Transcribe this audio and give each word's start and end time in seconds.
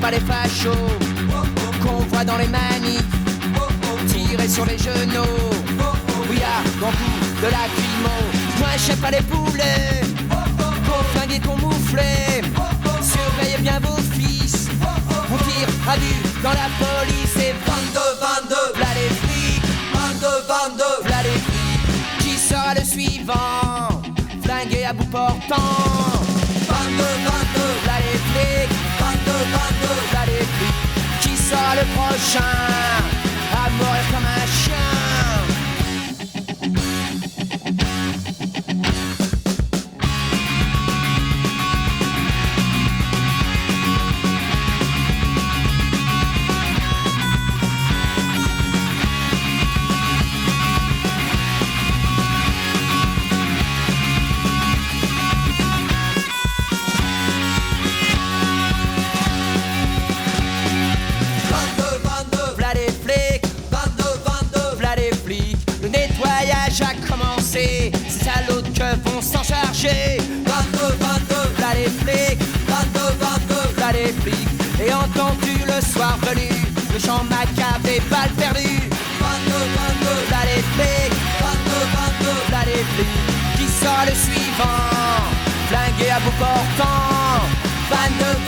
Pas 0.00 0.10
les 0.10 0.20
fachos 0.20 0.70
Qu'on 1.82 2.02
voit 2.10 2.24
dans 2.24 2.36
les 2.36 2.48
manifs 2.48 3.04
Tirer 4.06 4.48
sur 4.48 4.64
les 4.66 4.78
genoux. 4.78 5.38
Oui, 6.30 6.38
à 6.42 6.62
coup 6.78 6.92
de 7.42 7.46
la 7.46 7.66
climo 7.74 8.16
Moi 8.58 8.68
j'aime 8.86 8.98
pas 8.98 9.10
les 9.10 9.22
poulets 9.22 10.02
Qu'on 10.28 11.04
flingue 11.12 11.40
qu'on 11.44 11.56
mouflait 11.56 12.42
Surveillez 13.02 13.58
bien 13.58 13.80
vos 13.80 13.96
fils. 14.12 14.68
On 15.32 15.36
tire 15.44 15.68
à 15.88 15.96
vue 15.96 16.42
dans 16.42 16.50
la 16.50 16.68
police. 16.78 17.36
Et 17.36 17.54
22, 17.66 18.00
22, 18.20 18.54
v'là 18.74 18.88
les 18.94 19.14
flics. 19.14 19.62
22, 19.94 20.26
22, 20.48 20.84
v'là 21.04 21.22
les 21.22 21.38
flics. 21.38 22.18
Qui 22.20 22.38
sera 22.38 22.74
le 22.74 22.84
suivant? 22.84 24.02
Flingué 24.42 24.84
à 24.84 24.92
bout 24.92 25.06
portant 25.06 26.07
Qui 31.88 31.94
sera 31.94 32.04
le 32.04 32.12
prochain 32.18 32.40
À 33.52 33.68
charger. 69.78 70.18
22, 70.44 70.96
22, 70.98 71.34
v'là 71.56 71.74
les 71.74 71.90
flics, 72.00 72.42
22, 72.66 73.00
22, 73.20 73.54
v'là 73.76 73.92
les 73.92 74.12
flics. 74.22 74.48
Et 74.84 74.92
entendu 74.92 75.54
le 75.66 75.80
soir 75.92 76.18
venu, 76.22 76.48
le 76.92 76.98
chant 76.98 77.24
macabre 77.24 77.82
des 77.84 78.00
balles 78.10 78.34
perdues. 78.36 78.88
22, 79.20 79.52
22, 79.78 80.08
v'là 80.28 80.42
les 80.50 80.62
flics, 80.74 81.18
22, 81.40 81.84
22, 81.94 82.30
v'là 82.48 82.62
les 82.66 82.84
flics. 82.94 83.18
Qui 83.56 83.66
sera 83.80 84.04
le 84.06 84.14
suivant? 84.14 85.22
Flingué 85.68 86.10
à 86.10 86.20
bout 86.20 86.36
portant. 86.38 87.46
22, 87.90 88.24
22, 88.24 88.47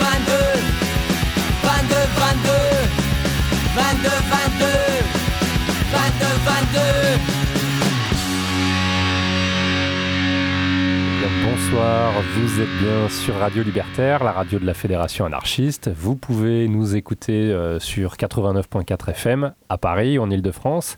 Bonsoir, 11.51 12.13
vous 12.37 12.61
êtes 12.61 12.69
bien 12.81 13.09
sur 13.09 13.35
Radio 13.35 13.61
Libertaire, 13.61 14.23
la 14.23 14.31
radio 14.31 14.57
de 14.57 14.65
la 14.65 14.73
Fédération 14.73 15.25
anarchiste. 15.25 15.91
Vous 15.93 16.15
pouvez 16.15 16.69
nous 16.69 16.95
écouter 16.95 17.51
euh, 17.51 17.77
sur 17.77 18.15
89.4 18.15 19.09
FM 19.09 19.53
à 19.67 19.77
Paris, 19.77 20.17
en 20.17 20.29
Ile-de-France, 20.29 20.97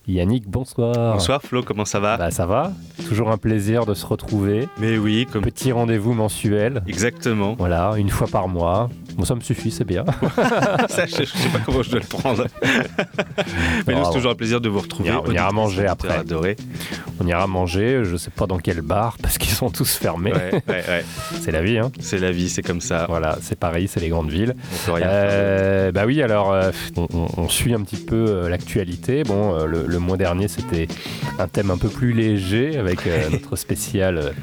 Yannick, 0.07 0.47
bonsoir. 0.47 1.13
Bonsoir 1.13 1.41
Flo, 1.41 1.61
comment 1.63 1.83
ça 1.85 1.99
va 1.99 2.17
Bah, 2.17 2.31
ça 2.31 2.45
va 2.45 2.71
Toujours 3.07 3.29
un 3.29 3.37
plaisir 3.37 3.85
de 3.85 3.93
se 3.93 4.05
retrouver. 4.05 4.67
Mais 4.79 4.97
oui, 4.97 5.27
comme 5.31 5.43
Petit 5.43 5.71
rendez-vous 5.71 6.13
mensuel. 6.13 6.81
exactement. 6.87 7.55
Voilà, 7.57 7.93
une 7.97 8.09
fois 8.09 8.27
par 8.27 8.47
mois. 8.47 8.89
Bon, 9.15 9.25
ça 9.25 9.35
me 9.35 9.41
suffit, 9.41 9.69
c'est 9.69 9.83
bien. 9.85 10.05
ça, 10.89 11.05
je, 11.05 11.17
je 11.17 11.25
sais 11.25 11.49
pas 11.49 11.59
comment 11.65 11.81
je 11.83 11.91
dois 11.91 11.99
le 11.99 12.05
prendre. 12.07 12.45
Mais 13.85 13.95
nous, 13.95 14.05
c'est 14.05 14.13
toujours 14.13 14.31
un 14.31 14.35
plaisir 14.35 14.61
de 14.61 14.69
vous 14.69 14.79
retrouver. 14.79 15.09
On 15.11 15.13
ira- 15.13 15.21
on 15.27 15.31
ira 15.31 15.47
Auditrices, 15.49 15.53
manger 15.55 15.87
après. 15.87 16.15
adorés. 16.17 16.55
On 17.19 17.27
ira 17.27 17.45
manger, 17.47 18.01
je 18.05 18.15
sais 18.15 18.29
pas 18.31 18.45
dans 18.47 18.59
quel 18.59 18.81
bar, 18.81 19.17
parce 19.21 19.37
qu'ils 19.37 19.51
sont 19.51 19.69
tous 19.69 19.95
fermés. 19.95 20.31
Ouais, 20.33 20.51
ouais, 20.67 20.83
ouais. 20.87 21.05
C'est 21.41 21.51
la 21.51 21.61
vie, 21.61 21.77
hein. 21.79 21.91
C'est 21.99 22.19
la 22.19 22.31
vie, 22.31 22.47
c'est 22.47 22.61
comme 22.61 22.76
ça. 22.81 23.05
Voilà, 23.09 23.37
c'est 23.41 23.57
Paris, 23.57 23.87
c'est 23.87 23.99
les 23.99 24.09
grandes 24.09 24.29
villes. 24.29 24.55
On 24.57 24.85
peut 24.85 24.91
rien. 24.93 25.07
Euh, 25.07 25.91
bah 25.91 26.03
oui, 26.05 26.21
alors 26.21 26.51
euh, 26.53 26.71
on, 26.97 27.47
suit 27.49 27.73
un 27.73 27.81
petit 27.81 27.97
peu 28.03 28.25
euh, 28.27 28.49
l'actualité. 28.49 29.23
Bon, 29.23 29.55
euh, 29.55 29.65
le, 29.65 29.85
le 29.87 29.99
mois 29.99 30.17
dernier 30.17 30.47
c'était 30.47 30.87
un 31.39 31.47
thème 31.47 31.71
un 31.71 31.77
peu 31.77 31.89
plus 31.89 32.11
léger 32.13 32.77
avec 32.77 32.99
notre 33.31 33.55
spécial 33.55 34.33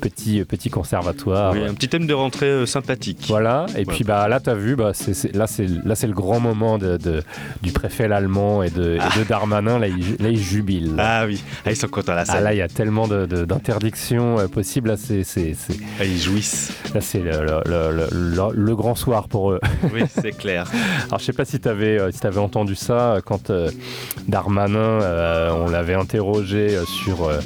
petit 0.00 0.44
petit 0.44 0.70
conservatoire. 0.70 1.52
Oui, 1.52 1.64
un 1.64 1.74
petit 1.74 1.88
thème 1.88 2.06
de 2.06 2.14
rentrée 2.14 2.66
sympathique. 2.66 3.24
Voilà, 3.28 3.66
et 3.76 3.78
Ouais. 3.78 3.84
puis 3.84 4.04
bah 4.04 4.28
là 4.28 4.40
t'as 4.40 4.54
vu, 4.54 4.76
bah 4.76 4.92
c'est 4.94 5.34
là 5.34 5.46
c'est 5.46 5.66
là 5.84 5.94
c'est 5.94 6.06
le 6.06 6.12
grand 6.12 6.40
moment 6.40 6.78
de, 6.78 6.96
de- 6.96 7.22
du 7.62 7.72
préfet 7.72 8.08
l'allemand 8.08 8.62
et 8.62 8.70
de, 8.70 8.94
et 8.96 9.18
de 9.18 9.24
Darmanin 9.28 9.78
là 9.78 9.88
il, 9.88 10.16
là, 10.22 10.28
il 10.28 10.38
jubile. 10.38 10.94
Ah 10.98 11.24
oui, 11.26 11.42
ah, 11.66 11.70
ils 11.70 11.76
sont 11.76 11.88
contents 11.88 12.14
là, 12.14 12.22
Ah, 12.28 12.32
ça. 12.32 12.40
là 12.40 12.52
il 12.54 12.58
y 12.58 12.62
a 12.62 12.68
tellement 12.68 13.06
de- 13.08 13.26
d'interdictions 13.44 14.36
possibles 14.48 14.88
là 14.90 14.96
c'est 14.96 15.24
c'est- 15.24 15.54
c'est- 15.56 15.78
Ah, 16.00 16.04
ils 16.04 16.18
jouissent. 16.20 16.72
là 16.94 17.00
c'est 17.00 17.18
le, 17.20 17.30
le- 17.30 17.62
le- 17.66 17.81
le- 17.90 18.52
le 18.54 18.76
grand 18.76 18.94
soir 18.94 19.28
pour 19.28 19.52
eux. 19.52 19.60
Oui, 19.92 20.02
c'est 20.08 20.32
clair. 20.32 20.70
Alors 21.08 21.18
je 21.18 21.24
sais 21.24 21.32
pas 21.32 21.44
si 21.44 21.58
tu 21.58 21.68
avais, 21.68 21.98
si 22.12 22.26
avais 22.26 22.38
entendu 22.38 22.74
ça 22.74 23.14
euh, 23.14 23.20
quand 23.24 23.50
euh, 23.50 23.70
Darmanin, 24.28 24.78
euh, 24.78 25.50
on 25.52 25.68
l'avait 25.68 25.94
interrogé 25.94 26.76
euh, 26.76 26.84
sur 26.84 27.24
euh, 27.24 27.38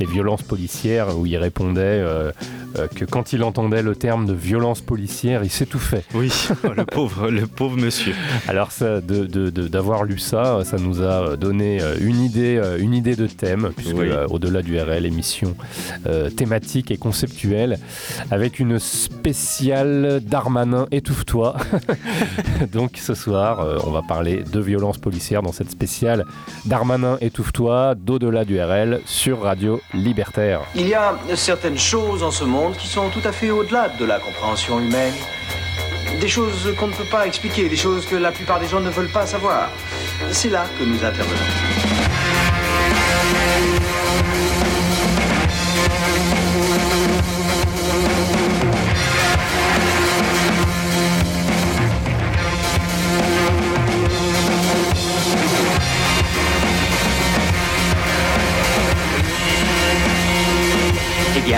les 0.00 0.06
violences 0.06 0.42
policières, 0.42 1.16
où 1.18 1.26
il 1.26 1.36
répondait 1.36 1.80
euh, 1.84 2.32
euh, 2.78 2.88
que 2.88 3.04
quand 3.04 3.32
il 3.32 3.42
entendait 3.44 3.82
le 3.82 3.94
terme 3.94 4.26
de 4.26 4.32
violence 4.32 4.80
policière, 4.80 5.44
il 5.44 5.50
s'étouffait. 5.50 6.02
Oui, 6.14 6.32
le 6.76 6.84
pauvre, 6.84 7.30
le 7.30 7.46
pauvre 7.46 7.76
monsieur. 7.76 8.14
Alors 8.48 8.72
ça, 8.72 9.00
d'avoir 9.00 10.04
lu 10.04 10.18
ça, 10.18 10.62
ça 10.64 10.76
nous 10.78 11.02
a 11.02 11.36
donné 11.36 11.80
euh, 11.80 11.94
une 12.00 12.20
idée, 12.20 12.56
euh, 12.56 12.78
une 12.78 12.94
idée 12.94 13.14
de 13.16 13.26
thème, 13.26 13.70
puisque 13.76 13.96
Oui. 13.96 14.08
euh, 14.08 14.26
au-delà 14.28 14.62
du 14.62 14.78
RL, 14.80 15.06
émission 15.06 15.54
euh, 16.06 16.30
thématique 16.30 16.90
et 16.90 16.96
conceptuelle, 16.96 17.78
avec 18.30 18.58
une 18.58 18.78
spéciale 18.80 19.83
Darmanin 20.20 20.86
étouffe-toi. 20.90 21.56
Donc 22.72 22.92
ce 22.96 23.14
soir, 23.14 23.60
euh, 23.60 23.78
on 23.86 23.90
va 23.90 24.02
parler 24.02 24.42
de 24.42 24.60
violence 24.60 24.98
policière 24.98 25.42
dans 25.42 25.52
cette 25.52 25.70
spéciale 25.70 26.24
Darmanin 26.64 27.18
étouffe-toi 27.20 27.94
d'au-delà 27.94 28.44
du 28.44 28.60
RL 28.60 29.00
sur 29.04 29.42
Radio 29.42 29.80
Libertaire. 29.92 30.60
Il 30.74 30.88
y 30.88 30.94
a 30.94 31.14
certaines 31.34 31.78
choses 31.78 32.22
en 32.22 32.30
ce 32.30 32.44
monde 32.44 32.74
qui 32.76 32.86
sont 32.86 33.08
tout 33.10 33.26
à 33.26 33.32
fait 33.32 33.50
au-delà 33.50 33.88
de 33.98 34.04
la 34.04 34.18
compréhension 34.18 34.80
humaine. 34.80 35.14
Des 36.20 36.28
choses 36.28 36.72
qu'on 36.78 36.88
ne 36.88 36.92
peut 36.92 37.10
pas 37.10 37.26
expliquer, 37.26 37.68
des 37.68 37.76
choses 37.76 38.06
que 38.06 38.16
la 38.16 38.32
plupart 38.32 38.60
des 38.60 38.66
gens 38.68 38.80
ne 38.80 38.90
veulent 38.90 39.12
pas 39.12 39.26
savoir. 39.26 39.68
C'est 40.30 40.50
là 40.50 40.64
que 40.78 40.84
nous 40.84 41.04
intervenons. 41.04 41.83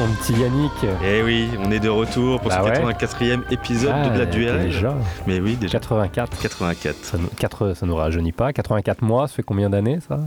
Mon 0.00 0.14
petit 0.14 0.32
Yannick. 0.32 0.72
Eh 1.04 1.22
oui, 1.22 1.48
on 1.62 1.70
est 1.70 1.78
de 1.80 1.88
retour 1.88 2.40
pour 2.40 2.48
Bah 2.50 2.62
ce 2.64 2.80
ouais. 2.82 2.92
84e 2.94 3.40
épisode 3.50 3.92
Ah, 3.94 4.08
de 4.08 4.18
la 4.18 4.26
duel. 4.26 4.62
Déjà, 4.62 4.94
Mais 5.26 5.40
oui, 5.40 5.56
déjà 5.56 5.72
84. 5.78 6.38
84. 6.40 6.96
Ça 7.04 7.18
nous, 7.18 7.28
4, 7.38 7.74
ça 7.74 7.86
nous 7.86 7.94
rajeunit 7.96 8.32
pas. 8.32 8.52
84 8.52 9.02
mois, 9.02 9.28
ça 9.28 9.34
fait 9.34 9.42
combien 9.42 9.68
d'années 9.70 9.98
ça? 10.08 10.20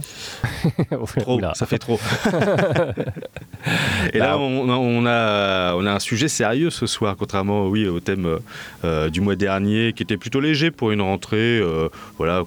Trop, 1.22 1.40
ça 1.54 1.66
fait 1.66 1.80
trop. 1.80 2.00
Et 4.14 4.20
Bah, 4.20 4.26
là, 4.28 4.38
on, 4.38 4.70
a- 4.70 4.74
on 4.76 5.06
a, 5.06 5.74
on 5.76 5.86
a 5.86 5.92
un 5.92 6.00
sujet 6.00 6.28
sérieux 6.28 6.70
ce 6.70 6.86
soir, 6.86 7.16
contrairement 7.18 7.68
oui, 7.68 7.88
au 7.88 8.00
thème 8.00 8.40
euh, 8.84 9.10
du 9.10 9.22
mois 9.22 9.36
dernier, 9.36 9.94
qui 9.94 10.04
était 10.04 10.18
plutôt 10.18 10.40
léger 10.40 10.70
pour 10.72 10.92
une 10.92 11.02
rentrée, 11.02 11.60
euh, 11.60 11.88
voilà, 12.18 12.44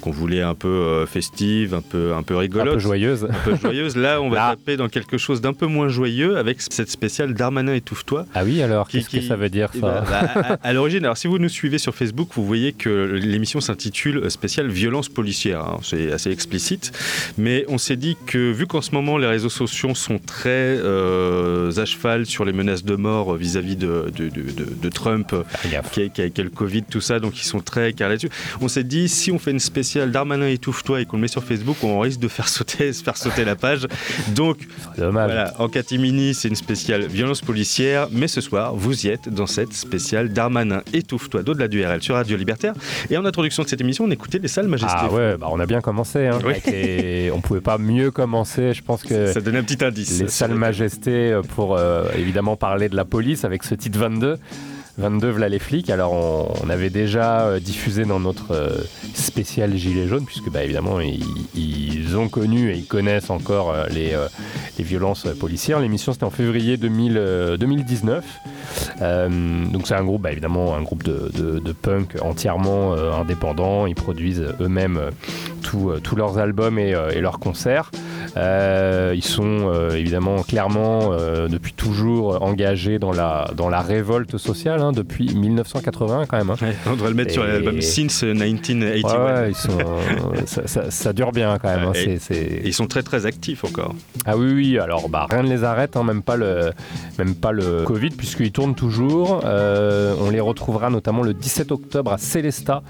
qu'on 0.00 0.10
voulait 0.10 0.42
un 0.42 0.54
peu 0.54 0.68
euh, 0.68 1.06
festive, 1.06 1.74
un 1.74 1.80
peu, 1.80 2.12
un 2.14 2.22
peu 2.22 2.36
Un 2.36 2.40
rigolote. 2.40 2.74
peu 2.74 2.78
joyeuse. 2.78 3.24
un 3.30 3.44
peu 3.44 3.56
joyeuse. 3.56 3.96
Là, 3.96 4.20
on 4.20 4.28
va 4.28 4.36
Là. 4.36 4.50
taper 4.56 4.76
dans 4.76 4.88
quelque 4.88 5.16
chose 5.18 5.40
d'un 5.40 5.52
peu 5.52 5.66
moins 5.66 5.88
joyeux 5.88 6.27
avec 6.36 6.58
cette 6.60 6.90
spéciale 6.90 7.34
Darmanin 7.34 7.74
étouffe-toi. 7.74 8.26
Ah 8.34 8.44
oui, 8.44 8.62
alors, 8.62 8.88
Qui- 8.88 8.98
qu'est-ce 8.98 9.10
que 9.10 9.20
ça 9.22 9.36
veut 9.36 9.48
dire 9.48 9.70
Eh 9.74 9.80
ça 9.80 9.86
ben, 9.86 10.04
bah, 10.10 10.58
à, 10.62 10.68
à 10.68 10.72
l'origine, 10.72 11.04
alors 11.04 11.16
si 11.16 11.26
vous 11.26 11.38
nous 11.38 11.48
suivez 11.48 11.78
sur 11.78 11.94
Facebook, 11.94 12.28
vous 12.34 12.44
voyez 12.44 12.72
que 12.72 12.88
l'émission 13.22 13.60
s'intitule 13.60 14.30
spéciale 14.30 14.68
violence 14.68 15.08
policière. 15.08 15.60
hein. 15.60 15.78
C'est 15.82 16.12
assez 16.12 16.30
explicite, 16.30 16.92
mais 17.38 17.64
on 17.68 17.78
s'est 17.78 17.96
dit 17.96 18.16
que 18.26 18.50
vu 18.52 18.66
qu'en 18.66 18.80
ce 18.82 18.92
moment 18.92 19.18
les 19.18 19.26
réseaux 19.26 19.48
sociaux 19.48 19.94
sont 19.94 20.18
très 20.18 20.76
euh, 20.98 21.70
à 21.76 21.84
cheval 21.84 22.26
sur 22.26 22.44
les 22.44 22.52
menaces 22.52 22.84
de 22.84 22.96
mort 22.96 23.34
vis-à-vis 23.34 23.76
de, 23.76 24.10
de- 24.16 24.28
de- 24.28 24.50
de- 24.50 24.74
de 24.82 24.88
Trump, 24.88 25.34
gaffe. 25.70 25.90
qui 25.92 26.02
a, 26.02 26.08
qui 26.08 26.22
a- 26.22 26.30
qui 26.30 26.40
a 26.40 26.44
le 26.44 26.50
Covid, 26.50 26.82
tout 26.84 27.00
ça, 27.00 27.20
donc 27.20 27.38
ils 27.40 27.44
sont 27.44 27.60
très 27.60 27.92
carrés 27.92 28.14
là-dessus. 28.14 28.30
On 28.60 28.68
s'est 28.68 28.84
dit, 28.84 29.08
si 29.08 29.30
on 29.32 29.38
fait 29.38 29.50
une 29.50 29.58
spéciale 29.60 30.10
Darmanin 30.10 30.48
étouffe-toi 30.48 31.00
et 31.00 31.04
qu'on 31.06 31.16
le 31.16 31.22
met 31.22 31.28
sur 31.28 31.44
Facebook, 31.44 31.76
on 31.82 32.00
risque 32.00 32.20
de 32.20 32.28
faire 32.28 32.48
sauter, 32.48 32.92
faire 33.04 33.16
sauter 33.16 33.44
la 33.44 33.56
page. 33.56 33.86
Donc 34.34 34.58
dommage. 34.96 35.26
voilà, 35.30 35.54
en 35.58 35.68
catimini, 35.68 36.17
c'est 36.34 36.48
une 36.48 36.54
spéciale 36.56 37.06
violence 37.06 37.40
policière, 37.40 38.08
mais 38.10 38.28
ce 38.28 38.40
soir, 38.40 38.74
vous 38.74 39.06
y 39.06 39.08
êtes 39.08 39.28
dans 39.28 39.46
cette 39.46 39.72
spéciale 39.72 40.30
Darmanin 40.32 40.82
étouffe-toi 40.92 41.42
d'au-delà 41.42 41.68
du 41.68 41.84
RL 41.84 42.02
sur 42.02 42.14
Radio 42.14 42.36
Libertaire. 42.36 42.74
Et 43.10 43.16
en 43.16 43.24
introduction 43.24 43.62
de 43.62 43.68
cette 43.68 43.80
émission, 43.80 44.04
on 44.04 44.10
écoutait 44.10 44.38
les 44.38 44.48
salles 44.48 44.68
majestés. 44.68 44.94
Ah 44.98 45.12
ouais, 45.12 45.36
bah 45.36 45.48
on 45.50 45.60
a 45.60 45.66
bien 45.66 45.80
commencé. 45.80 46.26
Hein, 46.26 46.38
Oui. 46.44 46.54
les- 46.66 47.30
On 47.32 47.40
pouvait 47.40 47.60
pas 47.60 47.78
mieux 47.78 48.10
commencer. 48.10 48.72
Je 48.74 48.82
pense 48.82 49.02
que 49.02 49.32
Ça 49.32 49.40
donne 49.40 49.56
un 49.56 49.62
petit 49.62 49.84
indice. 49.84 50.20
les 50.20 50.28
salles 50.28 50.54
majestés 50.54 51.38
pour 51.54 51.76
euh, 51.76 52.04
évidemment 52.16 52.56
parler 52.56 52.88
de 52.88 52.96
la 52.96 53.04
police 53.04 53.44
avec 53.44 53.62
ce 53.64 53.74
titre 53.74 53.98
22. 53.98 54.36
22 54.98 55.30
voilà 55.30 55.48
les 55.48 55.58
flics. 55.58 55.90
Alors 55.90 56.12
on, 56.12 56.68
avait 56.68 56.90
déjà 56.90 57.42
euh, 57.42 57.60
diffusé 57.60 58.04
dans 58.04 58.20
notre 58.20 58.52
euh, 58.52 58.78
spécial 59.14 59.74
gilet 59.76 60.06
jaune 60.06 60.26
puisque 60.26 60.50
bah, 60.50 60.64
évidemment 60.64 61.00
ils, 61.00 62.16
ont 62.16 62.28
connu 62.28 62.72
et 62.72 62.76
ils 62.76 62.86
connaissent 62.86 63.30
encore 63.30 63.70
euh, 63.70 63.86
les, 63.90 64.16
violences 64.82 65.26
policières. 65.38 65.80
L'émission 65.80 66.12
c'était 66.12 66.24
en 66.24 66.30
février 66.30 66.76
2000, 66.76 67.16
euh, 67.16 67.56
2019. 67.56 68.24
Euh, 69.02 69.28
donc 69.72 69.86
c'est 69.86 69.94
un 69.94 70.04
groupe 70.04 70.22
bah, 70.22 70.32
évidemment 70.32 70.74
un 70.76 70.82
groupe 70.82 71.02
de, 71.02 71.30
de- 71.36 71.58
de 71.58 71.72
punk 71.72 72.16
entièrement 72.20 72.94
euh, 72.94 73.12
indépendant. 73.12 73.86
Ils 73.86 73.94
produisent 73.94 74.44
eux-mêmes 74.60 74.98
euh, 74.98 75.10
tous 75.62 76.16
leurs 76.16 76.38
albums 76.38 76.78
et, 76.78 76.94
et 77.14 77.20
leurs 77.20 77.38
concerts. 77.38 77.90
Euh, 78.36 79.12
ils 79.16 79.24
sont 79.24 79.70
euh, 79.72 79.90
évidemment 79.96 80.42
clairement 80.42 81.10
euh, 81.12 81.48
depuis 81.48 81.72
toujours 81.72 82.42
engagés 82.42 82.98
dans 82.98 83.12
la, 83.12 83.50
dans 83.56 83.68
la 83.68 83.80
révolte 83.80 84.36
sociale, 84.38 84.80
hein, 84.82 84.92
depuis 84.92 85.34
1980 85.34 86.26
quand 86.28 86.36
même. 86.36 86.50
hein. 86.50 86.56
Ouais, 86.60 86.74
on 86.86 86.92
devrait 86.92 87.08
le 87.10 87.14
mettre 87.16 87.32
sur 87.32 87.44
Et- 87.44 87.48
l'album 87.52 87.80
Since 87.80 88.22
1981. 88.22 89.24
Ouais, 89.24 89.40
ouais, 89.40 89.50
ils 89.50 89.54
sont, 89.54 89.78
euh, 89.78 90.40
ça, 90.46 90.66
ça- 90.66 90.90
ça 90.90 91.12
dure 91.12 91.32
bien 91.32 91.58
quand 91.58 91.68
même. 91.68 91.88
hein, 91.88 91.92
Et- 91.94 92.62
ils 92.66 92.74
sont 92.74 92.86
très 92.86 93.02
très 93.02 93.26
actifs 93.26 93.64
encore. 93.64 93.94
Ah 94.26 94.36
oui, 94.36 94.52
oui, 94.52 94.78
alors 94.78 95.08
bah, 95.08 95.26
rien 95.30 95.42
ne 95.42 95.48
les 95.48 95.64
arrête, 95.64 95.96
même, 95.96 96.22
pas 96.22 96.36
le, 96.36 96.70
même 97.18 97.34
pas 97.34 97.52
le 97.52 97.82
Covid, 97.84 98.10
puisqu'ils 98.10 98.52
toujours. 98.66 99.42
Euh, 99.44 100.14
on 100.20 100.30
les 100.30 100.40
retrouvera 100.40 100.90
notamment 100.90 101.22
le 101.22 101.32
17 101.32 101.70
octobre 101.70 102.12
à 102.12 102.18
Célesta, 102.18 102.82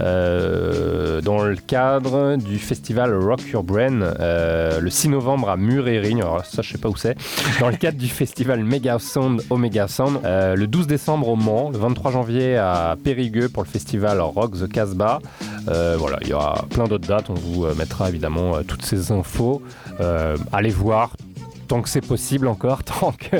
euh, 0.00 1.22
dans 1.22 1.42
le 1.42 1.56
cadre 1.56 2.36
du 2.36 2.58
festival 2.58 3.14
Rock 3.14 3.40
Your 3.50 3.62
Brain, 3.62 4.02
euh, 4.02 4.80
le 4.80 4.90
6 4.90 5.08
novembre 5.08 5.48
à 5.48 5.56
Murérigne, 5.56 6.20
alors 6.20 6.44
ça 6.44 6.60
je 6.60 6.72
sais 6.72 6.78
pas 6.78 6.90
où 6.90 6.96
c'est, 6.96 7.16
dans 7.58 7.70
le 7.70 7.76
cadre 7.76 7.96
du 7.96 8.08
festival 8.08 8.62
Mega 8.62 8.98
Sound 8.98 9.42
Omega 9.48 9.88
Sound, 9.88 10.20
le 10.24 10.66
12 10.66 10.86
décembre 10.86 11.28
au 11.28 11.36
Mans, 11.36 11.70
le 11.70 11.78
23 11.78 12.12
janvier 12.12 12.56
à 12.56 12.96
Périgueux 13.02 13.48
pour 13.48 13.62
le 13.62 13.68
festival 13.68 14.20
Rock 14.20 14.58
the 14.58 14.70
Casbah. 14.70 15.20
Voilà, 15.66 16.18
il 16.20 16.28
y 16.28 16.32
aura 16.34 16.66
plein 16.68 16.84
d'autres 16.84 17.08
dates, 17.08 17.30
on 17.30 17.34
vous 17.34 17.66
mettra 17.78 18.10
évidemment 18.10 18.62
toutes 18.66 18.84
ces 18.84 19.10
infos. 19.10 19.62
Allez 20.52 20.70
voir 20.70 21.12
tant 21.68 21.82
que 21.82 21.88
c'est 21.88 22.04
possible 22.04 22.48
encore, 22.48 22.82
tant 23.00 23.12
que, 23.12 23.36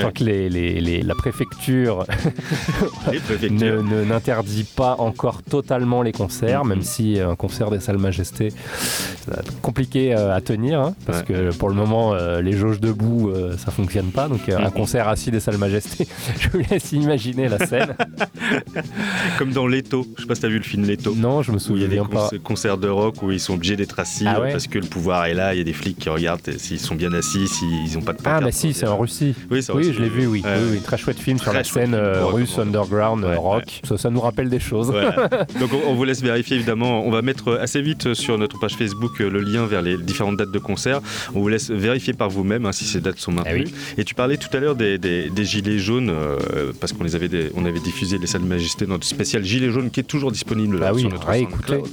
tant 0.00 0.10
que 0.12 0.24
les, 0.24 0.48
les- 0.48 0.80
les- 0.80 1.02
la 1.02 1.14
préfecture 1.14 2.06
ne- 3.50 3.82
ne- 3.82 4.04
n'interdit 4.04 4.64
pas 4.64 4.96
encore 4.98 5.42
totalement 5.42 6.02
les 6.02 6.12
concerts, 6.12 6.64
même 6.64 6.82
si 6.82 7.18
un 7.20 7.34
concert 7.36 7.70
des 7.70 7.80
Salles 7.80 7.98
va 7.98 8.08
être 8.10 9.60
compliqué 9.60 10.14
euh, 10.14 10.34
à 10.34 10.40
tenir, 10.40 10.80
hein, 10.80 10.94
parce 11.06 11.18
Ouais. 11.20 11.24
que 11.50 11.54
pour 11.56 11.68
le 11.68 11.74
moment, 11.74 12.14
euh, 12.14 12.40
les 12.40 12.52
jauges 12.52 12.80
debout, 12.80 13.28
euh, 13.30 13.56
ça 13.58 13.70
fonctionne 13.70 14.10
pas. 14.10 14.28
Donc, 14.28 14.48
euh, 14.48 14.56
un 14.58 14.64
Mhm. 14.66 14.70
concert 14.72 15.08
assis 15.08 15.30
des 15.30 15.40
Salles 15.40 15.58
Majestés, 15.58 16.06
je 16.40 16.48
vous 16.48 16.58
laisse 16.70 16.92
imaginer 16.92 17.48
la 17.48 17.64
scène. 17.66 17.94
Comme 19.38 19.50
dans 19.52 19.66
Leto. 19.66 20.06
Je 20.16 20.22
sais 20.22 20.26
pas 20.28 20.34
si 20.34 20.40
t'as 20.42 20.48
vu 20.48 20.58
le 20.58 20.62
film 20.64 20.84
Leto. 20.84 21.14
non, 21.14 21.42
je 21.42 21.52
me 21.52 21.58
Où 21.58 21.76
il 21.76 21.82
y 21.82 21.84
a 21.84 21.88
des 21.88 21.98
souviens 21.98 22.04
pas. 22.28 22.30
concerts 22.42 22.78
de 22.78 22.88
rock 22.88 23.22
où 23.22 23.30
ils 23.30 23.40
sont 23.40 23.54
obligés 23.54 23.76
d'être 23.76 23.98
assis 23.98 24.24
Ah 24.26 24.40
ouais 24.40 24.52
parce 24.52 24.66
que 24.66 24.78
le 24.78 24.86
pouvoir 24.86 25.26
est 25.26 25.34
là, 25.34 25.54
il 25.54 25.58
y 25.58 25.60
a 25.60 25.64
des 25.64 25.72
flics 25.72 25.98
qui 25.98 26.08
regardent 26.08 26.40
s'ils 26.58 26.80
sont 26.80 26.94
bien 26.94 27.12
assis, 27.12 27.46
s'ils 27.86 27.98
n'ont 27.98 28.04
pas 28.04 28.12
de 28.12 28.18
Ah, 28.20 28.22
pancarte 28.24 28.42
bah 28.44 28.50
pour 28.50 28.58
si, 28.58 28.72
c'est 28.72 28.86
en 28.86 28.98
Russie. 28.98 29.34
Oui, 29.50 29.62
c'est 29.62 29.72
en 29.72 29.76
Oui, 29.76 29.82
Russie. 29.84 29.94
je 29.94 30.02
l'ai 30.02 30.08
vu, 30.08 30.26
oui. 30.26 30.42
Ouais, 30.44 30.50
Oui, 30.56 30.64
ouais. 30.64 30.70
oui, 30.72 30.80
Très 30.80 30.96
chouette 30.98 31.18
film 31.18 31.38
sur 31.38 31.52
la 31.52 31.64
scène 31.64 31.94
euh, 31.94 32.24
russe, 32.26 32.58
underground, 32.58 33.24
euh, 33.24 33.30
Ouais, 33.30 33.36
rock. 33.36 33.80
Ça, 33.88 33.96
ça 33.96 34.10
nous 34.10 34.20
rappelle 34.20 34.48
des 34.50 34.60
choses. 34.60 34.90
Voilà. 34.90 35.12
Donc 35.60 35.70
on, 35.72 35.90
on 35.90 35.94
vous 35.94 36.04
laisse 36.04 36.22
vérifier 36.22 36.56
évidemment. 36.56 37.04
On 37.06 37.10
va 37.10 37.22
mettre 37.22 37.54
assez 37.60 37.80
vite 37.80 38.14
sur 38.14 38.36
notre 38.38 38.58
page 38.58 38.74
Facebook 38.74 39.20
euh, 39.20 39.30
le 39.30 39.40
lien 39.40 39.66
vers 39.66 39.82
les 39.82 39.96
différentes 39.96 40.36
dates 40.36 40.50
de 40.50 40.58
concert. 40.58 41.00
On 41.34 41.40
vous 41.40 41.48
laisse 41.48 41.70
vérifier 41.70 42.12
par 42.12 42.28
vous-même 42.28 42.66
hein, 42.66 42.72
si 42.72 42.84
ces 42.84 43.00
dates 43.00 43.18
sont 43.18 43.32
maintenues. 43.32 43.64
Ah 43.66 43.70
oui. 43.70 43.94
Et 43.98 44.04
tu 44.04 44.14
parlais 44.14 44.36
tout 44.36 44.54
à 44.56 44.60
l'heure 44.60 44.74
des, 44.76 44.98
des- 44.98 45.30
des 45.30 45.44
gilets 45.44 45.78
jaunes 45.78 46.10
euh, 46.10 46.72
parce 46.80 46.92
qu'on 46.92 47.04
les 47.04 47.14
avait, 47.16 47.28
des- 47.28 47.50
on 47.54 47.64
avait 47.64 47.80
diffusé 47.80 48.18
les 48.18 48.26
salles 48.26 48.42
Majesté 48.42 48.86
dans 48.86 48.94
notre 48.94 49.06
spécial 49.06 49.44
gilet 49.44 49.70
jaune 49.70 49.90
qui 49.90 50.00
est 50.00 50.04
toujours 50.04 50.32
disponible 50.32 50.78
là, 50.78 50.86
Ah 50.90 50.94
oui, 50.94 51.02
sur 51.02 51.10
notre 51.10 51.32
SoundCloud. 51.32 51.88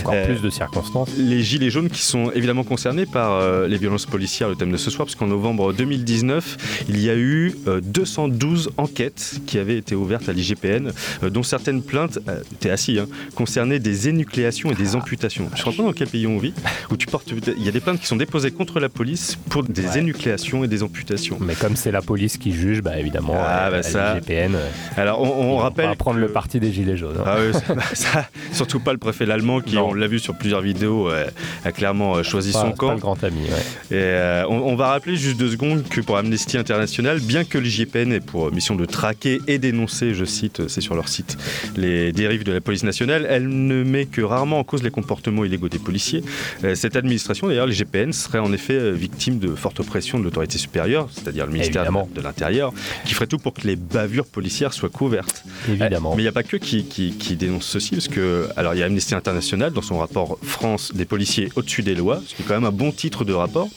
Encore 0.00 0.14
Euh, 0.14 0.26
plus 0.26 0.42
de 0.42 0.50
circonstances. 0.50 1.10
Les 1.16 1.42
gilets 1.42 1.70
jaunes 1.70 1.88
qui 1.88 2.02
sont 2.02 2.30
évidemment 2.32 2.64
concernés 2.64 3.06
par 3.06 3.40
les 3.68 3.78
violences 3.78 4.06
policières, 4.06 4.48
le 4.48 4.56
thème 4.56 4.72
de 4.72 4.76
ce 4.76 4.90
soir, 4.90 5.06
parce 5.14 5.20
qu'en 5.20 5.26
novembre 5.32 5.72
2019, 5.72 6.84
il 6.88 7.00
y 7.00 7.08
a 7.08 7.14
eu 7.14 7.54
euh, 7.68 7.80
212 7.80 8.72
enquêtes 8.78 9.34
qui 9.46 9.58
avaient 9.58 9.76
été 9.78 9.94
ouvertes 9.94 10.28
à 10.28 10.32
l'IGPN, 10.32 10.90
euh, 11.22 11.30
dont 11.30 11.44
certaines 11.44 11.82
plaintes, 11.82 12.18
euh, 12.28 12.40
t'es 12.58 12.70
assis, 12.70 12.98
hein, 12.98 13.06
concernaient 13.36 13.78
des 13.78 14.08
énucléations 14.08 14.72
et 14.72 14.74
des 14.74 14.96
amputations. 14.96 15.48
Je 15.54 15.64
ne 15.64 15.70
sais 15.70 15.76
pas 15.76 15.82
dans 15.84 15.92
quel 15.92 16.08
pays 16.08 16.26
on 16.26 16.38
vit, 16.38 16.52
où 16.90 16.96
tu 16.96 17.06
portes, 17.06 17.30
il 17.56 17.62
y 17.64 17.68
a 17.68 17.70
des 17.72 17.78
plaintes 17.80 18.00
qui 18.00 18.06
sont 18.06 18.16
déposées 18.16 18.50
contre 18.50 18.80
la 18.80 18.88
police 18.88 19.36
pour 19.50 19.62
des 19.62 19.84
Ouais. 19.84 19.98
énucléations 19.98 20.64
et 20.64 20.68
des 20.68 20.82
amputations. 20.82 21.36
Mais 21.40 21.54
comme 21.54 21.76
c'est 21.76 21.92
la 21.92 22.00
police 22.02 22.36
qui 22.38 22.52
juge, 22.52 22.82
bah 22.82 22.98
évidemment, 22.98 23.34
Ah, 23.36 23.68
euh, 23.68 23.70
bah 23.70 23.82
ça, 23.82 24.14
GPN, 24.16 24.54
euh, 24.56 24.68
Alors 24.96 25.20
on, 25.20 25.26
on 25.28 25.52
on 25.54 25.56
rappelle 25.58 25.88
va 25.90 25.94
prendre 25.94 26.16
que- 26.16 26.22
le 26.24 26.28
parti 26.32 26.58
des 26.58 26.72
gilets 26.72 26.96
jaunes. 26.96 27.16
hein. 27.20 27.24
Ah 27.26 27.36
oui, 27.38 27.52
ça, 27.52 27.94
ça- 27.94 28.28
surtout 28.52 28.80
pas 28.80 28.92
le 28.92 28.98
préfet 28.98 29.30
allemand 29.30 29.60
qui, 29.60 29.74
Non. 29.76 29.90
on 29.90 29.94
l'a 29.94 30.06
vu 30.08 30.18
sur 30.18 30.34
plusieurs 30.36 30.62
vidéos, 30.62 31.08
euh, 31.10 31.26
a 31.64 31.70
clairement 31.72 32.16
euh, 32.16 32.22
choisi 32.22 32.50
pas, 32.52 32.62
son 32.62 32.70
pas 32.70 32.76
camp. 32.76 32.92
le 32.94 32.98
grand 32.98 33.22
ami. 33.22 33.42
ouais. 33.42 33.96
Et, 33.96 34.00
euh, 34.00 34.44
on, 34.48 34.56
on 34.60 34.74
va 34.74 34.88
rappeler 34.88 35.03
rappeler 35.04 35.16
juste 35.18 35.36
deux 35.36 35.50
secondes 35.50 35.86
que 35.86 36.00
pour 36.00 36.16
Amnesty 36.16 36.56
International, 36.56 37.20
bien 37.20 37.44
que 37.44 37.58
l'IGPN 37.58 38.10
ait 38.10 38.20
pour 38.20 38.50
mission 38.50 38.74
de 38.74 38.86
traquer 38.86 39.38
et 39.46 39.58
dénoncer, 39.58 40.14
je 40.14 40.24
cite, 40.24 40.66
c'est 40.66 40.80
sur 40.80 40.94
leur 40.94 41.08
site, 41.08 41.36
les 41.76 42.10
dérives 42.10 42.42
de 42.42 42.52
la 42.52 42.62
police 42.62 42.84
nationale, 42.84 43.26
elle 43.28 43.46
ne 43.46 43.84
met 43.84 44.06
que 44.06 44.22
rarement 44.22 44.60
en 44.60 44.64
cause 44.64 44.82
les 44.82 44.90
comportements 44.90 45.44
illégaux 45.44 45.68
des 45.68 45.78
policiers. 45.78 46.24
Euh, 46.64 46.74
cette 46.74 46.96
administration, 46.96 47.48
d'ailleurs, 47.48 47.66
l'IGPN, 47.66 48.12
serait 48.12 48.38
en 48.38 48.50
effet 48.54 48.72
euh, 48.72 48.92
victime 48.92 49.38
de 49.38 49.54
fortes 49.54 49.82
pressions 49.82 50.18
de 50.18 50.24
l'autorité 50.24 50.56
supérieure, 50.56 51.10
c'est-à-dire 51.12 51.44
le 51.44 51.52
ministère 51.52 51.82
Évidemment. 51.82 52.08
de 52.14 52.22
l'Intérieur, 52.22 52.72
qui 53.04 53.12
ferait 53.12 53.26
tout 53.26 53.36
pour 53.36 53.52
que 53.52 53.66
les 53.66 53.76
bavures 53.76 54.24
policières 54.24 54.72
soient 54.72 54.88
couvertes. 54.88 55.44
Évidemment. 55.68 56.14
Mais 56.14 56.22
il 56.22 56.24
n'y 56.24 56.30
a 56.30 56.32
pas 56.32 56.44
que 56.44 56.56
qui, 56.56 56.86
qui, 56.86 57.12
qui 57.12 57.36
dénonce 57.36 57.66
ceci, 57.66 57.90
parce 57.90 58.08
que, 58.08 58.48
alors 58.56 58.72
il 58.72 58.80
y 58.80 58.82
a 58.82 58.86
Amnesty 58.86 59.14
International 59.14 59.70
dans 59.70 59.82
son 59.82 59.98
rapport 59.98 60.38
France 60.42 60.92
des 60.94 61.04
policiers 61.04 61.50
au-dessus 61.56 61.82
des 61.82 61.94
lois, 61.94 62.22
ce 62.26 62.34
qui 62.34 62.40
est 62.40 62.46
quand 62.46 62.54
même 62.54 62.64
un 62.64 62.72
bon 62.72 62.90
titre 62.90 63.26
de 63.26 63.34
rapport. 63.34 63.68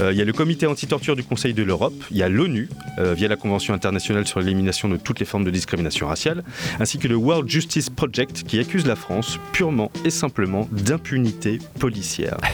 Euh, 0.00 0.10
il 0.10 0.18
y 0.18 0.20
a 0.20 0.24
le 0.24 0.32
comité 0.32 0.63
anti-torture 0.66 1.16
du 1.16 1.24
Conseil 1.24 1.54
de 1.54 1.62
l'Europe, 1.62 1.94
il 2.10 2.16
y 2.16 2.22
a 2.22 2.28
l'ONU, 2.28 2.68
euh, 2.98 3.14
via 3.14 3.28
la 3.28 3.36
Convention 3.36 3.74
internationale 3.74 4.26
sur 4.26 4.40
l'élimination 4.40 4.88
de 4.88 4.96
toutes 4.96 5.20
les 5.20 5.26
formes 5.26 5.44
de 5.44 5.50
discrimination 5.50 6.06
raciale, 6.06 6.44
ainsi 6.80 6.98
que 6.98 7.08
le 7.08 7.16
World 7.16 7.48
Justice 7.48 7.90
Project 7.90 8.44
qui 8.44 8.58
accuse 8.58 8.86
la 8.86 8.96
France 8.96 9.38
purement 9.52 9.90
et 10.04 10.10
simplement 10.10 10.68
d'impunité 10.72 11.58
policière. 11.78 12.38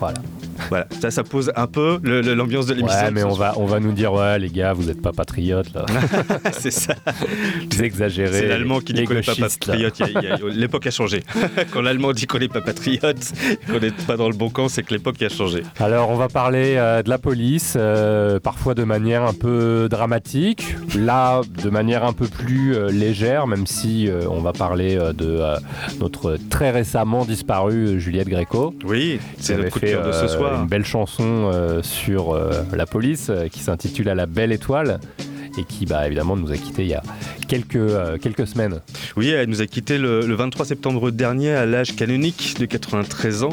Voilà. 0.00 0.18
Voilà, 0.68 0.86
ça, 1.00 1.10
ça 1.10 1.24
pose 1.24 1.52
un 1.56 1.66
peu 1.66 1.98
l'ambiance 2.02 2.66
de 2.66 2.74
l'émission. 2.74 3.04
Ouais, 3.04 3.10
mais 3.10 3.24
on 3.24 3.32
va, 3.32 3.54
on 3.56 3.66
va 3.66 3.80
nous 3.80 3.92
dire, 3.92 4.12
ouais, 4.12 4.38
les 4.38 4.50
gars, 4.50 4.72
vous 4.72 4.84
n'êtes 4.84 5.02
pas 5.02 5.12
patriotes, 5.12 5.72
là. 5.74 5.84
C'est 6.52 6.70
ça. 6.70 6.94
Vous 7.70 7.82
exagérez. 7.82 8.40
C'est 8.40 8.48
l'allemand 8.48 8.80
qui 8.80 8.92
dit 8.92 9.04
qu'on 9.04 9.14
n'est 9.14 9.22
pas 9.22 9.34
patriote. 9.34 10.00
L'époque 10.54 10.86
a 10.86 10.90
changé. 10.90 11.22
Quand 11.72 11.80
l'allemand 11.80 12.12
dit 12.12 12.26
qu'on 12.26 12.38
n'est 12.38 12.48
pas 12.48 12.60
patriote, 12.60 13.32
qu'on 13.66 13.80
n'est 13.80 13.90
pas 13.90 14.16
dans 14.16 14.28
le 14.28 14.36
bon 14.36 14.50
camp, 14.50 14.68
c'est 14.68 14.82
que 14.82 14.94
l'époque 14.94 15.20
a 15.22 15.28
changé. 15.28 15.62
Alors, 15.78 16.10
on 16.10 16.16
va 16.16 16.28
parler 16.28 16.74
euh, 16.76 17.02
de 17.02 17.08
la 17.08 17.18
police, 17.18 17.53
euh, 17.76 18.40
parfois 18.40 18.74
de 18.74 18.84
manière 18.84 19.22
un 19.22 19.32
peu 19.32 19.88
dramatique, 19.90 20.76
là, 20.96 21.42
de 21.62 21.70
manière 21.70 22.04
un 22.04 22.12
peu 22.12 22.26
plus 22.26 22.74
euh, 22.74 22.90
légère, 22.90 23.46
même 23.46 23.66
si 23.66 24.08
euh, 24.08 24.22
on 24.28 24.40
va 24.40 24.52
parler 24.52 24.96
de 24.96 25.40
notre 26.00 26.36
très 26.50 26.70
récemment 26.70 27.24
disparue 27.24 28.00
Juliette 28.00 28.28
Gréco. 28.28 28.74
Oui, 28.84 29.20
c'est 29.38 29.56
notre 29.56 29.70
coup 29.70 29.80
de 29.80 29.86
cœur 29.86 30.06
de 30.06 30.12
ce 30.12 30.28
soir. 30.28 30.60
une 30.60 30.68
belle 30.68 30.84
chanson 30.84 31.50
sur 31.82 32.38
la 32.72 32.86
police 32.86 33.30
qui 33.50 33.60
s'intitule 33.60 34.08
À 34.08 34.14
la 34.14 34.26
belle 34.26 34.52
étoile 34.52 35.00
et 35.58 35.64
qui, 35.64 35.86
bah, 35.86 36.06
évidemment, 36.06 36.36
nous 36.36 36.52
a 36.52 36.56
quittés 36.56 36.82
il 36.82 36.88
y 36.88 36.94
a 36.94 37.02
quelques, 37.48 37.76
euh, 37.76 38.18
quelques 38.18 38.46
semaines. 38.46 38.80
Oui, 39.16 39.28
elle 39.28 39.48
nous 39.48 39.62
a 39.62 39.66
quitté 39.66 39.98
le, 39.98 40.26
le 40.26 40.34
23 40.34 40.66
septembre 40.66 41.10
dernier 41.10 41.50
à 41.50 41.66
l'âge 41.66 41.94
canonique 41.96 42.56
de 42.58 42.66
93 42.66 43.44
ans. 43.44 43.50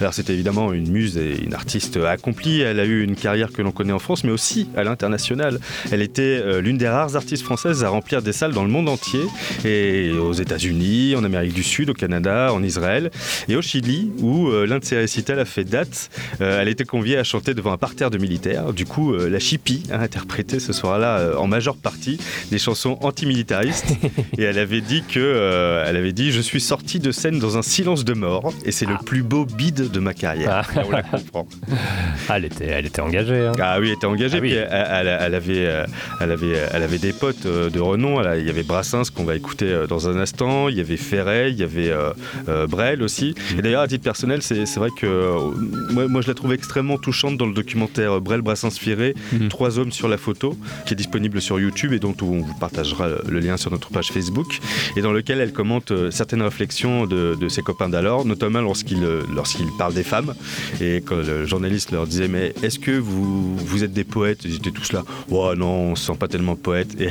Alors 0.00 0.14
c'était 0.14 0.32
évidemment 0.34 0.72
une 0.72 0.90
muse 0.90 1.16
et 1.16 1.42
une 1.42 1.54
artiste 1.54 1.96
accomplie. 1.96 2.60
Elle 2.60 2.80
a 2.80 2.84
eu 2.84 3.02
une 3.02 3.16
carrière 3.16 3.52
que 3.52 3.62
l'on 3.62 3.72
connaît 3.72 3.92
en 3.92 3.98
France, 3.98 4.24
mais 4.24 4.32
aussi 4.32 4.68
à 4.76 4.84
l'international. 4.84 5.60
Elle 5.92 6.02
était 6.02 6.22
euh, 6.22 6.60
l'une 6.60 6.78
des 6.78 6.88
rares 6.88 7.16
artistes 7.16 7.44
françaises 7.44 7.84
à 7.84 7.88
remplir 7.88 8.22
des 8.22 8.32
salles 8.32 8.52
dans 8.52 8.64
le 8.64 8.70
monde 8.70 8.88
entier, 8.88 9.20
et 9.64 10.12
aux 10.12 10.32
États-Unis, 10.32 11.14
en 11.16 11.24
Amérique 11.24 11.54
du 11.54 11.62
Sud, 11.62 11.90
au 11.90 11.94
Canada, 11.94 12.52
en 12.52 12.62
Israël 12.62 13.10
et 13.48 13.56
au 13.56 13.62
Chili, 13.62 14.10
où 14.20 14.48
euh, 14.48 14.66
l'un 14.66 14.78
de 14.78 14.84
ses 14.84 14.96
récitals 14.96 15.38
a 15.38 15.44
fait 15.44 15.64
date. 15.64 16.10
Elle 16.40 16.68
était 16.68 16.84
conviée 16.84 17.16
à 17.16 17.24
chanter 17.24 17.54
devant 17.54 17.72
un 17.72 17.78
parterre 17.78 18.10
de 18.10 18.18
militaires. 18.18 18.72
Du 18.72 18.84
coup, 18.84 19.14
la 19.14 19.38
Chippie 19.38 19.82
a 19.90 20.00
interprété 20.00 20.58
ce 20.58 20.72
soir-là 20.72 21.18
euh, 21.18 21.36
en 21.44 21.46
majeure 21.46 21.76
partie 21.76 22.18
des 22.50 22.58
chansons 22.58 22.98
antimilitaristes. 23.02 23.94
et 24.38 24.42
elle 24.42 24.58
avait 24.58 24.80
dit 24.80 25.02
que, 25.06 25.20
euh, 25.20 25.84
elle 25.86 25.96
avait 25.96 26.12
dit, 26.12 26.32
je 26.32 26.40
suis 26.40 26.60
sortie 26.60 26.98
de 27.00 27.10
scène 27.12 27.38
dans 27.38 27.56
un 27.58 27.62
silence 27.62 28.04
de 28.04 28.14
mort, 28.14 28.52
et 28.64 28.72
c'est 28.72 28.86
le 28.86 28.96
plus 29.04 29.22
beau 29.22 29.44
bide 29.44 29.90
de 29.90 30.00
ma 30.00 30.14
carrière. 30.14 30.62
Ah. 30.74 30.82
On 30.86 30.90
la 30.90 31.02
comprend. 31.02 31.46
Ah, 32.28 32.38
elle, 32.38 32.46
était, 32.46 32.66
elle 32.66 32.86
était 32.86 33.02
engagée. 33.02 33.46
hein. 33.48 33.52
Ah 33.60 33.78
oui, 33.78 33.88
elle 33.88 33.94
était 33.96 34.06
engagée. 34.06 34.38
Ah 34.38 34.40
oui. 34.40 34.48
puis 34.48 34.56
elle, 34.56 34.68
elle- 35.06 35.18
elle 35.20 35.34
avait, 35.34 35.66
euh, 35.66 35.84
elle, 36.20 36.30
avait, 36.30 36.56
elle 36.72 36.82
avait 36.82 36.98
des 36.98 37.12
potes 37.12 37.44
euh, 37.44 37.68
de 37.68 37.78
renom. 37.80 38.20
Elle 38.22 38.40
il 38.40 38.46
y 38.46 38.50
avait 38.50 38.62
Brassens 38.62 39.10
qu'on 39.14 39.24
va 39.24 39.36
écouter 39.36 39.84
dans 39.88 40.08
un 40.08 40.16
instant. 40.18 40.68
Il 40.70 40.76
y 40.76 40.80
avait 40.80 40.96
Ferret, 40.96 41.50
il 41.52 41.58
y 41.58 41.62
avait 41.62 41.90
euh, 41.90 42.66
Brel 42.66 43.02
aussi. 43.02 43.34
Et 43.58 43.62
d'ailleurs, 43.62 43.82
à 43.82 43.88
titre 43.88 44.04
personnel, 44.04 44.40
c'est 44.42 44.64
vrai 44.76 44.88
que 44.98 45.36
moi, 45.92 46.08
moi, 46.08 46.22
je 46.22 46.28
la 46.28 46.34
trouve 46.34 46.52
extrêmement 46.54 46.96
touchante 46.96 47.36
dans 47.36 47.46
le 47.46 47.52
documentaire 47.52 48.20
Brel, 48.22 48.40
Brassens, 48.40 48.70
Ferret, 48.78 49.14
Mhm. 49.32 49.48
Trois 49.48 49.78
hommes 49.78 49.92
sur 49.92 50.08
la 50.08 50.16
photo, 50.16 50.56
qui 50.86 50.94
est 50.94 50.96
disponible 50.96 51.33
sur 51.40 51.58
YouTube 51.60 51.92
et 51.92 51.98
dont 51.98 52.14
on 52.22 52.40
vous 52.40 52.54
partagera 52.60 53.08
le 53.28 53.38
lien 53.40 53.56
sur 53.56 53.70
notre 53.70 53.90
page 53.90 54.08
Facebook, 54.12 54.58
et 54.96 55.00
dans 55.02 55.12
lequel 55.12 55.40
elle 55.40 55.52
commente 55.52 55.90
euh, 55.90 56.10
certaines 56.10 56.42
réflexions 56.42 57.06
de, 57.06 57.36
de 57.40 57.48
ses 57.48 57.62
copains 57.62 57.88
d'alors, 57.88 58.24
notamment 58.24 58.60
lorsqu'il 58.60 59.02
euh, 59.04 59.22
lorsqu'il 59.34 59.66
parle 59.78 59.94
des 59.94 60.02
femmes. 60.04 60.34
Et 60.80 60.96
quand 61.04 61.16
le 61.16 61.46
journaliste 61.46 61.90
leur 61.92 62.06
disait 62.06 62.28
Mais 62.28 62.52
est-ce 62.62 62.78
que 62.78 62.92
vous, 62.92 63.56
vous 63.56 63.84
êtes 63.84 63.92
des 63.92 64.04
poètes? 64.04 64.40
Ils 64.44 64.56
étaient 64.56 64.70
tous 64.70 64.92
là 64.92 65.02
Oh 65.30 65.52
non, 65.56 65.90
on 65.92 65.94
se 65.96 66.06
sent 66.06 66.16
pas 66.18 66.28
tellement 66.28 66.56
poète. 66.56 67.00
Et 67.00 67.08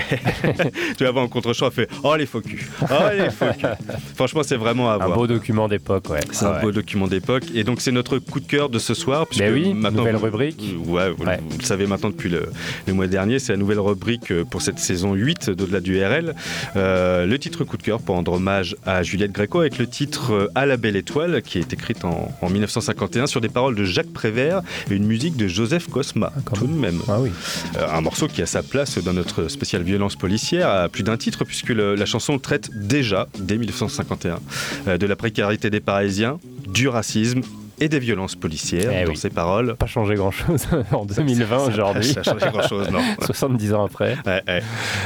tu 0.97 1.03
vas 1.03 1.11
voir 1.11 1.23
en 1.25 1.27
contre-champ, 1.27 1.69
fait 1.71 1.89
Oh 2.03 2.15
les 2.15 2.25
faux 2.25 2.41
culs 2.41 2.67
Oh 2.83 2.93
les 3.17 3.29
faux 3.29 3.45
culs 3.57 3.67
Franchement, 4.15 4.41
c'est 4.43 4.57
vraiment 4.57 4.89
à 4.91 4.95
Un 4.95 4.97
voir. 4.97 5.17
beau 5.17 5.27
document 5.27 5.67
d'époque, 5.67 6.09
ouais. 6.09 6.19
C'est 6.31 6.45
un 6.45 6.53
Ouais. 6.53 6.61
beau 6.61 6.71
document 6.71 7.07
d'époque. 7.07 7.43
Et 7.55 7.63
donc, 7.63 7.81
c'est 7.81 7.91
notre 7.91 8.17
coup 8.19 8.39
de 8.39 8.45
cœur 8.47 8.69
de 8.69 8.77
ce 8.79 8.93
soir. 8.93 9.25
puisque 9.27 9.43
Ben 9.43 9.53
oui, 9.53 9.73
nouvelle 9.73 10.15
vous- 10.15 10.23
rubrique. 10.25 10.75
Ouais, 10.85 11.09
vous, 11.11 11.23
Ouais. 11.25 11.39
vous 11.49 11.57
le 11.57 11.63
savez 11.63 11.87
maintenant 11.87 12.09
depuis 12.09 12.29
le, 12.29 12.43
le 12.87 12.93
mois 12.93 13.07
dernier. 13.07 13.39
C'est 13.39 13.53
la 13.53 13.57
nouvelle 13.57 13.79
rubrique 13.79 14.12
euh, 14.31 14.43
pour 14.45 14.61
cette 14.61 14.79
saison 14.79 15.13
8 15.13 15.49
d'Au-delà 15.51 15.79
du 15.79 16.01
RL. 16.03 16.35
Euh, 16.75 17.25
le 17.25 17.39
titre 17.39 17.63
coup 17.63 17.77
de 17.77 17.83
cœur 17.83 17.99
pour 18.01 18.15
rendre 18.15 18.33
hommage 18.33 18.75
à 18.85 19.03
Juliette 19.03 19.31
Gréco 19.31 19.59
avec 19.59 19.77
le 19.77 19.87
titre 19.87 20.33
euh, 20.33 20.47
À 20.55 20.65
la 20.65 20.77
belle 20.77 20.95
étoile 20.95 21.41
qui 21.41 21.57
est 21.59 21.73
écrite 21.73 22.05
en, 22.05 22.31
en 22.41 22.49
1951 22.49 23.27
sur 23.27 23.41
des 23.41 23.49
paroles 23.49 23.75
de 23.75 23.83
Jacques 23.83 24.11
Prévert 24.13 24.61
et 24.89 24.95
une 24.95 25.05
musique 25.05 25.35
de 25.35 25.47
Joseph 25.47 25.87
Cosma. 25.89 26.31
quand 26.45 26.55
tout 26.55 26.67
de 26.67 26.73
même. 26.73 26.99
Ah 27.07 27.19
oui. 27.19 27.29
Euh, 27.77 27.87
un 27.91 28.01
morceau 28.01 28.27
qui 28.27 28.41
a 28.41 28.45
sa 28.45 28.63
place 28.63 28.97
dans 28.97 29.13
notre 29.13 29.47
spéciale 29.47 29.83
violence 29.83 30.15
policière 30.15 30.69
à 30.69 30.89
plus 30.89 31.03
d'un 31.03 31.17
titre 31.17 31.43
puisque 31.45 31.69
le- 31.69 31.95
la 31.95 32.05
chanson 32.05 32.39
traite 32.39 32.69
déjà, 32.73 33.27
dès 33.39 33.57
1951, 33.57 34.39
euh, 34.87 34.97
de 34.97 35.05
la 35.05 35.15
précarité 35.15 35.69
des 35.69 35.79
Parisiens, 35.79 36.39
du 36.67 36.87
racisme 36.87 37.41
et 37.79 37.89
des 37.89 37.99
violences 37.99 38.35
policières 38.35 38.91
Eh 38.93 39.03
dans 39.05 39.11
oui. 39.11 39.17
ses 39.17 39.29
paroles. 39.29 39.75
Pas 39.75 39.85
changé 39.87 40.15
grand-chose 40.15 40.67
en 40.91 41.05
2020 41.05 41.45
Ça- 41.59 41.65
ça- 41.65 41.71
aujourd'hui. 41.71 42.03
Ça 42.13 42.19
a 42.19 42.23
changé 42.23 42.45
grand-chose, 42.51 42.89
non 42.91 42.99
70 43.25 43.73
ans 43.73 43.85
après. 43.85 44.15
Ouais, 44.25 44.41
ouais. 44.47 44.61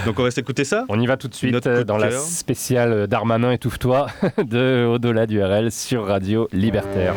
Donc 0.05 0.19
on 0.19 0.23
va 0.23 0.31
s'écouter 0.31 0.63
ça? 0.65 0.85
On 0.89 0.99
y 0.99 1.07
va 1.07 1.17
tout 1.17 1.27
de 1.27 1.33
suite 1.35 1.53
Notre 1.53 1.71
coup 1.71 1.77
de 1.79 1.83
dans 1.83 1.97
la 1.97 2.11
spéciale 2.11 3.07
Darmanin 3.07 3.51
étouffe-toi 3.51 4.07
de 4.43 4.85
Au-delà 4.85 5.25
du 5.25 5.41
RL 5.41 5.71
sur 5.71 6.05
Radio 6.05 6.47
Libertaire. 6.51 7.13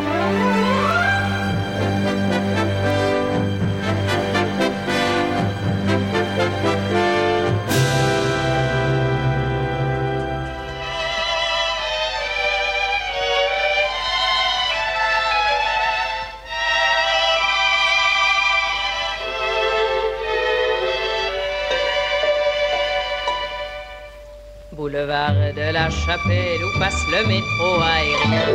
La 25.73 25.89
Chapelle 25.91 26.65
où 26.65 26.71
passe 26.79 27.05
le 27.11 27.27
métro 27.27 27.81
aérien. 27.81 28.49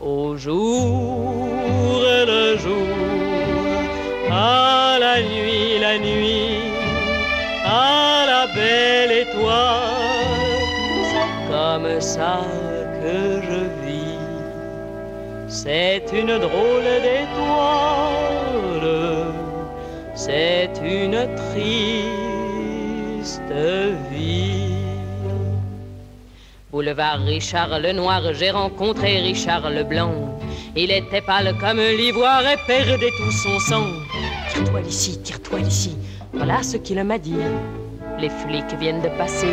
Au 0.00 0.36
jour 0.36 1.46
le 2.26 2.56
jour, 2.58 2.86
à 4.30 4.98
la 4.98 5.20
nuit, 5.20 5.78
la 5.80 5.98
nuit, 5.98 6.60
à 7.64 8.24
la 8.26 8.46
belle 8.54 9.12
étoile, 9.12 9.76
c'est 11.10 11.52
comme 11.52 12.00
ça 12.00 12.40
que 13.00 13.42
je. 13.42 13.55
C'est 15.58 16.04
une 16.12 16.36
drôle 16.38 16.84
d'étoile, 17.02 17.32
c'est 20.14 20.68
une 20.84 21.26
triste 21.50 22.20
vie. 24.12 24.74
Boulevard 26.70 27.20
Richard 27.20 27.78
le 27.78 27.92
Noir, 27.92 28.34
j'ai 28.34 28.50
rencontré 28.50 29.20
Richard 29.20 29.70
le 29.70 29.82
Blanc. 29.82 30.38
Il 30.76 30.90
était 30.90 31.22
pâle 31.22 31.54
comme 31.58 31.80
l'ivoire 31.80 32.42
et 32.42 32.58
perdait 32.66 33.12
tout 33.16 33.32
son 33.32 33.58
sang. 33.58 33.86
Tire-toi 34.52 34.82
d'ici, 34.82 35.18
tire-toi 35.22 35.60
d'ici. 35.60 35.96
Voilà 36.34 36.62
ce 36.62 36.76
qu'il 36.76 37.02
m'a 37.02 37.16
dit. 37.16 37.40
Les 38.18 38.28
flics 38.28 38.74
viennent 38.78 39.00
de 39.00 39.08
passer, 39.16 39.48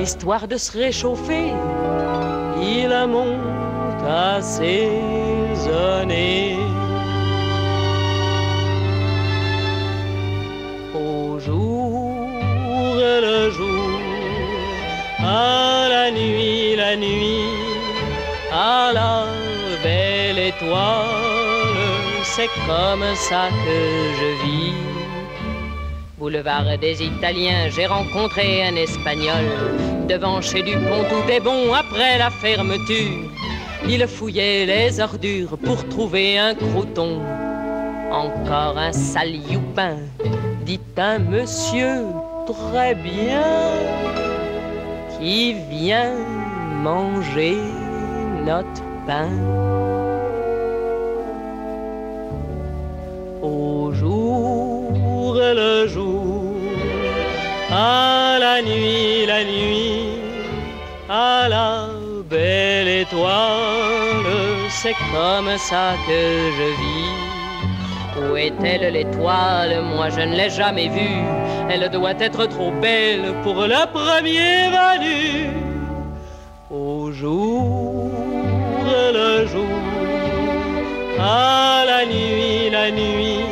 histoire 0.00 0.48
de 0.48 0.56
se 0.56 0.72
réchauffer. 0.72 1.52
Il 2.62 2.88
monte 3.08 3.54
Au 10.94 11.38
jour 11.38 12.14
le 12.96 13.50
jour, 13.50 14.00
à 15.20 15.88
la 15.88 16.10
nuit, 16.10 16.76
la 16.76 16.96
nuit, 16.96 17.48
à 18.52 18.92
la 18.92 19.24
belle 19.82 20.38
étoile, 20.38 21.06
c'est 22.22 22.50
comme 22.66 23.04
ça 23.14 23.48
que 23.64 23.78
je 24.18 24.44
vis. 24.44 24.74
Boulevard 26.18 26.78
des 26.78 27.02
Italiens, 27.02 27.68
j'ai 27.70 27.86
rencontré 27.86 28.66
un 28.66 28.76
Espagnol. 28.76 29.46
Devant 30.08 30.40
chez 30.42 30.62
Dupont, 30.62 31.04
tout 31.08 31.30
est 31.30 31.40
bon 31.40 31.72
après 31.72 32.18
la 32.18 32.30
fermeture. 32.30 33.33
Il 33.88 34.06
fouillait 34.08 34.66
les 34.66 35.00
ordures 35.00 35.58
pour 35.58 35.86
trouver 35.88 36.38
un 36.38 36.54
crouton. 36.54 37.20
Encore 38.10 38.78
un 38.78 38.92
sale 38.92 39.36
youpin, 39.50 39.96
dit 40.64 40.80
un 40.96 41.18
monsieur 41.18 42.02
très 42.46 42.94
bien 42.94 43.42
qui 45.18 45.54
vient 45.70 46.14
manger 46.82 47.56
notre 48.44 48.82
pain. 49.06 49.28
Au 53.42 53.92
jour 53.92 54.74
le 55.36 55.86
jour, 55.86 56.54
à 57.70 58.38
la 58.40 58.62
nuit, 58.62 59.26
la 59.26 59.44
nuit, 59.44 60.08
à 61.08 61.48
la 61.48 61.88
belle 61.88 61.93
étoile, 63.14 64.68
c'est 64.70 64.94
comme 65.12 65.56
ça 65.56 65.94
que 66.06 66.50
je 66.58 66.68
vis. 66.80 67.12
Où 68.20 68.36
est-elle 68.36 68.92
l'étoile? 68.92 69.82
Moi 69.94 70.08
je 70.10 70.20
ne 70.20 70.34
l'ai 70.34 70.50
jamais 70.50 70.88
vue. 70.88 71.22
Elle 71.70 71.88
doit 71.90 72.14
être 72.20 72.46
trop 72.46 72.72
belle 72.82 73.34
pour 73.42 73.62
le 73.62 73.86
premier 73.92 74.68
venu. 74.78 75.50
Au 76.70 77.10
jour 77.12 78.10
le 79.12 79.46
jour, 79.46 79.80
à 81.18 81.84
la 81.86 82.06
nuit, 82.06 82.70
la 82.70 82.90
nuit, 82.90 83.44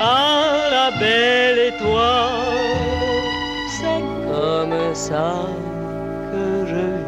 à 0.00 0.68
la 0.70 0.90
belle 0.98 1.58
étoile, 1.74 2.30
c'est 3.76 4.02
comme 4.28 4.94
ça 4.94 5.46
que 6.30 6.66
je 6.66 6.74
vis. 6.74 7.01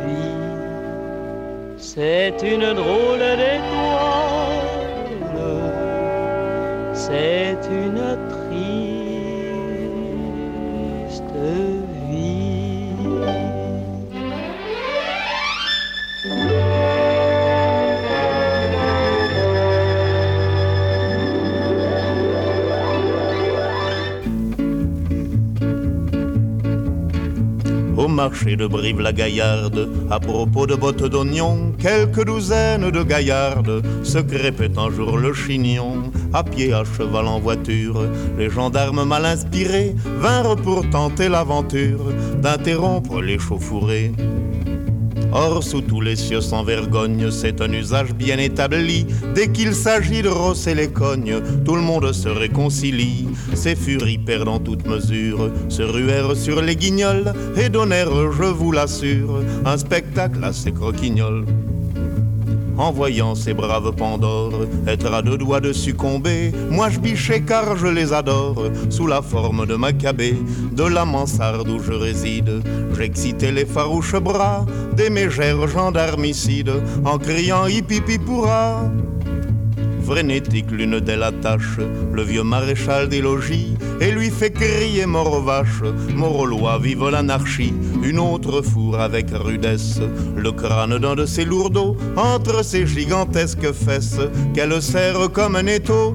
C'est 1.97 2.43
une 2.43 2.75
drôle 2.75 3.21
d'étoile, 3.21 4.83
c'est 6.93 7.61
une 7.71 8.34
Au 28.05 28.09
marché 28.09 28.55
de 28.55 28.67
Brive-la-Gaillarde, 28.67 29.89
à 30.11 30.21
propos 30.21 30.67
de 30.67 30.75
bottes 30.75 31.05
d'oignon, 31.05 31.73
quelques 31.79 32.27
douzaines 32.27 32.91
de 32.91 33.03
gaillardes 33.03 33.83
se 34.03 34.19
crêpaient 34.19 34.79
un 34.79 34.91
jour 34.91 35.17
le 35.17 35.33
chignon, 35.33 36.03
à 36.35 36.45
pied, 36.45 36.75
à 36.75 36.85
cheval, 36.85 37.27
en 37.27 37.41
voiture. 37.41 38.03
Les 38.37 38.51
gendarmes 38.51 39.05
mal 39.05 39.25
inspirés 39.25 39.95
vinrent 40.21 40.57
pour 40.57 40.87
tenter 40.91 41.31
l'aventure 41.31 42.13
d'interrompre 42.43 43.23
les 43.23 43.39
chauffourées. 43.39 44.13
Or, 45.35 45.65
sous 45.65 45.81
tous 45.81 46.01
les 46.01 46.15
cieux 46.15 46.41
sans 46.41 46.63
vergogne, 46.63 47.29
c'est 47.33 47.61
un 47.61 47.73
usage 47.73 48.15
bien 48.15 48.39
établi. 48.39 49.05
Dès 49.35 49.51
qu'il 49.51 49.75
s'agit 49.75 50.23
de 50.23 50.29
rosser 50.29 50.77
les 50.77 50.89
cognes, 50.89 51.41
tout 51.65 51.75
le 51.75 51.83
monde 51.83 52.13
se 52.13 52.29
réconcilie. 52.29 53.27
Ces 53.53 53.75
furies 53.75 54.19
perdant 54.19 54.61
toute 54.61 54.87
mesure 54.87 55.51
se 55.69 55.83
ruèrent 55.83 56.37
sur 56.37 56.63
les 56.63 56.77
guignols 56.77 57.33
et 57.57 57.69
donnèrent, 57.69 58.31
je 58.31 58.45
vous 58.45 58.71
l'assure, 58.71 59.43
un 59.65 59.77
spectacle 59.77 60.45
assez 60.45 60.71
croquignol. 60.71 61.45
En 62.77 62.91
voyant 62.91 63.35
ces 63.35 63.55
braves 63.55 63.93
Pandores 63.95 64.67
être 64.87 65.13
à 65.13 65.23
deux 65.23 65.39
doigts 65.39 65.61
de 65.61 65.73
succomber, 65.73 66.53
moi 66.71 66.91
je 66.91 66.99
bichais 66.99 67.43
car 67.43 67.77
je 67.77 67.87
les 67.87 68.13
adore, 68.13 68.65
sous 68.91 69.07
la 69.07 69.23
forme 69.23 69.67
de 69.67 69.77
Maccabée, 69.77 70.37
de 70.73 70.85
la 70.85 71.05
mansarde 71.05 71.69
où 71.69 71.81
je 71.81 71.93
réside. 71.93 72.63
J'excitais 72.97 73.53
les 73.53 73.67
farouches 73.67 74.17
bras 74.17 74.67
des 74.97 75.11
mégères 75.11 75.69
gendarmicides, 75.69 76.73
en 77.05 77.19
criant 77.19 77.67
hippie 77.67 78.01
pourra. 78.19 78.91
Frénétique, 80.07 80.71
l'une 80.71 81.01
d'elles 81.01 81.23
attache 81.23 81.79
le 82.13 82.23
vieux 82.23 82.43
maréchal 82.43 83.09
des 83.09 83.23
logis 83.23 83.75
et 84.01 84.11
lui 84.11 84.31
fait 84.31 84.51
crier 84.51 85.07
mort 85.07 85.33
aux 85.33 85.43
vaches, 85.43 85.83
mort 86.15 86.47
vive 86.79 87.09
l'anarchie. 87.09 87.73
Une 88.03 88.19
autre 88.19 88.63
fourre 88.63 89.01
avec 89.01 89.27
rudesse 89.33 90.01
le 90.37 90.53
crâne 90.53 90.99
d'un 90.99 91.15
de 91.15 91.27
ses 91.27 91.45
lourdeaux 91.45 91.97
entre 92.17 92.65
ses 92.65 92.87
gigantesques 92.87 93.73
fesses 93.73 94.21
qu'elle 94.55 94.81
serre 94.83 95.31
comme 95.33 95.57
un 95.57 95.67
étau. 95.67 96.15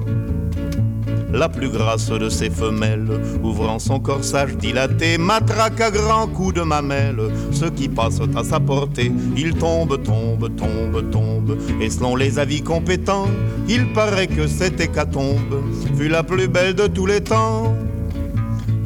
La 1.32 1.48
plus 1.48 1.68
grasse 1.68 2.10
de 2.10 2.28
ses 2.28 2.50
femelles, 2.50 3.20
ouvrant 3.42 3.78
son 3.78 4.00
corsage 4.00 4.56
dilaté, 4.56 5.16
matraque 5.16 5.80
à 5.80 5.90
grands 5.90 6.26
coups 6.26 6.54
de 6.54 6.62
mamelle. 6.62 7.20
Ceux 7.52 7.70
qui 7.70 7.88
passent 7.88 8.20
à 8.36 8.42
sa 8.42 8.58
portée, 8.58 9.12
il 9.36 9.54
tombe, 9.54 10.02
tombe, 10.02 10.54
tombe, 10.56 11.10
tombe. 11.10 11.56
Et 11.80 11.88
selon 11.88 12.16
les 12.16 12.38
avis 12.38 12.62
compétents, 12.62 13.28
il 13.68 13.92
paraît 13.92 14.26
que 14.26 14.46
cette 14.46 14.80
hécatombe 14.80 15.62
fut 15.96 16.08
la 16.08 16.22
plus 16.22 16.48
belle 16.48 16.74
de 16.74 16.86
tous 16.86 17.06
les 17.06 17.20
temps. 17.20 17.74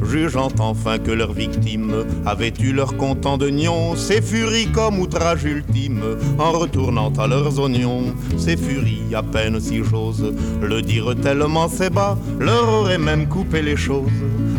Jugeant 0.09 0.49
enfin 0.59 0.97
que 0.97 1.11
leurs 1.11 1.33
victimes 1.33 2.05
avaient 2.25 2.53
eu 2.59 2.71
leur 2.71 2.95
content 2.97 3.37
de 3.37 3.49
nions, 3.49 3.95
ces 3.95 4.21
furies 4.21 4.71
comme 4.71 4.99
outrage 4.99 5.43
ultime, 5.43 6.01
en 6.37 6.51
retournant 6.51 7.11
à 7.17 7.27
leurs 7.27 7.59
oignons, 7.59 8.13
ces 8.37 8.57
furies 8.57 9.13
à 9.13 9.23
peine 9.23 9.59
si 9.59 9.83
j'ose 9.83 10.33
le 10.61 10.81
dire 10.81 11.15
tellement 11.21 11.67
c'est 11.67 11.89
bas, 11.89 12.17
leur 12.39 12.67
aurait 12.69 12.97
même 12.97 13.27
coupé 13.27 13.61
les 13.61 13.77
choses. 13.77 14.11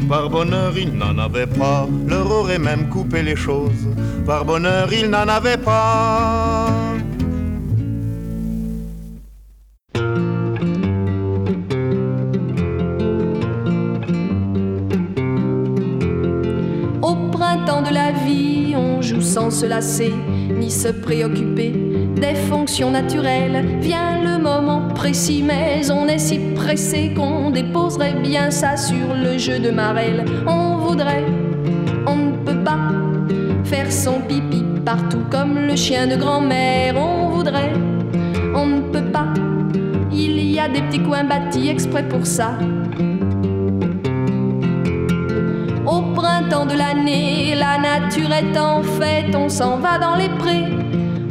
Par 0.09 0.31
bonheur, 0.31 0.73
ils 0.79 0.93
n'en 0.93 1.19
avaient 1.19 1.47
pas, 1.47 1.89
leur 2.07 2.31
aurait 2.31 2.59
même 2.59 2.89
coupé 2.89 3.23
les 3.23 3.37
choses. 3.37 3.89
Par 4.27 4.45
bonheur, 4.45 4.93
ils 4.93 5.09
n'en 5.09 5.29
avaient 5.29 5.57
pas. 5.57 6.69
Joue 19.17 19.23
sans 19.23 19.51
se 19.51 19.67
lasser, 19.67 20.13
ni 20.59 20.71
se 20.71 20.89
préoccuper 20.89 21.73
des 22.17 22.35
fonctions 22.35 22.91
naturelles. 22.91 23.65
Vient 23.81 24.23
le 24.23 24.43
moment 24.43 24.89
précis, 24.95 25.43
mais 25.47 25.91
on 25.91 26.07
est 26.07 26.19
si 26.19 26.39
pressé 26.55 27.13
qu'on 27.15 27.51
déposerait 27.51 28.15
bien 28.23 28.51
ça 28.51 28.77
sur 28.77 29.15
le 29.15 29.39
jeu 29.39 29.59
de 29.59 29.71
Marelle. 29.71 30.25
On 30.47 30.77
voudrait, 30.77 31.25
on 32.07 32.17
ne 32.17 32.33
peut 32.45 32.63
pas 32.63 32.79
faire 33.65 33.91
son 33.91 34.21
pipi 34.21 34.65
partout 34.85 35.25
comme 35.31 35.59
le 35.67 35.77
chien 35.77 36.07
de 36.07 36.17
grand-mère. 36.17 36.97
On 36.97 37.29
voudrait, 37.31 37.73
on 38.55 38.67
ne 38.67 38.81
peut 38.81 39.11
pas. 39.13 39.29
Il 40.13 40.39
y 40.51 40.59
a 40.59 40.69
des 40.69 40.83
petits 40.83 41.03
coins 41.03 41.25
bâtis 41.25 41.69
exprès 41.69 42.07
pour 42.07 42.27
ça. 42.27 42.59
Printemps 46.17 46.65
de 46.65 46.75
l'année, 46.75 47.55
la 47.55 47.77
nature 47.79 48.33
est 48.33 48.59
en 48.59 48.83
fête, 48.83 49.37
on 49.37 49.49
s'en 49.49 49.77
va 49.77 49.99
dans 49.99 50.17
les 50.17 50.31
prés. 50.31 50.65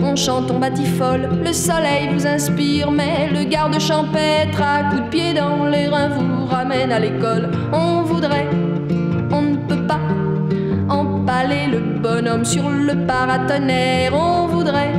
On 0.01 0.15
chante, 0.15 0.51
on 0.51 0.59
batifole, 0.59 1.27
le 1.43 1.51
soleil 1.51 2.09
vous 2.13 2.27
inspire, 2.27 2.91
mais 2.91 3.29
le 3.33 3.43
garde 3.45 3.77
champêtre 3.79 4.61
à 4.61 4.83
coups 4.83 5.01
de 5.01 5.07
pied 5.09 5.33
dans 5.33 5.65
les 5.65 5.87
reins 5.87 6.09
vous 6.09 6.45
ramène 6.45 6.91
à 6.91 6.99
l'école. 6.99 7.49
On 7.73 8.03
voudrait, 8.03 8.47
on 9.31 9.41
ne 9.41 9.57
peut 9.67 9.87
pas 9.87 9.99
empaler 10.87 11.67
le 11.67 11.79
bonhomme 11.99 12.45
sur 12.45 12.69
le 12.69 13.07
paratonnerre. 13.07 14.13
On 14.13 14.45
voudrait, 14.45 14.93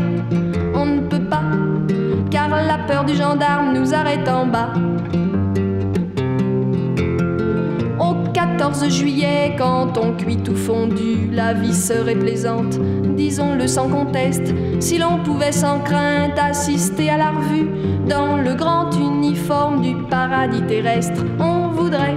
on 0.75 0.85
ne 0.85 1.01
peut 1.03 1.25
pas, 1.25 1.45
car 2.31 2.49
la 2.49 2.79
peur 2.89 3.05
du 3.05 3.15
gendarme 3.15 3.73
nous 3.73 3.95
arrête 3.95 4.29
en 4.29 4.47
bas. 4.47 4.73
14 8.59 8.89
juillet, 8.89 9.55
quand 9.59 9.99
on 9.99 10.13
cuit 10.13 10.39
tout 10.39 10.57
fondu, 10.57 11.29
la 11.31 11.53
vie 11.53 11.75
serait 11.75 12.15
plaisante, 12.15 12.79
disons-le 13.15 13.67
sans 13.67 13.87
conteste, 13.87 14.55
si 14.81 14.97
l'on 14.97 15.19
pouvait 15.23 15.53
sans 15.53 15.81
crainte 15.81 16.39
assister 16.39 17.11
à 17.11 17.19
la 17.19 17.33
revue 17.33 17.69
dans 18.09 18.39
le 18.39 18.55
grand 18.55 18.91
uniforme 18.93 19.83
du 19.83 19.95
paradis 20.09 20.63
terrestre. 20.63 21.23
On 21.39 21.69
voudrait, 21.69 22.17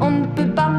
on 0.00 0.12
ne 0.12 0.26
peut 0.26 0.54
pas 0.54 0.78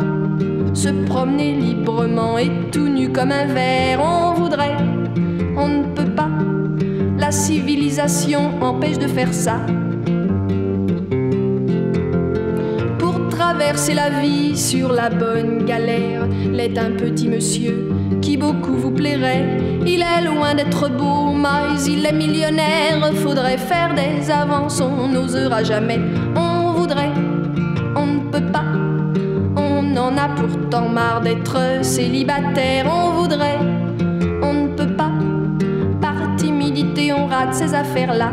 se 0.73 0.87
promener 1.07 1.57
librement 1.57 2.37
et 2.37 2.49
tout 2.71 2.87
nu 2.87 3.09
comme 3.09 3.33
un 3.33 3.47
verre. 3.47 3.99
On 4.01 4.33
voudrait, 4.33 4.77
on 5.57 5.67
ne 5.67 5.83
peut 5.93 6.15
pas. 6.15 6.29
La 7.17 7.31
civilisation 7.31 8.51
empêche 8.61 8.97
de 8.97 9.07
faire 9.07 9.33
ça. 9.33 9.57
Traverser 13.59 13.93
la 13.93 14.09
vie 14.09 14.57
sur 14.57 14.93
la 14.93 15.09
bonne 15.09 15.65
galère. 15.65 16.25
L'est 16.49 16.77
un 16.77 16.91
petit 16.91 17.27
monsieur 17.27 17.89
qui 18.21 18.37
beaucoup 18.37 18.73
vous 18.73 18.91
plairait. 18.91 19.57
Il 19.85 20.01
est 20.01 20.21
loin 20.23 20.55
d'être 20.55 20.89
beau, 20.89 21.33
mais 21.33 21.77
il 21.85 22.05
est 22.05 22.13
millionnaire. 22.13 23.11
Faudrait 23.15 23.57
faire 23.57 23.93
des 23.93 24.31
avances, 24.31 24.79
on 24.79 25.09
n'osera 25.09 25.61
jamais. 25.61 25.99
On 26.37 26.71
voudrait, 26.71 27.11
on 27.97 28.05
ne 28.05 28.19
peut 28.31 28.49
pas. 28.49 28.63
On 29.57 29.97
en 29.97 30.17
a 30.17 30.29
pourtant 30.29 30.87
marre 30.87 31.19
d'être 31.19 31.83
célibataire. 31.83 32.85
On 32.89 33.11
voudrait, 33.11 33.59
on 34.41 34.53
ne 34.53 34.67
peut 34.69 34.95
pas. 34.95 35.11
Par 35.99 36.33
timidité, 36.37 37.11
on 37.11 37.27
rate 37.27 37.53
ces 37.53 37.73
affaires-là. 37.73 38.31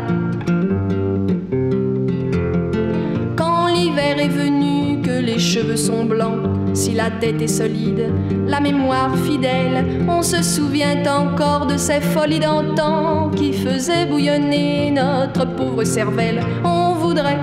Les 5.37 5.43
cheveux 5.43 5.77
sont 5.77 6.03
blancs, 6.03 6.49
si 6.73 6.93
la 6.93 7.11
tête 7.11 7.39
est 7.39 7.47
solide, 7.47 8.11
la 8.47 8.59
mémoire 8.59 9.15
fidèle, 9.19 9.85
on 10.09 10.23
se 10.23 10.41
souvient 10.41 11.03
encore 11.05 11.67
de 11.67 11.77
ces 11.77 12.01
folies 12.01 12.39
d'antan 12.39 13.29
qui 13.35 13.53
faisaient 13.53 14.07
bouillonner 14.07 14.89
notre 14.89 15.45
pauvre 15.55 15.83
cervelle. 15.83 16.39
On 16.63 16.93
voudrait, 16.93 17.37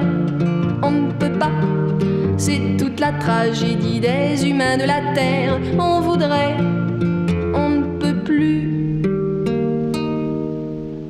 on 0.83 0.90
ne 0.90 1.12
peut 1.12 1.38
pas, 1.38 1.52
c'est 2.37 2.76
toute 2.76 2.98
la 2.98 3.12
tragédie 3.12 4.00
des 4.00 4.44
humains 4.44 4.76
de 4.76 4.87
la 4.87 5.14
terre. 5.14 5.61
On 5.78 6.00
voudrait, 6.00 6.57
on 7.54 7.68
ne 7.68 7.98
peut 8.00 8.16
plus 8.24 9.02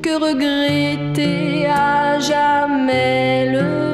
que 0.03 0.13
regretter 0.23 1.65
à 1.65 2.19
jamais 2.19 3.49
le 3.53 3.84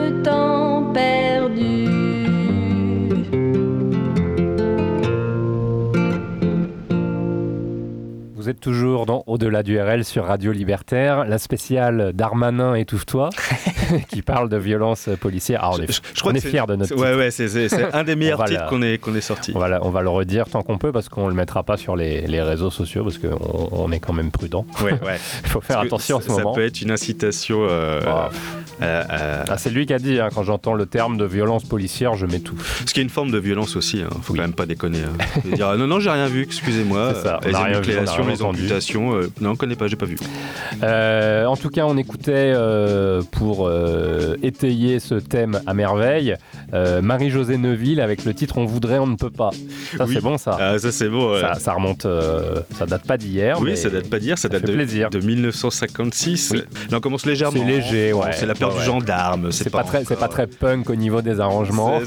êtes 8.51 8.59
toujours 8.59 9.05
dans 9.05 9.23
Au-delà 9.27 9.63
du 9.63 9.79
RL 9.79 10.03
sur 10.03 10.25
Radio 10.25 10.51
Libertaire, 10.51 11.25
la 11.25 11.37
spéciale 11.37 12.11
Darmanin 12.13 12.75
étouffe-toi, 12.75 13.29
qui 14.09 14.21
parle 14.21 14.49
de 14.49 14.57
violence 14.57 15.09
policière. 15.19 15.61
Ah, 15.63 15.71
on 15.73 15.81
est, 15.81 15.91
je, 15.91 16.19
crois 16.19 16.33
on 16.33 16.35
est 16.35 16.45
fiers 16.45 16.65
de 16.67 16.75
notre 16.75 16.95
ouais, 16.95 17.15
Ouais, 17.15 17.31
c'est 17.31 17.47
un 17.93 18.03
des 18.03 18.15
meilleurs 18.17 18.43
titres 18.43 18.67
qu'on 18.67 18.81
ait, 18.81 18.97
qu'on 18.97 19.19
sorti. 19.21 19.53
On 19.55 19.59
va, 19.59 19.79
on 19.83 19.89
va 19.89 20.01
le 20.01 20.09
redire 20.09 20.49
tant 20.49 20.63
qu'on 20.63 20.77
peut 20.77 20.91
parce 20.91 21.07
qu'on 21.07 21.25
ne 21.25 21.29
le 21.29 21.35
mettra 21.35 21.63
pas 21.63 21.77
sur 21.77 21.95
les, 21.95 22.27
les 22.27 22.41
réseaux 22.41 22.69
sociaux 22.69 23.03
parce 23.03 23.17
qu'on 23.17 23.69
on 23.71 23.91
est 23.91 23.99
quand 23.99 24.13
même 24.13 24.31
prudent. 24.31 24.65
Ouais, 24.83 24.91
ouais. 24.91 25.19
Il 25.43 25.49
faut 25.49 25.61
faire 25.61 25.79
attention 25.79 26.17
en 26.17 26.21
ce 26.21 26.29
moment. 26.29 26.53
Ça 26.53 26.55
peut 26.59 26.65
être 26.65 26.81
une 26.81 26.91
incitation. 26.91 27.65
Euh, 27.69 28.01
oh. 28.05 28.33
Ah, 28.81 29.57
c'est 29.57 29.69
lui 29.69 29.85
qui 29.85 29.93
a 29.93 29.99
dit 29.99 30.19
hein, 30.19 30.29
quand 30.33 30.43
j'entends 30.43 30.73
le 30.73 30.85
terme 30.85 31.17
de 31.17 31.25
violence 31.25 31.63
policière, 31.63 32.15
je 32.15 32.25
m'étouffe. 32.25 32.83
Ce 32.85 32.93
qui 32.93 32.99
est 32.99 33.03
une 33.03 33.09
forme 33.09 33.31
de 33.31 33.37
violence 33.37 33.75
aussi, 33.75 33.97
il 33.97 34.03
hein. 34.03 34.09
faut 34.21 34.33
quand 34.33 34.41
même 34.41 34.53
pas 34.53 34.65
déconner. 34.65 34.99
Hein. 34.99 35.41
dire 35.55 35.77
non, 35.77 35.87
non, 35.87 35.99
j'ai 35.99 36.09
rien 36.09 36.27
vu, 36.27 36.43
excusez-moi. 36.43 37.13
Ça, 37.15 37.39
rien 37.43 37.79
vu, 37.79 37.91
les 38.29 38.41
amputations. 38.41 39.15
Euh, 39.15 39.31
non, 39.39 39.51
on 39.51 39.55
connaît 39.55 39.75
pas, 39.75 39.87
j'ai 39.87 39.95
pas 39.95 40.05
vu. 40.05 40.17
Euh, 40.83 41.45
en 41.45 41.55
tout 41.55 41.69
cas, 41.69 41.85
on 41.85 41.97
écoutait 41.97 42.31
euh, 42.55 43.21
pour 43.31 43.71
étayer 44.43 44.99
ce 44.99 45.15
thème 45.15 45.61
à 45.65 45.73
merveille 45.73 46.35
Marie-Josée 46.73 47.57
Neuville 47.57 48.01
avec 48.01 48.25
le 48.25 48.33
titre 48.33 48.57
On 48.57 48.65
voudrait, 48.65 48.99
on 48.99 49.07
ne 49.07 49.15
peut 49.15 49.29
pas. 49.29 49.51
Ça, 49.97 50.05
c'est 50.07 50.21
bon, 50.21 50.37
ça. 50.37 50.57
Ah, 50.59 50.79
ça, 50.79 50.91
c'est 50.91 51.09
bon. 51.09 51.35
Ça, 51.59 51.73
remonte, 51.73 52.07
ça 52.77 52.85
date 52.85 53.05
pas 53.05 53.17
d'hier. 53.17 53.59
Oui, 53.61 53.77
ça 53.77 53.89
date 53.89 54.09
pas 54.09 54.19
d'hier, 54.19 54.37
ça, 54.37 54.49
date 54.49 54.65
de, 54.65 54.71
de 54.73 55.19
1956. 55.19 56.53
Là, 56.53 56.61
on 56.93 56.99
commence 56.99 57.25
légèrement. 57.25 57.59
C'est 57.59 57.65
léger, 57.65 58.13
ouais. 58.13 58.31
C'est 58.33 58.45
la 58.45 58.55
peur 58.55 58.70
du 58.77 58.83
gendarme. 58.83 59.51
C'est 59.51 59.69
pas, 59.69 59.83
très, 59.83 60.03
c'est 60.05 60.19
pas 60.19 60.27
très 60.27 60.47
punk 60.47 60.89
au 60.89 60.95
niveau 60.95 61.21
des 61.21 61.39
arrangements. 61.39 61.99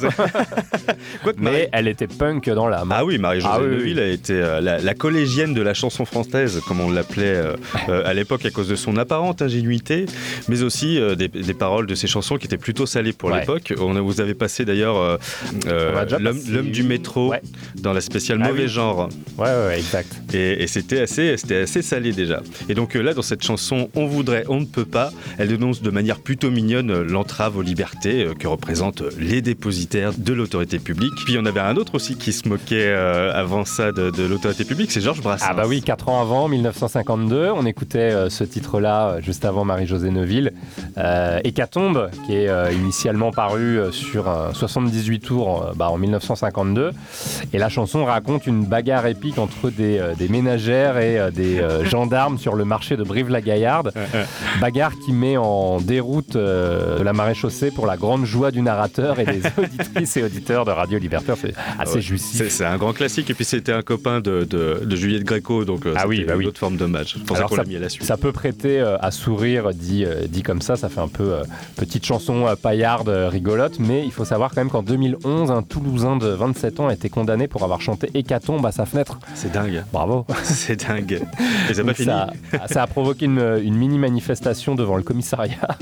mais 1.38 1.68
elle 1.72 1.88
était 1.88 2.06
punk 2.06 2.48
dans 2.50 2.68
l'âme. 2.68 2.92
Ah 2.92 3.04
oui, 3.04 3.18
Marie-Josée 3.18 3.54
ah 3.54 3.60
Neuville 3.60 4.00
a 4.00 4.06
été 4.06 4.38
la, 4.38 4.78
la 4.78 4.94
collégienne 4.94 5.54
de 5.54 5.62
la 5.62 5.74
chanson 5.74 6.04
française, 6.04 6.60
comme 6.66 6.80
on 6.80 6.90
l'appelait 6.90 7.34
euh, 7.34 7.56
euh, 7.88 8.02
à 8.06 8.14
l'époque 8.14 8.44
à 8.46 8.50
cause 8.50 8.68
de 8.68 8.76
son 8.76 8.96
apparente 8.96 9.42
ingénuité, 9.42 10.06
mais 10.48 10.62
aussi 10.62 10.98
euh, 10.98 11.14
des, 11.14 11.28
paroles 11.54 11.86
de 11.86 11.94
ses 11.94 12.06
chansons 12.06 12.36
qui 12.36 12.46
étaient 12.46 12.56
plutôt 12.56 12.86
salées 12.86 13.12
pour 13.12 13.30
l'époque. 13.30 13.74
On 13.78 13.94
vous 14.04 14.20
avez 14.20 14.34
passé 14.34 14.64
d'ailleurs 14.64 15.18
l'homme 15.66 16.70
du 16.70 16.82
métro 16.82 17.32
dans 17.76 17.92
la 17.92 18.00
spéciale 18.00 18.40
ah 18.42 18.48
mauvais 18.48 18.68
genre. 18.68 19.08
Ouais, 19.38 19.44
ouais, 19.44 19.78
exact. 19.78 20.12
Et, 20.34 20.66
c'était 20.66 21.00
assez, 21.00 21.36
c'était 21.36 21.58
assez 21.58 21.82
salé 21.82 22.12
déjà. 22.12 22.42
Et 22.68 22.74
donc 22.74 22.94
là, 22.94 23.14
dans 23.14 23.22
cette 23.22 23.42
chanson, 23.42 23.88
on 23.94 24.06
voudrait, 24.06 24.44
on 24.48 24.60
ne 24.60 24.64
peut 24.64 24.84
pas, 24.84 25.10
elle 25.38 25.48
dénonce 25.48 25.80
de 25.80 25.90
manière 25.90 26.18
plutôt 26.18 26.50
mignonne 26.54 27.02
l'entrave 27.02 27.56
aux 27.56 27.62
libertés 27.62 28.28
que 28.38 28.48
représentent 28.48 29.02
les 29.18 29.42
dépositaires 29.42 30.12
de 30.16 30.32
l'autorité 30.32 30.78
publique. 30.78 31.12
Puis 31.24 31.34
il 31.34 31.36
y 31.36 31.38
en 31.38 31.46
avait 31.46 31.60
un 31.60 31.76
autre 31.76 31.96
aussi 31.96 32.16
qui 32.16 32.32
se 32.32 32.48
moquait 32.48 32.92
avant 32.92 33.64
ça 33.64 33.92
de, 33.92 34.10
de 34.10 34.22
l'autorité 34.24 34.64
publique, 34.64 34.92
c'est 34.92 35.00
Georges 35.00 35.22
Brassens. 35.22 35.46
Ah 35.48 35.54
bah 35.54 35.64
oui, 35.66 35.82
4 35.82 36.08
ans 36.08 36.20
avant, 36.20 36.48
1952. 36.48 37.50
On 37.50 37.66
écoutait 37.66 37.98
euh, 37.98 38.30
ce 38.30 38.44
titre-là 38.44 39.08
euh, 39.08 39.20
juste 39.20 39.44
avant 39.44 39.64
Marie-Josée 39.64 40.10
Neuville. 40.10 40.52
Euh, 40.98 41.40
Hécatombe, 41.44 42.10
qui 42.26 42.34
est 42.34 42.74
initialement 42.74 43.30
paru 43.30 43.78
sur 43.92 44.28
un 44.28 44.52
78 44.52 45.20
tours 45.20 45.72
bah, 45.76 45.90
en 45.90 45.98
1952. 45.98 46.92
Et 47.52 47.58
la 47.58 47.68
chanson 47.68 48.04
raconte 48.04 48.46
une 48.46 48.64
bagarre 48.64 49.06
épique 49.06 49.38
entre 49.38 49.70
des, 49.70 50.00
ménagères 50.28 50.98
et 50.98 51.30
des 51.32 51.62
gendarmes 51.84 52.38
sur 52.38 52.54
le 52.54 52.64
marché 52.64 52.96
de 52.96 53.02
Brive-la-Gaillarde. 53.02 53.92
bagarre 54.60 54.92
qui 55.04 55.12
met 55.12 55.36
en 55.36 55.80
déroute 55.80 56.33
de 56.36 57.02
la 57.02 57.12
marée 57.12 57.34
chaussée 57.34 57.70
pour 57.70 57.86
la 57.86 57.96
grande 57.96 58.24
joie 58.24 58.50
du 58.50 58.62
narrateur 58.62 59.18
et 59.18 59.24
des 59.24 59.42
auditrices 59.58 60.16
et 60.16 60.22
auditeurs 60.22 60.64
de 60.64 60.70
Radio 60.70 60.98
Libertaire. 60.98 61.36
C'est 61.40 61.54
assez 61.78 62.00
jouissif. 62.00 62.48
C'est 62.48 62.64
un 62.64 62.76
grand 62.76 62.92
classique. 62.92 63.30
Et 63.30 63.34
puis 63.34 63.44
c'était 63.44 63.72
un 63.72 63.82
copain 63.82 64.20
de, 64.20 64.44
de 64.44 64.96
Juliette 64.96 65.24
Gréco, 65.24 65.64
donc 65.64 65.86
ah 65.96 66.06
oui, 66.06 66.24
bah 66.24 66.34
oui. 66.36 66.44
une 66.44 66.48
autre 66.48 66.58
forme 66.58 66.76
d'hommage. 66.76 67.16
ça 67.28 67.46
Ça 68.00 68.16
peut 68.16 68.32
prêter 68.32 68.80
euh, 68.80 68.96
à 69.00 69.10
sourire 69.10 69.72
dit, 69.74 70.04
euh, 70.04 70.26
dit 70.28 70.42
comme 70.42 70.62
ça, 70.62 70.76
ça 70.76 70.88
fait 70.88 71.00
un 71.00 71.08
peu 71.08 71.32
euh, 71.34 71.44
petite 71.76 72.04
chanson 72.04 72.46
paillarde 72.60 73.08
rigolote, 73.08 73.78
mais 73.78 74.04
il 74.04 74.12
faut 74.12 74.24
savoir 74.24 74.50
quand 74.50 74.60
même 74.60 74.70
qu'en 74.70 74.82
2011, 74.82 75.50
un 75.50 75.62
Toulousain 75.62 76.16
de 76.16 76.28
27 76.28 76.80
ans 76.80 76.88
a 76.88 76.94
été 76.94 77.08
condamné 77.08 77.48
pour 77.48 77.64
avoir 77.64 77.80
chanté 77.80 78.10
Hécatombe 78.14 78.64
à 78.66 78.72
sa 78.72 78.86
fenêtre. 78.86 79.18
C'est 79.34 79.52
dingue. 79.52 79.84
Bravo. 79.92 80.26
C'est 80.42 80.76
dingue. 80.86 81.22
Et 81.70 81.74
ça, 81.74 81.84
pas 81.84 81.94
fini. 81.94 82.12
Ça, 82.68 82.82
a 82.82 82.86
provoqué 82.86 83.26
une, 83.26 83.74
mini 83.74 83.98
manifestation 83.98 84.74
devant 84.74 84.96
le 84.96 85.02
commissariat 85.02 85.76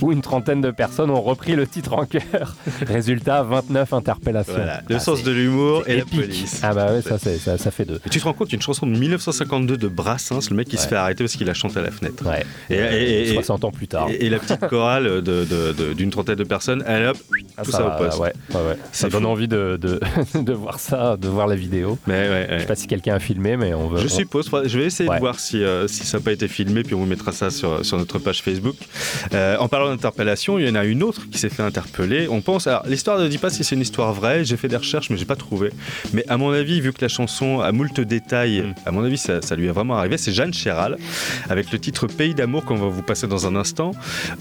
où 0.00 0.12
une 0.12 0.22
trentaine 0.22 0.60
de 0.60 0.70
personnes 0.70 1.10
ont 1.10 1.20
repris 1.20 1.54
le 1.54 1.66
titre 1.66 1.92
en 1.94 2.04
cœur. 2.04 2.56
Résultat, 2.86 3.42
29 3.42 3.92
interpellations. 3.92 4.54
Voilà. 4.54 4.82
Le 4.88 4.96
ah, 4.96 5.00
sens 5.00 5.22
de 5.22 5.30
l'humour 5.30 5.82
et 5.86 5.96
la 5.96 6.04
police. 6.04 6.60
Ah 6.62 6.74
bah 6.74 6.92
ouais, 6.92 7.02
ça, 7.02 7.18
ça, 7.18 7.58
ça 7.58 7.70
fait 7.70 7.84
deux. 7.84 8.00
Et 8.06 8.10
tu 8.10 8.18
te 8.18 8.24
rends 8.24 8.32
compte, 8.32 8.52
une 8.52 8.62
chanson 8.62 8.86
de 8.86 8.96
1952 8.98 9.76
de 9.76 9.88
Brassens, 9.88 10.50
le 10.50 10.56
mec 10.56 10.68
qui 10.68 10.76
se 10.76 10.86
fait 10.88 10.96
arrêter 10.96 11.24
parce 11.24 11.36
qu'il 11.36 11.48
a 11.50 11.54
chanté 11.54 11.78
à 11.78 11.82
la 11.82 11.90
fenêtre. 11.90 12.24
Et, 12.70 13.32
60 13.32 13.64
ans 13.64 13.70
plus 13.70 13.88
tard. 13.88 14.08
Et, 14.10 14.28
la 14.28 14.38
petite 14.38 14.66
chorale 14.68 15.22
d'une 15.22 16.06
de, 16.06 16.10
trentaine 16.10 16.34
de 16.36 16.44
personnes, 16.44 16.84
elle 16.86 17.08
hop, 17.08 17.18
Ah, 17.56 17.62
tout 17.62 17.70
ça 17.70 17.82
va, 17.82 17.96
au 17.96 17.98
poste. 17.98 18.18
ouais, 18.18 18.32
ouais, 18.54 18.60
ouais. 18.68 18.76
Ça 18.92 19.08
donne 19.08 19.26
envie 19.26 19.48
de, 19.48 19.78
de, 19.80 20.00
de 20.34 20.52
voir 20.52 20.78
ça, 20.78 21.16
de 21.16 21.28
voir 21.28 21.46
la 21.46 21.56
vidéo. 21.56 21.98
Mais 22.06 22.14
ouais, 22.14 22.28
ouais. 22.28 22.46
Je 22.50 22.58
sais 22.60 22.66
pas 22.66 22.76
si 22.76 22.86
quelqu'un 22.86 23.14
a 23.14 23.18
filmé, 23.18 23.56
mais 23.56 23.74
on 23.74 23.88
veut. 23.88 24.00
Je 24.00 24.06
on- 24.06 24.08
suppose, 24.08 24.50
je 24.64 24.78
vais 24.78 24.86
essayer 24.86 25.08
Ouais. 25.08 25.16
de 25.16 25.20
voir 25.20 25.40
si, 25.40 25.62
euh, 25.62 25.88
si 25.88 26.04
ça 26.04 26.18
n'a 26.18 26.24
pas 26.24 26.32
été 26.32 26.48
filmé, 26.48 26.82
puis 26.82 26.94
on 26.94 26.98
vous 26.98 27.06
mettra 27.06 27.32
ça 27.32 27.50
sur, 27.50 27.84
sur 27.84 27.96
notre 27.96 28.18
page 28.18 28.42
Facebook. 28.42 28.76
Euh, 29.32 29.56
en 29.58 29.68
parlant 29.78 29.94
d'interpellation, 29.94 30.58
il 30.58 30.66
y 30.66 30.70
en 30.70 30.74
a 30.74 30.84
une 30.84 31.02
autre 31.04 31.30
qui 31.30 31.38
s'est 31.38 31.48
fait 31.48 31.62
interpeller. 31.62 32.26
On 32.28 32.40
pense, 32.40 32.66
alors 32.66 32.82
l'histoire 32.86 33.18
ne 33.18 33.28
dit 33.28 33.38
pas 33.38 33.50
si 33.50 33.62
c'est 33.62 33.76
une 33.76 33.80
histoire 33.80 34.12
vraie, 34.12 34.44
j'ai 34.44 34.56
fait 34.56 34.68
des 34.68 34.76
recherches, 34.76 35.08
mais 35.08 35.16
j'ai 35.16 35.24
pas 35.24 35.36
trouvé. 35.36 35.70
Mais 36.12 36.24
à 36.28 36.36
mon 36.36 36.50
avis, 36.50 36.80
vu 36.80 36.92
que 36.92 37.00
la 37.00 37.08
chanson 37.08 37.60
a 37.60 37.70
moult 37.70 38.00
détails, 38.00 38.58
Mm. 38.62 38.74
à 38.86 38.90
mon 38.90 39.04
avis, 39.04 39.18
ça, 39.18 39.42
ça 39.42 39.56
lui 39.56 39.66
est 39.66 39.70
vraiment 39.70 39.96
arrivé. 39.96 40.18
C'est 40.18 40.32
Jeanne 40.32 40.52
Chéral, 40.52 40.96
avec 41.48 41.72
le 41.72 41.78
titre 41.78 42.06
Pays 42.06 42.34
d'amour 42.34 42.64
qu'on 42.64 42.76
va 42.76 42.88
vous 42.88 43.02
passer 43.02 43.26
dans 43.26 43.46
un 43.46 43.56
instant. 43.56 43.92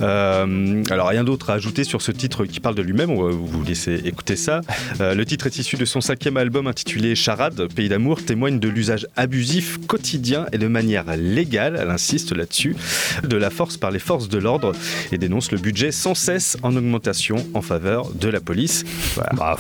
Euh, 0.02 0.84
alors 0.90 1.08
rien 1.08 1.24
d'autre 1.24 1.50
à 1.50 1.54
ajouter 1.54 1.84
sur 1.84 2.02
ce 2.02 2.12
titre 2.12 2.46
qui 2.46 2.60
parle 2.60 2.76
de 2.76 2.82
lui-même, 2.82 3.12
on 3.12 3.24
va 3.24 3.32
vous 3.32 3.64
laisser 3.64 4.02
écouter 4.06 4.36
ça. 4.36 4.62
Euh, 5.02 5.14
le 5.14 5.26
titre 5.26 5.48
est 5.48 5.58
issu 5.58 5.76
de 5.78 5.86
son 5.86 6.02
cinquième 6.02 6.38
album 6.38 6.68
intitulé 6.68 7.16
Charade, 7.16 7.68
Pays 7.74 7.90
d'amour, 7.90 8.24
témoigne 8.24 8.60
de 8.60 8.70
l'usage 8.70 9.08
abusif 9.16 9.78
quotidien 9.88 10.46
et 10.52 10.58
de 10.58 10.68
manière 10.68 11.16
légale, 11.16 11.78
elle 11.80 11.90
insiste 11.90 12.36
là-dessus, 12.36 12.76
de 13.24 13.38
la 13.38 13.50
force 13.50 13.78
par 13.78 13.92
les 13.92 14.00
forces 14.00 14.30
de 14.30 14.38
l'ordre 14.38 14.74
et 15.12 15.18
dénonce 15.28 15.52
le 15.52 15.58
budget 15.58 15.92
sans 15.92 16.16
cesse 16.16 16.56
en 16.64 16.76
augmentation 16.76 17.36
en 17.54 17.62
faveur 17.62 18.10
de 18.14 18.30
la 18.30 18.40
police. 18.40 18.84
Voilà. 19.16 19.32
Bah, 19.38 19.56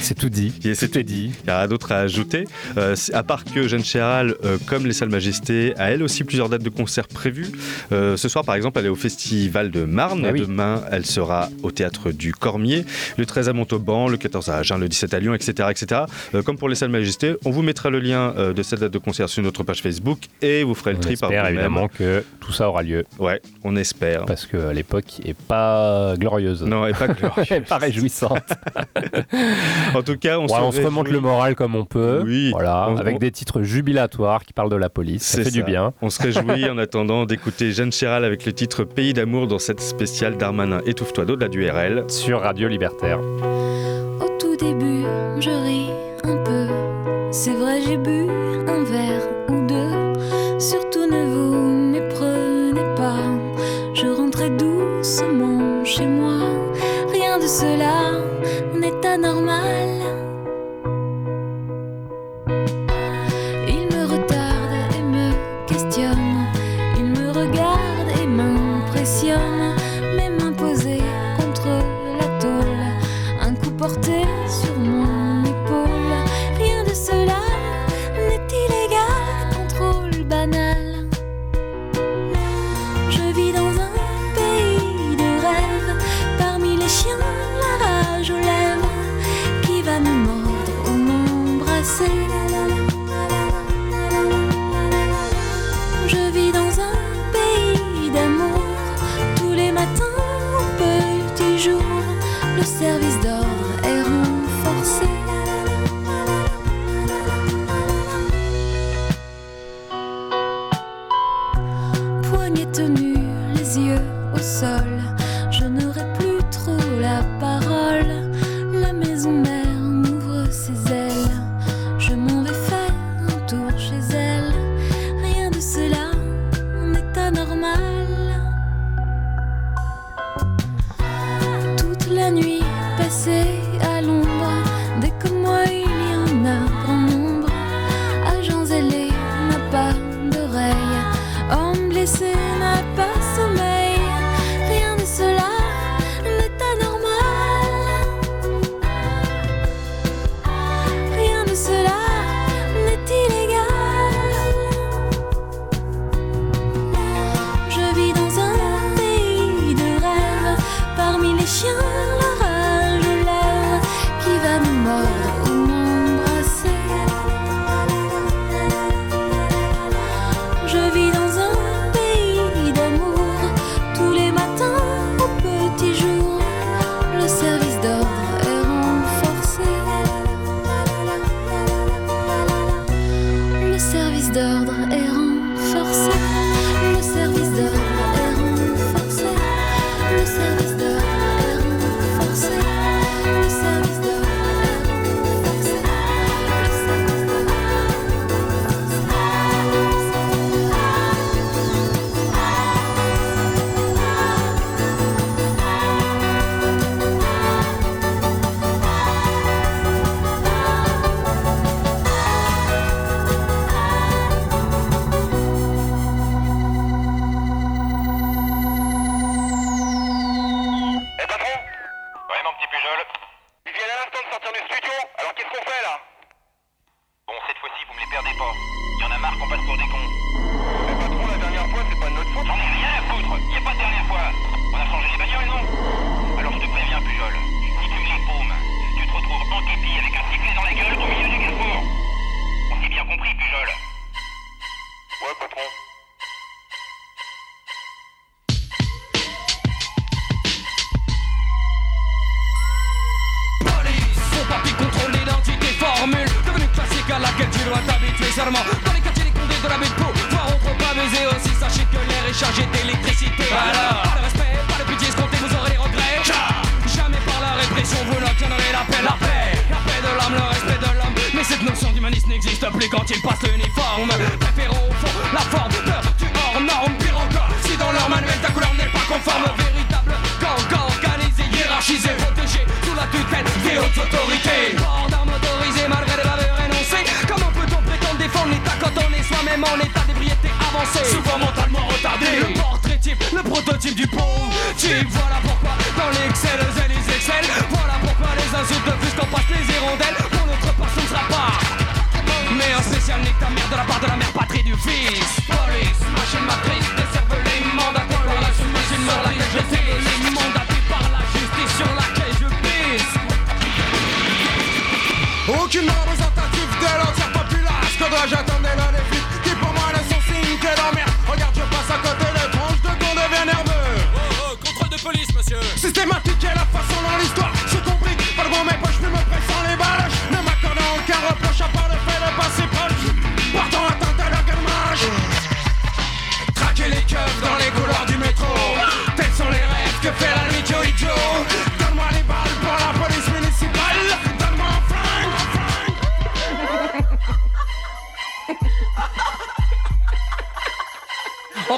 c'est- 0.00 0.14
tout 0.14 0.28
dit. 0.28 0.52
C'est 0.74 0.88
Tout 0.90 1.02
dit. 1.02 1.32
il 1.42 1.44
n'y 1.46 1.50
a 1.50 1.58
rien 1.60 1.68
d'autre 1.68 1.92
à 1.92 1.98
ajouter. 1.98 2.44
Euh, 2.76 2.94
à 3.12 3.22
part 3.22 3.44
que 3.44 3.66
Jeanne 3.66 3.84
Chéral, 3.84 4.34
euh, 4.44 4.58
comme 4.66 4.86
les 4.86 4.92
Salles 4.92 5.08
Majestés, 5.08 5.74
a 5.78 5.90
elle 5.90 6.02
aussi 6.02 6.24
plusieurs 6.24 6.48
dates 6.48 6.62
de 6.62 6.68
concert 6.68 7.08
prévues. 7.08 7.48
Euh, 7.92 8.16
ce 8.16 8.28
soir, 8.28 8.44
par 8.44 8.54
exemple, 8.54 8.78
elle 8.78 8.86
est 8.86 8.90
au 8.90 8.94
Festival 8.96 9.70
de 9.70 9.84
Marne. 9.84 10.24
Ah 10.26 10.30
oui. 10.32 10.40
Demain, 10.40 10.82
elle 10.90 11.06
sera 11.06 11.48
au 11.62 11.70
Théâtre 11.70 12.10
du 12.12 12.32
Cormier. 12.32 12.84
Le 13.16 13.26
13 13.26 13.48
à 13.48 13.52
Montauban, 13.52 14.08
le 14.08 14.16
14 14.18 14.50
à 14.50 14.56
Agen, 14.58 14.78
le 14.78 14.88
17 14.88 15.14
à 15.14 15.18
Lyon, 15.20 15.34
etc. 15.34 15.68
etc. 15.70 16.02
Euh, 16.34 16.42
comme 16.42 16.58
pour 16.58 16.68
les 16.68 16.74
Salles 16.74 16.90
Majestés, 16.90 17.34
on 17.44 17.50
vous 17.50 17.62
mettra 17.62 17.90
le 17.90 17.98
lien 18.00 18.34
de 18.36 18.62
cette 18.62 18.80
date 18.80 18.92
de 18.92 18.98
concert 18.98 19.28
sur 19.28 19.42
notre 19.42 19.62
page 19.64 19.80
Facebook 19.82 20.18
et 20.42 20.62
vous 20.64 20.74
ferez 20.74 20.92
le 20.92 21.00
tri 21.00 21.16
par 21.16 21.30
espère 21.30 21.44
vous-même. 21.44 21.54
évidemment 21.58 21.88
que 21.88 22.22
tout 22.40 22.52
ça 22.52 22.68
aura 22.68 22.82
lieu. 22.82 23.04
Ouais, 23.18 23.40
on 23.64 23.74
espère. 23.76 24.24
Parce 24.26 24.46
que 24.46 24.65
l'époque 24.72 25.20
est 25.24 25.36
pas 25.38 26.14
glorieuse. 26.16 26.62
Non, 26.62 26.86
et 26.86 26.92
pas 26.92 27.06
est 27.50 27.60
pas 27.60 27.78
réjouissante. 27.78 28.42
en 29.94 30.02
tout 30.02 30.16
cas, 30.16 30.38
on, 30.38 30.46
Ouais, 30.46 30.52
on 30.62 30.72
se 30.72 30.80
remonte 30.82 31.08
le 31.08 31.20
moral 31.20 31.54
comme 31.54 31.74
on 31.74 31.84
peut. 31.84 32.22
Oui. 32.24 32.50
Voilà, 32.52 32.86
On- 32.90 32.96
avec 32.96 33.16
on- 33.16 33.18
des 33.18 33.30
titres 33.30 33.62
jubilatoires 33.62 34.44
qui 34.44 34.52
parlent 34.52 34.70
de 34.70 34.76
la 34.76 34.88
police. 34.88 35.22
Ça 35.22 35.38
C'est 35.38 35.44
fait 35.44 35.50
du 35.50 35.62
bien. 35.62 35.92
On 36.02 36.10
se 36.10 36.22
réjouit 36.22 36.68
en 36.70 36.78
attendant 36.78 37.24
d'écouter 37.26 37.72
Jeanne 37.72 37.92
Chéral 37.92 38.24
avec 38.24 38.44
le 38.46 38.52
titre 38.52 38.84
Pays 38.84 39.12
d'amour 39.12 39.46
dans 39.46 39.58
cette 39.58 39.80
spéciale 39.80 40.36
Darmanin 40.36 40.80
Étouffe-toi 40.86 41.24
d'au-delà 41.24 41.48
du 41.48 41.68
RL. 41.68 42.04
Sur 42.08 42.40
Radio 42.40 42.68
Libertaire. 42.68 43.18
Au 43.20 44.28
tout 44.38 44.56
début, 44.56 45.02
je 45.40 45.50
ris 45.50 45.90
un 46.24 46.36
peu. 46.44 46.66
C'est 47.32 47.52
vrai, 47.54 47.80
j'ai 47.86 47.96
bu 47.96 48.26
de 57.46 57.48
cela 57.48 57.96
n'est 58.74 59.06
anormal. 59.06 59.85
Il 59.85 59.85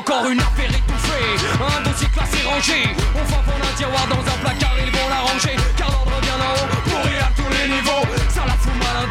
Encore 0.08 0.30
une 0.30 0.40
affaire 0.40 0.70
étouffée, 0.70 1.36
un 1.60 1.82
dossier 1.82 2.08
classé 2.08 2.40
rangé. 2.48 2.96
On 3.14 3.24
va 3.28 3.44
prendre 3.44 3.60
un 3.60 3.76
tiroir 3.76 4.06
dans 4.08 4.24
un 4.24 4.38
placard, 4.40 4.72
ils 4.80 4.90
vont 4.90 5.08
la 5.10 5.20
ranger. 5.20 5.54
Car 5.76 5.90
l'ordre 5.90 6.16
vient 6.22 6.38
d'en 6.40 6.48
haut, 6.56 6.68
pourri 6.88 7.18
à 7.20 7.28
tous 7.36 7.44
les 7.52 7.68
niveaux. 7.68 8.08
Ça 8.32 8.40
la 8.46 8.56
fout 8.56 8.72
mal, 8.80 9.04
un 9.04 9.06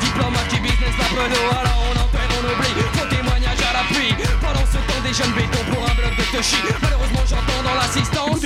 business 0.58 0.98
la 0.98 1.06
pedo. 1.14 1.38
Alors 1.54 1.86
on 1.86 2.02
enterre, 2.02 2.34
on 2.34 2.50
oublie, 2.50 2.82
faux 2.98 3.06
témoignage 3.14 3.62
à 3.62 3.74
l'appui. 3.78 4.10
Pendant 4.42 4.66
ce 4.66 4.82
temps, 4.90 5.02
des 5.06 5.14
jeunes 5.14 5.34
bétons 5.38 5.66
pour 5.70 5.86
un 5.86 5.94
bloc 5.94 6.18
de 6.18 6.26
touchy. 6.36 6.58
Malheureusement, 6.82 7.26
j'entends 7.30 7.62
dans 7.62 7.76
l'assistance. 7.78 8.42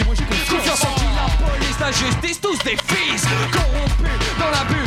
Confiance 0.52 0.84
en 0.84 0.94
qui 1.00 1.08
la 1.08 1.32
police, 1.48 1.80
la 1.80 1.92
justice, 1.96 2.42
tous 2.42 2.60
des 2.68 2.76
fils. 2.76 3.24
Corrompus 3.56 4.28
dans 4.36 4.52
l'abus, 4.52 4.76
ils 4.76 4.81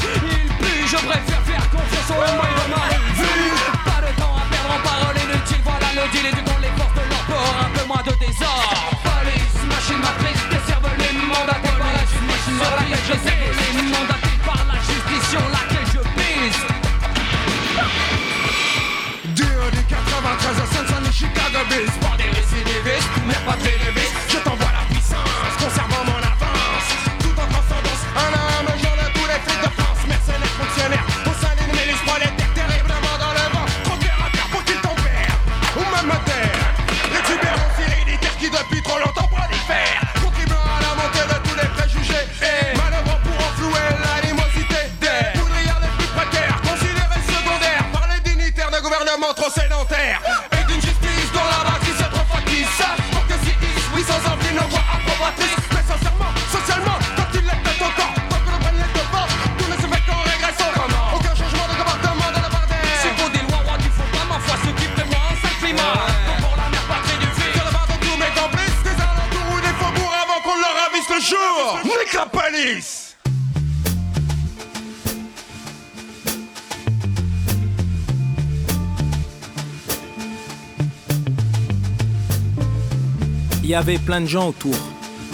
y 83.74 83.76
avait 83.76 83.98
plein 83.98 84.20
de 84.20 84.26
gens 84.26 84.50
autour, 84.50 84.76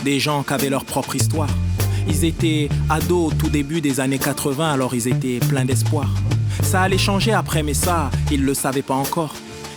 des 0.02 0.18
gens 0.18 0.42
qui 0.42 0.54
avaient 0.54 0.70
leur 0.70 0.86
propre 0.86 1.14
histoire. 1.14 1.50
Ils 2.08 2.24
étaient 2.24 2.70
ados 2.88 3.30
au 3.30 3.34
tout 3.34 3.50
début 3.50 3.82
des 3.82 4.00
années 4.00 4.18
80, 4.18 4.72
alors 4.72 4.94
ils 4.94 5.08
étaient 5.08 5.40
pleins 5.40 5.66
d'espoir. 5.66 6.08
Ça 6.62 6.80
allait 6.80 6.96
changer 6.96 7.34
après, 7.34 7.62
mais 7.62 7.74
ça, 7.74 8.10
ils 8.32 8.42
le 8.42 8.54
savaient 8.54 8.80
pas 8.80 8.94
encore. 8.94 9.34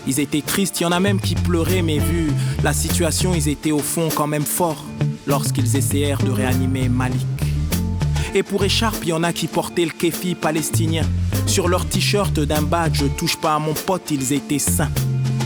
Ils 0.07 0.21
étaient 0.21 0.41
tristes, 0.41 0.79
il 0.79 0.83
y 0.83 0.85
en 0.85 0.93
a 0.93 1.01
même 1.01 1.19
qui 1.19 1.35
pleuraient, 1.35 1.81
mais 1.81 1.97
vu 1.97 2.31
la 2.63 2.71
situation, 2.71 3.33
ils 3.35 3.49
étaient 3.49 3.73
au 3.73 3.79
fond 3.79 4.07
quand 4.15 4.27
même 4.27 4.45
forts 4.45 4.85
lorsqu'ils 5.27 5.75
essayèrent 5.75 6.23
de 6.23 6.31
réanimer 6.31 6.87
Malik. 6.87 7.27
Et 8.33 8.43
pour 8.43 8.63
écharpe, 8.63 8.99
il 9.03 9.09
y 9.09 9.13
en 9.13 9.23
a 9.23 9.33
qui 9.33 9.47
portaient 9.47 9.83
le 9.83 9.91
kéfi 9.91 10.35
palestinien. 10.35 11.03
Sur 11.47 11.67
leur 11.67 11.85
t-shirt 11.85 12.39
d'un 12.39 12.61
badge, 12.61 13.03
touche 13.17 13.35
pas 13.35 13.55
à 13.55 13.59
mon 13.59 13.73
pote, 13.73 14.09
ils 14.09 14.31
étaient 14.31 14.57
sains. 14.57 14.89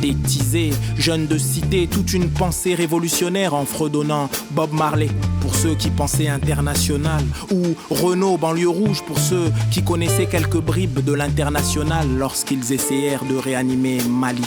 Des 0.02 0.14
tisés, 0.14 0.72
jeunes 0.98 1.28
de 1.28 1.38
cité, 1.38 1.88
toute 1.88 2.14
une 2.14 2.30
pensée 2.30 2.76
révolutionnaire 2.76 3.54
en 3.54 3.66
fredonnant 3.66 4.30
Bob 4.52 4.72
Marley 4.74 5.10
pour 5.42 5.56
ceux 5.56 5.76
qui 5.76 5.90
pensaient 5.90 6.28
international, 6.28 7.24
ou 7.52 7.76
Renault 7.90 8.38
banlieue 8.38 8.70
rouge 8.70 9.02
pour 9.04 9.18
ceux 9.18 9.52
qui 9.72 9.84
connaissaient 9.84 10.28
quelques 10.28 10.60
bribes 10.60 11.04
de 11.04 11.14
l'international 11.14 12.08
lorsqu'ils 12.18 12.74
essayèrent 12.74 13.26
de 13.26 13.36
réanimer 13.36 14.00
Malik. 14.10 14.46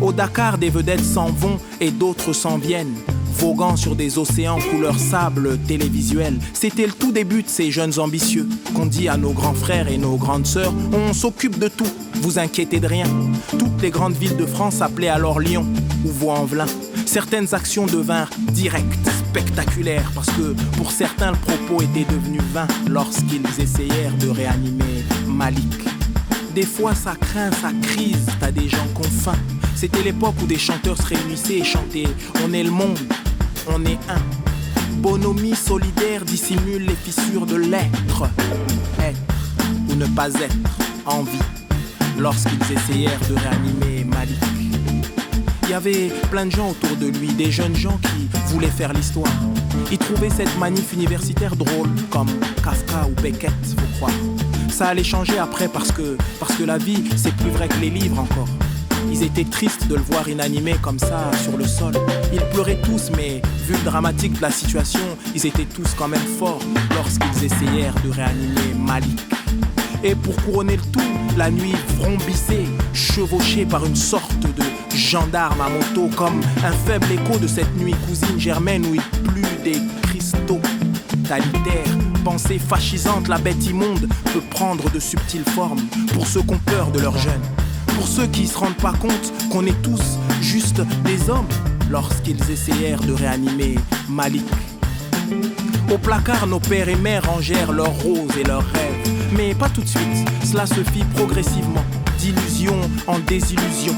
Au 0.00 0.12
Dakar, 0.12 0.58
des 0.58 0.70
vedettes 0.70 1.04
s'en 1.04 1.26
vont 1.26 1.58
et 1.80 1.90
d'autres 1.90 2.32
s'en 2.32 2.58
viennent 2.58 2.94
voguant 3.34 3.76
sur 3.76 3.96
des 3.96 4.18
océans 4.18 4.58
couleur 4.70 4.98
sable 4.98 5.58
télévisuel. 5.66 6.38
C'était 6.52 6.86
le 6.86 6.92
tout 6.92 7.12
début 7.12 7.42
de 7.42 7.48
ces 7.48 7.70
jeunes 7.70 7.98
ambitieux 7.98 8.48
qu'on 8.74 8.86
dit 8.86 9.08
à 9.08 9.16
nos 9.16 9.32
grands 9.32 9.54
frères 9.54 9.88
et 9.88 9.98
nos 9.98 10.16
grandes 10.16 10.46
sœurs 10.46 10.72
on 10.92 11.12
s'occupe 11.12 11.58
de 11.58 11.68
tout, 11.68 11.92
vous 12.24 12.38
inquiétez 12.38 12.80
de 12.80 12.86
rien. 12.86 13.04
Toutes 13.50 13.82
les 13.82 13.90
grandes 13.90 14.14
villes 14.14 14.38
de 14.38 14.46
France 14.46 14.80
appelaient 14.80 15.10
alors 15.10 15.40
Lyon 15.40 15.66
ou 16.06 16.08
Vaux-en-Velin. 16.08 16.64
Certaines 17.04 17.54
actions 17.54 17.84
devinrent 17.84 18.30
directes, 18.50 19.10
spectaculaires, 19.28 20.10
parce 20.14 20.30
que 20.30 20.54
pour 20.78 20.90
certains 20.90 21.32
le 21.32 21.36
propos 21.36 21.82
était 21.82 22.10
devenu 22.10 22.38
vain 22.54 22.66
lorsqu'ils 22.88 23.44
essayèrent 23.60 24.16
de 24.18 24.30
réanimer 24.30 25.04
Malik. 25.26 25.84
Des 26.54 26.64
fois 26.64 26.94
ça 26.94 27.14
craint, 27.14 27.50
ça 27.52 27.72
crise, 27.82 28.26
t'as 28.40 28.50
des 28.50 28.70
gens 28.70 28.88
faim. 29.22 29.36
C'était 29.76 30.02
l'époque 30.02 30.36
où 30.42 30.46
des 30.46 30.58
chanteurs 30.58 30.96
se 30.96 31.14
réunissaient 31.14 31.58
et 31.58 31.64
chantaient 31.64 32.08
On 32.42 32.54
est 32.54 32.62
le 32.62 32.70
monde, 32.70 32.98
on 33.68 33.84
est 33.84 34.00
un. 34.08 34.22
Bonhomie 34.96 35.54
solidaire 35.54 36.24
dissimule 36.24 36.86
les 36.86 36.96
fissures 36.96 37.44
de 37.44 37.56
l'être. 37.56 38.30
Être 38.98 39.20
ou 39.90 39.94
ne 39.94 40.06
pas 40.06 40.30
être 40.30 40.78
en 41.04 41.22
vie 41.22 41.53
lorsqu'ils 42.18 42.72
essayèrent 42.72 43.20
de 43.28 43.34
réanimer 43.34 44.04
Malik. 44.04 44.40
Il 45.64 45.70
y 45.70 45.74
avait 45.74 46.12
plein 46.30 46.46
de 46.46 46.52
gens 46.52 46.70
autour 46.70 46.96
de 46.96 47.06
lui, 47.06 47.28
des 47.28 47.50
jeunes 47.50 47.74
gens 47.74 47.98
qui 48.02 48.28
voulaient 48.52 48.66
faire 48.66 48.92
l'histoire. 48.92 49.32
Ils 49.90 49.98
trouvaient 49.98 50.30
cette 50.30 50.56
manif 50.58 50.92
universitaire 50.92 51.56
drôle, 51.56 51.88
comme 52.10 52.28
Kafka 52.62 53.06
ou 53.08 53.20
Beckett, 53.20 53.50
faut 53.50 53.96
croire. 53.96 54.12
Ça 54.70 54.88
allait 54.88 55.04
changer 55.04 55.38
après 55.38 55.68
parce 55.68 55.90
que, 55.92 56.16
parce 56.38 56.54
que 56.54 56.64
la 56.64 56.78
vie, 56.78 57.04
c'est 57.16 57.34
plus 57.36 57.50
vrai 57.50 57.68
que 57.68 57.78
les 57.80 57.90
livres 57.90 58.18
encore. 58.18 58.48
Ils 59.10 59.22
étaient 59.22 59.44
tristes 59.44 59.86
de 59.86 59.94
le 59.94 60.02
voir 60.02 60.28
inanimé 60.28 60.76
comme 60.82 60.98
ça 60.98 61.30
sur 61.42 61.56
le 61.56 61.66
sol. 61.66 61.92
Ils 62.32 62.44
pleuraient 62.52 62.80
tous, 62.82 63.10
mais 63.16 63.40
vu 63.66 63.74
le 63.74 63.84
dramatique 63.84 64.34
de 64.34 64.42
la 64.42 64.50
situation, 64.50 65.00
ils 65.34 65.46
étaient 65.46 65.66
tous 65.66 65.94
quand 65.96 66.08
même 66.08 66.26
forts 66.38 66.60
lorsqu'ils 66.94 67.44
essayèrent 67.44 67.94
de 68.04 68.10
réanimer 68.10 68.74
Malik. 68.78 69.20
Et 70.02 70.14
pour 70.14 70.36
couronner 70.36 70.76
le 70.76 70.82
tout, 70.82 71.00
la 71.36 71.50
nuit 71.50 71.74
vrombissait, 71.98 72.66
chevauchée 72.92 73.64
par 73.64 73.84
une 73.86 73.96
sorte 73.96 74.38
de 74.40 74.64
gendarme 74.96 75.60
à 75.60 75.68
moto, 75.68 76.08
comme 76.16 76.40
un 76.64 76.72
faible 76.72 77.06
écho 77.12 77.38
de 77.38 77.46
cette 77.46 77.74
nuit 77.76 77.94
cousine 78.06 78.38
germaine 78.38 78.84
où 78.86 78.94
il 78.94 79.02
plut 79.22 79.62
des 79.64 79.78
cristaux 80.02 80.60
totalitaires. 81.08 81.98
Pensée 82.24 82.58
fascisante, 82.58 83.28
la 83.28 83.38
bête 83.38 83.66
immonde 83.66 84.08
peut 84.32 84.42
prendre 84.50 84.90
de 84.90 84.98
subtiles 84.98 85.44
formes 85.44 85.82
pour 86.12 86.26
ceux 86.26 86.42
qui 86.42 86.54
ont 86.54 86.60
peur 86.64 86.90
de 86.90 87.00
leurs 87.00 87.18
jeunes. 87.18 87.42
Pour 87.88 88.06
ceux 88.06 88.26
qui 88.26 88.46
se 88.46 88.58
rendent 88.58 88.76
pas 88.76 88.94
compte 88.94 89.32
qu'on 89.50 89.66
est 89.66 89.82
tous 89.82 90.18
juste 90.40 90.80
des 91.04 91.30
hommes 91.30 91.48
lorsqu'ils 91.90 92.50
essayèrent 92.50 93.00
de 93.00 93.12
réanimer 93.12 93.76
Malik. 94.08 94.46
Au 95.92 95.98
placard, 95.98 96.46
nos 96.46 96.60
pères 96.60 96.88
et 96.88 96.96
mères 96.96 97.24
rangèrent 97.24 97.72
leurs 97.72 97.94
roses 98.00 98.36
et 98.40 98.44
leurs 98.44 98.64
rêves. 98.72 99.13
Mais 99.36 99.54
pas 99.54 99.68
tout 99.68 99.80
de 99.80 99.88
suite, 99.88 100.28
cela 100.44 100.66
se 100.66 100.82
fit 100.92 101.04
progressivement, 101.14 101.84
d'illusion 102.18 102.80
en 103.06 103.18
désillusion. 103.18 103.94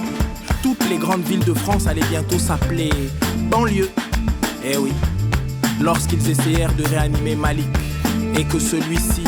Toutes 0.63 0.89
les 0.89 0.97
grandes 0.97 1.25
villes 1.25 1.45
de 1.45 1.53
France 1.53 1.87
allaient 1.87 2.07
bientôt 2.09 2.39
s'appeler 2.39 2.91
banlieue. 3.51 3.91
Eh 4.65 4.79
oui, 4.79 4.93
lorsqu'ils 5.81 6.31
essayèrent 6.31 6.75
de 6.75 6.85
réanimer 6.85 7.37
Malik 7.37 7.69
et 8.35 8.45
que 8.45 8.59
celui-ci 8.59 9.25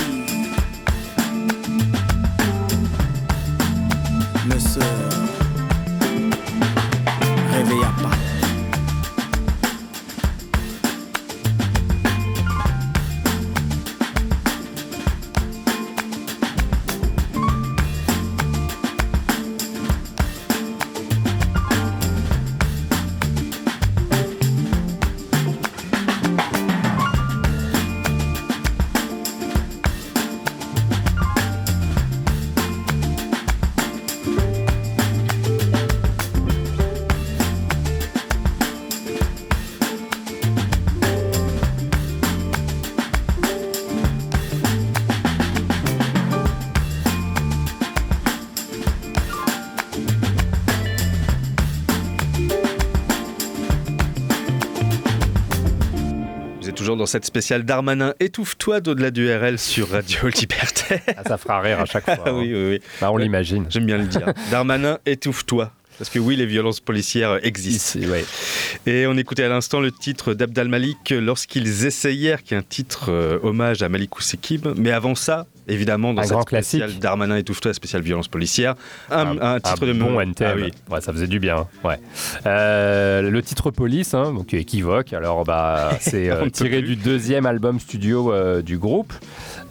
cette 57.09 57.25
spéciale 57.25 57.65
Darmanin 57.65 58.15
Étouffe-toi 58.21 58.81
d'au-delà 58.81 59.11
du 59.11 59.33
RL 59.33 59.59
sur 59.59 59.89
Radio 59.89 60.29
Libertaire. 60.41 61.01
Ah, 61.17 61.23
ça 61.27 61.39
fera 61.39 61.61
rire 61.61 61.81
à 61.81 61.87
chaque 61.87 62.05
fois. 62.05 62.19
Ah 62.27 62.35
oui, 62.35 62.53
oui, 62.53 62.69
oui. 62.71 62.81
Bah, 63.01 63.11
on 63.11 63.17
l'imagine. 63.17 63.67
J'aime 63.71 63.87
bien 63.87 63.99
le 63.99 64.05
dire. 64.05 64.33
Darmanin 64.51 64.99
Étouffe-toi. 65.07 65.73
Parce 65.99 66.11
que 66.11 66.19
oui, 66.19 66.37
les 66.37 66.47
violences 66.47 66.81
policières 66.81 67.45
existent. 67.45 67.99
Ici, 67.99 68.09
ouais. 68.09 68.25
Et 68.87 69.07
on 69.07 69.17
écoutait 69.17 69.43
à 69.43 69.49
l'instant 69.49 69.81
le 69.81 69.91
titre 69.91 70.35
d'Abdal 70.35 70.69
Malik 70.69 71.11
lorsqu'ils 71.11 71.87
essayèrent, 71.87 72.43
qui 72.43 72.55
est 72.55 72.57
un 72.57 72.63
titre 72.63 73.11
euh, 73.11 73.39
hommage 73.43 73.83
à 73.83 73.89
Malik 73.89 74.17
Oussekib. 74.17 74.69
Mais 74.77 74.93
avant 74.93 75.15
ça, 75.17 75.47
évidemment, 75.69 76.13
dans 76.15 76.23
Un 76.23 76.25
cette 76.25 76.33
grand 76.33 76.43
spéciale 76.43 76.81
classique. 76.83 77.01
Darmanin 77.03 77.37
étouffe-toi, 77.37 77.73
spéciale 77.75 78.03
violence 78.03 78.29
policière, 78.29 78.75
un, 79.11 79.39
un 79.41 79.61
titre 79.61 79.87
de 79.87 79.93
bon 79.93 80.11
mon- 80.13 80.21
NTM. 80.21 80.51
Ah 80.51 80.55
oui. 80.57 80.73
Ouais, 80.91 81.01
ça 81.01 81.13
faisait 81.13 81.27
du 81.27 81.39
bien. 81.41 81.67
Ouais. 81.85 81.99
Euh, 82.47 83.31
le 83.31 83.43
titre 83.43 83.71
Police, 83.71 84.15
hein, 84.15 84.33
donc 84.33 84.55
équivoque. 84.55 85.13
Alors, 85.13 85.45
bah, 85.45 85.91
c'est 86.01 86.31
euh, 86.31 86.49
tiré 86.51 86.83
du 86.83 86.97
deuxième 86.97 87.47
album 87.47 87.79
studio 87.81 88.33
euh, 88.33 88.63
du 88.63 88.79
groupe, 88.79 89.13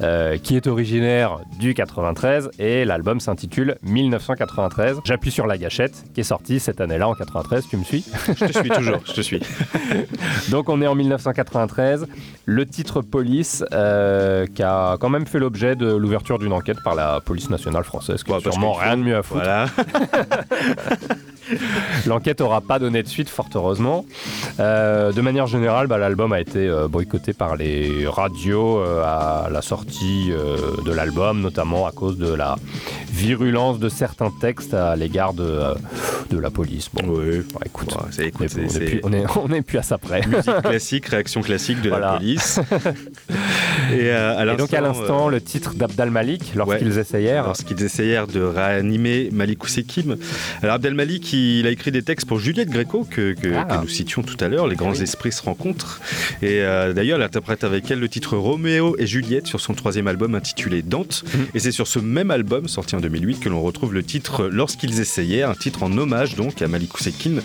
euh, 0.02 0.38
qui 0.38 0.56
est 0.56 0.68
originaire 0.68 1.40
du 1.60 1.74
93, 1.74 2.50
et 2.60 2.86
l'album 2.86 3.20
s'intitule 3.20 3.78
1993. 3.84 5.00
J'appuie 5.04 5.32
sur 5.32 5.48
la 5.48 5.58
gâchette, 5.58 6.04
qui 6.14 6.22
est 6.22 6.24
sortie 6.24 6.60
cette 6.60 6.82
année-là 6.82 7.08
en 7.08 7.14
93. 7.16 7.66
Tu 7.70 7.78
me 7.78 7.84
suis? 7.84 8.06
Je 8.28 8.46
te 8.46 8.52
suis 8.60 8.70
toujours, 8.70 9.00
je 9.06 9.14
te 9.14 9.22
suis. 9.22 9.42
Donc 10.50 10.70
on 10.70 10.82
est 10.82 10.88
en 10.88 10.96
1993. 10.96 12.08
Le 12.46 12.66
titre 12.66 13.02
Police, 13.02 13.64
euh, 13.74 14.46
qui 14.48 14.64
a 14.64 14.98
quand 15.00 15.10
même 15.10 15.26
fait 15.28 15.40
l'objet 15.40 15.76
de 15.76 15.87
l'ouverture 15.96 16.40
d'une 16.40 16.54
enquête 16.54 16.82
par 16.84 16.96
la 16.96 17.22
police 17.22 17.50
nationale 17.50 17.84
française, 17.84 18.24
qui 18.24 18.32
Ouais, 18.32 18.38
a 18.38 18.42
parce 18.42 18.56
sûrement 18.56 18.74
rien 18.74 18.98
de 18.98 19.04
mieux 19.04 19.16
à 19.18 19.24
foutre. 19.24 19.42
Voilà. 19.42 19.66
L'enquête 22.06 22.42
aura 22.42 22.62
pas 22.62 22.80
donné 22.80 23.04
de 23.04 23.08
suite, 23.08 23.30
fort 23.30 23.48
heureusement. 23.56 24.06
Euh, 24.60 25.12
de 25.12 25.22
manière 25.22 25.48
générale, 25.48 25.88
bah, 25.88 25.98
l'album 25.98 26.34
a 26.34 26.40
été 26.42 26.60
euh, 26.68 26.88
boycotté 26.88 27.34
par 27.34 27.56
les 27.56 28.06
radios 28.08 28.80
euh, 28.80 29.04
à 29.06 29.50
la 29.52 29.62
sortie 29.62 30.32
euh, 30.32 30.58
de 30.86 30.92
l'album, 30.92 31.42
notamment 31.42 31.86
à 31.88 31.92
cause 31.92 32.18
de 32.18 32.34
la 32.34 32.56
virulence 33.12 33.80
de 33.80 33.90
certains 33.90 34.32
textes 34.42 34.74
à 34.74 34.96
l'égard 34.96 35.34
de, 35.34 35.62
de 36.30 36.38
la 36.38 36.50
police. 36.50 36.90
Bon, 36.94 37.04
Oui. 37.08 37.42
bah, 37.54 37.62
écoute, 37.66 37.94
Ouais, 37.94 38.02
c'est- 38.12 38.28
écoute, 38.28 38.48
on 38.56 38.60
est- 38.60 38.66
on 38.66 38.70
c'est- 38.70 38.84
est 38.84 38.86
plus- 38.90 39.00
on 39.04 39.14
est, 39.14 39.26
on 39.38 39.52
est 39.54 39.62
plus 39.62 39.78
à 39.78 39.84
ça 39.84 39.98
près. 39.98 40.22
Musique 40.28 40.62
classique, 40.64 41.06
réaction 41.08 41.42
classique 41.42 41.82
de 41.82 41.90
Voilà. 41.90 42.14
la 42.14 42.18
police. 42.18 42.60
Et, 43.94 44.10
à 44.12 44.44
Et 44.46 44.56
donc 44.58 44.74
à 44.74 44.82
l'instant, 44.82 45.30
le 45.30 45.42
titre 45.42 45.74
d'Abdal 45.76 46.12
Malik, 46.12 46.54
lorsqu'ils 46.56 46.98
essayèrent, 46.98 47.46
lorsqu'ils 47.46 47.82
essayèrent 47.84 48.28
de 48.28 48.42
réanimer 48.42 49.30
Malik 49.32 49.64
Oussekib. 49.64 50.14
Alors 50.62 50.76
Abdel 50.76 50.94
Malik, 50.94 51.34
il 51.38 51.68
a 51.68 51.72
écrit 51.72 51.92
des 51.92 52.02
textes 52.04 52.28
pour 52.28 52.40
Juliette 52.40 52.70
Gréco, 52.70 53.06
que, 53.10 53.34
que- 53.34 53.54
Ah. 53.56 53.64
que 53.66 53.82
nous 53.82 53.88
citions 53.88 54.22
tout 54.24 54.38
à 54.40 54.48
l'heure, 54.48 54.68
Les 54.68 54.76
grands 54.76 54.92
oui. 54.92 55.02
esprits 55.04 55.32
se 55.32 55.42
rencontrent. 55.44 56.00
Et 56.42 56.62
euh, 56.62 56.94
d'ailleurs, 56.94 57.18
elle 57.18 57.24
interprète 57.26 57.64
avec 57.64 57.90
elle 57.92 58.00
le 58.00 58.10
titre 58.10 58.38
Roméo 58.38 58.96
et 59.00 59.08
Juliette 59.08 59.48
sur 59.48 59.60
son 59.60 59.74
troisième 59.74 60.08
album 60.08 60.36
intitulé 60.36 60.82
Dante. 60.82 61.24
Mhm. 61.34 61.46
Et 61.54 61.60
c'est 61.60 61.72
sur 61.72 61.88
ce 61.88 62.00
même 62.00 62.32
album, 62.32 62.68
sorti 62.68 62.96
en 62.96 63.00
2008, 63.02 63.40
que 63.40 63.50
l'on 63.50 63.62
retrouve 63.62 63.94
le 63.94 64.04
titre 64.04 64.48
Lorsqu'ils 64.52 65.00
essayaient, 65.00 65.44
un 65.44 65.54
titre 65.56 65.84
en 65.84 65.96
hommage 65.98 66.36
donc 66.36 66.62
à 66.62 66.68
Malik 66.68 66.94
Oussekine. 66.96 67.42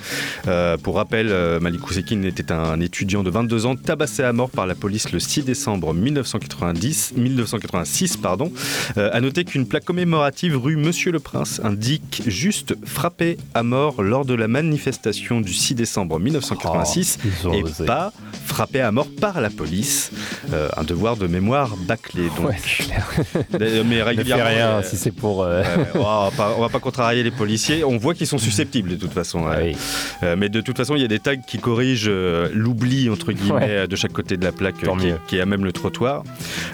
Euh, 0.48 0.76
pour 0.76 0.96
rappel, 0.96 1.28
euh, 1.30 1.60
Malik 1.60 1.86
Oussekine 1.88 2.24
était 2.24 2.52
un 2.52 2.80
étudiant 2.80 3.22
de 3.22 3.30
22 3.30 3.66
ans 3.66 3.76
tabassé 3.76 4.22
à 4.22 4.32
mort 4.32 4.50
par 4.50 4.66
la 4.66 4.74
police 4.74 5.12
le 5.12 5.18
6 5.20 5.42
décembre 5.44 5.92
1990, 5.94 7.12
1986. 7.16 8.16
Pardon. 8.16 8.52
Euh, 8.96 9.10
à 9.12 9.20
noter 9.20 9.44
qu'une 9.44 9.66
plaque 9.66 9.84
commémorative 9.84 10.56
rue 10.56 10.76
Monsieur 10.76 11.12
le 11.12 11.18
Prince 11.20 11.60
indique 11.64 12.22
juste 12.26 12.74
frappé 12.84 13.36
à 13.54 13.62
mort 13.62 13.81
lors 13.98 14.24
de 14.24 14.34
la 14.34 14.48
manifestation 14.48 15.40
du 15.40 15.52
6 15.52 15.74
décembre 15.74 16.18
1986 16.20 17.18
Oh, 17.22 17.26
ils 17.42 17.48
ont 17.48 17.52
et 17.54 17.62
osé. 17.62 17.84
pas 17.84 18.12
frappé 18.46 18.80
à 18.80 18.92
mort 18.92 19.06
par 19.20 19.40
la 19.40 19.50
police. 19.50 20.10
Euh, 20.52 20.68
un 20.76 20.84
devoir 20.84 21.16
de 21.16 21.26
mémoire 21.26 21.76
bâclé. 21.76 22.24
Donc. 22.36 22.48
Ouais, 22.48 22.56
clair. 22.56 23.08
Mais 23.58 23.82
ne 23.82 23.94
fais 23.94 24.02
régulièrement, 24.02 24.44
rien 24.44 24.68
euh, 24.68 24.82
si 24.82 24.96
c'est 24.96 25.10
pour. 25.10 25.42
euh, 25.42 25.62
on, 25.94 25.98
va 26.00 26.30
pas, 26.36 26.54
on 26.56 26.60
va 26.60 26.68
pas 26.68 26.78
contrarier 26.80 27.22
les 27.22 27.30
policiers. 27.30 27.84
On 27.84 27.96
voit 27.98 28.14
qu'ils 28.14 28.26
sont 28.26 28.38
susceptibles 28.38 28.90
de 28.90 28.96
toute 28.96 29.12
façon. 29.12 29.46
ah 29.46 29.56
oui. 29.62 29.76
Euh, 30.22 30.36
mais 30.38 30.48
de 30.48 30.60
toute 30.60 30.76
façon, 30.76 30.94
il 30.96 31.02
y 31.02 31.04
a 31.04 31.08
des 31.08 31.18
tags 31.18 31.36
qui 31.36 31.58
corrigent 31.58 32.06
euh, 32.08 32.48
l'oubli 32.54 33.08
entre 33.10 33.32
guillemets 33.32 33.52
Ouais. 33.52 33.68
euh, 33.70 33.86
de 33.86 33.96
chaque 33.96 34.12
côté 34.12 34.36
de 34.36 34.44
la 34.44 34.52
plaque 34.52 34.82
euh, 34.84 34.96
qui, 34.98 35.08
qui 35.28 35.36
est 35.36 35.40
à 35.40 35.46
même 35.46 35.64
le 35.64 35.72
trottoir. 35.72 36.22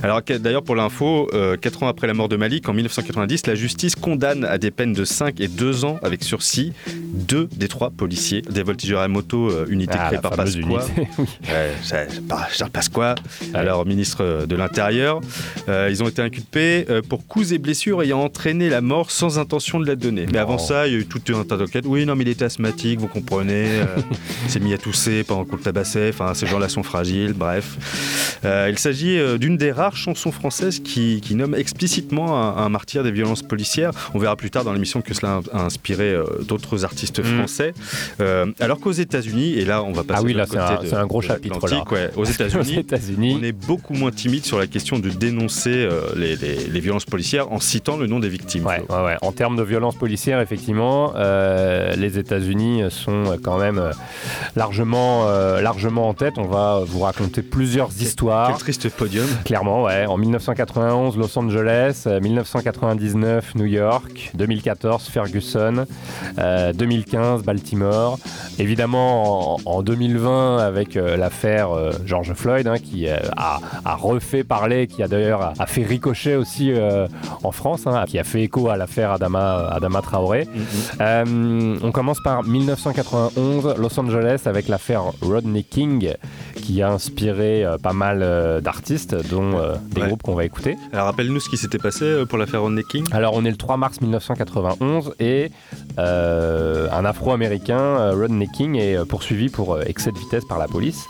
Alors 0.02 0.20
d'ailleurs 0.22 0.62
pour 0.62 0.76
l'info, 0.76 1.28
euh, 1.32 1.56
4 1.56 1.82
ans 1.84 1.88
après 1.88 2.06
la 2.06 2.14
mort 2.14 2.28
de 2.28 2.36
Malik 2.36 2.68
en 2.68 2.72
1990, 2.74 3.46
la 3.46 3.54
justice 3.54 3.94
condamne 3.94 4.44
à 4.44 4.58
des 4.58 4.70
peines 4.70 4.92
de 4.92 5.04
5 5.04 5.40
et 5.40 5.48
2 5.48 5.84
ans 5.84 5.98
avec 6.02 6.22
sursis 6.24 6.72
deux 7.02 7.48
des 7.56 7.68
trois 7.68 7.90
policiers 7.90 8.42
des 8.42 8.62
voltigeurs 8.62 9.00
à 9.00 9.08
moto, 9.08 9.50
euh, 9.50 9.66
unité 9.68 9.94
Ah, 9.98 10.06
créée 10.08 10.18
par 10.20 10.32
Pasqua. 10.32 10.60
oui. 10.66 11.04
Ouais, 11.48 11.72
ça- 11.82 12.04
par 12.28 12.50
Charles 12.50 12.70
Pasqua, 12.70 13.14
alors 13.54 13.86
ministre 13.86 14.46
de 14.46 14.56
l'Intérieur. 14.56 15.20
Euh, 15.68 15.88
ils 15.90 16.02
ont 16.02 16.08
été 16.08 16.22
inculpés 16.22 16.86
euh, 16.90 17.00
pour 17.02 17.26
coups 17.26 17.52
et 17.52 17.58
blessures 17.58 18.02
ayant 18.02 18.20
entraîné 18.20 18.68
la 18.68 18.80
mort 18.80 19.10
sans 19.10 19.38
intention 19.38 19.80
de 19.80 19.86
la 19.86 19.96
donner. 19.96 20.26
Mais 20.30 20.38
avant 20.38 20.58
ça, 20.58 20.86
il 20.86 20.92
y 20.92 20.96
a 20.96 20.98
eu 21.00 21.06
tout 21.06 21.20
un 21.34 21.44
tas 21.44 21.56
d'enquêtes. 21.56 21.84
Oui, 21.86 22.04
non, 22.06 22.16
mais 22.16 22.24
il 22.24 22.28
était 22.28 22.44
asthmatique, 22.44 22.98
vous 23.00 23.08
comprenez. 23.08 23.80
euh, 23.80 23.84
il 24.44 24.50
s'est 24.50 24.60
mis 24.60 24.74
à 24.74 24.78
tousser 24.78 25.24
pendant 25.24 25.44
qu'on 25.44 25.56
le 25.56 25.62
tabassait. 25.62 26.10
Enfin, 26.10 26.34
ces 26.34 26.46
gens-là 26.46 26.68
sont 26.68 26.82
fragiles, 26.82 27.32
bref. 27.32 28.38
Euh, 28.44 28.68
il 28.70 28.78
s'agit 28.78 29.18
euh, 29.18 29.38
d'une 29.38 29.56
des 29.56 29.72
rares 29.72 29.96
chansons 29.96 30.32
françaises 30.32 30.80
qui, 30.80 31.20
qui 31.20 31.34
nomme 31.34 31.54
explicitement 31.54 32.36
un, 32.58 32.64
un 32.64 32.68
martyr 32.68 33.02
des 33.02 33.10
violences 33.12 33.42
policières. 33.42 33.92
On 34.14 34.18
verra 34.18 34.36
plus 34.36 34.50
tard 34.50 34.64
dans 34.64 34.72
l'émission 34.72 35.00
que 35.00 35.14
cela 35.14 35.40
a 35.52 35.62
inspiré 35.64 36.04
euh, 36.12 36.24
d'autres 36.46 36.84
artistes 36.84 36.87
Mm. 37.22 37.38
français. 37.38 37.74
Euh, 38.20 38.46
alors 38.60 38.80
qu'aux 38.80 38.92
États-Unis, 38.92 39.54
et 39.54 39.64
là 39.64 39.82
on 39.82 39.92
va 39.92 40.04
passer 40.04 40.20
Ah 40.22 40.24
oui, 40.24 40.32
là, 40.34 40.46
c'est 40.48 40.56
un- 40.58 40.76
côté 40.76 40.90
de- 40.90 40.94
un 40.96 41.06
gros 41.06 41.20
de 41.20 41.26
chapitre, 41.26 41.54
l'Atlantique, 41.62 41.90
là. 41.92 41.98
ouais. 41.98 42.10
Aux 42.16 42.24
États-Unis, 42.24 43.36
on 43.40 43.42
est 43.44 43.52
beaucoup 43.52 43.94
moins 43.94 44.10
timide 44.10 44.44
sur 44.44 44.58
la 44.58 44.66
question 44.66 44.98
de 44.98 45.08
dénoncer 45.10 45.70
euh, 45.74 46.00
les, 46.16 46.36
les- 46.36 46.66
les 46.68 46.80
violences 46.80 47.04
policières 47.04 47.50
en 47.52 47.60
citant 47.60 47.96
le 47.96 48.06
nom 48.06 48.18
des 48.20 48.28
victimes. 48.28 48.66
Ouais, 48.66 48.82
ouais, 48.88 49.04
ouais. 49.04 49.16
En 49.22 49.32
termes 49.32 49.56
de 49.56 49.62
violence 49.62 49.96
policière, 49.96 50.40
effectivement, 50.40 51.12
euh, 51.16 51.94
les 51.96 52.18
États-Unis 52.18 52.82
sont 52.90 53.36
quand 53.42 53.58
même 53.58 53.90
largement, 54.56 55.26
largement 55.60 56.08
en 56.08 56.14
tête. 56.14 56.34
On 56.38 56.46
va 56.46 56.82
vous 56.86 57.00
raconter 57.00 57.42
plusieurs 57.42 57.90
histoires. 58.00 58.48
Quel 58.48 58.58
triste 58.58 58.88
podium. 58.90 59.26
Clairement, 59.44 59.84
ouais. 59.84 60.06
En 60.06 60.16
1991, 60.16 61.16
Los 61.16 61.38
Angeles, 61.38 62.04
euh, 62.06 62.20
1999, 62.20 63.54
New 63.54 63.64
York, 63.66 64.30
2014, 64.34 65.08
Ferguson, 65.08 65.86
euh, 66.38 66.72
2015, 66.78 67.42
Baltimore. 67.42 68.18
Évidemment, 68.58 69.56
en, 69.56 69.60
en 69.66 69.82
2020, 69.82 70.58
avec 70.58 70.96
euh, 70.96 71.16
l'affaire 71.16 71.72
euh, 71.72 71.92
George 72.06 72.32
Floyd, 72.34 72.66
hein, 72.66 72.78
qui 72.78 73.08
euh, 73.08 73.16
a, 73.36 73.60
a 73.84 73.94
refait 73.94 74.44
parler, 74.44 74.86
qui 74.86 75.02
a 75.02 75.08
d'ailleurs 75.08 75.42
a, 75.42 75.52
a 75.58 75.66
fait 75.66 75.82
ricocher 75.84 76.36
aussi 76.36 76.72
en 77.42 77.52
France, 77.52 77.86
hein, 77.86 78.04
qui 78.06 78.18
a 78.18 78.24
fait 78.24 78.42
écho 78.42 78.68
à 78.70 78.76
l'affaire 78.76 79.12
Adama, 79.12 79.68
Adama 79.70 80.00
Traoré. 80.00 80.48
Euh, 81.00 81.76
on 81.82 81.92
commence 81.92 82.20
par 82.22 82.44
1991, 82.44 83.74
Los 83.78 83.98
Angeles, 84.00 84.42
avec 84.46 84.68
l'affaire 84.68 85.02
Rodney 85.20 85.62
King, 85.64 86.12
qui 86.56 86.80
a 86.82 86.90
inspiré 86.90 87.64
pas 87.82 87.92
mal 87.92 88.60
d'artistes, 88.62 89.14
dont 89.30 89.50
des 89.90 90.00
Ouais. 90.00 90.06
groupes 90.06 90.22
qu'on 90.22 90.34
va 90.34 90.44
écouter. 90.44 90.76
Alors 90.92 91.06
rappelle-nous 91.06 91.40
ce 91.40 91.48
qui 91.48 91.56
s'était 91.56 91.78
passé 91.78 92.24
pour 92.28 92.38
l'affaire 92.38 92.62
Rodney 92.62 92.82
King. 92.88 93.04
Alors 93.12 93.32
on 93.34 93.44
est 93.44 93.50
le 93.50 93.56
3 93.56 93.76
mars 93.76 94.00
1991 94.00 95.14
et 95.18 95.50
euh, 95.98 96.67
un 96.92 97.04
Afro-Américain, 97.04 97.78
euh, 97.78 98.14
Rodney 98.14 98.48
King, 98.52 98.76
est 98.76 98.96
euh, 98.96 99.04
poursuivi 99.04 99.48
pour 99.48 99.74
euh, 99.74 99.82
excès 99.86 100.12
de 100.12 100.18
vitesse 100.18 100.44
par 100.44 100.58
la 100.58 100.66
police. 100.66 101.04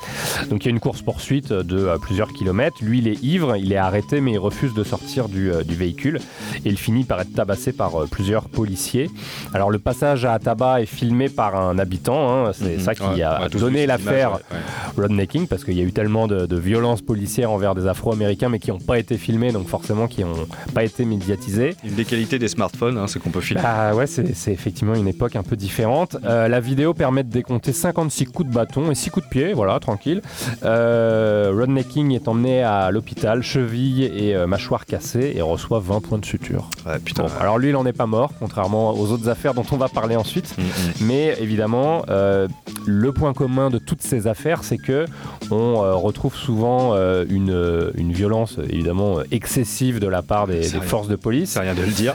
Donc 0.50 0.64
il 0.64 0.66
y 0.66 0.68
a 0.68 0.70
une 0.72 0.80
course-poursuite 0.80 1.52
de 1.52 1.78
euh, 1.78 1.98
plusieurs 1.98 2.32
kilomètres. 2.32 2.76
Lui, 2.82 2.98
il 2.98 3.08
est 3.08 3.22
ivre, 3.22 3.56
il 3.56 3.72
est 3.72 3.76
arrêté, 3.76 4.20
mais 4.20 4.32
il 4.32 4.38
refuse 4.38 4.74
de 4.74 4.84
sortir 4.84 5.28
du, 5.28 5.50
euh, 5.52 5.62
du 5.62 5.74
véhicule. 5.74 6.18
Et 6.64 6.68
il 6.68 6.78
finit 6.78 7.04
par 7.04 7.20
être 7.20 7.32
tabassé 7.34 7.72
par 7.72 8.02
euh, 8.02 8.06
plusieurs 8.10 8.48
policiers. 8.48 9.10
Alors 9.54 9.70
le 9.70 9.78
passage 9.78 10.24
à 10.24 10.38
tabac 10.38 10.82
est 10.82 10.86
filmé 10.86 11.28
par 11.28 11.56
un 11.56 11.78
habitant. 11.78 12.46
hein. 12.46 12.52
C'est 12.52 12.76
Mhm. 12.76 12.80
ça 12.80 12.94
qui 12.94 13.02
Ouais, 13.02 13.22
a 13.22 13.48
donné 13.48 13.86
l'affaire 13.86 14.32
ouais, 14.34 14.58
Rodney 15.02 15.26
King, 15.26 15.46
parce 15.46 15.64
qu'il 15.64 15.74
y 15.78 15.80
a 15.80 15.84
eu 15.84 15.92
tellement 15.92 16.26
de, 16.26 16.46
de 16.46 16.56
violences 16.56 17.00
policières 17.02 17.50
envers 17.50 17.74
des 17.74 17.86
Afro-Américains, 17.86 18.48
mais 18.48 18.58
qui 18.58 18.70
n'ont 18.70 18.78
pas 18.78 18.98
été 18.98 19.16
filmés, 19.16 19.52
donc 19.52 19.66
forcément 19.68 20.06
qui 20.08 20.22
n'ont 20.24 20.46
pas 20.74 20.84
été 20.84 21.04
médiatisés. 21.04 21.74
Une 21.84 21.94
des 21.94 22.04
qualités 22.04 22.38
des 22.38 22.48
smartphones, 22.48 22.98
hein, 22.98 23.06
c'est 23.06 23.18
qu'on 23.18 23.30
peut 23.30 23.40
filmer. 23.40 23.62
Bah 23.62 23.94
ouais, 23.94 24.06
c'est 24.06 24.52
effectivement 24.52 24.94
une 24.94 25.08
époque 25.08 25.36
un 25.38 25.42
peu 25.42 25.56
différente. 25.56 26.16
Euh, 26.24 26.48
la 26.48 26.60
vidéo 26.60 26.94
permet 26.94 27.24
de 27.24 27.30
décompter 27.30 27.72
56 27.72 28.26
coups 28.26 28.48
de 28.48 28.54
bâton 28.54 28.90
et 28.90 28.94
6 28.94 29.10
coups 29.10 29.26
de 29.26 29.30
pied, 29.30 29.52
voilà, 29.52 29.78
tranquille. 29.80 30.20
Euh, 30.64 31.52
Rodney 31.54 31.84
King 31.84 32.12
est 32.12 32.28
emmené 32.28 32.62
à 32.62 32.90
l'hôpital, 32.90 33.42
cheville 33.42 34.04
et 34.04 34.34
euh, 34.34 34.46
mâchoire 34.46 34.84
cassée, 34.84 35.32
et 35.36 35.42
reçoit 35.42 35.80
20 35.80 36.00
points 36.00 36.18
de 36.18 36.24
suture. 36.24 36.68
Ouais, 36.86 36.98
putain. 36.98 37.24
Bon, 37.24 37.30
alors 37.40 37.58
lui, 37.58 37.68
il 37.68 37.72
n'en 37.72 37.86
est 37.86 37.92
pas 37.92 38.06
mort, 38.06 38.32
contrairement 38.38 38.90
aux 38.92 39.10
autres 39.12 39.28
affaires 39.28 39.54
dont 39.54 39.64
on 39.72 39.76
va 39.76 39.88
parler 39.88 40.16
ensuite. 40.16 40.56
Mm, 40.58 40.62
mm. 40.62 40.66
Mais 41.02 41.36
évidemment, 41.40 42.02
euh, 42.08 42.48
le 42.86 43.12
point 43.12 43.32
commun 43.32 43.70
de 43.70 43.78
toutes 43.78 44.02
ces 44.02 44.26
affaires, 44.26 44.64
c'est 44.64 44.78
que 44.78 45.06
on 45.50 45.98
retrouve 45.98 46.34
souvent 46.34 46.94
une, 46.94 47.92
une 47.94 48.12
violence 48.12 48.58
évidemment 48.68 49.20
excessive 49.30 49.98
de 49.98 50.06
la 50.06 50.20
part 50.20 50.46
des, 50.46 50.60
des 50.60 50.80
forces 50.80 51.08
de 51.08 51.16
police. 51.16 51.50
C'est 51.50 51.60
rien 51.60 51.74
de 51.74 51.82
le 51.82 51.92
dire. 51.92 52.14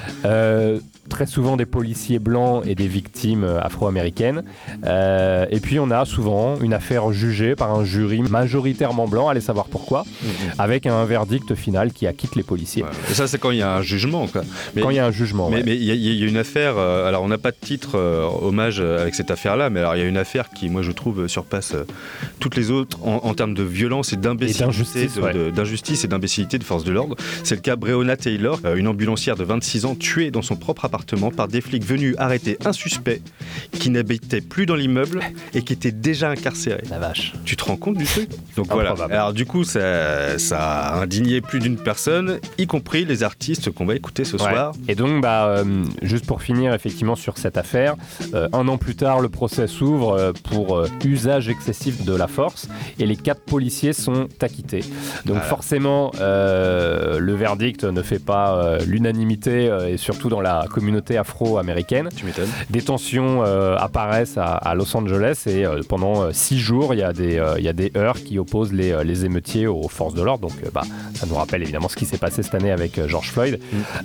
Très 1.09 1.25
souvent 1.25 1.57
des 1.57 1.65
policiers 1.65 2.19
blancs 2.19 2.63
et 2.65 2.75
des 2.75 2.87
victimes 2.87 3.12
euh, 3.25 3.59
afro-américaines. 3.61 4.43
Euh, 4.85 5.45
et 5.49 5.59
puis 5.59 5.79
on 5.79 5.91
a 5.91 6.05
souvent 6.05 6.59
une 6.59 6.73
affaire 6.73 7.11
jugée 7.11 7.55
par 7.55 7.71
un 7.73 7.83
jury 7.83 8.21
majoritairement 8.21 9.07
blanc, 9.07 9.29
allez 9.29 9.41
savoir 9.41 9.65
pourquoi, 9.65 10.03
avec 10.57 10.85
un 10.85 11.05
verdict 11.05 11.55
final 11.55 11.91
qui 11.93 12.07
acquitte 12.07 12.35
les 12.35 12.43
policiers. 12.43 12.83
Et 13.09 13.13
ça, 13.13 13.27
c'est 13.27 13.37
quand 13.37 13.51
il 13.51 13.57
y 13.59 13.61
a 13.61 13.75
un 13.75 13.81
jugement. 13.81 14.27
Quoi. 14.27 14.41
Quand 14.79 14.89
il 14.89 14.95
y 14.95 14.99
a 14.99 15.05
un 15.05 15.11
jugement. 15.11 15.49
Mais 15.49 15.57
ouais. 15.57 15.63
mais 15.65 15.75
il 15.75 15.83
y, 15.83 16.19
y 16.19 16.23
a 16.23 16.27
une 16.27 16.37
affaire, 16.37 16.75
euh, 16.77 17.07
alors 17.07 17.23
on 17.23 17.27
n'a 17.27 17.37
pas 17.37 17.51
de 17.51 17.57
titre 17.59 17.91
euh, 17.95 18.27
hommage 18.41 18.79
euh, 18.79 19.01
avec 19.01 19.15
cette 19.15 19.31
affaire-là, 19.31 19.69
mais 19.69 19.79
alors 19.79 19.95
il 19.95 19.99
y 19.99 20.03
a 20.03 20.07
une 20.07 20.17
affaire 20.17 20.49
qui, 20.49 20.69
moi 20.69 20.81
je 20.81 20.91
trouve, 20.91 21.21
euh, 21.21 21.27
surpasse 21.27 21.75
toutes 22.39 22.55
les 22.55 22.71
autres 22.71 22.97
en, 23.03 23.17
en 23.23 23.33
termes 23.33 23.53
de 23.53 23.63
violence 23.63 24.13
et 24.13 24.17
d'imbécilité, 24.17 24.63
d'injustice, 24.63 25.17
ouais. 26.01 26.05
et 26.05 26.07
d'imbécilité 26.07 26.57
de 26.57 26.63
force 26.63 26.83
de 26.83 26.91
l'ordre. 26.91 27.15
C'est 27.43 27.55
le 27.55 27.61
cas 27.61 27.75
Breonna 27.75 28.17
Taylor, 28.17 28.59
une 28.75 28.87
ambulancière 28.87 29.35
de 29.35 29.43
26 29.43 29.85
ans 29.85 29.95
tuée 29.95 30.31
dans 30.31 30.41
son 30.41 30.55
propre 30.55 30.85
appartement 30.85 31.31
par 31.31 31.47
des 31.47 31.61
flics 31.61 31.85
venus 31.85 32.15
arrêter 32.17 32.57
un 32.65 32.73
suspect 32.73 33.02
qui 33.71 33.89
n'habitait 33.89 34.41
plus 34.41 34.65
dans 34.65 34.75
l'immeuble 34.75 35.21
et 35.53 35.61
qui 35.63 35.73
était 35.73 35.91
déjà 35.91 36.29
incarcéré. 36.29 36.81
La 36.89 36.99
vache. 36.99 37.33
Tu 37.45 37.55
te 37.55 37.63
rends 37.65 37.75
compte 37.77 37.97
du 37.97 38.05
truc? 38.05 38.29
Donc 38.55 38.67
voilà. 38.71 38.95
Alors 39.09 39.33
du 39.33 39.45
coup, 39.45 39.63
ça, 39.63 40.37
ça 40.39 40.59
a 40.59 41.01
indigné 41.01 41.41
plus 41.41 41.59
d'une 41.59 41.77
personne, 41.77 42.39
y 42.57 42.67
compris 42.67 43.05
les 43.05 43.23
artistes 43.23 43.71
qu'on 43.71 43.85
va 43.85 43.95
écouter 43.95 44.23
ce 44.25 44.33
Ouais. 44.37 44.39
soir. 44.51 44.73
Et 44.87 44.95
donc, 44.95 45.21
bah, 45.21 45.45
euh, 45.47 45.83
juste 46.01 46.25
pour 46.25 46.41
finir 46.41 46.73
effectivement 46.73 47.15
sur 47.15 47.37
cette 47.37 47.57
affaire, 47.57 47.95
euh, 48.33 48.47
un 48.53 48.67
an 48.67 48.77
plus 48.77 48.95
tard, 48.95 49.21
le 49.21 49.29
procès 49.29 49.67
s'ouvre 49.67 50.13
euh, 50.13 50.31
pour 50.49 50.85
usage 51.05 51.49
excessif 51.49 52.03
de 52.05 52.15
la 52.15 52.27
force 52.27 52.67
et 52.99 53.05
les 53.05 53.15
quatre 53.15 53.41
policiers 53.41 53.93
sont 53.93 54.27
acquittés. 54.41 54.81
Donc 55.25 55.35
Voilà. 55.35 55.41
forcément, 55.41 56.11
le 56.19 57.33
verdict 57.33 57.83
ne 57.83 58.01
fait 58.01 58.19
pas 58.19 58.77
l'unanimité 58.85 59.69
et 59.87 59.97
surtout 59.97 60.29
dans 60.29 60.41
la 60.41 60.65
communauté 60.69 61.17
afro-américaine. 61.17 62.09
Tu 62.15 62.25
m'étonnes. 62.25 62.49
Des 62.69 62.81
tensions 62.97 63.43
euh, 63.43 63.75
apparaissent 63.77 64.37
à, 64.37 64.53
à 64.53 64.75
Los 64.75 64.95
Angeles 64.95 65.43
et 65.47 65.65
euh, 65.65 65.81
pendant 65.87 66.21
euh, 66.21 66.29
six 66.31 66.59
jours, 66.59 66.93
il 66.93 66.99
y, 66.99 67.03
a 67.03 67.11
des, 67.11 67.41
il 67.57 67.63
y 67.63 67.67
a 67.67 67.73
des 67.73 67.91
heurts 67.97 68.21
qui 68.23 68.37
opposent 68.37 68.71
les, 68.71 69.03
les 69.03 69.25
émeutiers 69.25 69.65
aux 69.65 69.87
forces 69.87 70.13
de 70.13 70.21
l'ordre. 70.21 70.47
Donc 70.47 70.57
bah, 70.73 70.83
ça 71.15 71.25
nous 71.25 71.33
rappelle 71.35 71.63
évidemment 71.63 71.89
ce 71.89 71.95
qui 71.95 72.05
s'est 72.05 72.19
passé 72.19 72.43
cette 72.43 72.53
année 72.53 72.71
avec 72.71 72.99
George 73.07 73.31
Floyd. 73.31 73.59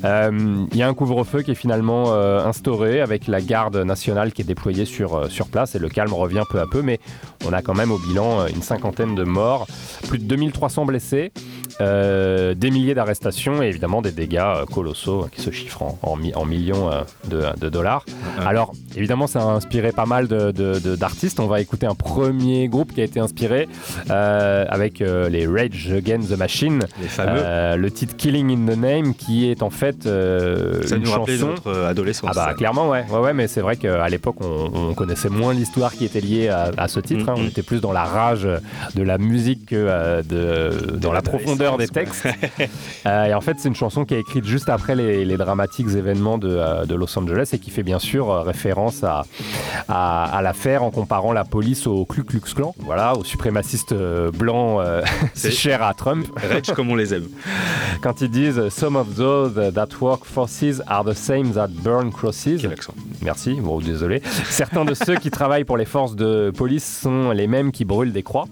Euh, 0.04 0.64
Il 0.72 0.76
y 0.78 0.82
a 0.82 0.88
un 0.88 0.94
couvre-feu 0.94 1.42
qui 1.42 1.50
est 1.50 1.54
finalement 1.66 2.12
instauré 2.14 3.00
avec 3.02 3.26
la 3.26 3.40
garde 3.42 3.76
nationale 3.76 4.32
qui 4.32 4.40
est 4.42 4.46
déployée 4.46 4.86
sur, 4.86 5.30
sur 5.30 5.48
place 5.48 5.74
et 5.74 5.78
le 5.78 5.88
calme 5.90 6.14
revient 6.14 6.44
peu 6.50 6.60
à 6.60 6.64
peu, 6.70 6.80
mais 6.80 6.98
on 7.46 7.52
a 7.52 7.60
quand 7.60 7.74
même 7.74 7.90
au 7.92 7.98
bilan 7.98 8.46
une 8.46 8.62
cinquantaine 8.62 9.14
de 9.14 9.24
morts, 9.24 9.66
plus 10.08 10.18
de 10.18 10.24
2300 10.24 10.86
blessés, 10.86 11.32
euh, 11.80 12.54
des 12.54 12.70
milliers 12.70 12.94
d'arrestations 12.94 13.62
et 13.62 13.66
évidemment 13.66 14.00
des 14.02 14.12
dégâts 14.12 14.64
colossaux 14.72 15.24
euh, 15.24 15.28
qui 15.30 15.40
se 15.42 15.50
chiffrent 15.50 15.82
en, 15.82 15.98
en 16.02 16.16
mi- 16.16 16.34
en 16.34 16.44
millions 16.44 16.90
de, 17.28 17.42
de 17.60 17.68
dollars. 17.68 18.04
Alors 18.44 18.72
évidemment 18.96 19.26
ça 19.26 19.40
a 19.40 19.44
inspiré 19.44 19.92
pas 19.92 20.06
mal 20.06 20.28
de- 20.28 20.50
de- 20.50 20.78
de- 20.78 20.96
d'artistes. 20.96 21.40
On 21.40 21.46
va 21.46 21.60
écouter 21.60 21.86
un 21.86 21.94
premier 21.94 22.68
groupe 22.68 22.92
qui 22.94 23.00
a 23.00 23.04
été 23.04 23.20
inspiré 23.20 23.68
euh, 24.10 24.64
avec 24.68 25.00
euh, 25.00 25.28
les 25.28 25.46
Rage 25.46 25.90
Against 25.92 26.30
the 26.34 26.38
Machine. 26.38 26.80
Les 27.00 27.08
fameux. 27.08 27.40
Euh, 27.42 27.76
le 27.76 27.90
titre 27.90 28.16
Killing 28.16 28.50
in 28.50 28.72
the 28.72 28.76
Name 28.76 29.14
qui 29.14 29.50
est 29.50 29.62
en 29.62 29.70
fait 29.70 30.02
Ça 30.04 30.96
une 30.96 31.02
nous 31.02 31.06
chanson. 31.06 31.46
notre 31.48 31.72
adolescence. 31.84 32.30
Ah 32.32 32.34
bah 32.34 32.46
ça. 32.50 32.54
clairement 32.54 32.88
ouais, 32.88 33.04
ouais, 33.10 33.18
ouais 33.18 33.32
mais 33.34 33.46
c'est 33.48 33.60
vrai 33.60 33.76
qu'à 33.76 34.08
l'époque 34.08 34.36
on, 34.40 34.70
on 34.90 34.94
connaissait 34.94 35.28
moins 35.28 35.52
l'histoire 35.54 35.92
qui 35.92 36.04
était 36.04 36.20
liée 36.20 36.48
à, 36.48 36.70
à 36.76 36.88
ce 36.88 37.00
titre, 37.00 37.28
hein. 37.28 37.34
on 37.36 37.46
était 37.46 37.62
plus 37.62 37.80
dans 37.80 37.92
la 37.92 38.04
rage 38.04 38.48
de 38.94 39.02
la 39.02 39.18
musique 39.18 39.66
que 39.66 40.22
de, 40.22 40.96
dans 40.96 41.12
la 41.12 41.22
profondeur 41.22 41.76
des 41.76 41.88
textes. 41.88 42.26
Et 43.06 43.34
en 43.34 43.40
fait 43.40 43.56
c'est 43.58 43.68
une 43.68 43.74
chanson 43.74 44.04
qui 44.04 44.14
est 44.14 44.20
écrite 44.20 44.44
juste 44.44 44.68
après 44.68 44.94
les, 44.94 45.24
les 45.24 45.36
dramatiques 45.36 45.88
événements 45.88 46.38
de, 46.38 46.94
Los 46.94 47.16
Angeles 47.18 47.50
et 47.52 47.58
qui 47.58 47.70
fait 47.70 47.82
bien 47.84 47.98
sûr 48.00 48.30
euh, 48.32 48.42
référence 48.68 49.02
à, 49.02 49.24
à, 49.88 50.24
à 50.36 50.42
l'affaire 50.42 50.82
en 50.82 50.90
comparant 50.90 51.32
la 51.32 51.44
police 51.44 51.86
au 51.86 52.04
Ku 52.04 52.22
Klux 52.22 52.40
Klan, 52.54 52.74
voilà, 52.80 53.14
aux 53.16 53.24
suprémacistes 53.24 53.92
euh, 53.92 54.30
blancs 54.30 54.80
euh, 54.80 55.02
si 55.34 55.40
C'est- 55.48 55.50
chers 55.52 55.82
à 55.82 55.94
Trump. 55.94 56.26
Rage 56.36 56.72
comme 56.74 56.90
on 56.90 56.94
les 56.94 57.14
aime. 57.14 57.28
Quand 58.02 58.20
ils 58.20 58.30
disent 58.30 58.68
Some 58.68 58.96
of 58.96 59.14
those 59.16 59.54
that 59.74 59.88
work 60.00 60.24
forces 60.24 60.82
are 60.86 61.02
the 61.04 61.14
same 61.14 61.52
that 61.52 61.68
burn 61.82 62.10
crosses. 62.12 62.60
Quel 62.60 62.72
accent. 62.72 62.94
Merci, 63.22 63.54
bon, 63.60 63.78
désolé. 63.80 64.20
Certains 64.50 64.84
de 64.84 64.94
ceux 64.94 65.16
qui 65.16 65.30
travaillent 65.30 65.64
pour 65.64 65.76
les 65.78 65.84
forces 65.86 66.14
de 66.14 66.52
police 66.56 67.00
sont 67.02 67.30
les 67.30 67.46
mêmes 67.46 67.72
qui 67.72 67.84
brûlent 67.86 68.12
des 68.12 68.22
croix. 68.22 68.44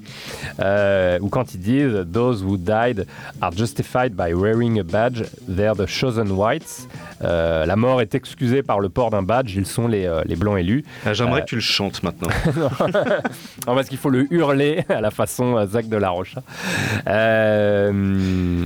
Euh, 0.61 1.19
ou 1.21 1.29
quand 1.29 1.55
ils 1.55 1.61
disent 1.61 2.07
Those 2.13 2.43
who 2.43 2.57
died 2.57 3.07
are 3.43 3.53
justified 3.53 4.15
by 4.15 4.33
wearing 4.33 4.81
a 4.81 4.83
badge, 4.83 5.23
they're 5.47 5.75
the 5.77 5.87
chosen 5.87 6.31
whites. 6.33 6.89
Euh, 7.25 7.65
la 7.67 7.77
mort 7.77 8.01
est 8.01 8.15
excusée 8.15 8.63
par 8.63 8.79
le 8.81 8.89
port 8.89 9.11
d'un 9.11 9.23
badge, 9.23 9.55
ils 9.57 9.67
sont 9.67 9.89
les, 9.89 10.05
euh, 10.07 10.23
les 10.27 10.37
blancs 10.37 10.59
élus. 10.59 10.85
Ah, 11.05 11.13
J'aimerais 11.15 11.41
Euh, 11.41 11.45
que 11.45 11.49
tu 11.49 11.55
le 11.57 11.61
chantes 11.61 12.03
maintenant. 12.03 12.29
non, 12.57 12.95
parce 13.75 13.89
qu'il 13.89 13.99
faut 13.99 14.11
le 14.11 14.33
hurler 14.33 14.85
à 14.89 15.01
la 15.01 15.11
façon 15.11 15.65
Zach 15.67 15.89
de 15.89 15.97
la 15.97 16.11
Rocha. 16.11 16.43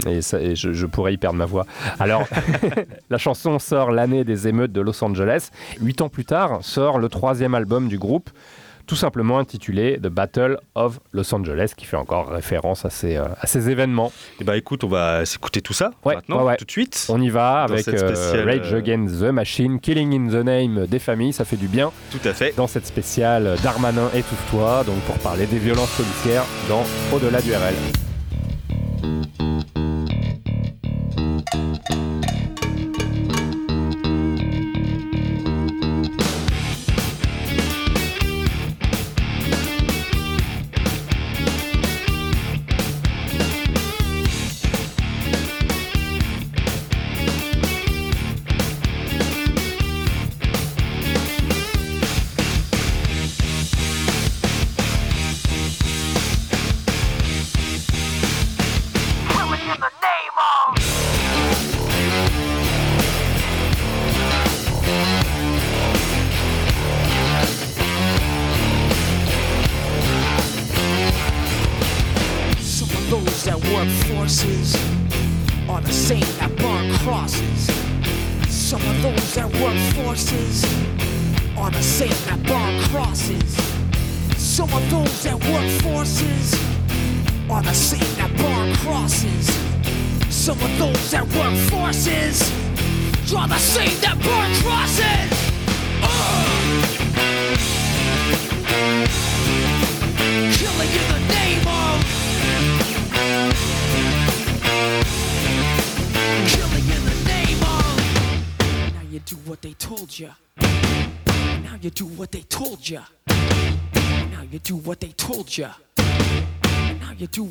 Et, 0.09 0.21
ça- 0.23 0.41
et 0.41 0.55
je, 0.57 0.73
je 0.73 0.87
pourrais 0.87 1.15
y 1.15 1.17
perdre 1.17 1.39
ma 1.39 1.45
voix. 1.47 1.67
Alors, 1.99 2.27
la 3.11 3.19
chanson 3.19 3.59
sort 3.59 3.91
l'année 3.91 4.25
des 4.25 4.49
émeutes 4.49 4.73
de 4.73 4.81
Los 4.81 5.03
Angeles. 5.05 5.51
Huit 5.81 6.01
ans 6.01 6.09
plus 6.09 6.25
tard, 6.25 6.59
sort 6.63 6.99
le 6.99 7.09
troisième 7.09 7.55
album 7.55 7.89
du 7.89 7.99
groupe 7.99 8.31
tout 8.91 8.97
simplement 8.97 9.39
intitulé 9.39 10.01
The 10.03 10.09
Battle 10.09 10.59
of 10.75 10.99
Los 11.13 11.33
Angeles, 11.33 11.75
qui 11.77 11.87
fait 11.87 11.97
encore 11.97 12.29
référence 12.29 12.85
à 12.85 12.91
ces, 12.91 13.19
euh, 13.19 13.27
à 13.41 13.47
ces 13.47 13.71
événements. 13.71 14.11
Et 14.41 14.45
bah 14.45 14.57
écoute, 14.57 14.83
on 14.83 14.89
va 14.89 15.25
s'écouter 15.25 15.61
tout 15.61 15.73
ça 15.73 15.93
ouais, 16.05 16.17
ouais, 16.29 16.57
tout 16.57 16.65
de 16.65 16.71
suite. 16.73 17.07
On 17.09 17.21
y 17.21 17.31
va 17.31 17.63
avec 17.63 17.87
euh, 17.87 17.97
spéciale... 17.97 18.49
Rage 18.49 18.75
euh, 18.75 18.79
Against 18.79 19.21
the 19.21 19.31
Machine, 19.31 19.79
Killing 19.79 20.13
in 20.13 20.29
the 20.29 20.45
Name 20.45 20.89
des 20.89 20.99
familles, 20.99 21.33
ça 21.33 21.45
fait 21.45 21.55
du 21.55 21.69
bien. 21.69 21.93
Tout 22.11 22.29
à 22.29 22.33
fait. 22.33 22.53
Dans 22.57 22.67
cette 22.67 22.87
spéciale 22.87 23.55
Darmanin 23.63 24.11
étouffe-toi, 24.13 24.83
donc 24.83 24.99
pour 25.03 25.19
parler 25.19 25.47
des 25.47 25.59
violences 25.59 25.95
policières 25.97 26.45
dans 26.69 26.83
Au-delà 27.15 27.41
du 27.41 27.53
RL. 27.53 27.77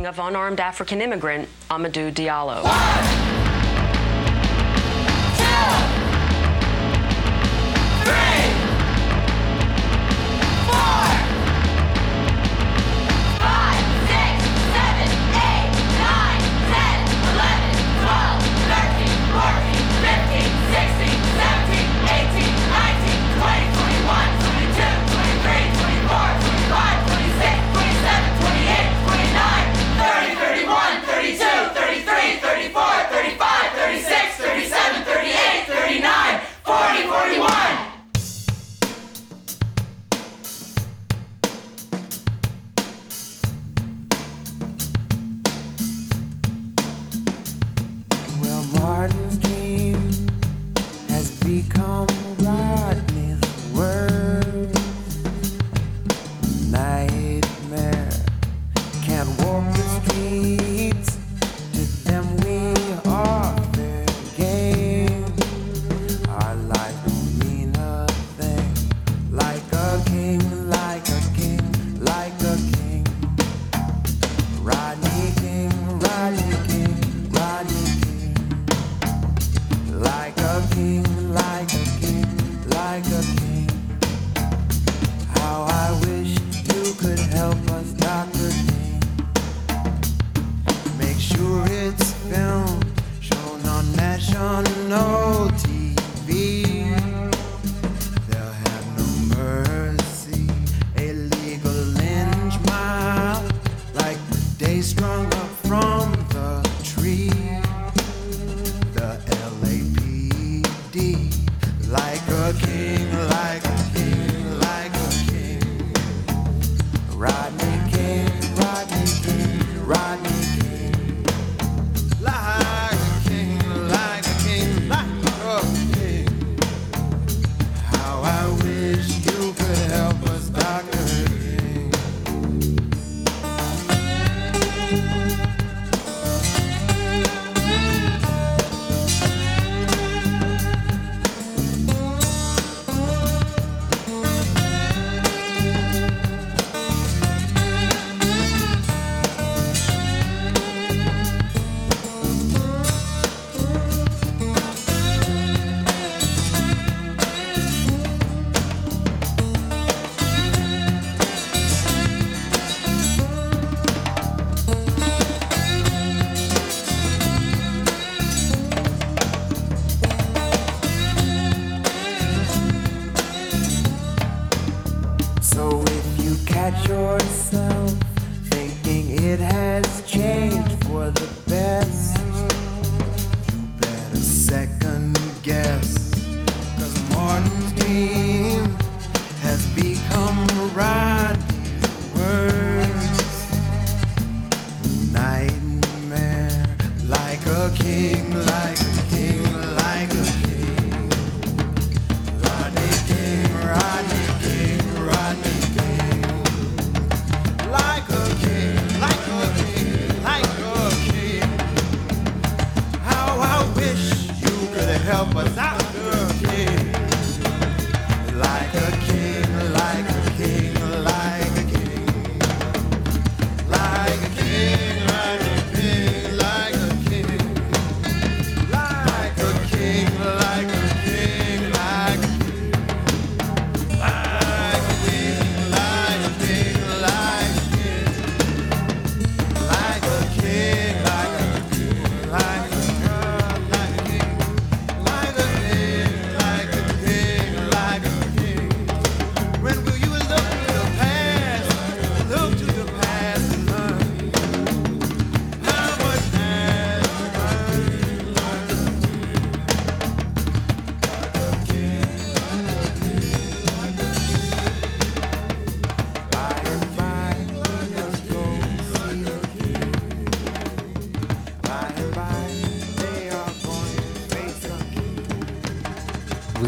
Shooting 0.00 0.06
of 0.06 0.18
unarmed 0.18 0.60
African 0.60 1.00
immigrant 1.02 1.48
Amadou 1.68 2.10
Diallo. 2.12 2.64
Well, 2.64 3.39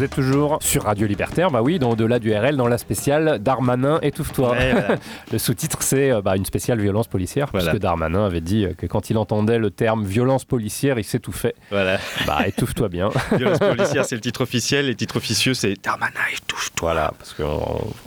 Vous 0.03 0.07
êtes 0.07 0.15
toujours 0.15 0.57
sur 0.61 0.83
Radio 0.83 1.07
Libertaire, 1.07 1.49
bah 1.49 1.61
oui, 1.61 1.79
dans 1.79 1.91
Au-delà 1.91 2.19
du 2.19 2.35
RL, 2.35 2.57
dans 2.57 2.67
la 2.67 2.77
spéciale 2.77 3.39
Darmanin 3.39 3.99
étouffe-toi. 4.01 4.51
Ouais, 4.51 4.73
voilà. 4.73 4.95
Le 5.31 5.37
sous-titre, 5.37 5.81
c'est 5.81 6.11
euh, 6.11 6.21
bah, 6.21 6.35
une 6.35 6.43
spéciale 6.43 6.81
violence 6.81 7.07
policière, 7.07 7.47
Voilà. 7.53 7.69
puisque 7.69 7.81
Darmanin 7.81 8.25
avait 8.25 8.41
dit 8.41 8.65
euh, 8.65 8.73
que 8.73 8.85
quand 8.85 9.09
il 9.09 9.17
entendait 9.17 9.59
le 9.59 9.71
terme 9.71 10.03
violence 10.03 10.43
policière, 10.43 10.99
il 10.99 11.05
s'étouffait. 11.05 11.55
Voilà. 11.71 11.99
Bah, 12.27 12.45
étouffe-toi 12.45 12.89
bien. 12.89 13.11
Violence 13.31 13.59
policière, 13.59 14.03
c'est 14.03 14.15
le 14.15 14.21
titre 14.29 14.41
officiel. 14.41 14.87
Les 14.87 14.95
titres 14.95 15.15
officieux, 15.15 15.53
c'est 15.53 15.81
Darmanin 15.81 16.11
étouffe-toi. 16.33 16.42
Voilà, 16.83 17.13
parce 17.17 17.33
qu'il 17.33 17.45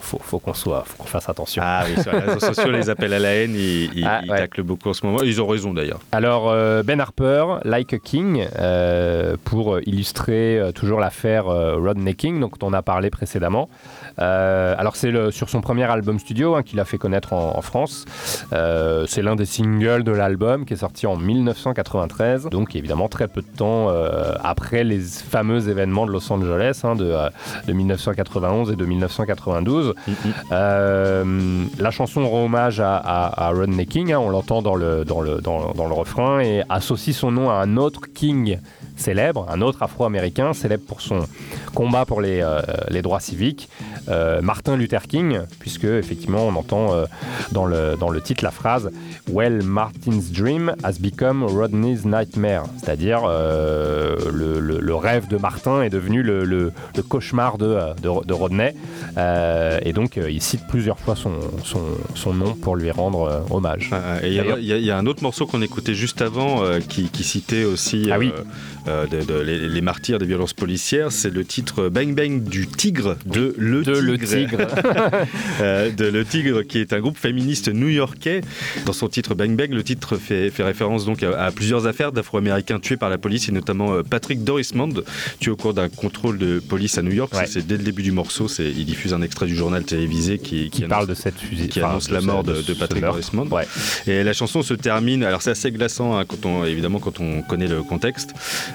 faut, 0.03 0.19
faut 0.21 0.39
qu'on 0.39 0.53
soit, 0.53 0.85
faut 0.87 0.99
qu'on 1.03 1.09
fasse 1.09 1.31
attention. 1.31 1.63
Ah 1.65 1.85
oui, 1.89 2.03
sur 2.03 2.13
les 2.13 2.19
réseaux 2.19 2.41
sociaux, 2.53 2.71
les 2.71 2.91
appels 2.91 3.15
à 3.15 3.19
la 3.19 3.31
haine, 3.35 3.55
ils, 3.55 3.91
ils- 3.99 4.07
Ah, 4.07 4.21
ils 4.23 4.31
ouais. 4.31 4.37
taclent 4.37 4.63
beaucoup 4.65 4.91
en 4.91 4.93
ce 4.93 5.07
moment. 5.07 5.23
Ils 5.23 5.41
ont 5.41 5.47
raison 5.47 5.73
d'ailleurs. 5.73 6.01
Alors, 6.13 6.51
euh, 6.51 6.83
Ben 6.83 7.01
Harper, 7.01 7.47
Like 7.65 7.95
a 7.95 7.99
King, 7.99 8.47
euh, 8.59 9.37
pour 9.45 9.81
illustrer 9.87 10.59
euh, 10.59 10.73
toujours 10.73 11.01
l'affaire 11.01 11.47
Rodney 11.47 12.15
King, 12.15 12.39
dont 12.41 12.51
on 12.63 12.75
a 12.75 12.83
parlé 12.83 13.09
précédemment. 13.09 13.71
Euh, 14.19 14.75
alors, 14.79 14.97
c'est 14.97 15.13
sur 15.31 15.49
son 15.49 15.61
premier 15.61 15.85
album 15.85 16.19
studio 16.19 16.55
hein, 16.55 16.63
qu'il 16.63 16.81
a 16.81 16.85
fait 16.85 16.99
connaître 16.99 17.33
en, 17.33 17.57
en 17.57 17.63
France. 17.63 18.05
Euh, 18.53 19.05
c'est 19.07 19.23
l'un 19.23 19.37
des 19.37 19.45
singles 19.47 20.05
de 20.05 20.13
l'album 20.13 20.65
qui 20.65 20.75
est 20.75 20.79
sorti 20.79 21.07
en 21.07 21.17
1993, 21.17 22.47
donc 22.51 22.75
évidemment 22.77 23.09
très 23.09 23.29
peu 23.29 23.43
de 23.43 23.47
temps 23.47 23.89
euh, 23.91 24.33
après 24.43 24.85
les 24.85 25.01
fameux 25.01 25.69
événements 25.69 26.07
de 26.07 26.13
Los 26.13 26.33
Angeles 26.33 26.81
hein, 26.85 26.95
de, 26.97 27.05
euh, 27.07 27.29
de 27.67 27.73
1991 27.73 28.71
et 28.73 28.77
de 28.77 28.85
1992. 28.85 29.95
Euh, 30.53 31.65
la 31.79 31.91
chanson 31.91 32.29
rend 32.29 32.45
hommage 32.45 32.81
à, 32.81 32.97
à- 32.97 33.47
à 33.47 33.51
Rodney 33.51 33.87
King, 33.87 34.13
hein, 34.13 34.19
on 34.19 34.31
l'entend 34.31 34.63
dans 34.63 34.75
le, 34.75 35.05
dans, 35.05 35.21
le, 35.21 35.41
dans, 35.41 35.73
dans 35.73 35.87
le 35.87 35.95
refrain, 35.95 36.41
et 36.41 36.63
associe 36.69 37.15
son 37.17 37.31
nom 37.31 37.51
à 37.51 37.55
un 37.55 37.77
autre 37.77 38.03
King 38.15 38.59
célèbre, 38.97 39.47
un 39.51 39.61
autre 39.61 39.83
afro-américain 39.83 40.53
célèbre 40.55 40.85
pour 40.87 41.01
son 41.03 41.21
combat 41.75 42.07
pour 42.07 42.21
les, 42.23 42.41
euh, 42.41 42.63
les 42.89 43.03
droits 43.03 43.21
civiques, 43.21 43.69
euh, 44.09 44.41
Martin 44.43 44.77
Luther 44.77 45.03
King, 45.09 45.41
puisque 45.59 45.85
effectivement 45.85 46.47
on 46.47 46.55
entend 46.57 46.93
euh, 46.95 47.05
dans, 47.53 47.67
le, 47.67 47.97
dans 47.99 48.11
le 48.11 48.21
titre 48.21 48.45
la 48.45 48.51
phrase 48.51 48.91
Well, 49.33 49.63
Martin's 49.63 50.31
dream 50.31 50.75
has 50.85 50.99
become 51.01 51.43
Rodney's 51.45 52.05
nightmare, 52.05 52.65
c'est-à-dire 52.83 53.23
euh, 53.25 54.17
le, 54.33 54.61
le- 54.61 54.81
le 54.81 54.95
rêve 54.95 55.27
de 55.29 55.37
Martin 55.37 55.83
est 55.83 55.91
devenu 55.91 56.23
le, 56.23 56.45
le- 56.45 56.73
cauchemar 57.09 57.59
de, 57.59 57.79
de, 58.03 58.25
de 58.27 58.33
Rodney, 58.33 58.75
et 59.85 59.93
donc 59.93 60.17
il 60.17 60.43
cite 60.43 60.67
plusieurs 60.69 60.99
fois 60.99 61.17
son, 61.17 61.35
son, 61.65 61.81
son 62.15 62.35
nom 62.35 62.55
pour 62.55 62.77
lui 62.77 62.91
rendre 62.91 63.45
hommage. 63.51 63.91
Ah, 63.93 64.25
Et 64.25 64.29
il 64.29 64.35
y 64.35 64.41
a- 64.41 64.59
y, 64.79 64.85
y 64.85 64.91
un 64.91 65.07
autre 65.07 65.23
morceau 65.23 65.47
qu'on 65.47 65.63
écoutait 65.63 65.95
juste 65.95 66.23
avant 66.23 66.63
qui, 66.89 67.09
qui 67.11 67.25
citait 67.25 67.65
aussi 67.65 68.09
Ah 68.13 68.19
oui. 68.19 68.33
Euh, 68.89 69.07
de- 69.07 69.25
de- 69.25 69.41
les, 69.41 69.69
les 69.69 69.81
martyrs 69.81 70.19
des 70.19 70.27
violences 70.27 70.53
policières. 70.55 71.13
C'est 71.13 71.33
le 71.33 71.45
titre 71.45 71.89
Bang 71.89 72.15
Bang 72.15 72.43
du 72.45 72.67
Tigre 72.67 73.17
de 73.27 73.55
Le 73.59 73.83
De 73.83 73.95
Tigre. 73.95 74.03
Le 74.03 74.19
Tigre. 74.19 74.59
Euh, 75.61 75.91
de 75.91 76.05
Le 76.05 76.25
Tigre, 76.25 76.63
qui 76.63 76.79
est 76.79 76.93
un 76.93 77.01
groupe 77.01 77.17
féministe 77.17 77.69
new-yorkais. 77.73 78.43
Dans 78.85 78.93
son 78.93 79.09
titre 79.09 79.35
Bang 79.35 79.57
Bang, 79.57 79.71
le 79.73 79.83
titre 79.83 80.17
fait, 80.17 80.51
fait 80.51 80.63
référence 80.63 81.07
donc 81.07 81.23
à, 81.23 81.39
à 81.47 81.51
plusieurs 81.51 81.87
affaires 81.87 82.13
d'Afro-Américains 82.13 82.79
tués 82.79 82.97
par 82.97 83.09
la 83.11 83.19
police, 83.19 83.49
et 83.49 83.53
notamment 83.53 83.95
euh, 83.95 84.03
Patrick 84.03 84.45
Dorismond, 84.45 84.93
tué 85.41 85.51
au 85.51 85.57
cours 85.57 85.73
d'un 85.75 85.89
contrôle 85.89 86.39
de 86.39 86.59
police 86.59 86.99
à 86.99 87.03
New 87.03 87.13
York. 87.13 87.33
C'est 87.47 87.67
dès 87.67 87.77
le 87.79 87.83
début 87.85 88.03
du 88.03 88.13
morceau. 88.13 88.49
c'est- 88.49 88.71
Il 88.71 88.85
diffuse 88.85 89.15
un 89.15 89.23
extrait 89.23 89.47
du 89.47 89.57
journal 89.57 89.83
télévisé 89.85 90.39
qui, 90.39 90.69
Qui 90.71 90.83
parle 90.83 91.07
de 91.07 91.15
cette 91.15 91.39
fusée, 91.39 91.69
qui 91.69 91.81
annonce 91.81 92.11
la 92.11 92.21
mort 92.21 92.45
de 92.45 92.61
Patrick. 92.75 93.03
Dorismond. 93.03 93.49
Et 94.07 94.23
la 94.25 94.33
chanson 94.33 94.63
se 94.63 94.75
termine. 94.75 95.23
Alors 95.25 95.43
c'est 95.43 95.51
assez 95.51 95.71
glaçant 95.71 96.19
hein, 96.19 96.25
quand 96.27 96.45
on, 96.47 96.65
évidemment 96.65 96.99
quand 96.99 97.21
on 97.21 97.43
connaît 97.43 97.69
le 97.69 97.83
contexte. 97.83 98.31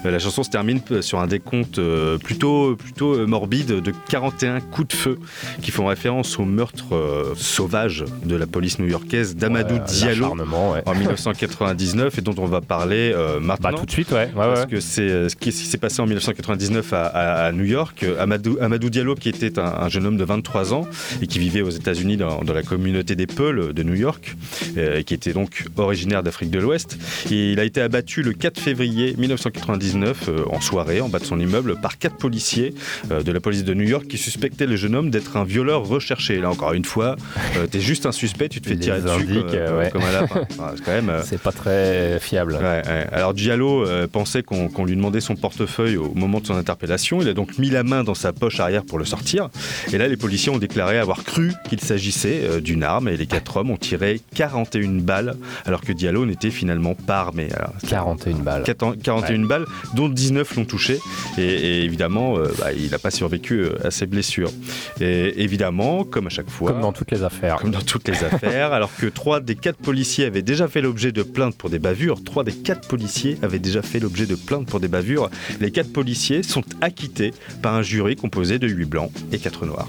Euh, 0.06 0.12
la 0.12 0.20
chanson 0.20 0.44
se 0.44 0.50
termine 0.50 0.82
sur 1.02 1.20
un 1.20 1.28
décompte 1.28 1.78
euh, 1.80 2.18
plutôt 2.18 2.76
plutôt 2.76 3.14
euh, 3.16 3.26
morbide 3.28 3.82
de 3.82 3.94
41 4.10 4.60
coups 4.62 4.90
de 4.90 4.94
feu 4.94 5.20
qui 5.62 5.72
font 5.72 5.86
référence 5.86 6.40
au 6.40 6.46
meurtre 6.46 7.34
sauvage 7.36 8.04
de 8.26 8.36
la 8.36 8.48
police 8.48 8.80
new-yorkaise 8.80 9.36
d'Amadou 9.36 9.76
Ouais, 9.76 9.82
Diallo 9.88 10.28
ouais. 10.36 10.82
en 10.86 10.96
1999 10.96 12.18
et 12.18 12.22
dont 12.22 12.36
on 12.38 12.46
va 12.46 12.62
parler 12.62 13.12
euh, 13.16 13.40
maintenant. 13.40 13.72
Bah, 13.72 13.78
tout 13.78 13.86
de 13.86 13.92
suite, 13.92 14.12
ouais. 14.12 14.30
Parce 14.36 14.66
que 14.66 14.80
c'est 14.80 15.30
ce 15.30 15.36
qui 15.36 15.52
s'est 15.52 15.78
passé 15.78 16.02
en 16.02 16.06
1999 16.06 16.94
à, 16.94 17.06
à- 17.06 17.46
à 17.46 17.52
New 17.52 17.64
York. 17.66 18.06
Amadou, 18.20 18.58
Amadou 18.60 18.90
Diallo, 18.90 19.16
qui 19.16 19.30
était 19.30 19.60
un, 19.60 19.66
un 19.66 19.90
jeune 19.90 20.06
homme 20.06 20.18
de 20.18 20.24
23 20.24 20.74
ans 20.74 20.88
et 21.22 21.28
qui 21.28 21.40
vivait 21.40 21.62
aux 21.62 21.70
États-Unis 21.70 22.18
dans, 22.18 22.44
dans 22.44 22.54
la 22.54 22.64
communauté 22.64 23.16
des 23.16 23.28
Peuls 23.28 23.74
de 23.74 23.84
New 23.84 23.96
York, 23.96 24.36
et 24.78 25.04
qui 25.04 25.14
était 25.14 25.34
donc 25.34 25.66
originaire 25.78 26.24
d'Afrique 26.24 26.50
de 26.52 26.60
l'Ouest. 26.60 26.98
Il 27.30 27.60
a 27.60 27.64
été 27.64 27.82
abattu 27.82 28.22
le 28.24 28.34
4 28.34 28.60
février 28.60 29.16
1999 29.18 29.91
euh, 29.96 30.44
en 30.50 30.62
soirée 30.62 31.02
en 31.02 31.10
bas 31.10 31.20
de 31.20 31.26
son 31.26 31.40
immeuble 31.40 31.76
par 31.80 31.98
quatre 31.98 32.16
policiers 32.16 32.74
euh, 33.12 33.24
de 33.24 33.32
la 33.32 33.40
police 33.40 33.64
de 33.64 33.74
New 33.74 33.88
York 33.88 34.08
qui 34.08 34.18
suspectaient 34.18 34.66
le 34.66 34.76
jeune 34.76 34.96
homme 34.96 35.10
d'être 35.10 35.38
un 35.38 35.44
violeur 35.44 35.86
recherché. 35.86 36.40
Là 36.40 36.50
encore 36.50 36.74
une 36.74 36.86
fois, 36.86 37.16
euh, 37.58 37.68
t'es 37.68 37.80
juste 37.80 38.06
un 38.06 38.12
suspect, 38.12 38.50
tu 38.50 38.62
te 38.62 38.68
fais 38.68 38.76
Les 38.76 38.80
tirer 38.80 39.02
dessus 39.02 39.26
comme, 39.26 39.78
ouais. 39.78 39.90
comme 39.92 40.04
un 40.04 40.12
lapin. 40.12 40.46
Enfin, 40.52 41.24
c'est 41.24 41.42
pas 41.42 41.52
très 41.52 42.20
fiable. 42.20 42.54
Ouais, 42.54 42.82
ouais. 42.86 43.08
Alors 43.12 43.34
Diallo 43.34 43.86
pensait 44.12 44.44
qu'on 44.44 44.86
lui 44.86 44.96
demandait 44.96 45.22
son 45.22 45.36
portefeuille 45.36 45.98
au 45.98 46.14
moment 46.14 46.40
de 46.40 46.46
son 46.46 46.56
interpellation. 46.56 47.22
Il 47.22 47.28
a 47.28 47.34
donc 47.34 47.58
mis 47.58 47.70
la 47.70 47.84
main 47.84 48.04
dans 48.04 48.16
sa 48.16 48.34
poche 48.34 48.60
arrière 48.60 48.84
pour 48.84 49.00
le 49.00 49.06
sortir. 49.06 49.50
Et 49.92 49.98
là, 49.98 50.08
les 50.08 50.18
policiers 50.18 50.52
ont 50.52 50.58
déclaré 50.58 50.98
avoir 50.98 51.24
cru 51.24 51.52
qu'il 51.70 51.80
s'agissait 51.80 52.62
d'une 52.62 52.84
arme 52.84 53.08
et 53.08 53.18
les 53.18 53.28
quatre 53.28 53.58
hommes 53.58 53.72
ont 53.72 53.78
tiré 53.78 54.22
41 54.36 55.02
balles 55.02 55.36
alors 55.66 55.82
que 55.82 55.92
Diallo 55.92 56.26
n'était 56.26 56.52
finalement 56.52 56.96
pas 56.96 57.20
armé. 57.20 57.50
Alors, 57.54 57.74
41 57.88 58.36
balles. 58.38 58.64
41 59.04 59.46
balles, 59.46 59.66
dont 59.94 60.10
19 60.10 60.56
l'ont 60.56 60.66
touché. 60.66 61.00
Et, 61.38 61.44
et 61.44 61.84
évidemment, 61.84 62.38
euh, 62.38 62.52
bah, 62.60 62.74
il 62.74 62.92
n'a 62.92 63.00
pas 63.00 63.12
survécu 63.12 63.62
euh, 63.62 63.76
à 63.84 63.92
ses 63.92 64.06
blessures. 64.06 64.52
Et 65.00 65.42
évidemment, 65.44 66.04
comme 66.04 66.28
à 66.28 66.30
chaque 66.30 66.50
fois. 66.50 66.72
Comme 66.72 66.82
dans 66.82 66.94
toutes 66.94 67.12
les 67.12 67.24
affaires. 67.24 67.58
Comme 67.58 67.72
dans 67.72 67.82
toutes 67.82 68.08
les 68.08 68.24
affaires, 68.24 68.74
alors 68.74 68.96
que 68.96 69.08
trois 69.08 69.40
des 69.40 69.56
quatre 69.56 69.80
policiers 69.80 70.26
avaient 70.26 70.42
déjà 70.42 70.68
fait 70.68 70.82
l'objet 70.82 71.12
de 71.12 71.24
plaintes 71.24 71.58
pour 71.58 71.70
des 71.70 71.80
bavures, 71.80 72.24
trois 72.24 72.44
des 72.44 72.54
quatre 72.54 72.88
policiers 72.88 73.38
avaient 73.42 73.60
déjà 73.60 73.82
fait 73.82 74.00
l'objet 74.00 74.26
de 74.26 74.36
plaintes 74.36 74.68
pour 74.68 74.80
des 74.80 74.88
bavures. 74.88 75.30
Les 75.60 75.72
quatre 75.72 75.92
policiers 75.92 76.44
sont 76.44 76.64
acquittés 76.82 77.34
par 77.62 77.76
un 77.76 77.82
jury 77.82 78.16
composé 78.16 78.60
de 78.60 78.68
8 78.68 78.86
blancs 78.86 79.12
et 79.32 79.40
4 79.40 79.66
noirs. 79.66 79.88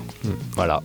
Voilà. 0.54 0.82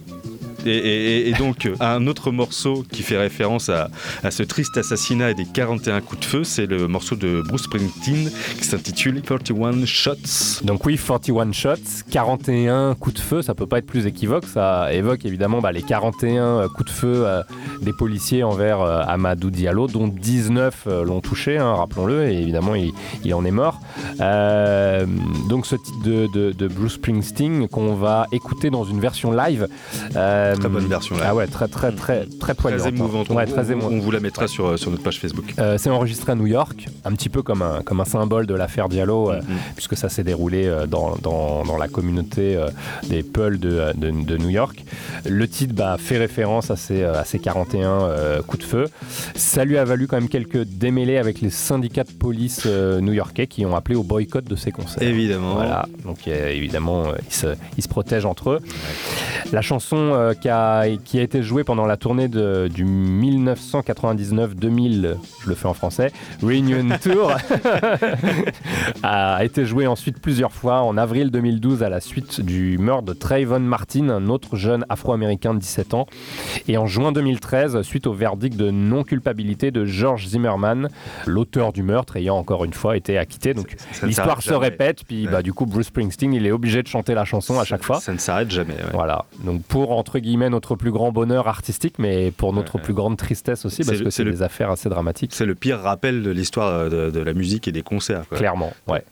Et, 0.67 1.33
donc, 1.37 1.65
euh, 1.65 1.75
un 1.79 2.07
autre 2.07 2.31
morceau 2.31 2.83
qui 2.91 3.03
fait 3.03 3.17
référence 3.17 3.69
à, 3.69 3.89
ce 4.29 4.43
triste 4.43 4.77
assassinat 4.77 5.31
et 5.31 5.33
des 5.33 5.45
41 5.45 6.01
coups 6.01 6.21
de 6.21 6.25
feu, 6.25 6.43
c'est 6.43 6.65
le 6.65 6.87
morceau 6.87 7.15
de 7.15 7.41
Bruce 7.47 7.63
Springsteen 7.63 8.29
qui 8.59 8.65
s'intitule 8.65 9.21
31 9.21 9.85
Shots. 9.85 10.63
Donc 10.63 10.85
oui, 10.85 10.97
41 10.97 11.51
shots, 11.51 12.03
41 12.11 12.95
coups 12.95 13.15
de 13.15 13.21
feu, 13.21 13.41
ça 13.41 13.55
peut 13.55 13.67
pas 13.67 13.79
être 13.79 13.85
plus 13.85 14.05
équivoque. 14.05 14.45
Ça 14.45 14.93
évoque 14.93 15.25
évidemment 15.25 15.61
bah, 15.61 15.71
les 15.71 15.81
41 15.81 16.67
coups 16.69 16.91
de 16.91 16.95
feu 16.95 17.23
euh, 17.25 17.43
des 17.81 17.93
policiers 17.93 18.43
envers 18.43 18.81
euh, 18.81 19.01
Amadou 19.07 19.49
Diallo, 19.49 19.87
dont 19.87 20.07
19 20.07 20.83
euh, 20.87 21.03
l'ont 21.03 21.21
touché, 21.21 21.57
hein, 21.57 21.73
rappelons-le, 21.75 22.29
et 22.29 22.41
évidemment 22.41 22.73
il, 22.75 23.33
en 23.33 23.45
est 23.45 23.51
mort. 23.51 23.79
Euh, 24.19 25.05
donc 25.49 25.65
ce 25.65 25.75
titre 25.75 26.01
de, 26.03 26.67
Bruce 26.67 26.93
Springsteen 26.93 27.67
qu'on 27.67 27.93
va 27.93 28.27
écouter 28.31 28.69
dans 28.69 28.83
une 28.83 28.99
version 28.99 29.31
live. 29.31 29.67
Euh, 30.15 30.55
Très 30.59 30.69
bonne 30.69 30.87
version 30.87 31.15
live. 31.15 31.23
Ah 31.27 31.35
ouais, 31.35 31.47
très 31.47 31.67
très 31.67 31.91
très 31.91 32.25
très 32.39 32.53
poignante. 32.53 32.81
Très 32.81 32.89
émouvante. 32.89 33.29
Ouais, 33.29 33.45
on, 33.47 33.51
très 33.51 33.71
émouvante. 33.71 33.91
on 33.93 33.99
vous 33.99 34.11
la 34.11 34.19
mettra 34.19 34.47
sur, 34.47 34.77
sur 34.79 34.91
notre 34.91 35.03
page 35.03 35.19
Facebook. 35.19 35.53
Euh, 35.59 35.77
c'est 35.77 35.89
enregistré 35.89 36.31
à 36.31 36.35
New 36.35 36.47
York, 36.47 36.87
un 37.05 37.11
petit 37.13 37.29
peu 37.29 37.41
comme 37.43 37.61
un, 37.61 37.81
comme 37.83 37.99
un 37.99 38.05
symbole 38.05 38.45
de 38.47 38.53
l'affaire 38.55 38.89
Diallo, 38.89 39.31
euh, 39.31 39.41
puisque 39.75 39.95
ça 39.97 40.09
s'est 40.09 40.23
déroulé 40.23 40.65
euh, 40.65 40.85
dans, 40.87 41.15
dans- 41.21 41.63
dans 41.63 41.77
la 41.77 41.87
communauté 41.87 42.57
des 43.09 43.23
Peuls 43.23 43.59
de, 43.59 43.93
de- 43.95 44.11
de 44.11 44.37
New 44.37 44.49
York. 44.49 44.83
Le 45.25 45.47
titre 45.47 45.73
bah, 45.75 45.97
fait 45.99 46.17
référence 46.17 46.71
à 46.71 46.75
ces, 46.75 47.03
à 47.03 47.23
ces 47.23 47.39
41 47.39 47.89
euh, 47.89 48.41
coups 48.41 48.63
de 48.63 48.67
feu. 48.69 48.85
Ça 49.35 49.65
lui 49.65 49.77
a 49.77 49.83
valu 49.85 50.07
quand 50.07 50.17
même 50.17 50.29
quelques 50.29 50.63
démêlés 50.63 51.17
avec 51.17 51.41
les 51.41 51.49
syndicats 51.49 52.03
de 52.03 52.11
police 52.11 52.65
new-yorkais 52.65 53.47
qui 53.47 53.65
ont 53.65 53.75
appelé 53.75 53.95
au 53.95 54.03
boycott 54.03 54.45
de 54.45 54.55
ces 54.55 54.71
concerts. 54.71 55.03
Évidemment. 55.03 55.55
Voilà, 55.55 55.85
donc 56.03 56.27
évidemment, 56.27 57.05
ils, 57.29 57.33
se, 57.33 57.47
ils 57.77 57.83
se 57.83 57.87
protègent 57.87 58.25
entre 58.25 58.51
eux. 58.51 58.59
La 59.51 59.61
chanson 59.61 60.33
qui, 60.47 60.51
a, 60.51 60.85
qui 61.03 61.19
a 61.19 61.23
été 61.23 61.43
jouée 61.43 61.65
pendant 61.65 61.85
la 61.85 61.97
tournée 61.97 62.29
de- 62.29 62.69
du 62.73 62.85
1999-2000, 62.85 65.15
je 65.43 65.49
le 65.49 65.55
fais 65.55 65.67
en 65.67 65.73
français, 65.73 66.13
Reunion 66.41 66.87
Tour, 67.01 67.33
a 69.03 69.43
été 69.43 69.65
jouée 69.65 69.87
ensuite 69.87 70.19
plusieurs 70.21 70.53
fois 70.53 70.83
en 70.83 70.95
avril 70.97 71.31
2012 71.31 71.83
à 71.83 71.89
la 71.89 71.99
suite 71.99 72.39
du 72.39 72.77
meurtre 72.77 73.03
de 73.03 73.11
Trayvon 73.13 73.59
Martin, 73.59 74.07
un 74.09 74.29
autre 74.29 74.55
jeune 74.55 74.85
afro-américain 74.87 75.53
de 75.53 75.59
17 75.59 75.93
ans, 75.93 76.05
et 76.69 76.77
en 76.77 76.85
juin 76.85 77.11
2013 77.11 77.81
suite 77.81 78.07
au 78.07 78.13
verdict 78.13 78.55
de 78.55 78.71
non-culpabilité 78.71 79.71
de 79.71 79.83
George 79.83 80.27
Zimmerman, 80.27 80.87
l'auteur 81.25 81.73
du 81.73 81.83
meurtre 81.83 82.15
ayant 82.15 82.37
encore 82.37 82.63
une 82.63 82.73
fois 82.73 82.95
été 82.95 83.17
acquitté. 83.17 83.53
Donc 83.53 83.75
l'histoire 84.03 84.41
se 84.41 84.53
répète, 84.53 85.03
puis 85.05 85.27
bah, 85.27 85.41
du 85.41 85.51
coup 85.51 85.65
Bruce 85.65 85.87
Springsteen 85.87 86.33
il 86.33 86.45
est 86.45 86.51
obligé 86.51 86.83
de 86.83 86.87
chanter 86.87 87.13
la 87.13 87.25
chanson 87.25 87.59
à 87.59 87.65
chaque 87.65 87.83
fois. 87.83 87.99
Ça 87.99 88.13
ne 88.13 88.17
s'arrête 88.17 88.49
jamais. 88.49 88.75
ouais. 88.75 88.91
Voilà, 88.93 89.25
donc 89.43 89.63
pour 89.63 89.91
entre 89.91 90.19
guillemets 90.19 90.26
notre 90.35 90.75
plus 90.75 90.91
grand 90.91 91.11
bonheur 91.11 91.47
artistique, 91.47 91.95
mais 91.99 92.31
pour 92.31 92.53
notre 92.53 92.77
plus 92.79 92.93
grande 92.93 93.17
tristesse 93.17 93.65
aussi, 93.65 93.83
parce 93.83 94.01
que 94.01 94.09
c'est 94.09 94.25
des 94.25 94.41
affaires 94.41 94.71
assez 94.71 94.89
dramatiques. 94.89 95.31
C'est 95.33 95.45
le 95.45 95.55
pire 95.55 95.79
rappel 95.79 96.23
de 96.23 96.31
l'histoire 96.31 96.89
de, 96.89 97.09
de 97.09 97.19
la 97.19 97.33
musique 97.33 97.67
et 97.67 97.71
des 97.71 97.83
concerts. 97.83 98.27
quoi. 98.27 98.37
Clairement, 98.37 98.73
ouais. 98.87 99.03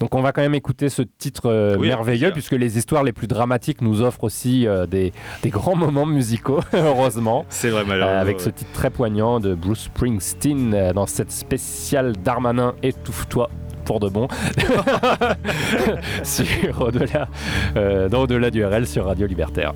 Donc 0.00 0.14
on 0.14 0.22
va 0.22 0.32
quand 0.32 0.42
même 0.42 0.54
écouter 0.54 0.88
ce 0.88 1.02
titre 1.02 1.46
euh, 1.46 1.76
Oui, 1.78 1.88
merveilleux, 1.88 2.30
puisque 2.32 2.52
les 2.52 2.78
histoires 2.78 3.02
les 3.02 3.12
plus 3.12 3.26
dramatiques 3.26 3.80
nous 3.80 4.02
offrent 4.02 4.24
aussi 4.24 4.66
euh, 4.66 4.86
des, 4.86 5.12
des 5.42 5.50
grands 5.50 5.76
moments 5.84 6.06
musicaux, 6.06 6.60
heureusement. 6.72 7.44
C'est 7.48 7.70
vrai, 7.70 7.84
malheureusement. 7.86 8.18
Euh, 8.18 8.20
avec 8.20 8.40
ce 8.40 8.50
titre 8.50 8.70
très 8.72 8.90
poignant 8.90 9.40
de 9.40 9.54
Bruce 9.54 9.84
Springsteen 9.84 10.92
dans 10.94 11.06
cette 11.06 11.32
spéciale 11.32 12.12
Darmanin 12.22 12.74
Étouffe-toi 12.82 13.50
pour 13.84 13.98
de 14.00 14.08
bon 14.08 14.28
sur 16.22 16.46
au-delà 16.80 17.28
euh, 17.76 18.08
dans 18.08 18.22
au-delà 18.22 18.50
du 18.50 18.64
RL 18.64 18.86
sur 18.86 19.06
Radio 19.06 19.26
Libertaire. 19.26 19.72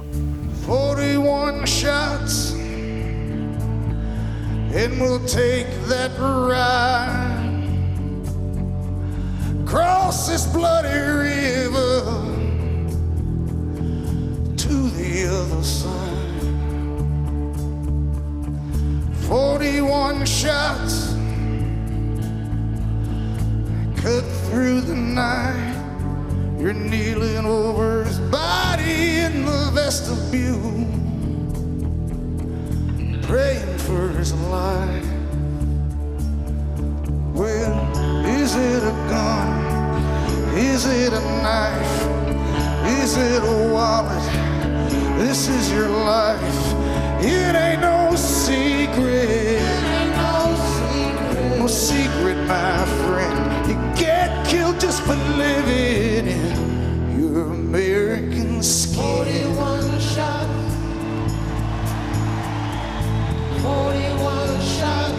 41 0.66 1.64
shots, 1.64 2.50
and 2.50 3.56
we'll 5.00 5.24
take 5.24 5.68
that 5.86 6.10
ride 6.18 7.70
across 9.62 10.28
this 10.28 10.44
bloody 10.52 10.88
river 10.88 12.02
to 14.56 14.90
the 14.90 15.28
other 15.30 15.62
side. 15.62 15.92
41 19.28 20.26
shots 20.26 21.14
cut 24.02 24.24
through 24.50 24.80
the 24.80 24.96
night. 24.96 25.75
You're 26.58 26.72
kneeling 26.72 27.44
over 27.44 28.04
his 28.04 28.18
body 28.18 29.18
in 29.18 29.44
the 29.44 29.70
vestibule, 29.72 30.86
praying 33.22 33.78
for 33.78 34.08
his 34.18 34.32
life. 34.50 35.06
Well, 37.34 38.26
is 38.26 38.56
it 38.56 38.82
a 38.82 38.96
gun? 39.10 40.56
Is 40.56 40.86
it 40.86 41.12
a 41.12 41.20
knife? 41.42 42.06
Is 43.02 43.16
it 43.18 43.42
a 43.42 43.72
wallet? 43.72 44.22
This 45.18 45.48
is 45.48 45.70
your 45.70 45.88
life. 45.88 46.40
It 47.20 47.54
ain't 47.54 47.82
no 47.82 48.16
secret. 48.16 49.60
No 51.58 51.66
secret, 51.66 52.38
my 52.46 52.84
friend. 53.04 53.65
Just 54.78 55.02
for 55.04 55.14
living 55.14 56.28
in 56.28 57.18
your 57.18 57.52
American 57.52 58.62
skin. 58.62 59.54
41 59.54 60.00
shot. 60.00 60.46
41 63.62 64.60
shot. 64.60 65.14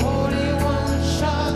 41 0.00 1.02
shot. 1.16 1.54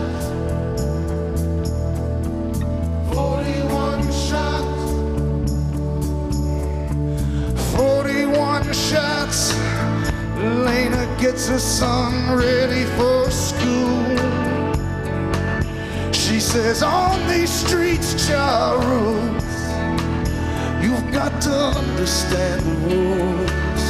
41 3.13 4.11
shot. 4.11 4.65
41 7.75 8.73
shots. 8.73 9.53
Lena 10.39 11.17
gets 11.19 11.49
her 11.49 11.59
son 11.59 12.37
ready 12.37 12.85
for 12.95 13.29
school. 13.29 14.34
Says, 16.55 16.83
On 16.83 17.27
these 17.27 17.51
streets, 17.51 18.15
Charles, 18.25 19.43
you've 20.81 21.11
got 21.11 21.41
to 21.41 21.51
understand 21.51 22.61
the 22.61 22.95
rules. 22.95 23.85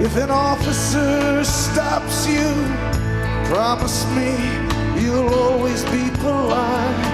If 0.00 0.16
an 0.16 0.30
officer 0.30 1.42
stops 1.42 2.28
you, 2.28 2.48
promise 3.50 4.06
me 4.14 4.36
you'll 5.02 5.34
always 5.34 5.82
be 5.86 6.10
polite. 6.20 7.08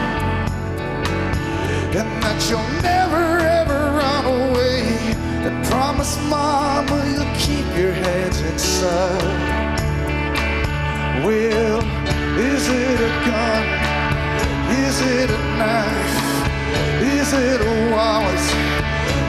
And 1.97 2.23
that 2.23 2.47
you'll 2.51 2.83
never 2.83 3.39
ever 3.39 3.97
run 3.97 4.27
away. 4.27 4.83
And 5.47 5.65
promise 5.65 6.21
mama 6.29 7.03
you'll 7.15 7.35
keep 7.39 7.65
your 7.79 7.93
hands 7.93 8.43
inside. 8.43 9.55
Well, 11.25 12.04
is 12.39 12.69
it 12.69 13.01
a 13.01 13.13
gun? 13.27 13.65
Is 14.85 15.01
it 15.01 15.31
a 15.31 15.43
knife? 15.59 16.15
Is 17.03 17.33
it 17.33 17.61
a 17.61 17.91
wallet? 17.93 18.45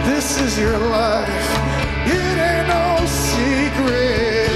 This 0.05 0.41
is 0.41 0.57
your 0.57 0.77
life. 0.77 1.29
It 2.07 2.37
ain't 2.49 2.67
no 2.67 3.05
secret. 3.05 4.49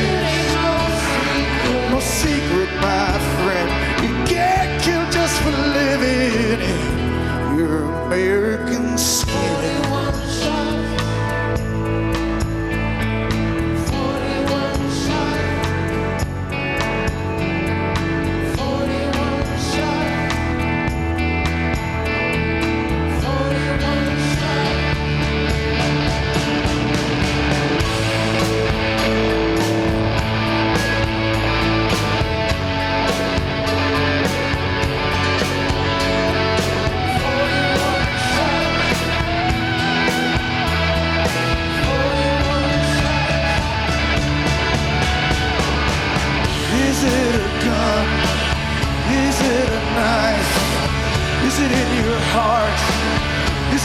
No 1.91 2.00
secret, 2.00 2.70
my 2.82 3.20
friend. 3.43 3.70
You 4.04 4.26
get 4.26 4.82
killed 4.82 5.12
just 5.12 5.39
for 5.41 5.52
living 5.52 6.60
in 6.62 7.58
your 7.58 7.84
American 8.06 8.59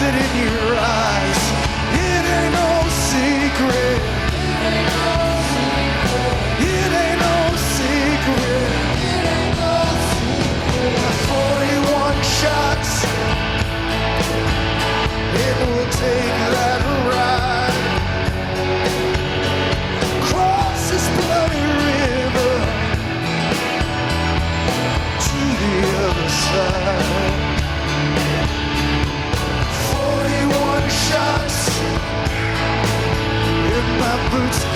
sit 0.05 0.15
in 0.15 0.37
you. 0.37 0.64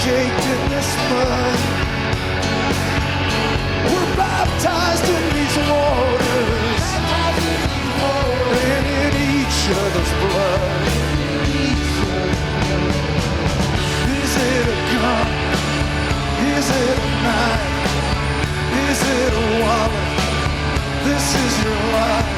shaped 0.08 0.44
in 0.54 0.60
this 0.72 0.90
mud. 1.10 1.58
We're 3.90 4.10
baptized 4.16 5.06
in 5.16 5.24
these 5.36 5.56
waters, 5.68 6.84
and 8.72 8.84
in 9.04 9.12
each 9.36 9.60
other's 9.82 10.12
blood. 10.22 10.82
Is 14.22 14.32
it 14.52 14.64
a 14.74 14.78
gun? 14.92 15.28
Is 16.56 16.68
it 16.84 16.96
a 17.04 17.10
knife? 17.24 17.66
Is 18.88 19.00
it 19.20 19.32
a 19.40 19.46
wallet? 19.60 20.08
This 21.06 21.26
is 21.44 21.52
your 21.64 21.80
life. 21.98 22.30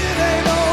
It 0.00 0.16
ain't 0.30 0.65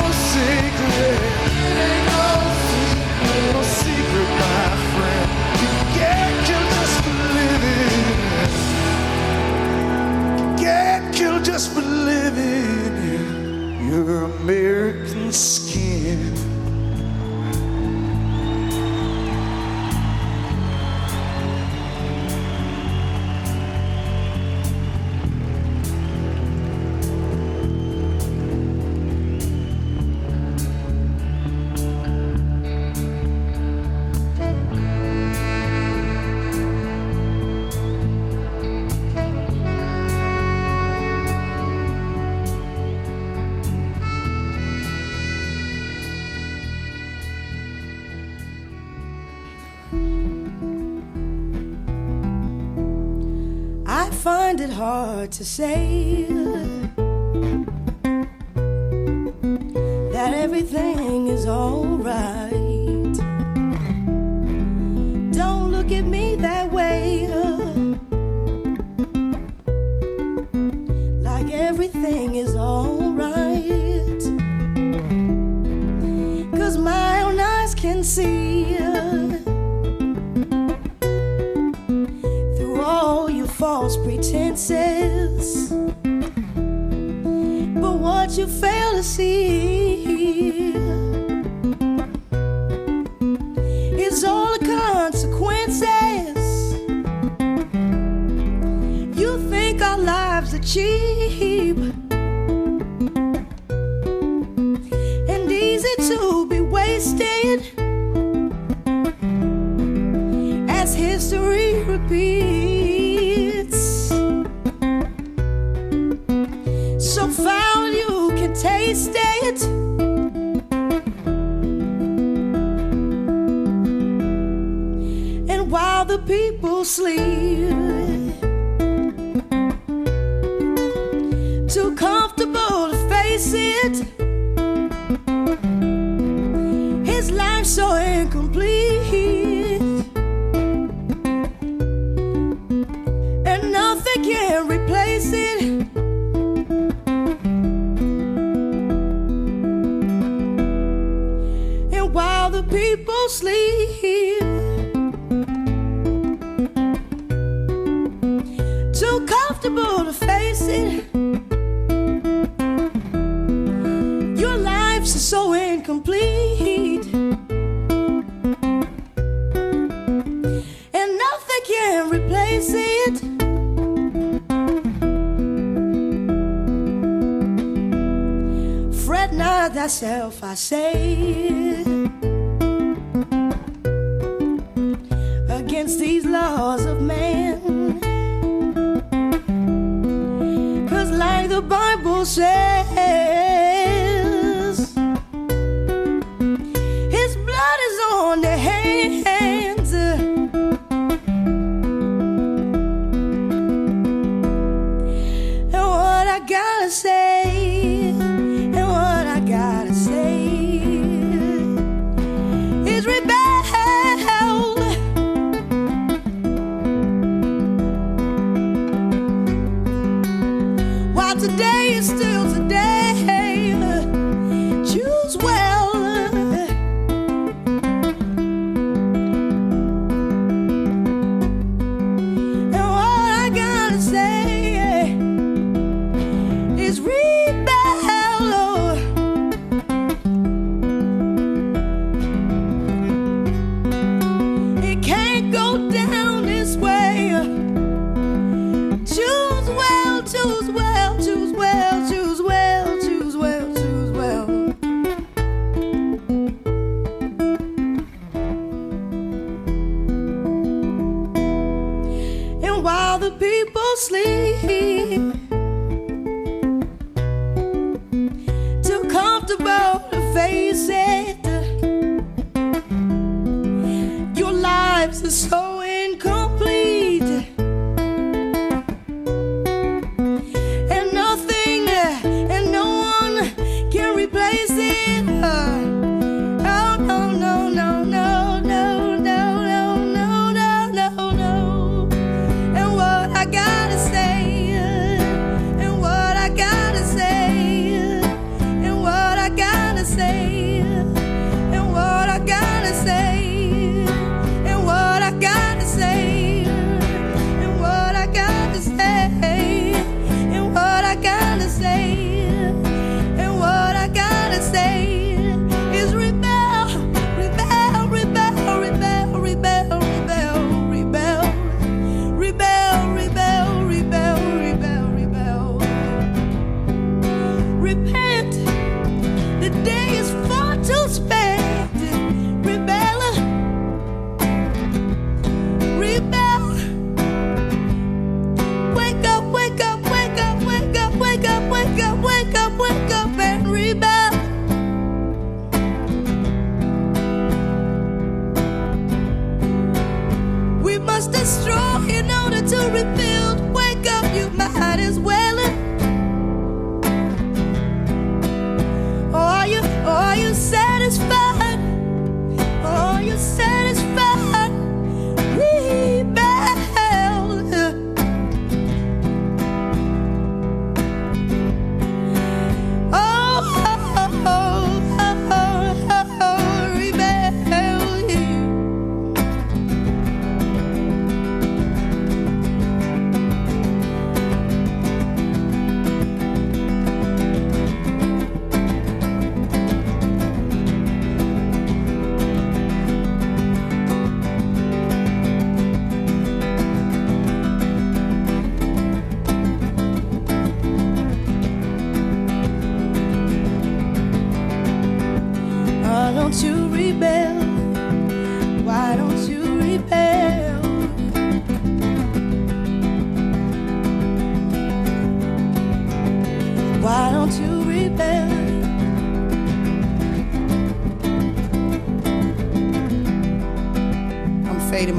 American 14.43 15.31
skin. 15.31 15.92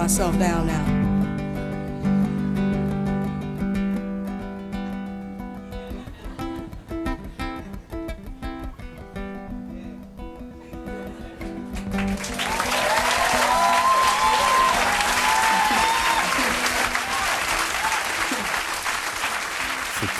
Myself 0.04 0.38
down 0.38 0.63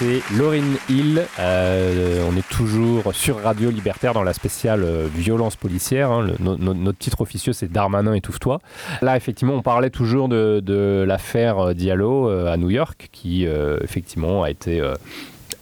C'était 0.05 0.23
Lauryn 0.37 0.75
Hill. 0.91 1.23
Euh, 1.39 2.29
on 2.31 2.37
est 2.37 2.47
toujours 2.51 3.15
sur 3.15 3.41
Radio 3.43 3.71
Libertaire 3.71 4.13
dans 4.13 4.23
la 4.23 4.35
spéciale 4.35 4.83
euh, 4.85 5.07
violence 5.15 5.57
policière. 5.57 6.11
hein. 6.11 6.21
Le- 6.27 6.35
no- 6.41 6.59
no- 6.59 6.75
notre 6.75 6.99
titre 6.99 7.23
officieux, 7.23 7.55
c'est 7.55 7.73
Darmanin 7.73 8.13
étouffe-toi. 8.13 8.59
Là, 9.01 9.17
effectivement, 9.17 9.55
on 9.55 9.63
parlait 9.63 9.89
toujours 9.89 10.29
de, 10.29 10.61
de 10.61 11.05
l'affaire 11.09 11.59
euh, 11.59 11.73
Diallo 11.73 12.29
euh, 12.29 12.53
à 12.53 12.59
New 12.59 12.69
York, 12.69 13.09
qui 13.13 13.47
effectivement 13.83 14.43
a 14.43 14.51
été 14.51 14.83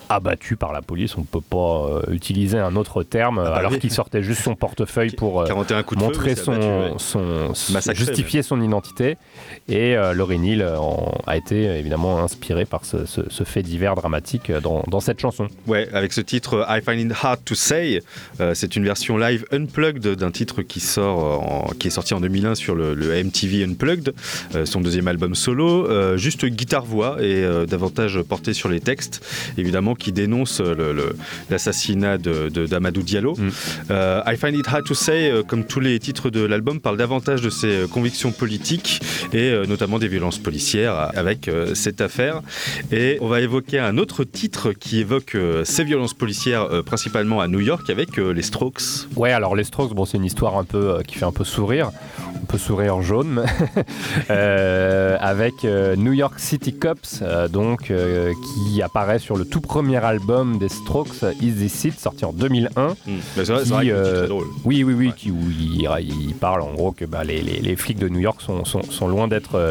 abattu 0.08 0.56
par 0.56 0.72
la 0.72 0.82
police. 0.82 1.16
On 1.16 1.20
ne 1.22 1.26
peut 1.26 1.40
pas 1.40 1.86
euh, 1.86 2.02
utiliser 2.12 2.58
un 2.58 2.76
autre 2.76 3.02
terme, 3.02 3.36
bah 3.36 3.54
alors 3.54 3.72
oui. 3.72 3.78
qu'il 3.78 3.90
sortait 3.90 4.22
juste 4.22 4.42
son 4.42 4.54
portefeuille 4.54 5.10
pour 5.16 5.40
euh, 5.42 5.46
41 5.46 5.82
coups 5.84 6.00
de 6.00 6.04
feu, 6.04 6.12
montrer 6.12 6.34
son, 6.34 6.52
abattu, 6.52 6.66
ouais. 6.66 6.92
son- 6.98 7.54
son- 7.54 7.72
Massacré, 7.72 8.04
justifier 8.04 8.42
son 8.42 8.60
identité. 8.60 9.16
Et 9.68 9.96
euh, 9.96 10.12
Lauryn 10.12 10.42
Hill 10.44 10.62
euh, 10.62 10.76
a 11.26 11.36
été 11.36 11.64
évidemment 11.64 12.18
inspiré 12.22 12.64
par 12.64 12.84
ce, 12.84 13.06
ce- 13.06 13.20
ce 13.28 13.44
fait 13.44 13.62
divers 13.62 13.94
dramatique 13.94 14.50
euh, 14.50 14.60
dans, 14.60 14.82
dans 14.88 15.00
cette 15.00 15.20
chanson. 15.20 15.48
Ouais, 15.66 15.88
avec 15.92 16.12
ce 16.12 16.20
titre 16.20 16.66
I 16.68 16.80
Find 16.84 17.00
It 17.00 17.12
Hard 17.22 17.40
to 17.44 17.54
Say, 17.54 18.02
euh, 18.40 18.54
c'est 18.54 18.74
une 18.76 18.84
version 18.84 19.16
live 19.18 19.44
unplugged 19.52 20.06
d'un 20.16 20.30
titre 20.30 20.62
qui 20.62 20.80
sort, 20.80 21.18
en- 21.42 21.70
qui 21.78 21.88
est 21.88 21.90
sorti 21.92 22.12
en 22.14 22.20
2001 22.20 22.54
sur 22.56 22.74
le, 22.74 22.94
le 22.94 23.22
MTV 23.22 23.64
Unplugged, 23.64 24.12
euh, 24.54 24.66
son 24.66 24.80
deuxième 24.80 25.06
album 25.08 25.34
solo, 25.34 25.86
euh, 25.88 26.16
juste 26.16 26.44
guitare-voix 26.44 27.18
et 27.22 27.44
davantage 27.68 28.20
porté 28.22 28.52
sur 28.54 28.68
les 28.68 28.80
textes, 28.80 29.24
évidemment, 29.58 29.94
qui 29.94 30.12
le- 30.60 30.92
le- 30.92 31.16
l'assassinat 31.50 32.18
de, 32.18 32.48
de- 32.48 32.66
d'Amadou 32.66 33.02
Diallo. 33.02 33.36
Euh, 33.90 34.20
I 34.26 34.36
Find 34.36 34.54
It 34.56 34.66
Hard 34.68 34.84
to 34.84 34.94
Say, 34.94 35.32
comme 35.46 35.64
tous 35.64 35.80
les 35.80 35.98
titres 35.98 36.30
de 36.30 36.40
l'album, 36.44 36.80
parle 36.80 36.96
davantage 36.96 37.42
de 37.42 37.50
ses 37.50 37.84
convictions 37.90 38.32
politiques 38.32 39.00
et 39.32 39.51
euh, 39.52 39.66
notamment 39.66 39.98
des 39.98 40.08
violences 40.08 40.38
policières 40.38 40.94
euh, 40.98 41.06
avec 41.14 41.48
euh, 41.48 41.74
cette 41.74 42.00
affaire. 42.00 42.40
Et 42.90 43.18
on 43.20 43.28
va 43.28 43.40
évoquer 43.40 43.78
un 43.78 43.98
autre 43.98 44.24
titre 44.24 44.72
qui 44.72 45.00
évoque 45.00 45.36
ces 45.64 45.84
violences 45.84 46.14
policières 46.14 46.68
principalement 46.84 47.40
à 47.40 47.48
New 47.48 47.60
York 47.60 47.88
avec 47.90 48.16
les 48.16 48.42
Strokes. 48.42 48.82
Ouais, 49.16 49.32
alors 49.32 49.54
les 49.56 49.64
Strokes, 49.64 49.94
bon, 49.94 50.04
c'est 50.04 50.16
une 50.18 50.24
histoire 50.24 50.56
un 50.58 50.64
peu 50.64 50.96
euh, 50.96 51.02
qui 51.02 51.16
fait 51.16 51.24
un 51.24 51.32
peu 51.32 51.44
sourire, 51.44 51.90
un 52.42 52.44
peu 52.46 52.58
sourire 52.58 53.00
jaune, 53.02 53.44
euh, 54.30 55.16
avec 55.20 55.64
euh, 55.64 55.96
New 55.96 56.12
York 56.12 56.34
City 56.38 56.72
Cops, 56.74 57.22
donc 57.50 57.92
qui 58.72 58.82
apparaît 58.82 59.18
sur 59.18 59.36
le 59.36 59.44
tout 59.44 59.60
premier 59.60 59.96
album 60.04 60.58
des 60.58 60.68
Strokes, 60.68 61.22
Is 61.40 61.52
This 61.52 61.84
It, 61.84 62.00
sorti 62.00 62.24
en 62.24 62.32
2001. 62.32 62.94
Mais 63.06 63.44
c'est 63.44 63.52
vrai- 63.52 63.62
c'est 63.64 63.70
vrai 63.70 63.86
que 63.86 63.90
le 63.90 64.02
titre 64.04 64.24
est 64.24 64.28
drôle. 64.28 64.46
Oui, 64.64 64.84
oui, 64.84 64.94
oui, 64.94 65.12
qui, 65.16 65.30
où 65.30 65.38
il, 65.58 65.88
il 66.00 66.34
parle 66.34 66.62
en 66.62 66.72
gros 66.72 66.92
que 66.92 67.04
bah, 67.04 67.24
les, 67.24 67.40
les- 67.42 67.60
les 67.60 67.76
flics 67.76 67.98
de 67.98 68.08
New 68.08 68.20
York 68.20 68.40
sont, 68.40 68.64
sont- 68.64 68.82
sont 68.82 69.08
loin 69.08 69.28
d'être 69.28 69.41
euh, 69.54 69.70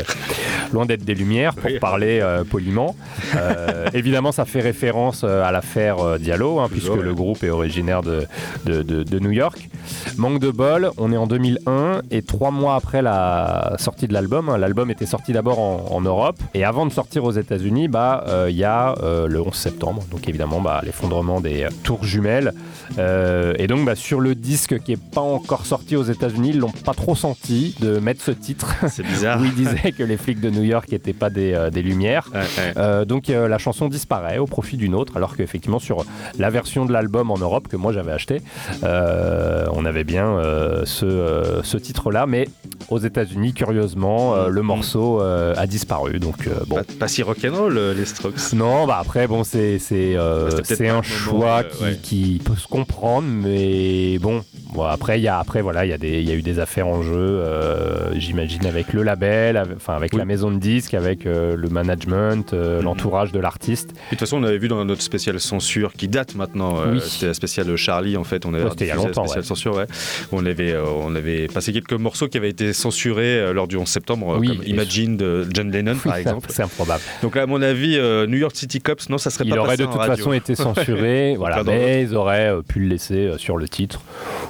loin 0.74 0.86
d'être 0.86 1.04
des 1.04 1.16
lumières, 1.16 1.54
pour 1.56 1.70
parler 1.80 2.20
euh, 2.22 2.44
poliment. 2.44 2.96
Euh, 3.36 3.88
évidemment, 3.94 4.32
ça 4.32 4.46
fait 4.46 4.62
référence 4.62 5.24
à 5.24 5.52
l'affaire 5.52 6.20
Diallo, 6.20 6.60
hein, 6.60 6.68
puisque 6.72 6.88
le 7.04 7.14
groupe 7.14 7.44
est 7.44 7.50
originaire 7.50 8.02
de, 8.02 8.26
de, 8.66 8.82
de- 8.84 9.04
de 9.04 9.20
New 9.20 9.32
York. 9.32 9.70
Manque 10.18 10.40
de 10.40 10.52
bol, 10.52 10.92
on 10.98 11.12
est 11.12 11.18
en 11.18 11.28
2001 11.28 12.02
et 12.12 12.22
trois 12.22 12.52
mois 12.52 12.76
après 12.76 13.02
la 13.02 13.76
sortie 13.80 14.08
de 14.08 14.14
l'album. 14.14 14.50
hein. 14.50 14.58
L'album 14.58 14.90
était 14.92 15.06
sorti 15.06 15.34
d'abord 15.34 15.60
en, 15.60 15.88
en 15.92 16.02
Europe 16.02 16.38
et 16.54 16.64
avant 16.64 16.86
de 16.86 16.92
sortir 16.92 17.24
aux 17.24 17.32
États-Unis, 17.32 17.88
bah 17.88 18.24
euh, 18.28 18.48
il 18.50 18.56
y 18.58 18.64
a 18.64 18.96
euh, 19.04 19.28
le 19.28 19.42
11 19.42 19.54
septembre, 19.54 20.04
donc 20.12 20.28
évidemment 20.30 20.62
bah, 20.62 20.82
l'effondrement 20.84 21.42
des 21.42 21.68
tours 21.84 22.04
jumelles. 22.06 22.54
Euh, 23.00 23.54
et 23.58 23.68
donc 23.68 23.86
bah, 23.86 23.96
sur 23.96 24.20
le 24.20 24.36
disque 24.36 24.80
qui 24.84 24.94
est 24.94 25.02
pas 25.12 25.22
encore 25.22 25.66
sorti 25.66 25.96
aux 25.96 26.04
États-Unis, 26.04 26.50
ils 26.54 26.60
l'ont 26.60 26.72
pas 26.72 26.94
trop 26.94 27.16
senti 27.16 27.76
de 27.80 28.00
mettre 28.00 28.22
ce 28.22 28.32
titre. 28.32 28.74
C'est 28.90 29.04
bizarre. 29.06 29.40
disait 29.66 29.92
que 29.92 30.04
les 30.04 30.18
flics 30.18 30.40
de 30.40 30.50
New 30.50 30.64
York 30.64 30.92
n'étaient 30.92 31.14
pas 31.14 31.30
des, 31.30 31.54
euh, 31.54 31.70
des 31.70 31.82
lumières. 31.82 32.30
Euh, 32.78 33.06
donc 33.06 33.30
euh, 33.30 33.48
la 33.48 33.58
chanson 33.58 33.88
disparaît 33.88 34.38
au 34.38 34.46
profit 34.46 34.78
d'une 34.78 34.96
autre, 34.96 35.18
alors 35.18 35.36
qu'effectivement 35.36 35.80
sur 35.80 36.06
la 36.38 36.50
version 36.50 36.86
de 36.86 36.94
l'album 36.94 37.32
en 37.32 37.38
Europe 37.38 37.68
que 37.68 37.78
moi 37.78 37.92
j'avais 37.94 38.12
acheté, 38.12 38.42
on 38.84 39.86
avait 39.86 40.04
bien 40.04 40.38
ce, 40.86 41.60
ce 41.64 41.78
titre-là, 41.78 42.26
mais 42.26 42.48
aux 42.90 43.00
États-Unis, 43.00 43.54
curieusement, 43.54 44.48
le 44.48 44.62
morceau 44.62 45.22
euh, 45.22 45.54
a 45.58 45.68
disparu. 45.68 46.20
Donc 46.20 46.50
bon. 46.68 46.76
Pas, 46.78 46.84
pas 47.00 47.08
si 47.08 47.24
rock'n'roll, 47.24 47.78
les 47.96 48.06
Strokes. 48.06 48.54
Non, 48.54 48.88
bah 48.88 49.00
après, 49.02 49.28
bon, 49.28 49.44
c'est 49.44 49.80
c'est 49.80 50.16
c'est 50.64 50.88
un 50.88 50.94
moment, 50.94 51.02
choix 51.04 51.64
qui, 51.64 51.84
ouais. 51.84 52.00
qui 52.02 52.42
peut 52.44 52.56
se 52.56 52.68
comprendre, 52.68 53.28
mais 53.28 54.18
bon. 54.20 54.44
bon, 54.74 54.84
après, 54.84 55.20
il 55.20 55.24
y 55.24 55.28
a 55.28 55.38
après 55.40 55.62
voilà, 55.62 55.86
il 55.86 55.90
y 55.90 55.94
a 55.94 55.98
des 55.98 56.22
il 56.22 56.28
y 56.28 56.32
a 56.32 56.36
eu 56.36 56.42
des 56.42 56.60
affaires 56.60 56.88
en 56.88 57.02
jeu, 57.02 57.44
j'imagine 58.16 58.66
avec 58.66 58.94
le 58.94 59.04
label, 59.04 59.51
avec- 59.58 59.78
enfin 59.78 59.96
avec 59.96 60.14
la 60.14 60.26
maison 60.26 60.52
de 60.52 60.58
disques, 60.60 60.94
avec 60.94 61.26
euh, 61.26 61.56
le 61.56 61.70
management, 61.70 62.54
euh, 62.54 62.82
l'entourage 62.82 63.32
de 63.32 63.40
l'artiste. 63.40 63.90
De 63.90 63.96
toute 64.10 64.20
façon, 64.20 64.38
on 64.38 64.44
avait 64.44 64.58
vu 64.58 64.68
dans 64.68 64.84
notre 64.86 65.02
spéciale 65.02 65.40
censure 65.40 65.94
qui 65.94 66.08
date 66.08 66.36
maintenant. 66.36 66.80
euh, 66.82 66.94
Oui. 66.94 67.02
C'était 67.04 67.28
la 67.28 67.34
spéciale 67.34 67.76
Charlie 67.76 68.18
en 68.18 68.24
fait. 68.24 68.46
On 68.46 68.54
avait 68.54 68.64
Ouais, 68.64 68.70
il 68.80 68.88
y 68.88 68.92
a 68.92 68.96
la 68.96 69.02
longtemps, 69.02 69.24
spéciale 69.26 69.42
ouais. 69.42 69.48
censure, 69.48 69.76
ouais. 69.76 69.86
On 70.32 70.46
avait, 70.46 70.76
on 70.78 71.16
avait 71.16 71.48
passé 71.48 71.74
quelques 71.74 71.94
morceaux 71.94 72.28
qui 72.28 72.38
avaient 72.38 72.50
été 72.50 72.74
censurés 72.74 73.54
lors 73.54 73.68
du 73.68 73.78
11 73.78 73.88
septembre, 73.88 74.38
Oui, 74.40 74.48
comme 74.48 74.66
Imagine 74.66 75.18
de 75.18 75.46
John 75.54 75.72
Lennon 75.72 75.96
par 76.04 76.16
exemple. 76.18 76.48
c'est 76.52 76.64
improbable. 76.64 77.02
Donc 77.22 77.36
à 77.38 77.46
mon 77.46 77.62
avis, 77.62 77.98
New 78.28 78.38
York 78.38 78.56
City 78.56 78.80
Cops, 78.82 79.10
non, 79.10 79.18
ça 79.18 79.30
serait 79.30 79.46
Il 79.46 79.52
pas 79.52 79.58
aurait 79.60 79.70
passé 79.70 79.84
de 79.84 79.88
toute 79.88 79.96
radio. 79.96 80.16
façon 80.16 80.34
été 80.34 80.56
censuré, 80.56 81.36
voilà, 81.38 81.64
mais 81.64 82.04
ils 82.04 82.16
auraient 82.16 82.52
pu 82.68 82.80
le 82.80 82.88
laisser 82.88 83.32
sur 83.38 83.58
le 83.58 83.68
titre 83.68 84.02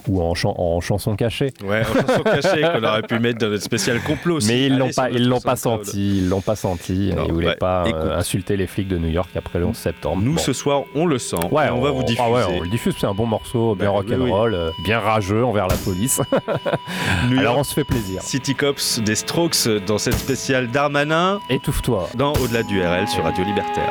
ou 0.08 0.22
en, 0.22 0.34
chan- 0.36 0.56
en 0.58 0.80
chanson 0.82 1.16
cachée. 1.16 1.52
Ouais, 1.64 1.82
en 1.82 1.94
chanson 2.08 2.24
cachée 2.24 2.62
qu'on 2.62 2.84
aurait 2.84 3.02
pu 3.04 3.20
mettre 3.20 3.40
dans 3.40 3.50
notre 3.50 3.64
spécial 3.64 4.00
complot. 4.02 4.40
Mais 4.48 4.66
ils 4.68 4.78
l'ont 4.78 4.91
pas, 4.96 5.10
ils 5.10 5.28
l'ont 5.28 5.40
pas 5.42 5.56
senti, 5.56 6.18
ils 6.20 6.30
l'ont 6.30 6.42
pas 6.42 6.56
senti. 6.56 7.14
Non, 7.16 7.26
ils 7.26 7.34
voulaient 7.34 7.48
ouais, 7.48 7.56
pas 7.56 7.84
euh, 7.86 8.18
insulter 8.18 8.58
les 8.58 8.68
flics 8.68 8.88
de 8.88 8.98
New 8.98 9.10
York 9.10 9.30
après 9.36 9.60
le 9.60 9.66
11 9.66 9.76
septembre. 9.76 10.22
Nous, 10.22 10.34
Bon. 10.34 10.40
ce 10.42 10.54
soir, 10.54 10.84
on 10.96 11.06
le 11.06 11.18
sent. 11.20 11.36
Ouais, 11.52 11.70
on, 11.72 11.82
va 11.82 11.92
vous 11.92 12.04
diffuser. 12.04 12.22
ah 12.24 12.32
ouais, 12.32 12.44
on 12.50 12.62
le 12.62 12.70
diffuse, 12.70 12.96
c'est 13.00 13.08
un 13.08 13.14
bon 13.14 13.26
morceau, 13.26 13.76
bien 13.76 13.88
Bah, 13.88 13.92
rock'n'roll, 13.94 14.54
euh, 14.54 14.72
bien 14.84 15.00
rageux 15.00 15.44
envers 15.46 15.68
la 15.68 15.76
police. 15.76 16.22
New 17.30 17.40
Alors 17.40 17.44
York 17.56 17.58
on 17.60 17.64
se 17.64 17.74
fait 17.74 17.84
plaisir. 17.84 18.22
City 18.22 18.56
Cops 18.56 19.00
des 19.00 19.16
Strokes 19.16 19.68
dans 19.88 19.98
cette 19.98 20.16
spéciale 20.18 20.70
Darmanin. 20.70 21.40
Étouffe-toi. 21.50 22.10
Dans 22.16 22.34
Au-delà 22.34 22.64
du 22.64 22.82
RL 22.82 23.08
sur 23.08 23.24
Radio 23.24 23.44
Libertaire. 23.44 23.90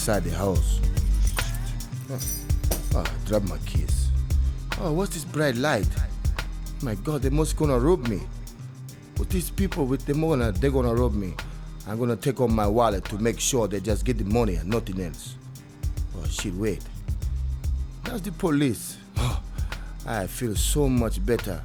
Inside 0.00 0.24
the 0.24 0.30
house. 0.34 0.80
Oh, 2.08 2.18
I 2.96 3.02
ah, 3.02 3.14
dropped 3.26 3.50
my 3.50 3.58
keys. 3.66 4.08
Oh, 4.80 4.92
what's 4.94 5.12
this 5.12 5.26
bright 5.26 5.56
light? 5.56 5.86
My 6.80 6.94
God, 6.94 7.20
they 7.20 7.28
must 7.28 7.54
gonna 7.54 7.78
rob 7.78 8.08
me. 8.08 8.22
But 9.16 9.28
these 9.28 9.50
people 9.50 9.84
with 9.84 10.06
the 10.06 10.14
gonna 10.14 10.52
they're 10.52 10.70
gonna 10.70 10.94
rob 10.94 11.12
me. 11.12 11.34
I'm 11.86 11.98
gonna 11.98 12.16
take 12.16 12.40
off 12.40 12.50
my 12.50 12.66
wallet 12.66 13.04
to 13.10 13.18
make 13.18 13.38
sure 13.38 13.68
they 13.68 13.78
just 13.78 14.06
get 14.06 14.16
the 14.16 14.24
money 14.24 14.54
and 14.54 14.70
nothing 14.70 15.02
else. 15.02 15.34
Oh 16.16 16.24
shit, 16.26 16.54
wait. 16.54 16.82
That's 18.04 18.22
the 18.22 18.32
police. 18.32 18.96
Oh, 19.18 19.42
I 20.06 20.26
feel 20.28 20.56
so 20.56 20.88
much 20.88 21.22
better. 21.26 21.60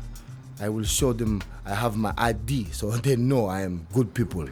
I 0.59 0.67
will 0.67 0.83
show 0.83 1.13
them 1.13 1.41
I 1.65 1.73
have 1.73 1.95
my 1.95 2.13
ID 2.17 2.71
so 2.73 2.89
they 2.97 3.15
know 3.15 3.45
I 3.45 3.61
am 3.61 3.87
good 3.93 4.13
people. 4.13 4.45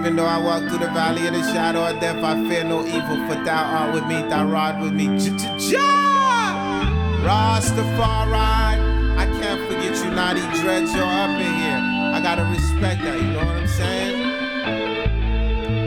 Even 0.00 0.16
though 0.16 0.24
I 0.24 0.38
walk 0.38 0.62
through 0.66 0.78
the 0.78 0.88
valley 0.92 1.26
of 1.26 1.34
the 1.34 1.42
shadow 1.52 1.84
of 1.86 2.00
death, 2.00 2.24
I 2.24 2.34
fear 2.48 2.64
no 2.64 2.86
evil, 2.86 3.18
for 3.28 3.34
thou 3.44 3.64
art 3.64 3.92
with 3.92 4.06
me, 4.06 4.22
thou 4.30 4.46
rod 4.48 4.80
with 4.80 4.94
me. 4.94 5.08
Rastafari, 7.20 8.34
I 9.18 9.26
can't 9.26 9.60
forget 9.68 9.94
you, 10.02 10.10
Naughty 10.12 10.40
Dreads, 10.58 10.94
you're 10.94 11.04
up 11.04 11.38
in 11.38 11.52
here. 11.54 11.78
I 12.14 12.20
gotta 12.22 12.44
respect 12.44 13.02
that, 13.02 13.20
you 13.20 13.28
know 13.28 13.44
what 13.44 13.48
I'm 13.48 13.68
saying? 13.68 14.24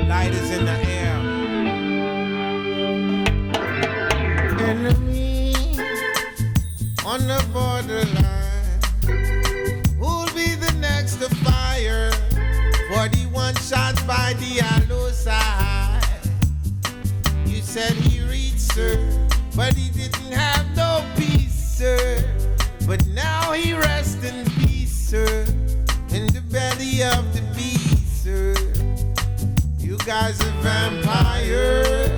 Light 0.07 0.31
is 0.31 0.51
in 0.51 0.65
the 0.65 0.77
air. 0.77 1.17
Enemy 4.61 5.55
on 7.03 7.25
the 7.25 7.43
borderline. 7.51 8.79
Who'll 9.97 10.29
be 10.35 10.53
the 10.53 10.71
next 10.79 11.15
to 11.15 11.29
fire? 11.37 12.11
41 12.93 13.22
shots 13.61 14.01
by 14.03 14.33
Diallo 14.33 15.11
side. 15.11 16.01
You 17.45 17.61
said 17.61 17.93
he 17.93 18.21
reached 18.25 18.73
her, 18.73 18.97
but 19.55 19.73
he 19.73 19.89
didn't 19.91 20.31
have 20.31 20.65
no 20.75 21.03
peace, 21.15 21.53
sir. 21.53 22.23
But 22.85 23.05
now 23.07 23.53
he 23.53 23.73
rests 23.73 24.23
in 24.23 24.45
peace, 24.61 24.93
sir. 24.93 25.45
In 26.09 26.27
the 26.27 26.43
belly 26.51 27.03
of 27.03 27.33
the 27.33 27.41
beast, 27.55 28.23
sir. 28.23 28.55
You 29.77 29.97
guys 29.99 30.41
are 30.41 30.61
vampires 30.61 32.09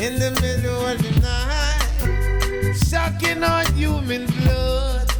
in 0.00 0.18
the 0.18 0.30
middle 0.40 0.86
of 0.86 0.98
the 1.02 1.12
night, 1.20 2.74
sucking 2.74 3.42
on 3.42 3.66
human 3.74 4.26
blood. 4.26 5.12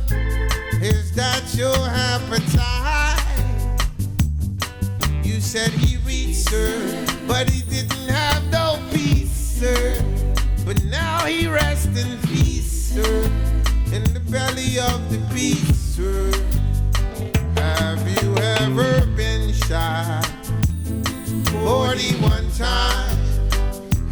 Is 0.83 1.13
that 1.13 1.55
your 1.55 1.77
appetite? 1.77 2.80
Said 5.51 5.73
he 5.73 5.97
reached 6.07 6.49
her, 6.51 7.07
but 7.27 7.51
he 7.51 7.63
didn't 7.63 8.09
have 8.09 8.49
no 8.53 8.79
peace, 8.93 9.33
sir. 9.33 10.01
But 10.65 10.85
now 10.85 11.25
he 11.27 11.49
rests 11.49 11.87
in 11.87 12.19
peace, 12.29 12.71
sir. 12.71 13.25
In 13.93 14.05
the 14.15 14.23
belly 14.31 14.79
of 14.79 15.11
the 15.11 15.19
beast, 15.35 15.97
sir. 15.97 16.31
Have 17.57 18.23
you 18.23 18.37
ever 18.37 19.05
been 19.17 19.53
shot? 19.53 20.25
41 21.65 22.49
times. 22.53 23.41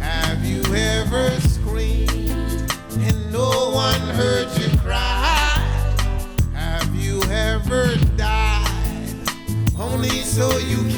Have 0.01 0.43
you 0.43 0.61
ever 0.75 1.29
screamed 1.39 2.69
and 2.99 3.31
no 3.31 3.71
one 3.71 4.01
heard 4.09 4.49
you 4.59 4.77
cry? 4.79 5.55
Have 6.53 6.93
you 6.93 7.23
ever 7.31 7.95
died 8.17 8.59
only 9.79 10.09
so 10.09 10.57
you 10.57 10.88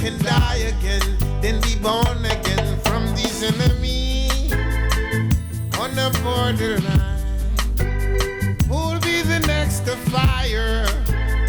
can 0.00 0.16
die 0.22 0.72
again, 0.72 1.02
then 1.40 1.60
be 1.62 1.74
born 1.76 2.24
again 2.24 2.78
from 2.80 3.04
these 3.16 3.42
enemies 3.42 4.52
on 5.78 5.94
the 5.94 6.08
borderline? 6.22 7.18
Who'll 8.68 9.00
be 9.00 9.22
the 9.22 9.40
next 9.46 9.80
to 9.86 9.96
fire? 10.10 10.86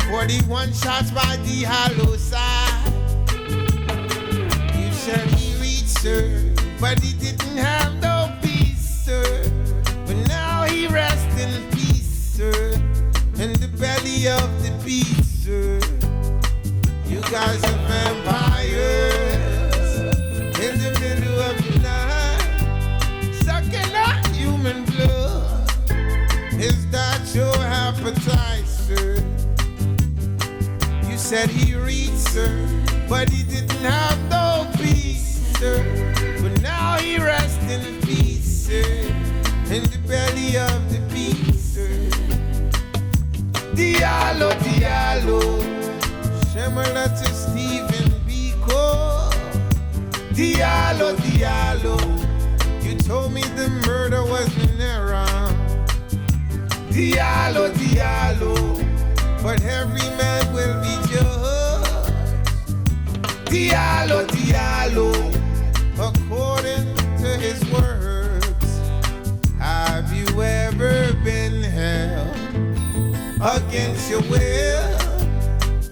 41 0.10 0.74
shots 0.74 1.12
by 1.12 1.38
the 1.46 1.64
hollow 1.68 2.16
side. 2.18 2.92
You 4.76 4.92
said 4.94 5.28
he 5.30 5.54
reached 5.62 6.00
her, 6.04 6.54
but 6.80 7.00
he 7.00 7.14
didn't 7.14 7.58
have 7.58 7.99
her, 32.36 33.06
but 33.08 33.30
he 33.30 33.44
didn't 33.44 33.84
have 33.84 34.20
no 34.30 34.70
peace, 34.78 35.42
sir. 35.58 35.84
But 36.42 36.62
now 36.62 36.98
he 36.98 37.18
rests 37.18 37.64
in 37.72 38.02
peace, 38.02 38.68
sir. 38.68 38.84
In 39.72 39.84
the 39.84 40.00
belly 40.08 40.58
of 40.58 40.80
the 40.92 41.00
beast, 41.14 41.76
sir. 41.76 41.90
Diallo, 43.76 44.52
Diallo, 44.66 45.42
similar 46.54 47.08
to 47.08 47.28
Stephen 47.34 48.10
Biko. 48.28 49.32
Diallo, 50.34 51.16
Diallo, 51.18 51.98
you 52.84 52.98
told 52.98 53.32
me 53.34 53.42
the 53.42 53.70
murder 53.88 54.24
was 54.24 54.50
an 54.58 54.82
error. 54.82 55.26
Diallo, 56.92 57.72
Diallo, 57.74 58.54
but 59.44 59.62
every 59.64 60.10
man 60.18 60.54
will 60.54 60.82
be 60.82 61.14
judged. 61.14 61.29
Diallo, 63.50 64.28
Diallo, 64.28 65.10
according 65.98 66.86
to 67.18 67.28
his 67.40 67.60
words. 67.72 68.80
Have 69.58 70.14
you 70.14 70.42
ever 70.42 71.14
been 71.24 71.64
held 71.64 72.38
against 73.42 74.08
your 74.08 74.22
will? 74.30 74.98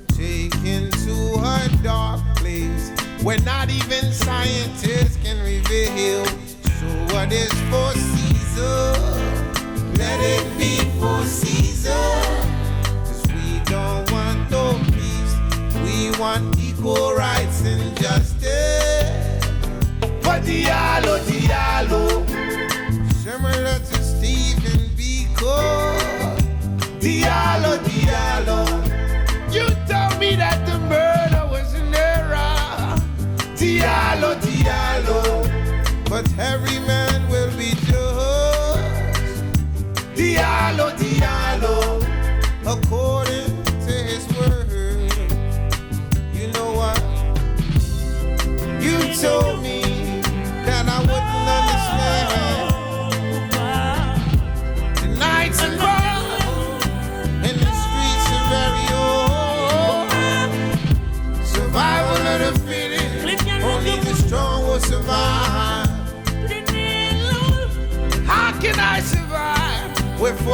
Taken 0.10 0.92
to 0.92 1.16
a 1.42 1.70
dark 1.82 2.22
place 2.36 2.92
where 3.24 3.40
not 3.40 3.72
even 3.72 4.12
scientists 4.14 5.18
can 5.24 5.44
reveal. 5.44 6.26
So 6.80 6.88
what 7.12 7.32
is 7.32 7.52
for 7.72 7.92
Caesar? 7.94 8.94
Let 9.98 10.20
it 10.22 10.58
be 10.60 10.78
for 11.00 11.24
Caesar. 11.24 11.90
Cause 13.04 13.26
we 13.34 13.60
don't 13.66 14.10
want 14.12 14.52
no 14.52 14.80
peace. 14.94 15.36
We 15.84 16.12
want 16.20 16.57
equal 16.88 17.14
rights 17.14 17.62
and 17.66 17.98
justice. 17.98 19.46
But 20.22 20.44
Diallo, 20.44 21.20
Diallo, 21.26 22.27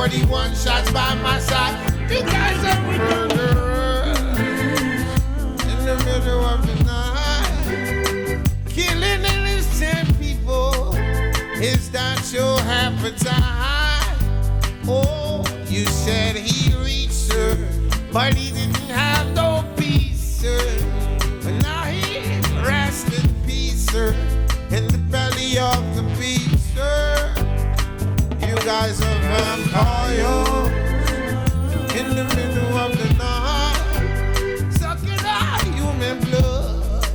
41 0.04 0.54
shots 0.54 0.92
by 0.92 1.16
my 1.24 1.40
side? 1.40 1.80
You 2.12 2.24
guys 2.24 2.62
are 2.66 2.82
murderers 2.92 4.20
in 5.64 5.86
the 5.86 5.96
middle 6.04 6.44
of 6.44 6.68
the 6.68 6.76
night, 6.84 8.44
killing 8.68 9.24
innocent 9.24 10.20
people. 10.20 10.94
Is 11.62 11.90
that 11.92 12.20
your 12.34 12.60
appetite? 12.60 14.18
Oh, 14.90 15.46
you 15.70 15.86
said 15.86 16.36
he 16.36 16.76
reached 16.84 17.32
her, 17.32 17.56
but 18.12 18.34
he 18.34 18.43
of 29.34 29.48
empire 29.60 30.70
in 31.98 32.08
the 32.16 32.24
middle 32.36 32.78
of 32.78 32.92
the 32.98 33.14
night. 33.18 34.72
Sucking 34.74 35.26
our 35.26 35.60
human 35.74 36.20
blood. 36.20 37.06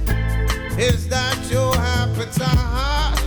Is 0.78 1.08
that 1.08 1.38
your 1.50 1.74
appetite? 1.76 3.20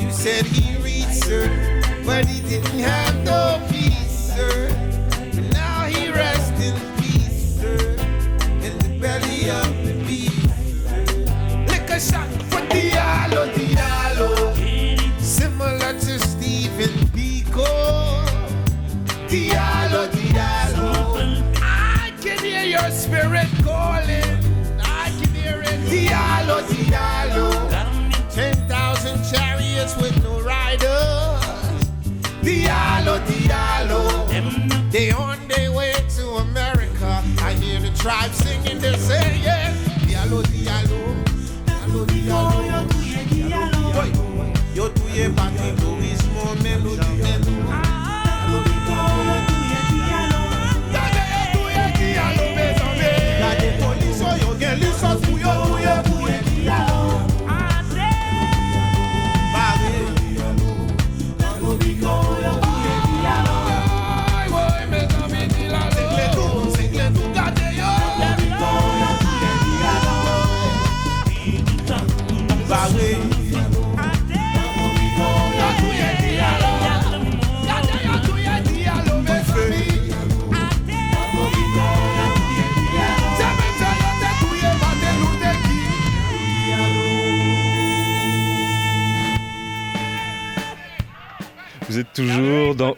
You 0.00 0.10
said 0.10 0.46
he 0.46 0.76
reached 0.82 1.24
her, 1.26 1.48
but 2.04 2.26
he 2.26 2.40
didn't 2.48 2.78
have 2.80 3.13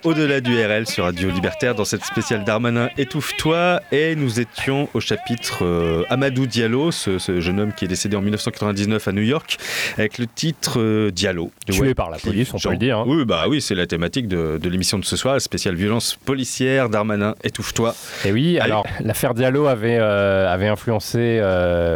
Au-delà 0.06 0.40
du 0.40 0.54
RL 0.64 0.86
sur 0.86 1.02
Radio 1.02 1.28
Libertaire 1.30 1.74
dans 1.74 1.84
cette 1.84 2.04
spéciale 2.04 2.44
Darmanin 2.44 2.90
Étouffe-toi 2.96 3.80
et 3.90 4.14
nous 4.14 4.38
étions 4.38 4.88
au 4.94 5.00
chapitre 5.00 5.64
euh, 5.64 6.04
Amadou 6.08 6.46
Diallo, 6.46 6.92
ce, 6.92 7.18
ce 7.18 7.40
jeune 7.40 7.58
homme 7.58 7.72
qui 7.72 7.86
est 7.86 7.88
décédé 7.88 8.14
en 8.16 8.20
1999 8.22 9.08
à 9.08 9.10
New 9.10 9.22
York 9.22 9.56
avec 9.98 10.18
le 10.18 10.28
titre 10.28 10.78
euh, 10.80 11.10
Diallo. 11.10 11.50
Tué 11.68 11.92
par 11.94 12.10
la 12.10 12.18
police, 12.18 12.50
on 12.50 12.52
peut 12.52 12.58
Genre- 12.62 12.72
le 12.72 12.78
dire, 12.78 12.98
hein. 12.98 13.04
Oui, 13.08 13.24
bah 13.24 13.46
oui, 13.48 13.60
c'est 13.60 13.74
la 13.74 13.88
thématique 13.88 14.28
de, 14.28 14.58
de 14.62 14.68
l'émission 14.68 15.00
de 15.00 15.04
ce 15.04 15.16
soir, 15.16 15.40
spéciale 15.40 15.74
violence 15.74 16.14
policière, 16.24 16.88
Darmanin 16.88 17.34
Étouffe-toi. 17.42 17.92
Et 18.24 18.30
oui, 18.30 18.60
alors 18.60 18.86
l'affaire 19.00 19.34
Diallo 19.34 19.66
avait, 19.66 19.98
euh, 19.98 20.48
avait 20.48 20.68
influencé 20.68 21.40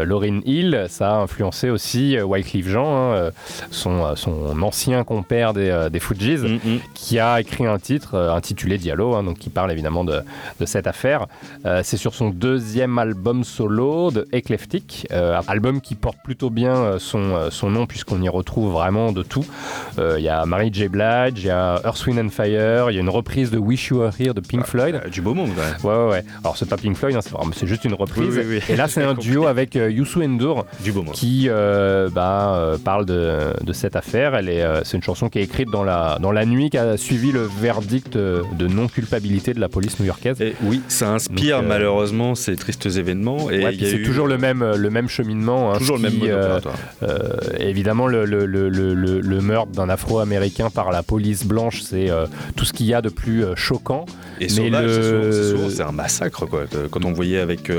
Lauryn 0.05 0.41
Hill, 0.45 0.87
ça 0.89 1.13
a 1.13 1.15
influencé 1.19 1.71
aussi 1.71 2.19
Wycliffe 2.21 2.67
Jean, 2.69 3.13
hein, 3.15 3.31
son, 3.71 4.17
son 4.17 4.61
ancien 4.63 5.05
compère 5.05 5.53
des, 5.53 5.89
des 5.93 6.01
Fujis, 6.01 6.39
Mm, 6.41 6.79
qui 6.95 7.19
a 7.21 7.41
écrit 7.41 7.67
un 7.67 7.79
titre 7.79 8.00
euh, 8.15 8.33
intitulé 8.33 8.79
Diallo, 8.79 9.15
hein, 9.15 9.23
donc 9.23 9.39
qui 9.39 9.51
parle 9.51 9.71
évidemment 9.73 10.05
de, 10.05 10.21
de 10.61 10.67
cette 10.67 10.87
affaire. 10.87 11.27
Euh, 11.67 11.81
C'est 11.85 11.97
sur 11.97 12.15
son 12.15 12.31
deuxième 12.31 12.99
album 12.99 13.45
solo 13.45 14.11
de 14.11 14.27
Eclectic, 14.33 15.07
euh, 15.13 15.41
album 15.49 15.81
qui 15.81 15.95
porte 15.95 16.19
plutôt 16.23 16.51
bien 16.51 16.99
son, 16.99 17.51
son 17.51 17.71
nom 17.71 17.87
puisqu'on 17.87 18.23
y 18.23 18.29
retrouve 18.29 18.73
vraiment 18.73 19.13
de 19.13 19.23
tout. 19.23 19.45
Il 19.99 20.23
y 20.23 20.29
a 20.29 20.45
Mary 20.47 20.71
J. 20.73 20.89
Blige, 20.89 21.35
il 21.37 21.47
y 21.47 21.51
a 21.51 21.81
Earth, 21.85 22.07
Wind 22.07 22.19
and 22.19 22.31
Fire, 22.31 22.91
il 22.91 22.95
y 22.95 22.99
a 22.99 23.01
une 23.01 23.09
reprise 23.09 23.51
de 23.51 23.59
Wish 23.59 23.89
You 23.89 23.99
Were 23.99 24.13
Here 24.19 24.35
de 24.35 24.41
Pink 24.41 24.65
Floyd. 24.67 25.01
Ah, 25.05 25.09
du 25.09 25.21
beau 25.21 25.35
monde, 25.35 25.51
ouais. 25.51 25.89
Ouais, 25.89 26.11
ouais. 26.11 26.25
Alors, 26.43 26.57
c'est 26.57 26.69
pas 26.69 26.77
Pink 26.77 26.97
Floyd, 26.97 27.17
hein, 27.17 27.21
c'est 27.55 27.67
juste 27.67 27.85
une 27.85 27.95
reprise. 27.95 28.37
Oui, 28.37 28.45
oui, 28.47 28.57
oui. 28.67 28.73
Et 28.73 28.77
là, 28.77 28.89
c'est 28.89 29.03
un 29.03 29.15
duo 29.27 29.47
avec 29.47 29.75
Youssou 29.75 30.23
N'Dour 30.23 30.65
Du 30.83 30.93
beau 30.93 31.03
monde. 31.03 31.15
qui 31.15 31.49
euh, 31.49 32.09
bah, 32.11 32.55
euh, 32.57 32.79
parle 32.79 33.07
de, 33.07 33.53
de 33.63 33.73
cette 33.73 33.97
affaire. 33.97 34.35
Elle 34.35 34.49
est, 34.49 34.63
euh, 34.63 34.83
c'est 34.85 34.97
une 34.97 35.03
chanson 35.03 35.29
qui 35.29 35.39
est 35.39 35.43
écrite 35.43 35.71
dans 35.71 35.85
la, 35.85 36.19
dans 36.21 36.33
la 36.33 36.45
nuit 36.47 36.71
qui 36.71 36.79
a 36.79 36.97
suivi 36.97 37.33
le 37.33 37.43
verdict 37.43 37.90
euh, 38.17 38.43
de 38.59 38.67
non-culpabilité 38.67 39.55
de 39.55 39.61
la 39.61 39.69
police 39.69 39.99
new-yorkaise. 40.01 40.41
Et 40.41 40.55
oui, 40.63 40.81
ça 40.89 41.11
inspire 41.13 41.57
Donc, 41.59 41.65
euh, 41.65 41.69
malheureusement 41.69 42.35
ces 42.35 42.57
tristes 42.57 42.87
événements. 42.87 43.51
Et 43.51 43.65
Ouais, 43.65 43.77
c'est 43.79 43.97
eu- 43.97 44.03
toujours 44.03 44.27
le 44.27 44.39
même, 44.39 44.65
le 44.77 44.91
même 44.91 45.09
cheminement. 45.09 45.73
hein, 45.73 45.79
Toujours 45.79 45.97
le 45.97 46.03
même 46.03 46.19
euh, 46.25 46.61
euh, 47.03 47.19
évidemment, 47.59 48.07
le, 48.07 48.25
le- 48.25 48.47
le- 48.47 48.69
le- 48.69 48.95
le- 48.95 49.21
le 49.21 49.41
meurtre 49.41 49.73
d'un 49.73 49.89
Afro-américain 49.89 50.71
par 50.71 50.91
la 50.93 51.03
police 51.03 51.45
blanche, 51.45 51.83
c'est 51.83 52.11
euh, 52.11 52.27
tout 52.57 52.65
ce 52.65 52.73
qu'il 52.73 52.87
y 52.87 52.95
a 52.95 53.03
de 53.03 53.09
plus 53.09 53.45
choquant. 53.57 54.07
Et 54.41 54.49
c'est 54.49 55.83
un 55.83 55.93
massacre 55.93 56.47
quoi. 56.47 56.65
Quand 56.91 57.05
on 57.05 57.13
voyait 57.13 57.41
avec 57.41 57.71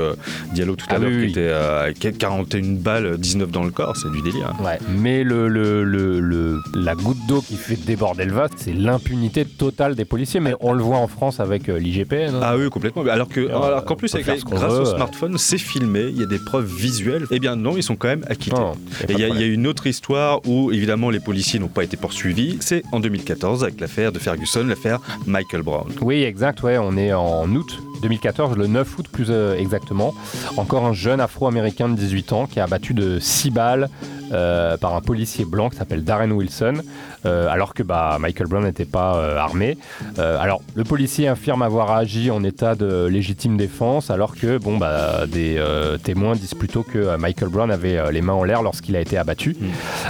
Diallo 0.54 0.76
tout 0.76 0.86
à 0.88 0.94
Ah 0.94 0.98
l'heure 0.98 1.10
oui, 1.10 1.26
qui 1.32 1.38
était 1.38 1.50
à 1.50 1.86
41 2.18 2.76
balles, 2.78 3.18
19 3.18 3.50
dans 3.50 3.64
le 3.64 3.70
corps, 3.70 3.96
c'est 3.96 4.10
du 4.10 4.22
délire. 4.22 4.52
Ouais, 4.62 4.78
mais 4.96 5.24
le, 5.24 5.48
le- 5.48 5.84
le- 5.84 6.20
le- 6.20 6.60
la 6.74 6.94
goutte 6.94 7.18
d'eau 7.28 7.40
qui 7.40 7.56
fait 7.56 7.76
déborder 7.84 8.24
le 8.24 8.32
vase, 8.32 8.50
c'est 8.56 8.72
l'impunité 8.72 9.44
totale 9.44 9.94
des 9.94 10.01
policiers. 10.04 10.40
Mais 10.40 10.54
on 10.60 10.72
le 10.72 10.82
voit 10.82 10.98
en 10.98 11.08
France 11.08 11.40
avec 11.40 11.68
euh, 11.68 11.78
l'IGPN. 11.78 12.34
hein. 12.34 12.40
Ah 12.42 12.56
oui, 12.56 12.68
complètement. 12.70 13.02
Alors 13.10 13.28
que, 13.28 13.40
Euh, 13.40 13.58
alors 13.60 13.84
qu'en 13.84 13.96
plus, 13.96 14.14
avec 14.14 14.26
les- 14.26 14.38
grâce 14.38 14.72
veut, 14.72 14.80
au 14.80 14.84
smartphone, 14.84 15.36
c'est 15.38 15.58
filmé, 15.58 16.06
il 16.08 16.18
y 16.18 16.22
a 16.22 16.26
des 16.26 16.38
preuves 16.38 16.66
visuelles. 16.72 17.26
Eh 17.30 17.38
bien 17.38 17.56
non, 17.56 17.76
ils 17.76 17.82
sont 17.82 17.96
quand 17.96 18.08
même 18.08 18.24
acquittés. 18.28 18.56
Non, 18.56 18.72
Et 19.08 19.12
il 19.12 19.18
y, 19.18 19.24
a- 19.24 19.28
de 19.30 19.34
il 19.34 19.40
y 19.40 19.44
a 19.44 19.46
une 19.46 19.66
autre 19.66 19.86
histoire 19.86 20.40
où 20.46 20.70
évidemment 20.72 21.10
les 21.10 21.20
policiers 21.20 21.58
n'ont 21.58 21.68
pas 21.68 21.84
été 21.84 21.96
poursuivis. 21.96 22.58
C'est 22.60 22.82
en 22.92 23.00
2014 23.00 23.62
avec 23.64 23.80
l'affaire 23.80 24.12
de 24.12 24.18
Ferguson, 24.18 24.64
l'affaire 24.66 24.98
Michael 25.26 25.62
Brown. 25.62 25.86
Oui, 26.00 26.22
exact, 26.22 26.62
ouais, 26.62 26.78
on 26.78 26.96
est 26.96 27.12
en 27.12 27.48
août 27.54 27.78
2014, 28.02 28.56
le 28.56 28.66
9 28.66 28.98
août 28.98 29.06
plus 29.10 29.26
euh, 29.30 29.56
exactement. 29.56 30.12
Encore 30.56 30.84
un 30.86 30.92
jeune 30.92 31.20
afro-américain 31.20 31.88
de 31.88 31.94
18 31.94 32.32
ans 32.32 32.46
qui 32.46 32.58
a 32.58 32.64
abattu 32.64 32.94
de 32.94 33.18
6 33.20 33.50
balles 33.50 33.88
euh, 34.32 34.76
par 34.76 34.94
un 34.94 35.00
policier 35.00 35.44
blanc 35.44 35.68
qui 35.68 35.76
s'appelle 35.76 36.04
Darren 36.04 36.30
Wilson, 36.30 36.74
euh, 37.26 37.48
alors 37.48 37.74
que 37.74 37.82
bah, 37.82 38.16
Michael 38.20 38.46
Brown 38.46 38.64
n'était 38.64 38.84
pas 38.84 39.16
euh, 39.16 39.38
armé. 39.38 39.76
Alors, 40.18 40.62
le 40.74 40.84
policier 40.84 41.28
affirme 41.28 41.62
avoir 41.62 41.92
agi 41.92 42.30
en 42.30 42.42
état 42.44 42.74
de 42.74 43.06
légitime 43.06 43.56
défense, 43.56 44.10
alors 44.10 44.34
que 44.34 44.58
bon, 44.58 44.78
bah, 44.78 45.26
des 45.26 45.62
témoins 46.02 46.34
disent 46.34 46.54
plutôt 46.54 46.82
que 46.82 47.16
Michael 47.16 47.48
Brown 47.48 47.70
avait 47.70 48.12
les 48.12 48.22
mains 48.22 48.32
en 48.32 48.44
l'air 48.44 48.62
lorsqu'il 48.62 48.96
a 48.96 49.00
été 49.00 49.18
abattu. 49.18 49.56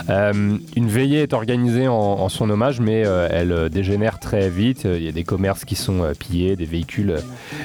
Euh, 0.09 0.57
une 0.77 0.89
veillée 0.89 1.23
est 1.23 1.33
organisée 1.33 1.89
en, 1.89 1.95
en 1.95 2.29
son 2.29 2.49
hommage, 2.51 2.81
mais 2.81 3.01
elle 3.01 3.69
dégénère 3.71 4.19
très 4.19 4.49
vite. 4.49 4.85
Il 4.85 5.03
y 5.03 5.09
a 5.09 5.13
des 5.13 5.25
commerces 5.25 5.65
qui 5.65 5.77
sont 5.77 6.13
pillés, 6.19 6.57
des 6.57 6.67
véhicules 6.67 7.17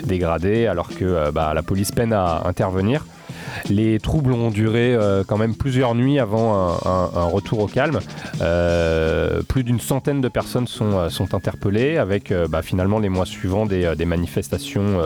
dégradés, 0.03 0.67
alors 0.67 0.89
que 0.89 1.31
bah, 1.31 1.53
la 1.53 1.63
police 1.63 1.91
peine 1.91 2.13
à 2.13 2.43
intervenir. 2.45 3.05
Les 3.69 3.99
troubles 3.99 4.33
ont 4.33 4.49
duré 4.51 4.93
euh, 4.93 5.23
quand 5.25 5.37
même 5.37 5.55
plusieurs 5.55 5.95
nuits 5.95 6.19
avant 6.19 6.53
un, 6.55 6.73
un- 6.89 7.09
un 7.15 7.25
retour 7.25 7.59
au 7.59 7.67
calme. 7.67 7.99
Euh, 8.41 9.41
plus 9.47 9.63
d'une 9.63 9.79
centaine 9.79 10.21
de 10.21 10.27
personnes 10.27 10.67
sont, 10.67 10.97
euh, 10.97 11.09
sont 11.09 11.33
interpellées, 11.33 11.97
avec 11.97 12.33
bah, 12.49 12.61
finalement 12.61 12.99
les 12.99 13.09
mois 13.09 13.25
suivants 13.25 13.65
des, 13.65 13.93
des 13.97 14.05
manifestations 14.05 14.99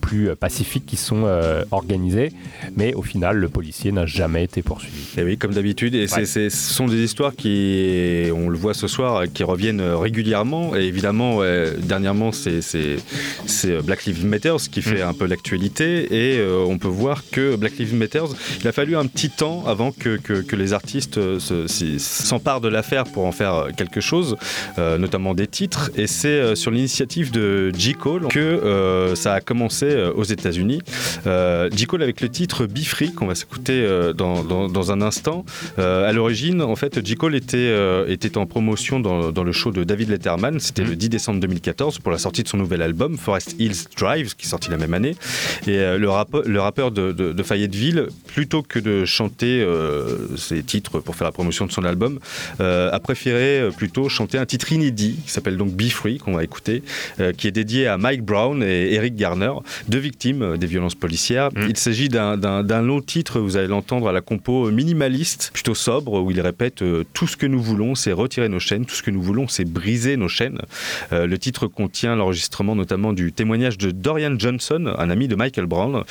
plus 0.00 0.34
pacifiques 0.36 0.86
qui 0.86 0.96
sont 0.96 1.24
organisées. 1.70 2.32
Mais 2.76 2.94
au 2.94 3.02
final, 3.02 3.36
le 3.36 3.48
policier 3.48 3.92
n'a 3.92 4.06
jamais 4.06 4.44
été 4.44 4.62
poursuivi. 4.62 5.06
Et 5.16 5.22
oui, 5.22 5.38
comme 5.38 5.52
d'habitude, 5.52 5.94
et 5.94 6.06
ce 6.06 6.48
sont 6.50 6.86
des 6.86 7.02
histoires 7.02 7.34
qui, 7.34 8.28
on 8.34 8.48
le 8.48 8.56
voit 8.58 8.74
ce 8.74 8.86
soir, 8.88 9.24
qui 9.32 9.44
reviennent 9.44 9.80
régulièrement. 9.80 10.74
Et 10.76 10.82
évidemment, 10.82 11.40
dernièrement, 11.78 12.30
c'est 12.32 12.60
Black 13.84 14.04
Lives 14.06 14.24
Matter 14.26 14.54
qui 14.70 14.82
fait 14.82 15.02
un 15.02 15.12
peu 15.12 15.26
l'actualité. 15.26 16.14
Et 16.14 16.40
on 16.66 16.78
peut 16.78 16.88
voir 16.88 17.22
que 17.30 17.55
Black 17.56 17.78
Lives 17.78 17.94
Matter, 17.94 18.22
il 18.60 18.68
a 18.68 18.72
fallu 18.72 18.96
un 18.96 19.06
petit 19.06 19.30
temps 19.30 19.64
avant 19.66 19.92
que, 19.92 20.16
que- 20.16 20.40
que 20.42 20.56
les 20.56 20.72
artistes 20.72 21.18
euh, 21.18 21.38
s'emparent 21.98 22.60
de 22.60 22.68
l'affaire 22.68 23.04
pour 23.04 23.24
en 23.24 23.32
faire 23.32 23.54
euh, 23.54 23.68
quelque 23.76 24.00
chose, 24.00 24.36
euh, 24.78 24.98
notamment 24.98 25.34
des 25.34 25.46
titres. 25.46 25.90
Et 25.96 26.06
c'est 26.06 26.54
sur 26.56 26.70
l'initiative 26.70 27.30
de 27.30 27.70
J. 27.76 27.94
Cole 27.94 28.28
que 28.28 28.38
euh, 28.40 29.14
ça 29.14 29.34
a 29.34 29.40
commencé 29.40 29.94
aux 30.14 30.24
États-Unis. 30.24 30.80
Euh, 31.26 31.68
J. 31.74 31.86
Cole 31.86 32.02
avec 32.02 32.20
le 32.20 32.28
titre 32.28 32.66
Be 32.66 32.78
Free 32.84 33.12
qu'on 33.12 33.26
va 33.26 33.34
s'écouter 33.34 33.86
dans, 34.16 34.42
dans- 34.44 34.68
dans 34.68 34.92
un 34.92 35.00
instant. 35.02 35.44
À 35.78 36.12
l'origine, 36.12 36.62
en 36.62 36.76
fait, 36.76 37.04
J. 37.04 37.14
Cole 37.14 37.34
était, 37.34 37.72
était 38.08 38.36
en 38.38 38.46
promotion 38.46 39.00
dans, 39.00 39.32
dans 39.32 39.44
le 39.44 39.52
show 39.52 39.70
de 39.70 39.84
David 39.84 40.10
Letterman. 40.10 40.58
C'était 40.60 40.84
le 40.84 40.96
10 40.96 41.08
décembre 41.08 41.40
2014 41.40 41.98
pour 41.98 42.12
la 42.12 42.18
sortie 42.18 42.42
de 42.42 42.48
son 42.48 42.56
nouvel 42.58 42.82
album 42.82 43.16
Forest 43.18 43.56
Hills 43.58 43.84
Drive, 43.96 44.34
qui 44.36 44.46
est 44.46 44.50
sorti 44.50 44.70
la 44.70 44.76
même 44.76 44.94
année. 44.94 45.14
Et 45.66 45.76
le, 45.96 46.08
rappe- 46.08 46.44
le 46.46 46.60
rappeur 46.60 46.90
de, 46.90 47.12
de- 47.12 47.32
de 47.32 47.42
Fayetteville, 47.46 48.08
plutôt 48.26 48.62
que 48.62 48.78
de 48.78 49.04
chanter 49.04 49.62
euh, 49.62 50.36
ses 50.36 50.62
titres 50.62 50.98
pour 51.00 51.14
faire 51.16 51.26
la 51.26 51.32
promotion 51.32 51.66
de 51.66 51.72
son 51.72 51.84
album, 51.84 52.18
euh, 52.60 52.90
a 52.92 52.98
préféré 53.00 53.60
euh, 53.60 53.70
plutôt 53.70 54.08
chanter 54.08 54.36
un 54.38 54.46
titre 54.46 54.72
inédit 54.72 55.16
qui 55.24 55.30
s'appelle 55.30 55.56
donc 55.56 55.70
Be 55.72 55.88
Free, 55.88 56.18
qu'on 56.18 56.34
va 56.34 56.44
écouter, 56.44 56.82
qui 57.36 57.46
est 57.48 57.52
dédié 57.52 57.86
à 57.86 57.96
Mike 57.98 58.22
Brown 58.24 58.62
et 58.62 58.92
Eric 58.94 59.16
Garner, 59.16 59.52
deux 59.88 59.98
victimes 59.98 60.56
des 60.56 60.66
violences 60.66 60.94
policières. 60.94 61.50
Il 61.68 61.76
s'agit 61.76 62.08
d'un- 62.08 62.36
long 62.82 63.00
titre, 63.00 63.40
vous 63.40 63.56
allez 63.56 63.68
l'entendre 63.68 64.08
à 64.08 64.12
la 64.12 64.20
compo 64.20 64.70
minimaliste, 64.70 65.50
plutôt 65.54 65.74
sobre, 65.74 66.20
où 66.22 66.30
il 66.30 66.40
répète 66.40 66.82
Tout 67.12 67.26
ce 67.26 67.36
que 67.36 67.46
nous 67.46 67.62
voulons, 67.62 67.94
c'est 67.94 68.12
retirer 68.12 68.48
nos 68.48 68.58
chaînes, 68.60 68.84
tout 68.84 68.94
ce 68.94 69.02
que 69.02 69.10
nous 69.10 69.22
voulons, 69.22 69.48
c'est 69.48 69.64
briser 69.64 70.16
nos 70.16 70.28
chaînes. 70.28 70.58
Le 71.12 71.36
titre 71.38 71.66
contient 71.68 72.16
l'enregistrement 72.16 72.74
notamment 72.74 73.12
du 73.12 73.32
témoignage 73.32 73.78
de 73.78 73.90
Dorian 73.90 74.34
Johnson, 74.38 74.92
un 74.98 75.10
ami 75.10 75.28
de 75.28 75.36
Michael 75.36 75.66
Brown, 75.66 76.02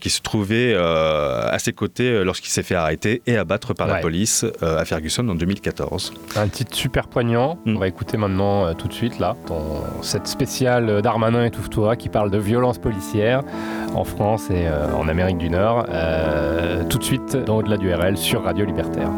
qui 0.00 0.10
se 0.10 0.20
trouvait 0.20 0.74
à 0.82 1.58
ses 1.58 1.72
côtés 1.72 2.10
euh, 2.10 2.24
lorsqu'il 2.24 2.50
s'est 2.50 2.62
fait 2.62 2.74
arrêter 2.74 3.22
et 3.26 3.36
abattre 3.36 3.74
par 3.74 3.86
la 3.86 3.96
police 3.96 4.44
euh, 4.62 4.78
à 4.78 4.84
Ferguson 4.84 5.28
en 5.28 5.34
2014. 5.34 6.12
Un 6.36 6.48
titre 6.48 6.74
super 6.76 7.08
poignant. 7.08 7.58
On 7.66 7.78
va 7.78 7.88
écouter 7.88 8.16
maintenant 8.16 8.66
euh, 8.66 8.72
tout 8.74 8.88
de 8.88 8.92
suite 8.92 9.18
là 9.18 9.36
dans 9.46 9.82
cette 10.02 10.26
spéciale 10.26 10.88
euh, 10.88 11.00
Darmanin 11.00 11.44
étouffe-toi 11.44 11.96
qui 11.96 12.08
parle 12.08 12.30
de 12.30 12.38
violence 12.38 12.78
policière 12.78 13.42
en 13.94 14.04
France 14.04 14.50
et 14.50 14.66
euh, 14.66 14.92
en 14.94 15.08
Amérique 15.08 15.38
du 15.38 15.50
Nord. 15.50 15.86
Euh, 15.90 16.84
tout 16.84 16.98
de 16.98 17.04
suite 17.04 17.36
dans 17.36 17.58
Au-delà 17.58 17.76
du 17.76 17.92
RL 17.92 18.16
sur 18.16 18.42
Radio 18.44 18.64
Libertaire. 18.64 19.10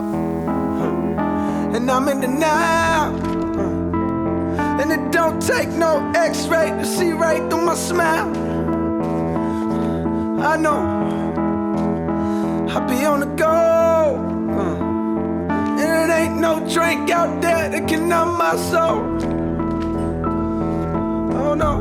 and 1.74 1.90
I'm 1.90 2.06
in 2.08 2.20
the 2.20 2.28
now. 2.28 3.14
And 4.80 4.90
it 4.92 5.10
don't 5.10 5.40
take 5.40 5.68
no 5.70 6.02
x-ray 6.14 6.70
to 6.70 6.84
see 6.84 7.12
right 7.12 7.40
through 7.48 7.64
my 7.64 7.74
smile. 7.74 8.30
I 10.44 10.56
know 10.56 10.82
I 12.68 12.80
be 12.86 13.04
on 13.04 13.20
the 13.20 13.26
go. 13.26 14.16
uh, 14.58 14.76
And 15.80 16.10
it 16.10 16.14
ain't 16.14 16.38
no 16.40 16.60
drink 16.68 17.10
out 17.10 17.40
there 17.42 17.68
that 17.68 17.88
can 17.88 18.08
numb 18.08 18.36
my 18.38 18.56
soul. 18.56 19.00
Oh 21.42 21.54
no. 21.54 21.72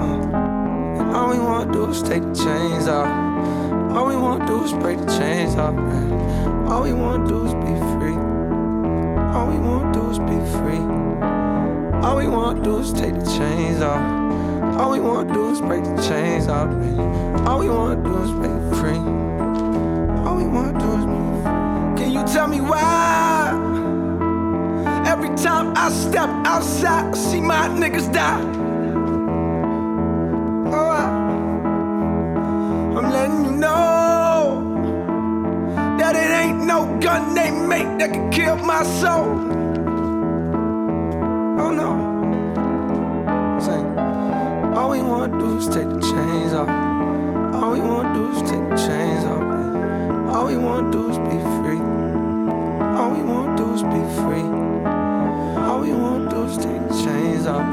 Uh, 0.00 1.00
And 1.00 1.16
all 1.16 1.28
we 1.30 1.38
wanna 1.38 1.72
do 1.72 1.86
is 1.90 2.02
take 2.02 2.22
the 2.22 2.34
chains 2.34 2.88
off. 2.88 3.08
All 3.96 4.06
we 4.06 4.16
wanna 4.16 4.46
do 4.46 4.62
is 4.64 4.72
break 4.72 4.98
the 4.98 5.06
chains 5.18 5.54
off, 5.56 5.74
man. 5.74 6.66
All 6.68 6.82
we 6.82 6.92
wanna 6.92 7.26
do 7.26 7.44
is 7.46 7.54
be 7.54 7.74
free. 7.94 8.18
All 9.34 9.46
we 9.48 9.58
wanna 9.58 9.92
do 9.92 10.10
is 10.10 10.18
be 10.18 10.38
free. 10.56 10.84
All 12.04 12.16
we 12.16 12.26
wanna 12.28 12.62
do 12.62 12.78
is 12.78 12.92
take 12.92 13.14
the 13.14 13.26
chains 13.38 13.82
off. 13.82 14.02
All 14.78 14.90
we 14.92 15.00
wanna 15.00 15.32
do 15.32 15.50
is 15.50 15.60
break 15.60 15.84
the 15.84 16.00
chains 16.02 16.48
off, 16.48 16.68
man. 16.68 17.46
All 17.46 17.58
we 17.60 17.68
wanna 17.68 17.96
do 18.02 18.14
is 18.22 18.30
break 18.32 18.56
free. 18.80 19.15
All 20.26 20.36
we 20.36 20.44
wanna 20.44 20.78
do 20.78 20.88
is 20.98 21.04
free. 21.04 21.42
Can 21.98 22.10
you 22.12 22.22
tell 22.24 22.48
me 22.48 22.60
why? 22.60 23.52
Every 25.06 25.28
time 25.36 25.72
I 25.76 25.88
step 25.90 26.28
outside, 26.44 27.14
I 27.14 27.16
see 27.16 27.40
my 27.40 27.68
niggas 27.68 28.12
die. 28.12 28.42
Oh, 30.72 30.90
I'm 32.96 33.10
letting 33.12 33.44
you 33.44 33.52
know 33.52 34.74
that 35.98 36.16
it 36.16 36.30
ain't 36.42 36.64
no 36.64 36.98
gun 37.00 37.34
they 37.34 37.50
make 37.50 37.98
that 37.98 38.12
can 38.12 38.30
kill 38.32 38.56
my 38.56 38.82
soul. 38.82 39.28
Oh 41.62 41.70
no. 41.70 41.90
All 44.76 44.90
we 44.90 45.00
wanna 45.02 45.38
do 45.38 45.56
is 45.58 45.66
take 45.68 45.88
the 45.88 46.00
chains 46.00 46.52
off. 46.52 46.68
All 47.54 47.70
we 47.72 47.80
wanna 47.80 48.12
do 48.12 48.30
is 48.32 48.42
take 48.50 48.68
the 48.68 48.76
chains 48.76 49.24
off. 49.24 49.55
All 50.28 50.46
we 50.46 50.56
wanna 50.56 50.90
do 50.90 51.10
is 51.10 51.18
be 51.18 51.38
free. 51.56 51.80
All 52.98 53.10
we 53.10 53.22
wanna 53.22 53.56
do 53.56 53.72
is 53.74 53.82
be 53.82 54.02
free. 54.18 54.48
All 55.66 55.80
we 55.80 55.92
wanna 55.92 56.28
do 56.28 56.42
is 56.44 56.56
take 56.56 56.82
the 56.88 56.94
chains 57.04 57.46
off. 57.46 57.66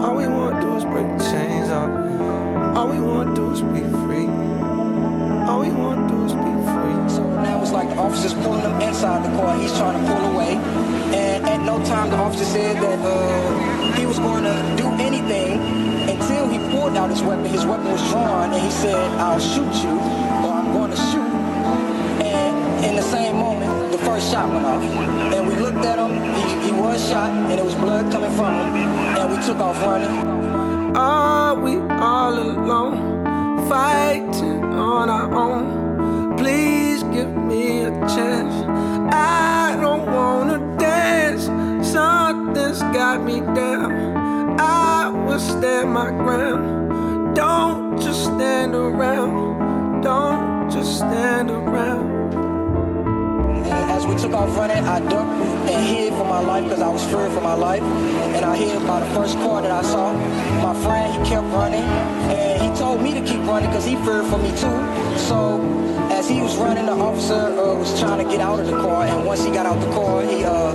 All 0.00 0.16
we 0.16 0.26
wanna 0.26 0.60
do 0.60 0.76
is 0.76 0.84
break 0.84 1.06
the 1.18 1.24
chains 1.24 1.70
off. 1.70 1.90
All 2.76 2.88
we 2.88 2.98
wanna 2.98 3.34
do 3.34 3.52
is 3.52 3.60
be 3.60 3.82
free. 4.04 4.28
All 5.48 5.60
we 5.60 5.70
wanna 5.70 6.08
do 6.08 6.24
is 6.24 6.32
be 6.32 6.54
free. 6.72 6.96
So 7.16 7.22
now 7.42 7.60
it's 7.62 7.72
like 7.72 7.88
the 7.90 7.96
officer's 7.96 8.34
pulling 8.34 8.62
him 8.62 8.80
inside 8.80 9.22
the 9.22 9.36
car. 9.36 9.56
He's 9.58 9.76
trying 9.76 10.00
to 10.00 10.12
pull 10.12 10.24
away. 10.32 10.56
And 11.14 11.44
at 11.46 11.60
no 11.60 11.84
time 11.84 12.10
the 12.10 12.16
officer 12.16 12.46
said 12.46 12.76
that 12.82 12.98
uh, 12.98 13.92
he 13.98 14.06
was 14.06 14.18
going 14.18 14.44
to 14.44 14.56
do 14.76 14.88
anything 15.02 15.60
until 16.08 16.48
he 16.48 16.58
pulled 16.70 16.96
out 16.96 17.10
his 17.10 17.22
weapon. 17.22 17.44
His 17.44 17.66
weapon 17.66 17.92
was 17.92 18.02
drawn 18.10 18.52
and 18.52 18.62
he 18.62 18.70
said, 18.70 19.10
I'll 19.20 19.38
shoot 19.38 19.74
you 19.84 19.94
or 20.44 20.52
I'm 20.54 20.72
going 20.72 20.90
to 20.90 20.96
shoot. 20.96 21.23
Same 23.10 23.36
moment, 23.36 23.92
the 23.92 23.98
first 23.98 24.30
shot 24.30 24.48
went 24.48 24.64
off. 24.64 24.82
And 24.82 25.46
we 25.48 25.54
looked 25.56 25.84
at 25.84 25.98
him. 25.98 26.12
He, 26.34 26.66
he 26.66 26.72
was 26.72 27.08
shot 27.08 27.30
and 27.30 27.58
there 27.58 27.64
was 27.64 27.74
blood 27.74 28.10
coming 28.10 28.30
from 28.32 28.54
him. 28.54 28.74
And 29.18 29.30
we 29.30 29.46
took 29.46 29.58
off 29.58 29.80
running. 29.82 30.96
Are 30.96 31.54
we 31.54 31.76
all 31.76 32.34
alone, 32.38 33.68
fighting 33.68 34.64
on 34.64 35.10
our 35.10 35.32
own? 35.34 36.36
Please 36.36 37.02
give 37.04 37.34
me 37.34 37.82
a 37.82 37.90
chance. 38.14 38.54
I 39.12 39.76
don't 39.80 40.06
wanna 40.06 40.58
dance. 40.78 41.44
Something's 41.86 42.80
got 42.96 43.22
me 43.22 43.40
down. 43.40 44.58
I 44.58 45.08
will 45.08 45.38
stand 45.38 45.92
my 45.92 46.10
ground. 46.10 47.36
Don't 47.36 48.00
just 48.00 48.24
stand 48.24 48.74
around. 48.74 50.00
Don't 50.02 50.70
just 50.70 50.96
stand 50.98 51.50
around. 51.50 52.13
As 53.94 54.04
we 54.04 54.16
took 54.16 54.32
off 54.32 54.56
running, 54.56 54.82
I 54.84 54.98
ducked 54.98 55.30
and 55.70 55.86
hid 55.86 56.12
for 56.14 56.24
my 56.24 56.40
life 56.40 56.64
because 56.64 56.82
I 56.82 56.88
was 56.88 57.04
fearing 57.04 57.32
for 57.32 57.40
my 57.40 57.54
life. 57.54 57.82
And 58.34 58.44
I 58.44 58.56
hid 58.56 58.84
by 58.88 58.98
the 58.98 59.06
first 59.14 59.36
car 59.36 59.62
that 59.62 59.70
I 59.70 59.82
saw. 59.82 60.12
My 60.60 60.74
friend, 60.82 61.12
he 61.14 61.30
kept 61.30 61.46
running. 61.54 61.84
And 62.34 62.60
he 62.60 62.76
told 62.76 63.00
me 63.00 63.14
to 63.14 63.20
keep 63.20 63.40
running 63.46 63.70
because 63.70 63.84
he 63.84 63.94
feared 64.04 64.26
for 64.26 64.38
me 64.38 64.50
too. 64.50 64.78
So 65.16 65.62
as 66.10 66.28
he 66.28 66.40
was 66.40 66.56
running, 66.56 66.86
the 66.86 66.92
officer 66.92 67.34
uh, 67.34 67.76
was 67.76 67.98
trying 68.00 68.18
to 68.24 68.28
get 68.28 68.40
out 68.40 68.58
of 68.58 68.66
the 68.66 68.76
car. 68.78 69.04
And 69.04 69.24
once 69.24 69.44
he 69.44 69.52
got 69.52 69.64
out 69.64 69.78
the 69.80 69.92
car, 69.92 70.22
he 70.22 70.42
uh, 70.44 70.72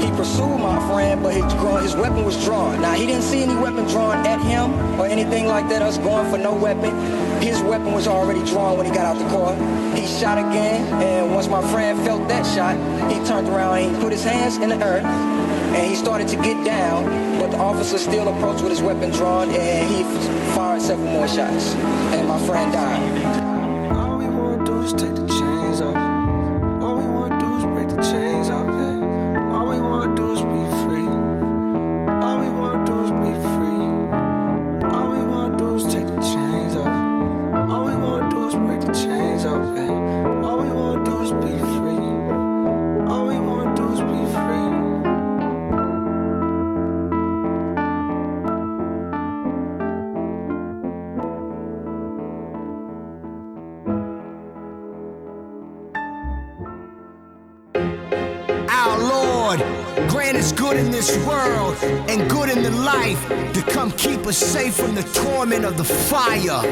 he 0.00 0.10
pursued 0.10 0.58
my 0.58 0.78
friend, 0.88 1.24
but 1.24 1.34
his, 1.34 1.44
his 1.82 1.96
weapon 1.96 2.24
was 2.24 2.42
drawn. 2.44 2.80
Now, 2.80 2.92
he 2.92 3.06
didn't 3.06 3.22
see 3.22 3.42
any 3.42 3.56
weapon 3.56 3.84
drawn 3.86 4.24
at 4.26 4.40
him 4.40 5.00
or 5.00 5.06
anything 5.06 5.46
like 5.46 5.68
that, 5.70 5.82
us 5.82 5.98
going 5.98 6.30
for 6.30 6.38
no 6.38 6.54
weapon. 6.54 6.92
His 7.40 7.62
weapon 7.62 7.92
was 7.92 8.06
already 8.06 8.44
drawn 8.44 8.76
when 8.76 8.86
he 8.86 8.92
got 8.92 9.04
out 9.04 9.18
the 9.18 9.28
car. 9.28 9.54
He 9.94 10.06
shot 10.06 10.38
again, 10.38 10.86
and 11.02 11.34
once 11.34 11.48
my 11.48 11.62
friend 11.70 11.98
felt 12.04 12.28
that 12.28 12.44
shot, 12.44 12.76
he 13.10 13.24
turned 13.26 13.48
around 13.48 13.78
and 13.78 13.96
he 13.96 14.02
put 14.02 14.12
his 14.12 14.24
hands 14.24 14.56
in 14.56 14.68
the 14.68 14.82
earth, 14.82 15.04
and 15.04 15.86
he 15.86 15.94
started 15.94 16.28
to 16.28 16.36
get 16.36 16.64
down, 16.64 17.04
but 17.38 17.50
the 17.50 17.58
officer 17.58 17.98
still 17.98 18.28
approached 18.28 18.62
with 18.62 18.70
his 18.70 18.82
weapon 18.82 19.10
drawn, 19.10 19.50
and 19.50 19.88
he 19.88 20.02
fired 20.54 20.82
several 20.82 21.08
more 21.08 21.28
shots, 21.28 21.74
and 22.14 22.28
my 22.28 22.38
friend 22.46 22.72
died. 22.72 23.53
Keep 64.24 64.30
us 64.30 64.38
safe 64.38 64.74
from 64.74 64.94
the 64.94 65.02
torment 65.12 65.66
of 65.66 65.76
the 65.76 65.84
fire. 65.84 66.62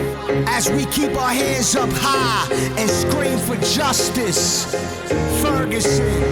As 0.48 0.70
we 0.70 0.86
keep 0.86 1.14
our 1.20 1.34
hands 1.34 1.76
up 1.76 1.90
high 1.92 2.48
and 2.78 2.88
scream 2.88 3.38
for 3.38 3.56
justice. 3.56 4.74
Ferguson, 5.42 6.22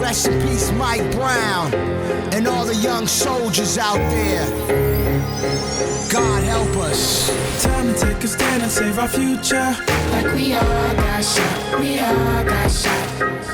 rest 0.00 0.28
in 0.28 0.38
peace, 0.42 0.70
Mike 0.72 1.10
Brown, 1.12 1.72
and 2.34 2.46
all 2.46 2.66
the 2.66 2.74
young 2.74 3.06
soldiers 3.06 3.78
out 3.78 3.96
there. 3.96 4.46
God 6.12 6.44
help 6.44 6.76
us. 6.76 7.30
Time 7.62 7.94
to 7.94 7.98
take 7.98 8.22
a 8.22 8.28
stand 8.28 8.62
and 8.64 8.70
save 8.70 8.98
our 8.98 9.08
future. 9.08 9.74
Like 10.12 10.34
we 10.34 10.52
all 10.52 10.94
got 10.94 11.24
shot, 11.24 11.80
we 11.80 11.98
all 12.00 12.44
got 12.44 12.70
shot. 12.70 13.08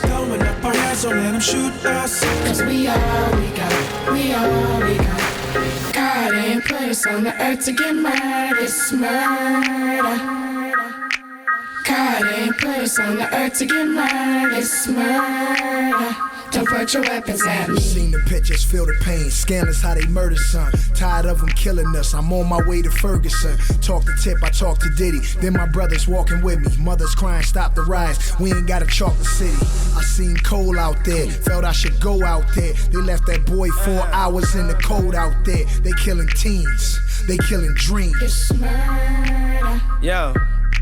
Throwing 0.06 0.42
up 0.42 0.64
our 0.64 0.74
hands, 0.74 1.04
don't 1.04 1.14
let 1.14 1.30
them 1.30 1.40
shoot 1.40 1.72
us. 1.86 2.20
Cause 2.44 2.62
we 2.64 2.88
all 2.88 3.30
we 3.38 3.48
got, 3.54 4.12
we 4.12 4.32
all 4.32 4.80
we 4.80 4.96
got. 4.96 5.40
God 5.92 6.34
ain't 6.34 6.59
us 6.90 7.06
on 7.06 7.22
the 7.22 7.32
earth 7.40 7.64
to 7.64 7.72
get 7.72 7.94
murdered, 7.94 8.58
it's 8.58 8.92
murder. 8.92 10.16
God 11.86 12.24
ain't 12.34 12.64
us 12.64 12.98
on 12.98 13.16
the 13.16 13.28
earth 13.32 13.58
to 13.58 13.66
get 13.66 13.86
murdered, 13.86 14.58
it's 14.58 14.88
murder. 14.88 16.29
Don't 16.52 16.66
put 16.66 16.92
your 16.94 17.02
weapons 17.02 17.46
at 17.46 17.68
me. 17.68 17.80
Seen 17.80 18.10
the 18.10 18.18
pictures, 18.26 18.64
feel 18.64 18.84
the 18.84 18.94
pain. 19.02 19.30
Scandalous 19.30 19.80
how 19.80 19.94
they 19.94 20.06
murder 20.06 20.36
son. 20.36 20.72
Tired 20.94 21.26
of 21.26 21.38
them 21.38 21.48
killing 21.50 21.94
us. 21.96 22.12
I'm 22.12 22.32
on 22.32 22.48
my 22.48 22.60
way 22.66 22.82
to 22.82 22.90
Ferguson. 22.90 23.56
Talk 23.80 24.04
to 24.04 24.12
Tip, 24.22 24.38
I 24.42 24.50
talk 24.50 24.78
to 24.80 24.90
Diddy. 24.96 25.20
Then 25.40 25.52
my 25.52 25.66
brothers 25.66 26.08
walking 26.08 26.42
with 26.42 26.58
me. 26.60 26.76
Mothers 26.78 27.14
crying, 27.14 27.42
stop 27.42 27.74
the 27.74 27.82
riots. 27.82 28.38
We 28.40 28.52
ain't 28.52 28.66
got 28.66 28.82
a 28.82 28.86
chocolate 28.86 29.26
city. 29.26 29.56
I 29.96 30.02
seen 30.02 30.36
Cole 30.38 30.78
out 30.78 31.04
there. 31.04 31.30
Felt 31.30 31.64
I 31.64 31.72
should 31.72 32.00
go 32.00 32.24
out 32.24 32.44
there. 32.54 32.72
They 32.72 32.98
left 32.98 33.26
that 33.26 33.46
boy 33.46 33.68
four 33.84 34.02
hours 34.12 34.54
in 34.54 34.66
the 34.66 34.74
cold 34.74 35.14
out 35.14 35.44
there. 35.44 35.64
They 35.82 35.92
killing 35.92 36.28
teens. 36.28 36.98
They 37.28 37.36
killing 37.48 37.74
dreams. 37.74 38.50
Yo, 40.02 40.34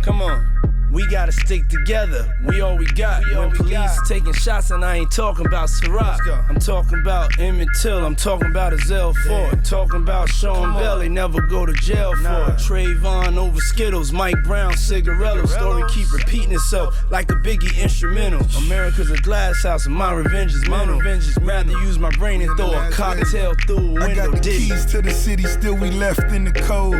come 0.03 0.23
on. 0.23 0.47
We 0.90 1.06
gotta 1.06 1.32
stick 1.32 1.69
together. 1.69 2.35
We 2.44 2.62
all 2.62 2.77
we 2.77 2.86
got. 2.86 3.23
when 3.36 3.51
police 3.51 3.98
taking 4.09 4.32
shots, 4.32 4.70
and 4.70 4.85
I 4.85 4.97
ain't 4.97 5.10
talking 5.10 5.47
about 5.47 5.69
Ciroc. 5.69 6.19
I'm 6.48 6.59
talking 6.59 6.98
about 7.01 7.39
Emmett 7.39 7.69
Till. 7.81 8.05
I'm 8.05 8.16
talking 8.16 8.51
about 8.51 8.73
Azell 8.73 9.15
Ford. 9.27 9.65
Talking 9.65 10.01
about 10.01 10.31
Sean 10.31 10.74
Bell. 10.74 10.98
They 10.98 11.09
never 11.09 11.43
go 11.43 11.66
to 11.66 11.73
jail 11.74 12.15
for. 12.16 12.52
it. 12.52 12.59
Trayvon 12.59 13.36
over 13.36 13.60
Skittles. 13.60 14.12
Mike 14.12 14.43
Brown 14.44 14.77
cigarillo. 14.77 15.44
Story 15.47 15.82
keep 15.90 16.10
repeating 16.12 16.52
itself 16.52 17.05
like 17.10 17.31
a 17.31 17.35
Biggie 17.35 17.77
instrumental. 17.81 18.47
America's 18.65 19.10
a 19.10 19.19
glass 19.19 19.62
house, 19.62 19.86
and 19.86 19.94
my 19.94 20.12
revenge 20.12 20.55
is 20.55 20.66
mental. 20.69 20.98
revenge 20.98 21.28
is 21.28 21.36
rather 21.39 21.70
use 21.70 21.98
my 21.98 22.10
brain 22.12 22.40
and 22.40 22.56
throw 22.56 22.73
a 22.73 22.90
cocktail 22.90 23.55
through 23.66 23.77
a 23.77 23.81
window. 23.93 24.06
I 24.06 24.15
got 24.15 24.32
the 24.32 24.40
keys 24.40 24.86
to 24.86 25.02
the 25.02 25.10
city, 25.10 25.44
still 25.44 25.77
we 25.77 25.90
left 25.90 26.32
in 26.32 26.44
the 26.44 26.52
cold. 26.52 26.94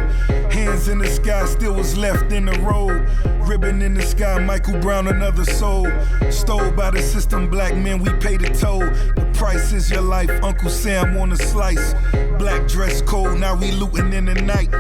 Hands 0.53 0.89
in 0.89 0.99
the 0.99 1.09
sky, 1.09 1.47
still 1.47 1.75
was 1.75 1.97
left 1.97 2.33
in 2.33 2.45
the 2.45 2.59
road. 2.61 3.07
Ribbon 3.49 3.81
in 3.81 3.95
the 3.95 4.03
sky, 4.03 4.39
Michael 4.45 4.79
Brown, 4.79 5.09
another 5.09 5.43
soul. 5.43 5.89
Stole 6.31 6.71
by 6.73 6.91
the 6.91 7.01
system, 7.01 7.49
black 7.49 7.75
men, 7.75 7.99
we 7.99 8.13
pay 8.21 8.37
the 8.37 8.51
toll. 8.51 8.81
The 8.81 9.31
price 9.33 9.73
is 9.73 9.91
your 9.91 10.03
life, 10.03 10.29
Uncle 10.43 10.69
Sam 10.69 11.17
on 11.17 11.33
a 11.33 11.37
slice. 11.37 11.95
Black 12.39 12.69
dress 12.69 13.01
code, 13.01 13.41
now 13.41 13.57
we 13.57 13.71
looting 13.71 14.13
in 14.13 14.27
the 14.27 14.35
night. 14.35 14.71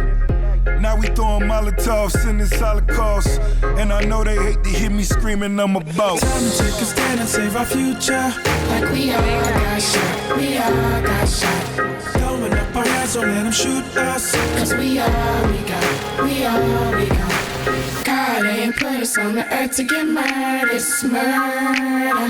Now 0.82 0.96
we 0.96 1.06
throwing 1.06 1.48
Molotovs 1.48 2.28
in 2.28 2.36
this 2.36 2.52
Holocaust. 2.60 3.40
And 3.78 3.90
I 3.90 4.04
know 4.04 4.22
they 4.22 4.36
hate 4.36 4.62
to 4.62 4.68
hear 4.68 4.90
me 4.90 5.02
screaming, 5.02 5.58
I'm 5.58 5.74
about. 5.74 6.18
Time 6.18 6.50
to 6.50 6.58
take 6.58 6.68
a 6.68 6.84
stand 6.84 7.20
and 7.20 7.28
save 7.28 7.56
our 7.56 7.64
future. 7.64 8.34
Like 8.68 8.92
we 8.92 9.14
all 9.14 9.22
got 9.22 9.80
shot, 9.80 10.36
we 10.36 10.58
all 10.58 11.02
got 11.02 11.26
shot. 11.26 12.12
Throwing 12.18 12.52
up 12.52 12.76
our 12.76 12.84
hands, 12.84 13.14
don't 13.14 13.28
let 13.28 13.44
them 13.44 13.52
shoot 13.52 13.96
us. 13.96 14.36
Cause 14.58 14.74
we 14.74 14.98
all 14.98 15.46
we 15.52 15.58
got, 15.66 16.22
we 16.22 16.44
all 16.44 16.92
we 16.94 17.06
got. 17.06 17.37
God 18.38 18.46
ain't 18.46 18.76
put 18.76 18.92
us 19.02 19.18
on 19.18 19.34
the 19.34 19.44
earth 19.52 19.72
to 19.72 19.82
get 19.82 20.06
murdered, 20.06 20.70
it's 20.72 21.02
murder. 21.02 22.28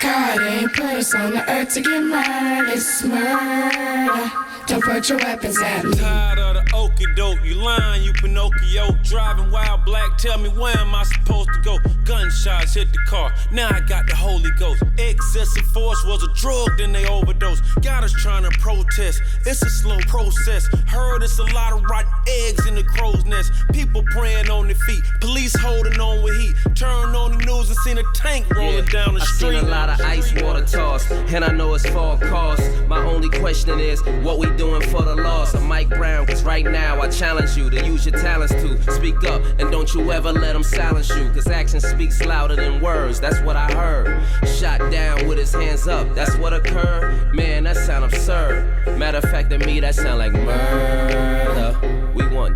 God 0.00 0.40
ain't 0.40 0.72
put 0.72 0.84
us 0.84 1.14
on 1.14 1.30
the 1.30 1.48
earth 1.48 1.74
to 1.74 1.80
get 1.80 2.02
murdered, 2.02 2.70
it's 2.70 3.04
murder. 3.04 4.51
Don't 4.66 4.82
put 4.82 5.08
your 5.08 5.18
weapons 5.18 5.60
at 5.60 5.84
me. 5.84 5.92
Tired 5.94 6.38
of 6.38 6.54
the 6.54 6.62
okie 6.72 7.16
doke, 7.16 7.44
you 7.44 7.56
lying, 7.56 8.02
you 8.02 8.12
Pinocchio. 8.14 8.92
Driving 9.02 9.50
wild 9.50 9.84
black, 9.84 10.16
tell 10.18 10.38
me 10.38 10.48
where 10.48 10.76
am 10.78 10.94
I 10.94 11.02
supposed 11.02 11.50
to 11.52 11.60
go? 11.62 11.78
Gunshots 12.04 12.74
hit 12.74 12.92
the 12.92 12.98
car, 13.08 13.32
now 13.50 13.68
I 13.70 13.80
got 13.80 14.06
the 14.06 14.16
Holy 14.16 14.50
Ghost. 14.58 14.82
Excessive 14.98 15.66
force 15.66 16.02
was 16.04 16.22
a 16.22 16.32
drug, 16.34 16.78
then 16.78 16.92
they 16.92 17.06
overdose. 17.06 17.60
Got 17.82 18.04
us 18.04 18.12
trying 18.12 18.44
to 18.44 18.50
protest, 18.58 19.20
it's 19.44 19.62
a 19.62 19.70
slow 19.70 19.98
process. 20.08 20.66
Heard 20.86 21.22
it's 21.22 21.38
a 21.38 21.44
lot 21.54 21.72
of 21.72 21.82
rotten 21.82 22.12
eggs 22.28 22.66
in 22.66 22.74
the 22.74 22.84
crow's 22.84 23.24
nest. 23.24 23.52
People 23.72 24.02
praying 24.10 24.48
on 24.48 24.66
their 24.66 24.76
feet, 24.86 25.02
police 25.20 25.54
holding 25.58 26.00
on 26.00 26.22
with 26.22 26.38
heat. 26.40 26.54
Turn 26.74 27.14
on 27.14 27.38
the 27.38 27.44
news 27.44 27.68
and 27.68 27.78
seen 27.78 27.98
a 27.98 28.04
tank 28.14 28.48
rolling 28.54 28.84
down 28.86 29.14
the 29.14 29.20
I 29.20 29.24
street. 29.24 29.58
seen 29.58 29.64
a 29.64 29.68
lot 29.68 29.88
of 29.90 30.00
ice 30.00 30.32
water 30.40 30.64
toss, 30.64 31.10
and 31.10 31.44
I 31.44 31.52
know 31.52 31.74
it's 31.74 31.86
for 31.88 32.14
a 32.14 32.28
cause. 32.28 32.60
My 32.86 33.04
only 33.04 33.28
question 33.38 33.78
is, 33.80 34.02
what 34.22 34.38
we 34.38 34.46
doing 34.62 34.82
for 34.82 35.02
the 35.02 35.16
loss 35.16 35.54
of 35.54 35.62
Mike 35.64 35.88
Brown? 35.88 36.24
Cause 36.24 36.44
right 36.44 36.64
now 36.64 37.00
I 37.00 37.08
challenge 37.08 37.56
you 37.56 37.68
to 37.68 37.84
use 37.84 38.06
your 38.06 38.18
talents 38.20 38.54
to 38.54 38.92
speak 38.92 39.24
up, 39.24 39.42
and 39.58 39.72
don't 39.72 39.92
you 39.92 40.12
ever 40.12 40.32
let 40.32 40.52
them 40.52 40.62
silence 40.62 41.08
you. 41.08 41.28
Cause 41.30 41.48
action 41.48 41.80
speaks 41.80 42.24
louder 42.24 42.54
than 42.54 42.80
words, 42.80 43.18
that's 43.20 43.40
what 43.40 43.56
I 43.56 43.72
heard. 43.72 44.22
Shot 44.46 44.78
down 44.92 45.26
with 45.26 45.38
his 45.38 45.52
hands 45.52 45.88
up, 45.88 46.14
that's 46.14 46.36
what 46.36 46.52
occurred. 46.52 47.34
Man, 47.34 47.64
that 47.64 47.76
sound 47.76 48.04
absurd. 48.04 48.96
Matter 48.98 49.18
of 49.18 49.24
fact, 49.24 49.50
to 49.50 49.58
me, 49.58 49.80
that 49.80 49.96
sound 49.96 50.18
like 50.18 50.32
murder. 50.32 52.01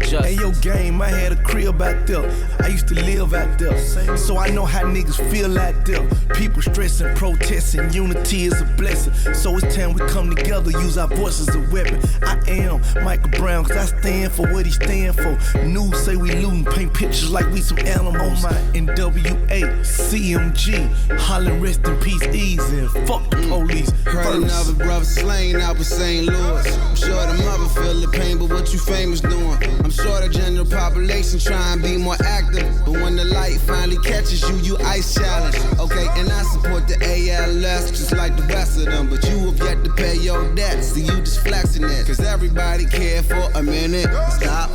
Justice. 0.01 0.25
Hey, 0.25 0.35
yo, 0.35 0.53
game, 0.61 1.01
I 1.03 1.09
had 1.09 1.33
a 1.33 1.43
crib 1.43 1.81
out 1.83 2.07
there. 2.07 2.31
I 2.61 2.69
used 2.69 2.89
to 2.89 2.95
live 2.95 3.35
out 3.35 3.59
there. 3.59 3.77
So 4.17 4.39
I 4.39 4.49
know 4.49 4.65
how 4.65 4.83
niggas 4.83 5.19
feel 5.31 5.59
out 5.59 5.85
there. 5.85 6.07
People 6.35 6.63
stressing, 6.63 7.15
protesting, 7.17 7.93
unity 7.93 8.45
is 8.45 8.61
a 8.61 8.65
blessing. 8.77 9.13
So 9.35 9.57
it's 9.57 9.75
time 9.75 9.93
we 9.93 10.01
come 10.07 10.35
together, 10.35 10.71
use 10.71 10.99
our 10.99 11.09
voices 11.09 11.49
as 11.49 11.57
a 11.57 11.61
weapon. 11.73 12.01
I 12.23 12.41
am 12.49 12.81
Michael 13.05 13.31
Brown, 13.31 13.65
cause 13.65 13.77
I 13.77 14.01
stand 14.01 14.33
for 14.33 14.53
what 14.53 14.67
he 14.67 14.73
stand 14.73 15.17
for. 15.17 15.39
News 15.65 15.99
say 16.05 16.17
we 16.17 16.33
looting, 16.33 16.65
paint 16.65 16.95
pictures 16.95 17.31
like 17.31 17.51
we 17.53 17.61
some 17.61 17.79
animals. 17.79 18.43
My 18.43 18.53
NWA, 18.75 19.81
CMG, 19.81 21.19
hollering 21.19 21.61
rest 21.61 21.87
in 21.87 21.97
peace, 22.01 22.23
easy. 22.35 22.79
and 22.79 22.91
Fuck 23.07 23.31
the 23.31 23.37
mm. 23.37 23.49
police. 23.49 23.91
Heard 24.05 24.43
another 24.43 24.75
brother 24.75 25.05
slain 25.05 25.57
out 25.57 25.77
in 25.77 25.85
St. 25.85 26.27
Louis. 26.27 26.79
I'm 26.79 26.97
sure 26.97 27.27
the 27.27 27.35
mother 27.45 27.69
feel 27.81 28.01
the 28.01 28.09
pain, 28.09 28.39
but 28.39 28.51
what 28.51 28.73
you 28.73 28.79
famous 28.79 29.21
doing? 29.21 29.59
I'm 29.87 29.93
sure 29.93 30.21
the 30.21 30.29
general 30.29 30.67
population 30.67 31.39
try 31.39 31.73
and 31.73 31.81
be 31.81 31.97
more 31.97 32.17
active. 32.25 32.67
But 32.85 32.95
when 32.95 33.15
the 33.15 33.25
light 33.25 33.61
finally 33.61 33.99
catches 33.99 34.43
you, 34.43 34.57
you 34.57 34.77
ice 34.79 35.15
challenge. 35.15 35.55
Okay, 35.79 36.09
and 36.19 36.29
I 36.29 36.43
support 36.43 36.89
the 36.89 36.99
ALS 36.99 37.93
just 37.93 38.11
like 38.11 38.37
the 38.37 38.43
rest 38.53 38.79
of 38.79 38.87
them. 38.87 39.09
But 39.09 39.23
you 39.29 39.39
have 39.47 39.59
yet 39.61 39.85
to 39.85 39.91
pay 39.93 40.17
your 40.17 40.53
debts, 40.57 40.89
so 40.89 40.99
you 40.99 41.21
just 41.21 41.47
flexing 41.47 41.85
it. 41.85 42.05
Cause 42.05 42.19
everybody 42.19 42.87
care 42.87 43.23
for 43.23 43.49
a 43.55 43.63
minute. 43.63 44.09
Stop. 44.33 44.71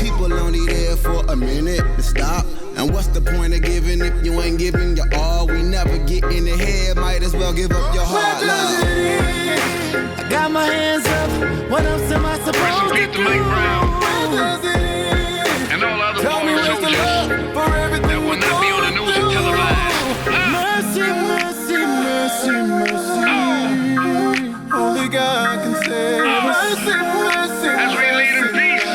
People 0.00 0.32
only 0.32 0.64
there 0.64 0.96
for 0.96 1.22
a 1.26 1.36
minute. 1.36 1.84
Stop. 2.00 2.46
And 2.78 2.90
what's 2.90 3.08
the 3.08 3.20
point 3.20 3.52
of 3.52 3.60
giving 3.60 4.00
if 4.00 4.24
you 4.24 4.40
ain't 4.40 4.58
giving 4.58 4.96
your 4.96 5.14
all? 5.14 5.46
We 5.46 5.62
never 5.62 5.98
get 6.06 6.24
in 6.24 6.46
the 6.46 6.56
head, 6.56 6.96
might 6.96 7.22
as 7.22 7.34
well 7.34 7.52
give 7.52 7.70
up 7.70 7.94
your 7.94 8.06
heart. 8.06 8.46
love. 8.46 9.43
I 9.58 10.28
got 10.28 10.50
my 10.50 10.64
hands 10.66 11.06
up. 11.06 11.30
What 11.70 11.84
else 11.84 12.10
am 12.12 12.24
I 12.26 12.36
supposed 12.38 12.94
to 12.94 13.06
do? 13.12 13.24
Where 13.24 14.28
does 14.34 14.64
it 14.64 14.76
end? 14.76 15.72
And 15.72 15.82
all 15.84 16.00
other 16.02 16.20
Tell 16.20 16.44
me 16.44 16.52
former 16.54 16.62
where's 16.62 16.80
the 16.80 16.90
love 16.90 17.30
for 17.54 17.68
everything 17.76 18.08
that 18.08 18.20
will 18.20 18.36
not 18.36 18.60
be 18.62 18.68
on 18.70 18.82
the 18.86 18.90
news 18.98 19.16
and 19.16 19.30
televised. 19.32 19.94
Ah. 20.26 20.50
Mercy, 20.54 21.06
mercy, 21.30 21.80
mercy, 22.06 22.56
mercy. 22.72 23.22
Ah. 23.26 24.74
Only 24.74 25.08
God 25.08 25.58
can 25.62 25.74
save. 25.84 26.22
Ah. 26.24 26.30
Mercy, 26.50 26.94
mercy, 27.18 27.68
As 27.68 27.90
we 27.98 28.06
lead 28.18 28.36
in 28.38 28.48
peace. 28.54 28.94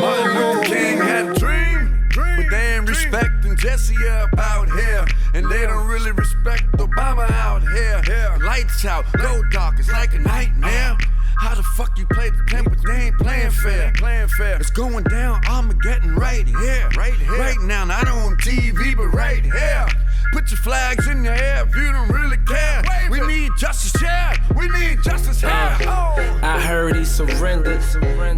Martin 0.00 0.30
Luther 0.36 0.64
King 0.64 0.96
had 0.98 1.24
a 1.28 1.34
dream, 1.38 1.80
but 2.14 2.46
they 2.50 2.64
ain't 2.76 2.88
respecting 2.88 3.54
Jesse 3.56 3.96
up 4.08 4.36
out 4.38 4.68
here, 4.70 5.04
and 5.34 5.50
they 5.50 5.62
don't 5.66 5.86
really 5.88 6.12
respect 6.12 6.64
Obama 6.72 7.30
out 7.30 7.62
here. 7.62 8.36
Lights 8.44 8.84
out, 8.84 9.04
no 9.18 9.42
dark, 9.50 9.78
it's 9.78 9.90
like 9.90 10.14
a 10.14 10.18
nightmare. 10.18 10.96
How 11.38 11.54
the 11.56 11.62
fuck 11.62 11.98
you 11.98 12.06
play 12.06 12.30
the 12.30 12.44
game, 12.44 12.64
but 12.64 12.78
they 12.86 13.06
ain't 13.06 13.18
playing 13.18 13.50
fair? 13.50 13.92
Playing 13.96 14.28
fair. 14.28 14.56
It's 14.60 14.70
going 14.70 15.04
down, 15.04 15.44
Armageddon 15.48 16.14
right 16.14 16.46
here, 16.46 16.88
right 16.96 17.14
here, 17.14 17.32
right 17.32 17.60
now. 17.60 17.84
Not 17.84 18.06
on 18.06 18.36
TV, 18.36 18.96
but 18.96 19.08
right 19.08 19.42
here. 19.42 19.86
Put 20.32 20.50
your 20.50 20.58
flags 20.60 21.06
in 21.08 21.22
your 21.22 21.34
air 21.34 21.66
if 21.66 21.76
you 21.76 21.92
don't 21.92 22.08
really 22.08 22.38
care. 22.38 22.82
We 23.10 23.20
need 23.20 23.50
justice 23.58 24.00
here. 24.00 24.32
We 24.56 24.66
need 24.70 25.02
justice 25.04 25.42
here. 25.42 25.76
Oh. 25.82 26.40
I 26.42 26.58
heard 26.58 26.96
he 26.96 27.04
surrendered. 27.04 27.82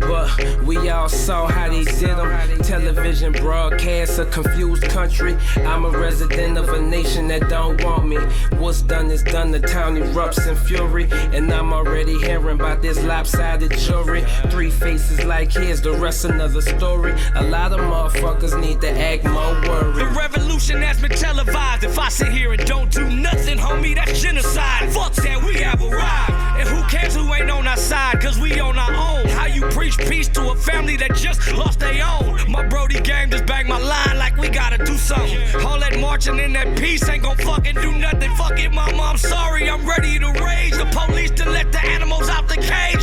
But 0.00 0.60
we 0.64 0.88
all 0.90 1.08
saw 1.08 1.46
how 1.46 1.68
they 1.70 1.84
did 1.84 2.16
them. 2.16 2.58
Television 2.62 3.32
broadcasts 3.32 4.18
a 4.18 4.26
confused 4.26 4.82
country. 4.82 5.36
I'm 5.58 5.84
a 5.84 5.90
resident 5.90 6.58
of 6.58 6.68
a 6.70 6.80
nation 6.82 7.28
that 7.28 7.48
don't 7.48 7.82
want 7.84 8.08
me. 8.08 8.16
What's 8.58 8.82
done 8.82 9.10
is 9.12 9.22
done, 9.22 9.52
the 9.52 9.60
town 9.60 9.96
erupts 9.96 10.48
in 10.48 10.56
fury. 10.56 11.08
And 11.32 11.52
I'm 11.52 11.72
already 11.72 12.18
hearing 12.18 12.58
about 12.58 12.82
this 12.82 13.00
lopsided 13.04 13.70
jury. 13.78 14.24
Three 14.50 14.70
faces 14.70 15.24
like 15.24 15.52
his, 15.52 15.80
the 15.80 15.92
rest 15.92 16.24
another 16.24 16.60
story. 16.60 17.14
A 17.36 17.44
lot 17.44 17.72
of 17.72 17.78
motherfuckers 17.78 18.60
need 18.60 18.80
to 18.80 18.90
act 18.90 19.24
more 19.24 19.54
worried. 19.68 19.96
The 19.96 20.06
revolution 20.18 20.82
has 20.82 21.00
been 21.00 21.12
televised. 21.12 21.83
If 21.84 21.98
I 21.98 22.08
sit 22.08 22.28
here 22.28 22.50
and 22.50 22.64
don't 22.64 22.90
do 22.90 23.06
nothing, 23.10 23.58
homie, 23.58 23.94
that's 23.94 24.18
genocide. 24.18 24.90
Fuck 24.90 25.12
that, 25.16 25.44
we 25.44 25.56
have 25.56 25.82
arrived. 25.82 26.32
And 26.58 26.66
who 26.66 26.82
cares 26.88 27.14
who 27.14 27.32
ain't 27.34 27.50
on 27.50 27.66
our 27.66 27.76
side? 27.76 28.22
Cause 28.22 28.38
we 28.40 28.58
on 28.58 28.78
our 28.78 28.94
own. 28.94 29.28
How 29.28 29.44
you 29.44 29.60
preach 29.68 29.98
peace 29.98 30.28
to 30.28 30.50
a 30.50 30.56
family 30.56 30.96
that 30.96 31.14
just 31.14 31.52
lost 31.52 31.80
their 31.80 32.02
own? 32.02 32.50
My 32.50 32.66
Brody 32.66 33.00
gang 33.00 33.30
just 33.30 33.44
bang 33.44 33.68
my 33.68 33.78
line 33.78 34.16
like 34.16 34.34
we 34.38 34.48
gotta 34.48 34.82
do 34.82 34.96
something. 34.96 35.38
All 35.60 35.78
that 35.78 36.00
marching 36.00 36.38
in 36.38 36.54
that 36.54 36.78
peace 36.78 37.06
ain't 37.06 37.22
gon' 37.22 37.36
fucking 37.36 37.74
do 37.74 37.92
nothing. 37.92 38.34
Fuck 38.36 38.58
it, 38.58 38.72
mama, 38.72 39.02
I'm 39.02 39.18
sorry. 39.18 39.68
I'm 39.68 39.86
ready 39.86 40.18
to 40.18 40.32
rage 40.42 40.72
the 40.72 40.88
police 40.90 41.32
to 41.32 41.50
let 41.50 41.70
the 41.70 41.84
animals 41.84 42.30
out 42.30 42.48
the 42.48 42.56
cage. 42.56 42.93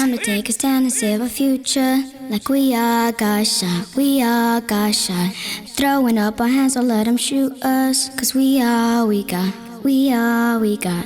Time 0.00 0.16
to 0.16 0.24
take 0.24 0.48
a 0.48 0.52
stand 0.52 0.84
and 0.84 0.92
save 0.94 1.20
our 1.20 1.28
future. 1.28 2.02
Like 2.30 2.48
we 2.48 2.74
all 2.74 3.12
got 3.12 3.46
shot, 3.46 3.94
we 3.94 4.22
all 4.22 4.62
got 4.62 4.94
shot. 4.94 5.34
Throwing 5.76 6.16
up 6.16 6.40
our 6.40 6.48
hands, 6.48 6.72
don't 6.72 6.88
let 6.88 7.04
them 7.04 7.18
shoot 7.18 7.52
us. 7.62 8.08
Cause 8.16 8.34
we 8.34 8.62
all 8.62 9.08
we 9.08 9.24
got, 9.24 9.52
we 9.84 10.10
all 10.14 10.58
we 10.58 10.78
got. 10.78 11.04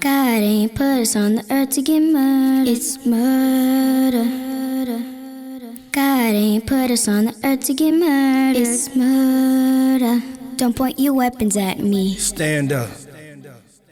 God 0.00 0.42
ain't 0.42 0.74
put 0.74 1.02
us 1.02 1.14
on 1.14 1.36
the 1.36 1.44
earth 1.48 1.70
to 1.70 1.82
get 1.82 2.00
murdered. 2.00 2.72
It's 2.72 3.06
murder. 3.06 4.24
God 5.92 6.34
ain't 6.34 6.66
put 6.66 6.90
us 6.90 7.06
on 7.06 7.26
the 7.26 7.36
earth 7.44 7.60
to 7.66 7.74
get 7.74 7.92
murdered. 7.92 8.60
It's 8.60 8.96
murder. 8.96 10.20
Don't 10.56 10.74
point 10.74 10.98
your 10.98 11.14
weapons 11.14 11.56
at 11.56 11.78
me. 11.78 12.16
Stand 12.16 12.72
up. 12.72 12.90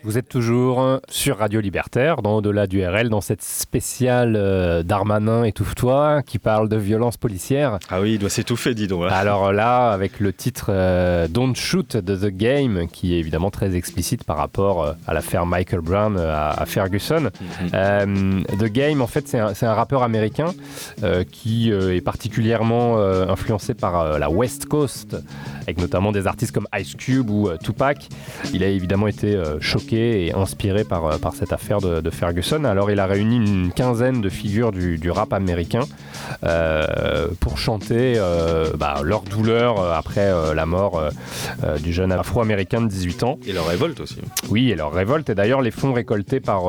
Vous 0.04 0.18
êtes 0.18 0.28
toujours 0.28 0.98
sur 1.08 1.38
Radio 1.38 1.60
Libertaire, 1.60 2.22
dans 2.22 2.38
Au-delà 2.38 2.66
du 2.66 2.84
RL, 2.84 3.08
dans 3.08 3.20
cette 3.20 3.42
spéciale 3.42 4.34
euh, 4.36 4.82
Darmanin 4.82 5.44
Étouffe-toi, 5.44 6.22
qui 6.22 6.40
parle 6.40 6.68
de 6.68 6.76
violence 6.76 7.16
policière. 7.16 7.78
Ah 7.88 8.00
oui, 8.00 8.14
il 8.14 8.18
doit 8.18 8.28
s'étouffer, 8.28 8.74
dis 8.74 8.88
donc. 8.88 9.04
hein. 9.04 9.10
Alors 9.12 9.52
là, 9.52 9.92
avec 9.92 10.18
le 10.18 10.32
titre 10.32 10.66
euh, 10.70 11.28
Don't 11.28 11.54
Shoot 11.54 11.96
de 11.96 12.16
The 12.16 12.34
Game, 12.34 12.88
qui 12.92 13.14
est 13.14 13.20
évidemment 13.20 13.52
très 13.52 13.76
explicite 13.76 14.24
par 14.24 14.38
rapport 14.38 14.82
euh, 14.82 14.92
à 15.06 15.14
l'affaire 15.14 15.46
Michael 15.46 15.82
Brown 15.82 16.18
à, 16.18 16.50
à 16.50 16.66
Ferguson. 16.66 17.30
Euh, 17.72 18.40
The 18.58 18.64
Game, 18.64 19.02
en 19.02 19.06
fait, 19.06 19.28
c'est 19.28 19.38
un, 19.38 19.72
rappeur 19.74 20.02
américain 20.02 20.52
qui 21.30 21.70
est 21.70 22.00
particulièrement 22.00 22.98
influencé 22.98 23.74
par 23.74 24.18
la 24.18 24.28
West 24.30 24.66
Coast, 24.66 25.16
avec 25.62 25.78
notamment 25.78 26.12
des 26.12 26.26
artistes 26.26 26.52
comme 26.52 26.66
Ice 26.78 26.94
Cube 26.94 27.30
ou 27.30 27.48
Tupac. 27.62 28.08
Il 28.52 28.62
a 28.64 28.68
évidemment 28.68 29.06
été 29.06 29.34
euh, 29.36 29.58
et 29.97 30.35
inspiré 30.35 30.85
par, 30.85 31.06
euh, 31.06 31.19
par 31.19 31.35
cette 31.35 31.52
affaire 31.52 31.81
de, 31.81 32.01
de 32.01 32.10
Ferguson. 32.10 32.64
Alors, 32.64 32.90
il 32.90 33.01
a 33.01 33.06
réuni 33.06 33.36
une 33.36 33.73
quinzaine 33.73 34.20
de 34.20 34.28
figures 34.28 34.73
du, 34.73 34.98
du 34.98 35.10
rap 35.10 35.32
américain 35.32 35.85
euh, 36.44 37.28
pour 37.40 37.59
chanter 37.59 38.14
euh, 38.16 38.70
bah, 38.77 39.01
leur 39.02 39.23
douleur 39.23 39.81
euh, 39.81 39.93
après 39.94 40.27
euh, 40.27 40.55
la 40.55 40.66
mort 40.66 41.02
du 41.82 41.93
jeune 41.93 42.12
afro-américain 42.12 42.81
de 42.81 42.89
18 42.89 43.23
ans. 43.23 43.39
Et 43.47 43.52
leur 43.52 43.66
révolte 43.66 44.01
aussi. 44.01 44.16
Oui, 44.51 44.70
et 44.70 44.74
leur 44.74 44.93
révolte. 44.93 45.31
Et 45.31 45.35
d'ailleurs, 45.35 45.60
les 45.60 45.70
fonds 45.70 45.93
récoltés 45.93 46.40
par, 46.40 46.64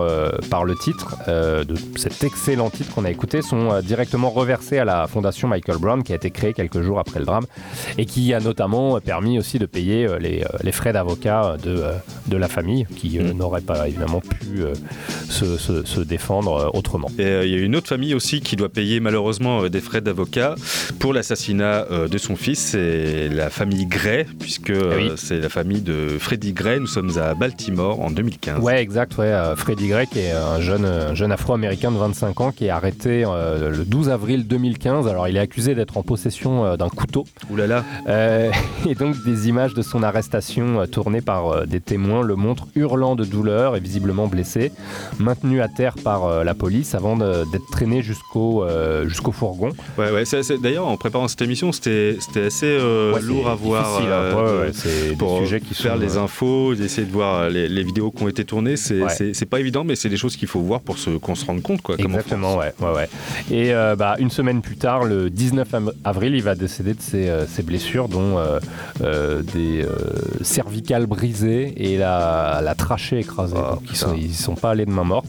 par 0.49 0.63
le 0.63 0.75
titre 0.75 1.17
de 1.27 1.75
cet 1.95 2.23
excellent 2.23 2.69
titre 2.69 2.93
qu'on 2.93 3.05
a 3.05 3.11
écouté 3.11 3.41
sont 3.41 3.79
directement 3.81 4.29
reversés 4.29 4.77
à 4.77 4.85
la 4.85 5.07
fondation 5.07 5.47
Michael 5.47 5.77
Brown 5.77 6.03
qui 6.03 6.13
a 6.13 6.15
été 6.15 6.31
créée 6.31 6.53
quelques 6.53 6.81
jours 6.81 6.99
après 6.99 7.19
le 7.19 7.25
drame 7.25 7.45
et 7.97 8.05
qui 8.05 8.33
a 8.33 8.39
notamment 8.39 8.99
permis 8.99 9.39
aussi 9.39 9.59
de 9.59 9.65
payer 9.65 10.07
les, 10.19 10.43
les 10.61 10.71
frais 10.71 10.93
d'avocat 10.93 11.55
de, 11.61 11.83
de 12.27 12.37
la 12.37 12.47
famille 12.47 12.85
qui 12.95 13.12
euh, 13.19 13.33
n'aurait 13.33 13.61
pas 13.61 13.87
évidemment 13.87 14.19
pu 14.21 14.61
euh, 14.63 14.73
se, 15.29 15.57
se- 15.57 15.85
se 15.85 15.99
défendre 16.01 16.53
euh, 16.55 16.69
autrement. 16.77 17.09
Et 17.19 17.41
il 17.43 17.49
y 17.49 17.55
a 17.55 17.59
une 17.59 17.75
autre 17.75 17.87
famille 17.87 18.13
aussi 18.13 18.41
qui 18.41 18.55
doit 18.55 18.69
payer 18.69 18.99
malheureusement 18.99 19.67
des 19.67 19.81
frais 19.81 20.01
d'avocat 20.01 20.55
pour 20.99 21.13
l'assassinat 21.13 21.85
de 22.09 22.17
son 22.17 22.35
fils. 22.35 22.59
C'est 22.59 23.29
la 23.29 23.49
famille 23.49 23.85
Gray, 23.85 24.25
puisque 24.39 24.69
euh, 24.69 25.15
c'est 25.17 25.39
la 25.39 25.49
famille 25.49 25.81
de 25.81 26.17
Freddie 26.19 26.53
Gray. 26.53 26.79
Nous 26.79 26.87
sommes 26.87 27.17
à 27.17 27.33
Baltimore 27.33 27.99
en 28.01 28.09
2015. 28.11 28.59
Ouais, 28.61 28.81
exact. 28.81 29.17
Ouais. 29.17 29.33
Freddie 29.55 29.87
Gray, 29.87 30.07
qui 30.07 30.19
est 30.19 30.31
un 30.31 30.59
jeune, 30.61 30.85
un 30.85 31.13
jeune 31.13 31.31
afro-américain 31.31 31.91
de 31.91 31.97
25 31.97 32.41
ans, 32.41 32.51
qui 32.51 32.65
est 32.65 32.69
arrêté 32.69 33.23
euh, 33.25 33.69
le 33.69 33.85
12 33.85 34.09
avril 34.09 34.47
2015. 34.47 35.07
Alors, 35.07 35.27
il 35.27 35.35
est 35.37 35.39
accusé 35.41 35.75
d'être 35.75 35.97
en 35.97 36.03
possession 36.03 36.65
euh, 36.65 36.77
d'un 36.77 36.89
couteau. 36.89 37.25
Ouh 37.49 37.55
là 37.55 37.67
là. 37.67 37.83
Euh, 38.07 38.49
et 38.89 38.95
donc, 38.95 39.15
des 39.25 39.47
images 39.49 39.73
de 39.73 39.81
son 39.81 40.03
arrestation 40.03 40.85
tournées 40.87 41.21
par 41.21 41.67
des 41.67 41.79
témoins 41.81 42.21
le 42.23 42.35
montrent 42.35 42.67
hurlant 42.75 43.02
de 43.15 43.25
douleur 43.25 43.75
et 43.75 43.79
visiblement 43.79 44.27
blessé, 44.27 44.71
maintenu 45.19 45.61
à 45.61 45.67
terre 45.67 45.95
par 46.03 46.25
euh, 46.25 46.43
la 46.43 46.53
police 46.53 46.95
avant 46.95 47.15
d'être 47.17 47.69
traîné 47.71 48.01
jusqu'au 48.01 48.63
euh, 48.63 49.07
jusqu'au 49.07 49.31
fourgon. 49.31 49.69
Ouais, 49.97 50.11
ouais. 50.11 50.23
D'ailleurs, 50.61 50.87
en 50.87 50.97
préparant 50.97 51.27
cette 51.27 51.41
émission, 51.41 51.71
c'était 51.71 52.17
assez 52.45 52.65
euh, 52.65 53.13
Ouais, 53.13 53.21
lourd 53.21 53.49
à 53.49 53.55
voir. 53.55 53.97
hein. 53.99 54.05
euh, 54.05 54.67
de- 54.67 54.71
c'est 54.73 55.09
des 55.09 55.15
pour 55.15 55.37
sujets 55.39 55.59
qui 55.61 55.73
faire 55.75 55.93
sont, 55.95 55.99
les 55.99 56.17
infos, 56.17 56.73
d'essayer 56.75 57.05
de 57.05 57.11
voir 57.11 57.49
les, 57.49 57.67
les 57.69 57.83
vidéos 57.83 58.11
qui 58.11 58.23
ont 58.23 58.27
été 58.29 58.43
tournées. 58.45 58.77
C'est 58.77 59.45
pas 59.49 59.59
évident, 59.59 59.83
mais 59.83 59.95
c'est 59.95 60.09
des 60.09 60.17
choses 60.17 60.35
qu'il 60.35 60.47
faut 60.47 60.61
voir 60.61 60.79
pour 60.81 60.95
qu'on 61.21 61.35
se 61.35 61.45
rende 61.45 61.61
compte. 61.61 61.81
Quoi, 61.81 61.95
Exactement, 61.99 62.57
ouais, 62.57 62.73
ouais, 62.79 62.91
ouais. 62.95 63.09
Et 63.51 63.71
bah, 63.97 64.15
une 64.19 64.29
semaine 64.29 64.61
plus 64.61 64.77
tard, 64.77 65.03
le 65.03 65.29
19 65.29 65.73
am- 65.73 65.91
avril, 66.03 66.33
il 66.35 66.43
va 66.43 66.55
décéder 66.55 66.93
de 66.93 67.01
ses, 67.01 67.29
ses 67.47 67.63
blessures, 67.63 68.07
dont 68.07 68.37
des 69.53 69.85
cervicales 70.41 71.05
brisées 71.05 71.73
et 71.77 71.97
la, 71.97 72.61
la 72.63 72.75
Oh, 73.55 73.73
Donc, 73.75 73.81
ils, 73.89 73.95
sont, 73.95 74.13
ils 74.15 74.33
sont 74.33 74.55
pas 74.55 74.71
allés 74.71 74.85
de 74.85 74.91
main 74.91 75.03
morte. 75.03 75.25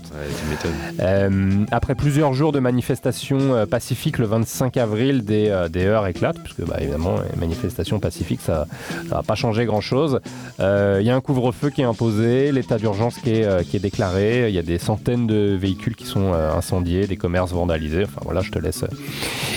Ouais, 0.99 1.29
après 1.71 1.95
plusieurs 1.95 2.33
jours 2.35 2.53
de 2.53 2.61
manifestations 2.61 3.55
euh, 3.55 3.67
pacifiques, 3.67 4.19
le 4.19 4.27
25 4.27 4.77
avril, 4.77 5.25
des, 5.25 5.49
euh, 5.49 5.69
des 5.69 5.85
heurts 5.87 6.07
éclatent, 6.07 6.43
puisque 6.43 6.65
bah, 6.67 6.77
évidemment, 6.81 7.17
les 7.33 7.39
manifestations 7.41 7.99
pacifiques, 8.01 8.41
ça 8.43 8.67
ne 9.05 9.09
va 9.09 9.23
pas 9.23 9.35
changer 9.35 9.65
grand-chose. 9.65 10.21
Euh, 10.61 10.99
Il 11.01 11.07
y 11.07 11.11
a 11.11 11.15
un 11.17 11.21
couvre-feu 11.21 11.71
qui 11.71 11.81
est 11.83 11.85
imposé, 11.85 12.53
l'état 12.53 12.79
d'urgence 12.79 13.17
qui, 13.19 13.31
est, 13.31 13.65
qui 13.69 13.77
est 13.77 13.81
déclaré, 13.81 14.49
il 14.49 14.55
y 14.55 14.59
a 14.59 14.63
des 14.63 14.79
centaines 14.79 15.27
de 15.27 15.57
véhicules 15.61 15.95
qui 15.97 16.07
sont 16.07 16.33
incendiés, 16.33 17.07
des 17.07 17.17
commerces 17.17 17.53
vandalisés. 17.53 18.05
Enfin 18.05 18.21
voilà, 18.25 18.41
je 18.41 18.51
te 18.51 18.59
laisse 18.59 18.85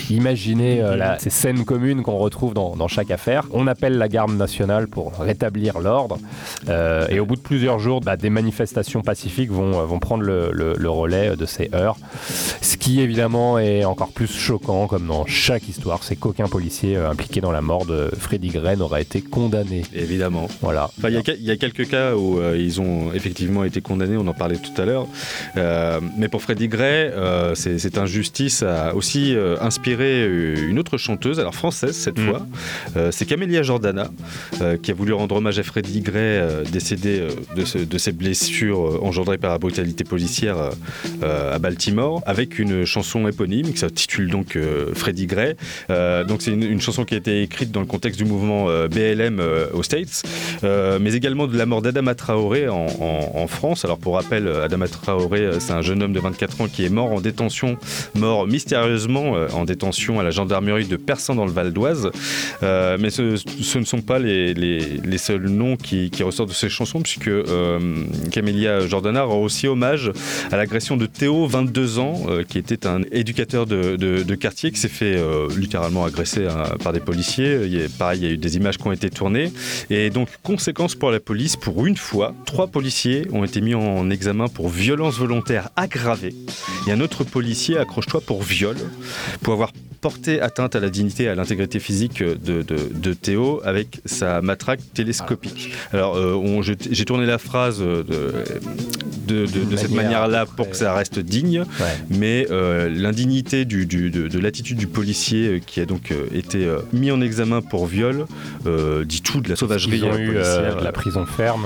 imaginer 0.09 0.81
euh, 0.81 0.95
la- 0.95 1.19
ces 1.19 1.29
scènes 1.29 1.65
communes 1.65 2.03
qu'on 2.03 2.17
retrouve 2.17 2.53
dans, 2.53 2.75
dans 2.75 2.87
chaque 2.87 3.11
affaire. 3.11 3.43
On 3.51 3.67
appelle 3.67 3.97
la 3.97 4.07
garde 4.07 4.31
nationale 4.31 4.87
pour 4.87 5.13
rétablir 5.19 5.79
l'ordre. 5.79 6.17
Euh, 6.69 7.07
et 7.09 7.19
au 7.19 7.25
bout 7.25 7.35
de 7.35 7.41
plusieurs 7.41 7.79
jours, 7.79 7.96
bah, 7.99 8.17
des 8.17 8.29
manifestations 8.29 9.01
pacifiques 9.01 9.51
vont, 9.51 9.79
euh, 9.79 9.85
vont 9.85 9.99
prendre 9.99 10.23
le, 10.23 10.49
le- 10.51 10.73
le 10.77 10.89
relais 10.89 11.35
de 11.35 11.45
ces 11.45 11.69
heurts. 11.73 11.97
Ce 12.61 12.77
qui 12.77 13.01
évidemment 13.01 13.59
est 13.59 13.85
encore 13.85 14.09
plus 14.11 14.31
choquant, 14.31 14.87
comme 14.87 15.07
dans 15.07 15.25
chaque 15.25 15.67
histoire, 15.67 16.03
c'est 16.03 16.15
qu'aucun 16.15 16.47
policier 16.47 16.95
euh, 16.97 17.09
impliqué 17.09 17.41
dans 17.41 17.51
la 17.51 17.61
mort 17.61 17.85
de 17.85 18.09
Freddy 18.17 18.49
Gray 18.49 18.77
n'aura 18.77 19.01
été 19.01 19.21
condamné. 19.21 19.83
Évidemment. 19.93 20.47
Voilà. 20.61 20.89
Enfin, 20.97 21.09
il 21.09 21.15
y 21.15 21.17
a 21.17 21.21
que- 21.21 21.31
il 21.37 21.43
y, 21.45 21.51
a 21.51 21.57
quelques 21.57 21.87
cas 21.89 22.15
où 22.15 22.39
euh, 22.39 22.55
ils 22.57 22.79
ont 22.81 23.13
effectivement 23.13 23.63
été 23.63 23.81
condamnés, 23.81 24.17
on 24.17 24.27
en 24.27 24.33
parlait 24.33 24.57
tout 24.57 24.79
à 24.81 24.85
l'heure. 24.85 25.07
Euh, 25.57 25.99
mais 26.17 26.27
pour 26.27 26.41
Freddie 26.41 26.67
Gray, 26.67 27.09
euh, 27.13 27.55
cette 27.55 27.97
injustice 27.97 28.63
a 28.63 28.95
aussi 28.95 29.35
euh, 29.35 29.55
inspiré 29.61 30.21
euh, 30.21 30.69
une 30.69 30.79
autre 30.79 30.97
chanteuse, 30.97 31.39
alors 31.39 31.55
française 31.55 31.95
cette 31.95 32.17
Mm. 32.19 32.25
fois. 32.29 32.45
Euh, 32.95 33.11
c'est 33.11 33.25
Camélia 33.25 33.63
Jordana, 33.63 34.09
euh, 34.61 34.77
qui 34.77 34.91
a 34.91 34.93
voulu 34.93 35.13
rendre 35.13 35.35
hommage 35.35 35.59
à 35.59 35.63
Freddie 35.63 36.01
Gray, 36.01 36.15
euh, 36.17 36.63
décédé 36.63 37.19
euh, 37.19 37.29
de, 37.55 37.65
ce- 37.65 37.77
de 37.87 37.97
ses 37.97 38.11
blessures 38.11 38.79
euh, 38.79 38.99
engendrées 39.01 39.37
par 39.37 39.51
la 39.51 39.57
brutalité 39.57 40.03
policière 40.03 40.57
euh, 40.57 40.69
euh, 41.23 41.55
à 41.55 41.59
Baltimore, 41.59 42.21
avec 42.25 42.59
une 42.59 42.85
chanson 42.85 43.27
éponyme 43.27 43.71
qui 43.71 43.77
s'intitule 43.77 44.29
donc 44.29 44.57
Freddie 44.93 45.27
Gray. 45.27 45.55
Donc 45.89 46.41
c'est 46.41 46.51
une, 46.51 46.81
chanson 46.81 47.05
qui 47.05 47.13
a 47.13 47.17
été 47.17 47.41
écrite 47.41 47.71
dans 47.71 47.79
le 47.79 47.85
contexte 47.85 48.19
du 48.19 48.25
mouvement 48.25 48.67
BLM 48.87 49.41
aux 49.73 49.83
States, 49.83 50.23
mais 50.63 51.13
également 51.13 51.47
de 51.47 51.57
la 51.57 51.65
mort 51.65 51.81
d'Adama 51.81 52.15
Traoré 52.15 52.67
en, 52.69 53.47
France. 53.47 53.85
Alors 53.85 53.97
pour 53.97 54.15
rappel, 54.15 54.47
Adama 54.47 54.87
Traoré, 54.87 55.49
c'est 55.59 55.73
un 55.73 55.81
jeune 55.81 56.03
homme 56.03 56.13
de 56.13 56.19
24 56.19 56.61
ans 56.61 56.67
qui 56.67 56.85
est 56.85 56.89
mort 56.89 57.11
en 57.11 57.21
détention, 57.21 57.77
mort 58.15 58.47
mystérieusement 58.47 59.33
en 59.53 59.65
détention 59.65 60.19
à 60.19 60.23
la 60.23 60.31
gendarmerie 60.31 60.85
de 60.85 60.97
Persan 60.97 61.35
dans 61.35 61.45
le 61.45 61.51
Val 61.51 61.71
d'Oise. 61.71 62.09
Mais 62.61 63.09
ce, 63.09 63.77
ne 63.77 63.85
sont 63.85 64.01
pas 64.01 64.19
les, 64.19 64.53
les- 64.53 64.97
les 65.03 65.17
seuls 65.17 65.49
noms 65.49 65.77
qui, 65.77 66.09
qui 66.09 66.23
ressortent 66.23 66.49
de 66.49 66.53
ces 66.55 66.69
chansons, 66.69 67.01
puisque 67.01 67.29
Camélia 68.31 68.85
Jordana 68.87 69.23
rend 69.23 69.41
aussi 69.41 69.67
hommage 69.67 70.11
à 70.51 70.57
l'agression 70.57 70.97
de 70.97 71.05
Théo, 71.05 71.47
22 71.47 71.99
ans, 71.99 72.21
euh, 72.29 72.43
qui 72.43 72.57
était 72.57 72.87
un 72.87 73.01
éducateur 73.11 73.65
de, 73.65 74.35
quartier 74.35 74.71
qui 74.71 74.79
s'est 74.79 74.87
fait 74.87 75.15
euh, 75.15 75.47
littéralement 75.57 76.05
agresser 76.05 76.47
hein, 76.47 76.75
par 76.83 76.93
des 76.93 76.99
policiers. 76.99 77.87
Pareil, 77.97 78.19
il 78.19 78.25
y 78.25 78.27
a 78.27 78.33
eu 78.33 78.37
des 78.37 78.57
images 78.57 78.77
qui 78.77 78.87
ont 78.87 78.91
été 78.91 79.09
tournées. 79.09 79.51
Et 79.89 80.09
donc, 80.09 80.29
conséquence 80.43 80.95
pour 80.95 81.11
la 81.11 81.19
police, 81.19 81.55
pour 81.55 81.85
une 81.85 81.97
fois, 81.97 82.33
trois 82.45 82.67
policiers 82.67 83.27
ont 83.31 83.43
été 83.43 83.61
mis 83.61 83.75
en 83.75 84.09
examen 84.09 84.47
pour 84.47 84.69
violence 84.69 85.17
volontaire 85.17 85.69
aggravée. 85.75 86.35
Et 86.87 86.91
un 86.91 87.01
autre 87.01 87.23
policier, 87.23 87.77
accroche-toi, 87.77 88.21
pour 88.21 88.43
viol, 88.43 88.77
pour 89.41 89.53
avoir 89.53 89.71
porté 90.01 90.39
atteinte 90.41 90.75
à 90.75 90.79
la 90.79 90.89
dignité 90.89 91.23
et 91.23 91.29
à 91.29 91.35
l'intégrité 91.35 91.79
physique 91.79 92.23
de, 92.23 92.61
de- 92.61 92.89
de 92.93 93.13
Théo 93.13 93.61
avec 93.63 93.99
sa 94.05 94.41
matraque 94.41 94.79
télescopique. 94.93 95.71
Alors, 95.93 96.15
euh, 96.17 96.61
j'ai 96.91 97.05
tourné 97.05 97.25
la 97.25 97.37
phrase 97.37 97.79
de, 97.79 98.05
de, 99.27 99.45
de- 99.45 99.45
de 99.45 99.75
cette 99.75 99.89
Manière, 99.91 100.03
manière-là 100.21 100.45
pour 100.45 100.69
que 100.69 100.75
ça 100.75 100.93
reste 100.93 101.19
digne, 101.19 101.63
mais 102.09 102.47
euh, 102.51 102.89
l'indignité 102.89 103.65
du- 103.65 103.85
du- 103.85 104.09
de, 104.09 104.27
de 104.27 104.39
l'attitude 104.39 104.77
du 104.77 104.87
policier 104.87 105.47
euh, 105.47 105.59
qui 105.65 105.81
a 105.81 105.85
donc 105.85 106.13
été 106.33 106.67
mis 106.93 107.11
en 107.11 107.19
examen 107.21 107.61
pour 107.61 107.87
viol 107.87 108.25
euh, 108.65 109.03
dit 109.03 109.21
tout 109.21 109.41
de 109.41 109.49
la 109.49 109.55
sauvagerie 109.55 109.97
Ils 109.97 110.03
ont 110.05 110.17
eu 110.17 110.27
policière. 110.33 110.77
euh, 110.77 110.83
la 110.83 110.91
prison 110.91 111.25
ferme. 111.25 111.65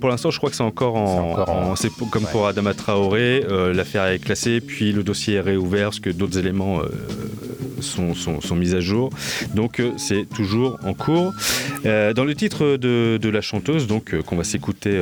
Pour 0.00 0.08
l'instant, 0.10 0.30
je 0.30 0.38
crois 0.38 0.50
que 0.50 0.56
c'est 0.56 0.62
encore 0.62 0.96
en. 0.96 1.30
encore 1.32 1.50
en- 1.50 1.70
en- 1.72 1.76
c'est 1.76 1.90
pour- 1.90 2.10
comme 2.10 2.24
pour 2.26 2.46
Adama 2.46 2.74
Traoré, 2.74 3.44
l'affaire 3.74 4.06
est 4.06 4.18
classée, 4.18 4.60
puis 4.60 4.92
le 4.92 5.02
dossier 5.02 5.34
est 5.34 5.40
réouvert 5.40 5.88
parce 5.88 6.00
que 6.00 6.10
d'autres 6.10 6.38
éléments 6.38 6.80
euh, 6.80 6.86
sont, 7.82 8.14
sont- 8.14 8.40
sont 8.40 8.56
mis 8.56 8.74
à 8.74 8.80
jour. 8.80 9.10
Donc, 9.54 9.80
euh, 9.80 9.92
c'est 9.96 10.26
toujours 10.28 10.78
en 10.84 10.94
cours. 10.94 11.32
Euh, 11.84 12.12
dans 12.12 12.24
le 12.24 12.34
titre 12.34 12.76
de, 12.76 13.18
de 13.20 13.28
la 13.28 13.40
chanteuse, 13.40 13.86
donc 13.86 14.14
euh, 14.14 14.22
qu'on 14.22 14.36
va 14.36 14.44
s'écouter 14.44 15.00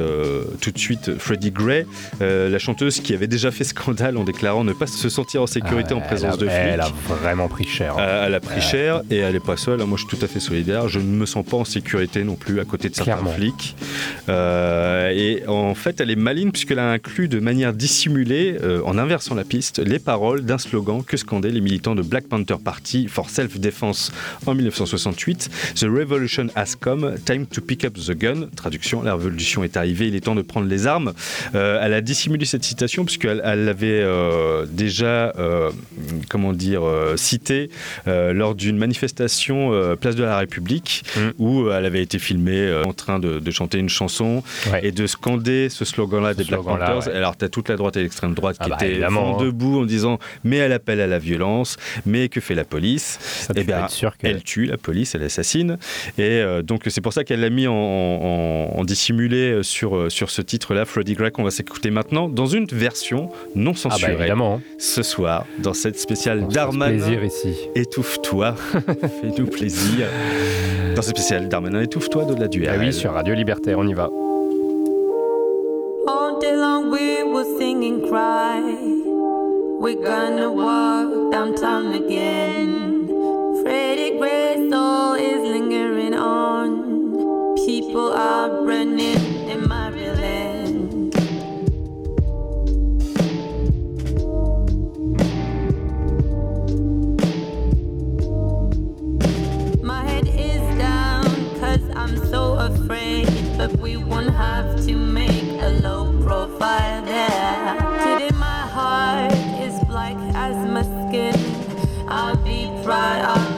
tout 0.61 0.71
de 0.71 0.79
suite, 0.79 1.19
Freddie 1.19 1.51
Gray, 1.51 1.85
la 2.21 2.59
chanteuse 2.59 3.01
qui 3.01 3.15
avait 3.15 3.27
déjà 3.27 3.51
fait 3.51 3.65
scandale 3.65 4.17
en 4.17 4.25
déclarant 4.25 4.65
ne 4.65 4.73
pas 4.73 4.87
se 4.87 5.09
sentir 5.09 5.43
en 5.43 5.47
sécurité 5.47 5.91
Ah, 5.93 5.97
en 5.97 6.01
présence 6.01 6.35
elle 6.35 6.41
de 6.41 6.49
flics. 6.49 6.61
Elle 6.75 6.81
a 6.81 6.89
vraiment 7.21 7.49
pris 7.49 7.67
cher. 7.67 7.97
hein. 7.99 8.23
Elle 8.27 8.35
a 8.35 8.41
pris 8.41 8.61
cher 8.61 9.03
et 9.11 9.17
elle 9.17 9.35
n'est 9.35 9.41
pas 9.41 9.57
seule. 9.57 9.83
Moi, 9.85 9.99
je 9.99 10.07
suis 10.07 10.17
tout 10.17 10.25
à 10.25 10.29
fait 10.29 10.41
solidaire. 10.41 10.89
Je 10.89 10.99
ne 10.99 11.05
me 11.05 11.27
sens 11.27 11.45
pas 11.45 11.57
en 11.57 11.65
sécurité 11.65 12.25
non 12.25 12.35
plus 12.37 12.61
à 12.61 12.65
côté 12.65 12.89
de 12.89 12.95
certains 12.95 13.13
Clairement. 13.13 13.33
flics. 13.33 13.77
Euh, 14.29 15.11
et 15.11 15.47
en 15.47 15.75
fait, 15.75 16.01
elle 16.01 16.11
est 16.11 16.17
maligne 16.17 16.51
puisqu'elle 16.51 16.79
a 16.79 16.91
inclus 16.91 17.29
de 17.29 17.41
manière 17.41 17.73
dissimulée, 17.73 18.57
euh, 18.63 18.81
en 18.85 18.97
inversant 18.99 19.35
la 19.35 19.45
piste, 19.45 19.79
les 19.79 19.99
paroles 19.99 20.45
d'un 20.45 20.59
slogan 20.59 21.03
que 21.05 21.17
scandaient 21.17 21.51
les 21.51 21.61
militants 21.61 21.95
de 21.95 22.03
Black 22.03 22.25
Panther 22.29 22.57
Party 22.71 23.09
for 23.09 23.29
Self-Defense 23.31 24.13
en 24.47 24.55
1968. 24.55 25.49
The 25.75 25.87
revolution 25.87 26.51
has 26.55 26.77
come, 26.81 27.17
time 27.25 27.47
to 27.47 27.61
pick 27.61 27.85
up 27.85 27.95
the 27.95 28.13
gun. 28.17 28.49
Traduction, 28.55 29.03
la 29.03 29.15
révolution 29.17 29.65
est 29.65 29.77
arrivée, 29.77 30.07
il 30.07 30.15
est 30.15 30.21
temps 30.21 30.37
de 30.37 30.43
prendre 30.43 30.69
les 30.69 30.87
armes. 30.87 31.13
Euh, 31.57 31.81
elle 31.83 31.95
a 31.95 32.01
dissimulé 32.01 32.45
cette 32.47 32.63
citation 32.63 33.05
puisqu'elle 33.05 33.43
elle 33.45 33.65
l'avait 33.65 34.03
euh, 34.03 34.67
déjà, 34.71 35.33
euh, 35.37 35.71
comment 36.29 36.53
dire, 36.53 36.85
euh, 36.87 37.17
citée 37.17 37.71
lors 38.07 38.55
d'une 38.55 38.79
manifestation 38.79 39.73
place 40.01 40.15
de 40.15 40.23
la 40.25 40.39
République 40.39 41.03
Mm. 41.17 41.31
où 41.39 41.71
elle 41.71 41.87
avait 41.87 42.03
été 42.03 42.19
filmée 42.19 42.83
en 42.87 42.93
train 42.93 43.19
de, 43.19 43.39
de 43.41 43.51
chanter 43.51 43.79
une 43.79 43.89
chanson 43.89 44.43
et 44.83 44.93
de 44.93 45.07
scander 45.07 45.69
ce 45.69 45.85
slogan-là 45.85 46.35
des 46.35 46.45
Black 46.45 46.61
slogan-là, 46.61 46.87
Panthers. 46.93 47.09
ouais. 47.13 47.19
Alors, 47.19 47.37
tu 47.37 47.45
as 47.45 47.49
toute 47.49 47.69
la 47.69 47.77
droite 47.77 47.97
et 47.97 48.03
l'extrême 48.03 48.35
droite 48.35 48.57
Ah 48.61 48.65
qui 48.65 48.71
bah, 48.71 48.77
étaient 48.81 49.03
hein. 49.05 49.37
debout 49.41 49.81
en 49.81 49.85
disant 49.87 50.19
mais 50.45 50.57
elle 50.59 50.73
appelle 50.73 51.01
à 51.01 51.07
la 51.07 51.19
violence, 51.19 51.77
mais 52.07 52.29
que 52.29 52.41
fait 52.41 52.55
la 52.55 52.60
police 52.65 53.49
Eh 53.57 53.65
bien, 53.65 53.85
être 53.85 53.91
sûr 53.91 54.17
que- 54.17 54.27
elle 54.27 54.43
tue 54.43 54.67
la 54.67 54.77
police, 54.77 55.15
elle 55.15 55.23
assassine. 55.23 55.79
Et 56.19 56.23
euh, 56.41 56.63
donc, 56.63 56.83
c'est 56.89 57.01
pour 57.01 57.13
ça 57.13 57.25
qu'elle 57.25 57.41
l'a 57.41 57.51
mis 57.51 57.67
en, 57.67 57.73
en- 57.75 58.71
en 58.79 58.85
dissimulé 58.85 59.63
sur, 59.63 59.97
euh, 59.97 60.09
sur 60.11 60.31
ce 60.31 60.43
titre-là, 60.43 60.85
Freddie 60.85 61.15
Gray, 61.15 61.31
qu'on 61.31 61.45
va 61.45 61.51
s'écouter 61.51 61.91
maintenant, 61.91 62.29
dans 62.29 62.47
une 62.47 62.67
version 62.67 63.31
non 63.55 63.75
censurée. 63.75 64.13
Ah 64.13 64.15
bah, 64.17 64.21
évidemment, 64.21 64.55
hein. 64.57 64.61
Ce 64.79 65.03
soir, 65.03 65.47
dans 65.59 65.75
cette 65.75 65.99
spéciale 65.99 66.47
Darmanin. 66.49 66.97
plaisir 66.99 67.25
ici. 67.25 67.55
Étouffe-toi, 67.75 68.55
fais-nous 69.21 69.47
plaisir. 69.47 70.07
Dans 70.95 71.03
cette 71.03 71.17
spéciale 71.17 71.49
Darmanin, 71.49 71.83
étouffe-toi 71.83 72.25
de 72.25 72.41
la 72.41 72.49
duel. 72.49 72.71
Ah 72.75 72.79
oui, 72.79 72.93
sur 72.93 73.13
Radio 73.13 73.35
Libertaire, 73.35 73.79
on 73.79 73.87
y 73.87 73.95
va. 73.95 74.09
All 76.09 76.39
day 76.41 76.55
long 76.57 76.91
we 76.91 77.23
will 77.25 77.45
sing 77.59 77.85
and 77.85 78.09
cry. 78.09 79.00
We're 79.81 79.95
gonna 79.95 80.53
walk 80.53 81.33
downtown 81.33 81.95
again. 81.95 83.07
Freddie 83.63 84.19
Gray's 84.19 84.71
soul 84.71 85.15
is 85.15 85.41
lingering 85.41 86.13
on. 86.13 87.57
People 87.57 88.13
are 88.13 88.63
running 88.63 89.49
in 89.49 89.67
Maryland. 89.67 91.15
My 99.83 100.05
head 100.05 100.29
is 100.29 100.61
down 100.77 101.25
cause 101.59 101.81
I'm 101.97 102.19
so 102.29 102.53
afraid. 102.59 103.29
But 103.57 103.79
we 103.79 103.97
won't 103.97 104.35
have 104.35 104.77
to 104.85 104.95
make 104.95 105.43
a 105.63 105.81
low 105.83 106.23
profile 106.23 107.03
there. 107.07 107.79
Today 108.05 108.30
my 108.30 108.30
as 110.51 110.67
my 110.67 110.83
skin. 110.83 111.35
I'll 112.09 112.37
be 112.37 112.67
proud 112.83 113.39
of 113.39 113.50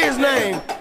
his 0.00 0.18
name? 0.18 0.79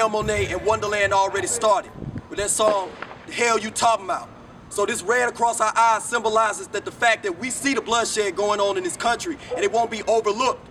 Janelle 0.00 0.10
Monet 0.10 0.46
and 0.52 0.64
Wonderland 0.64 1.12
already 1.12 1.46
started 1.46 1.90
with 2.30 2.38
that 2.38 2.48
song, 2.48 2.88
The 3.26 3.32
Hell 3.34 3.58
You 3.58 3.70
Talking 3.70 4.06
About. 4.06 4.30
So 4.70 4.86
this 4.86 5.02
red 5.02 5.28
across 5.28 5.60
our 5.60 5.72
eyes 5.76 6.04
symbolizes 6.04 6.68
that 6.68 6.86
the 6.86 6.90
fact 6.90 7.22
that 7.24 7.38
we 7.38 7.50
see 7.50 7.74
the 7.74 7.82
bloodshed 7.82 8.34
going 8.34 8.60
on 8.60 8.78
in 8.78 8.84
this 8.84 8.96
country 8.96 9.36
and 9.54 9.62
it 9.62 9.70
won't 9.70 9.90
be 9.90 10.02
overlooked. 10.04 10.66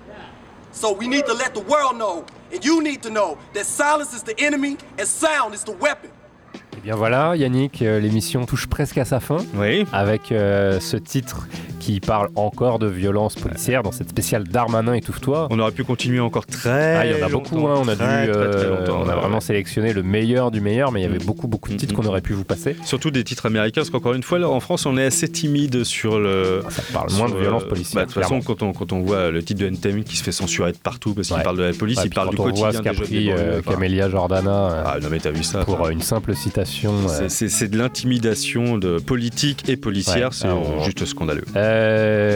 So 0.71 0.91
we 0.91 1.07
need 1.07 1.25
to 1.27 1.33
let 1.33 1.53
the 1.53 1.61
world 1.61 1.97
know, 1.97 2.25
and 2.51 2.63
you 2.65 2.81
need 2.81 3.03
to 3.03 3.09
know, 3.09 3.37
that 3.53 3.65
silence 3.65 4.13
is 4.13 4.23
the 4.23 4.39
enemy 4.39 4.77
and 4.97 5.07
sound 5.07 5.53
is 5.53 5.63
the 5.63 5.73
weapon. 5.73 6.09
Eh 6.75 6.81
bien 6.81 6.95
voilà, 6.95 7.35
Yannick, 7.35 7.81
euh, 7.81 7.99
l'émission 7.99 8.45
touche 8.45 8.67
presque 8.67 8.97
à 8.97 9.05
sa 9.05 9.19
fin. 9.19 9.37
Oui. 9.55 9.85
Avec 9.91 10.31
euh, 10.31 10.79
ce 10.79 10.97
titre 10.97 11.47
qui 11.79 11.99
parle 11.99 12.29
encore 12.35 12.79
de 12.79 12.87
violence 12.87 13.35
policière 13.35 13.83
dans 13.83 13.91
cette 13.91 14.09
spéciale 14.09 14.43
Darmanin 14.43 14.93
étouffe-toi. 14.93 15.47
On 15.49 15.59
aurait 15.59 15.71
pu 15.71 15.83
continuer 15.83 16.19
encore 16.19 16.45
très 16.45 16.95
Ah, 16.97 17.05
il 17.05 17.17
y 17.17 17.23
en 17.23 17.25
a 17.25 17.29
beaucoup, 17.29 17.67
hein, 17.67 17.75
on 17.83 17.87
a 17.87 17.95
très, 17.95 18.25
dû, 18.25 18.31
très, 18.31 18.49
très 18.51 18.59
euh, 18.65 18.79
longtemps, 18.79 19.01
on 19.03 19.09
a 19.09 19.15
ouais. 19.15 19.19
vraiment 19.21 19.39
sélectionné 19.39 19.93
le 19.93 20.03
meilleur 20.03 20.51
du 20.51 20.61
meilleur, 20.61 20.91
mais 20.91 20.99
il 21.01 21.03
y 21.03 21.07
avait 21.07 21.17
beaucoup 21.23 21.47
beaucoup 21.47 21.69
de 21.71 21.75
titres 21.77 21.93
qu'on 21.95 22.05
aurait 22.05 22.21
pu 22.21 22.33
vous 22.33 22.43
passer. 22.43 22.75
Surtout 22.83 23.11
des 23.11 23.23
titres 23.23 23.45
américains, 23.45 23.81
parce 23.81 23.89
qu'encore 23.89 24.13
une 24.13 24.23
fois, 24.23 24.39
là, 24.39 24.49
en 24.49 24.59
France, 24.59 24.85
on 24.85 24.97
est 24.97 25.05
assez 25.05 25.27
timide 25.29 25.83
sur 25.83 26.19
le. 26.19 26.61
Ça 26.69 26.81
parle 26.93 27.11
moins 27.13 27.29
de 27.29 27.35
violence 27.37 27.63
policière, 27.65 28.01
bah, 28.01 28.05
de 28.07 28.11
toute 28.13 28.21
façon, 28.21 28.41
quand 28.41 28.61
on, 28.61 28.73
quand 28.73 28.91
on 28.93 29.01
voit 29.01 29.31
le 29.31 29.41
titre 29.43 29.61
de 29.61 29.67
Entertainment 29.69 30.03
qui 30.03 30.17
se 30.17 30.23
fait 30.23 30.31
censurer 30.31 30.71
de 30.73 30.77
partout 30.77 31.13
parce 31.13 31.27
qu'il 31.27 31.37
Ouais. 31.37 31.43
parle 31.43 31.57
de 31.57 31.63
la 31.63 31.73
police, 31.73 31.97
Ouais, 31.97 32.03
il 32.05 32.09
parle 32.13 32.29
du 32.31 32.35
on 32.39 32.43
voit 32.43 32.51
quotidien 32.51 32.71
ce 32.73 32.77
qu'a 32.81 32.89
des 32.91 32.97
jeunes 32.97 33.05
pris 33.05 33.31
euh, 33.31 33.61
Camélia 33.61 34.09
Jordana 34.09 34.51
euh, 34.71 34.83
Ah, 34.85 34.97
non, 35.01 35.07
mais 35.09 35.19
t'as 35.19 35.31
vu 35.31 35.43
ça 35.43 35.63
pour 35.63 35.85
euh, 35.85 35.89
une 35.89 36.01
simple 36.01 36.35
citation. 36.35 36.93
euh, 37.09 37.25
C'est- 37.29 37.67
de 37.69 37.77
l'intimidation 37.77 38.77
de 38.77 38.97
politique 38.99 39.69
et 39.69 39.77
policière, 39.77 40.29
Ouais, 40.29 40.33
c'est 40.33 40.47
ah, 40.47 40.83
juste 40.83 41.05
scandaleux. 41.05 41.43
Euh, 41.55 41.68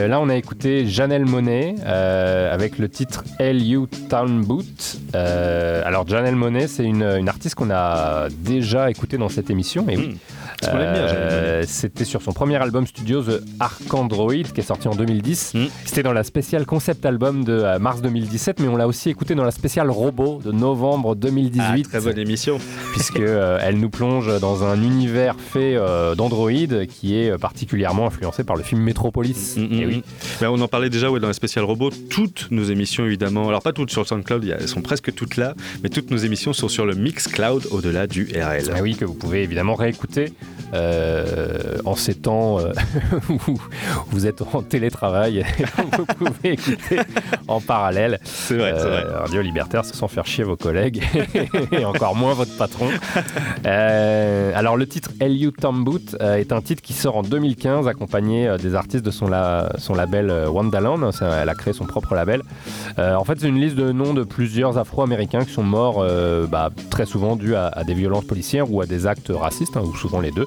là, 0.07 0.19
on 0.19 0.29
a 0.29 0.35
écouté 0.35 0.87
Janelle 0.87 1.25
Monet 1.25 1.75
euh, 1.85 2.53
avec 2.53 2.77
le 2.77 2.89
titre 2.89 3.23
LU 3.39 3.87
Town 4.09 4.43
Boot. 4.43 4.97
Euh, 5.15 5.81
alors, 5.85 6.07
Janelle 6.07 6.35
Monet, 6.35 6.67
c'est 6.67 6.83
une, 6.83 7.03
une 7.03 7.29
artiste 7.29 7.55
qu'on 7.55 7.71
a 7.71 8.27
déjà 8.29 8.89
écoutée 8.89 9.17
dans 9.17 9.29
cette 9.29 9.49
émission. 9.49 9.85
Et 9.89 9.97
oui. 9.97 10.07
Hmm. 10.07 10.17
Euh, 10.69 11.63
C'était 11.67 12.05
sur 12.05 12.21
son 12.21 12.31
premier 12.31 12.55
album 12.55 12.87
studio, 12.87 13.21
The 13.21 13.41
Arcandroid, 13.59 14.43
qui 14.53 14.61
est 14.61 14.63
sorti 14.63 14.87
en 14.87 14.95
2010. 14.95 15.53
Hmm. 15.55 15.65
C'était 15.85 16.03
dans 16.03 16.13
la 16.13 16.23
spéciale 16.23 16.65
concept 16.65 17.05
album 17.05 17.43
de 17.43 17.53
euh, 17.53 17.79
mars 17.79 18.01
2017, 18.01 18.59
mais 18.59 18.67
on 18.67 18.77
l'a 18.77 18.87
aussi 18.87 19.09
écouté 19.09 19.35
dans 19.35 19.43
la 19.43 19.51
spéciale 19.51 19.89
Robot 19.89 20.41
de 20.43 20.51
novembre 20.51 21.15
2018 21.15 21.61
Ah, 21.63 21.89
très 21.89 21.99
bonne 21.99 22.19
émission. 22.19 22.59
puisque 22.93 23.19
euh, 23.19 23.59
elle 23.61 23.79
nous 23.79 23.89
plonge 23.89 24.39
dans 24.39 24.63
un 24.63 24.81
univers 24.81 25.35
fait 25.39 25.75
euh, 25.75 26.15
d'Android 26.15 26.51
qui 26.51 27.17
est 27.17 27.31
euh, 27.31 27.37
particulièrement 27.37 28.07
influencé 28.07 28.43
par 28.43 28.55
le 28.55 28.63
film 28.63 28.81
Mm, 29.29 29.61
mm, 29.61 29.73
Et 29.81 29.85
oui. 29.85 29.97
mm. 29.97 30.01
Ben, 30.41 30.49
on 30.49 30.59
en 30.61 30.67
parlait 30.67 30.89
déjà 30.89 31.09
ouais, 31.09 31.19
dans 31.19 31.27
la 31.27 31.33
spéciale 31.33 31.65
robot. 31.65 31.89
Toutes 32.09 32.47
nos 32.51 32.63
émissions, 32.63 33.05
évidemment, 33.05 33.47
alors 33.47 33.61
pas 33.61 33.73
toutes 33.73 33.91
sur 33.91 34.01
le 34.01 34.07
SoundCloud, 34.07 34.43
elles 34.45 34.67
sont 34.67 34.81
presque 34.81 35.13
toutes 35.13 35.37
là, 35.37 35.53
mais 35.83 35.89
toutes 35.89 36.11
nos 36.11 36.17
émissions 36.17 36.53
sont 36.53 36.67
sur 36.67 36.85
le 36.85 36.95
Mixcloud 36.95 37.67
au-delà 37.71 38.07
du 38.07 38.27
RL. 38.35 38.71
Ah 38.75 38.81
oui, 38.81 38.95
que 38.95 39.05
vous 39.05 39.13
pouvez 39.13 39.43
évidemment 39.43 39.75
réécouter 39.75 40.33
euh, 40.73 41.77
en 41.85 41.95
ces 41.95 42.15
temps 42.15 42.59
euh, 42.59 42.71
où 43.47 43.57
vous 44.09 44.25
êtes 44.27 44.41
en 44.41 44.61
télétravail 44.61 45.39
et 45.59 45.65
vous 45.97 46.05
pouvez 46.05 46.53
écouter 46.53 46.99
en 47.47 47.61
parallèle. 47.61 48.19
C'est 48.23 48.55
vrai, 48.55 48.73
c'est 48.77 48.87
vrai. 48.87 49.03
Radio 49.03 49.41
Libertaire 49.41 49.85
sans 49.85 50.07
faire 50.07 50.25
chier 50.25 50.43
vos 50.43 50.55
collègues 50.55 51.03
et 51.71 51.85
encore 51.85 52.15
moins 52.15 52.33
votre 52.33 52.55
patron. 52.57 52.87
Euh, 53.65 54.51
alors 54.55 54.77
le 54.77 54.87
titre 54.87 55.11
LU 55.21 55.51
Tomboot 55.51 56.15
euh, 56.21 56.35
est 56.35 56.51
un 56.51 56.61
titre 56.61 56.81
qui 56.81 56.93
sort 56.93 57.17
en 57.17 57.23
2015 57.23 57.87
accompagné 57.87 58.47
euh, 58.47 58.57
des 58.57 58.75
artistes 58.75 59.05
de 59.05 59.11
son, 59.13 59.27
la- 59.27 59.71
son 59.77 59.93
label 59.95 60.29
euh, 60.29 60.49
Wonderland. 60.49 61.11
Ça, 61.13 61.29
elle 61.41 61.49
a 61.49 61.55
créé 61.55 61.73
son 61.73 61.85
propre 61.85 62.13
label. 62.15 62.41
Euh, 62.99 63.15
en 63.15 63.23
fait, 63.23 63.39
c'est 63.39 63.47
une 63.47 63.59
liste 63.61 63.75
de 63.75 63.91
noms 63.93 64.13
de 64.13 64.23
plusieurs 64.23 64.77
Afro-Américains 64.77 65.45
qui 65.45 65.53
sont 65.53 65.63
morts 65.63 65.99
euh, 66.01 66.45
bah, 66.47 66.69
très 66.89 67.05
souvent 67.05 67.35
dus 67.35 67.55
à, 67.55 67.67
à 67.67 67.83
des 67.83 67.93
violences 67.93 68.25
policières 68.25 68.71
ou 68.71 68.81
à 68.81 68.85
des 68.85 69.07
actes 69.07 69.31
racistes, 69.33 69.77
hein, 69.77 69.83
ou 69.85 69.95
souvent 69.95 70.19
les 70.19 70.31
deux. 70.31 70.45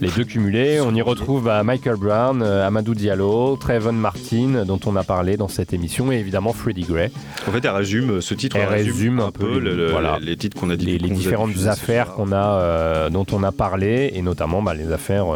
Les 0.00 0.08
deux 0.10 0.24
cumulés. 0.24 0.80
On 0.80 0.94
y 0.94 1.02
retrouve 1.02 1.44
bah, 1.44 1.62
Michael 1.62 1.96
Brown, 1.96 2.42
Amadou 2.42 2.94
Diallo, 2.94 3.56
Trayvon 3.56 3.92
Martin, 3.92 4.64
dont 4.66 4.80
on 4.86 4.96
a 4.96 5.02
parlé 5.04 5.36
dans 5.36 5.48
cette 5.48 5.72
émission, 5.72 6.10
et 6.12 6.16
évidemment 6.16 6.52
Freddie 6.52 6.82
Gray. 6.88 7.10
En 7.46 7.50
fait, 7.50 7.64
elle 7.64 7.70
résume 7.72 8.20
ce 8.20 8.34
titre, 8.34 8.56
Elle 8.56 8.68
résume 8.68 9.20
un 9.20 9.30
peu 9.30 9.58
le- 9.58 9.74
le- 9.74 9.90
voilà. 9.90 10.18
les 10.20 10.36
titres 10.36 10.58
qu'on 10.58 10.70
a 10.70 10.76
dit. 10.76 10.86
les, 10.98 11.10
a 11.10 11.14
différentes 11.14 11.66
affaires 11.66 12.06
soir. 12.06 12.16
qu'on 12.16 12.32
a, 12.32 12.60
euh, 12.60 13.10
dont 13.10 13.26
on 13.32 13.42
a 13.42 13.52
parlé, 13.52 14.12
et 14.14 14.22
notamment 14.22 14.62
bah, 14.62 14.74
les 14.74 14.92
affaires 14.92 15.26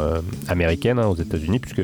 américaines 0.48 0.98
hein, 0.98 1.06
aux 1.06 1.16
États-Unis, 1.16 1.58
puisque 1.58 1.82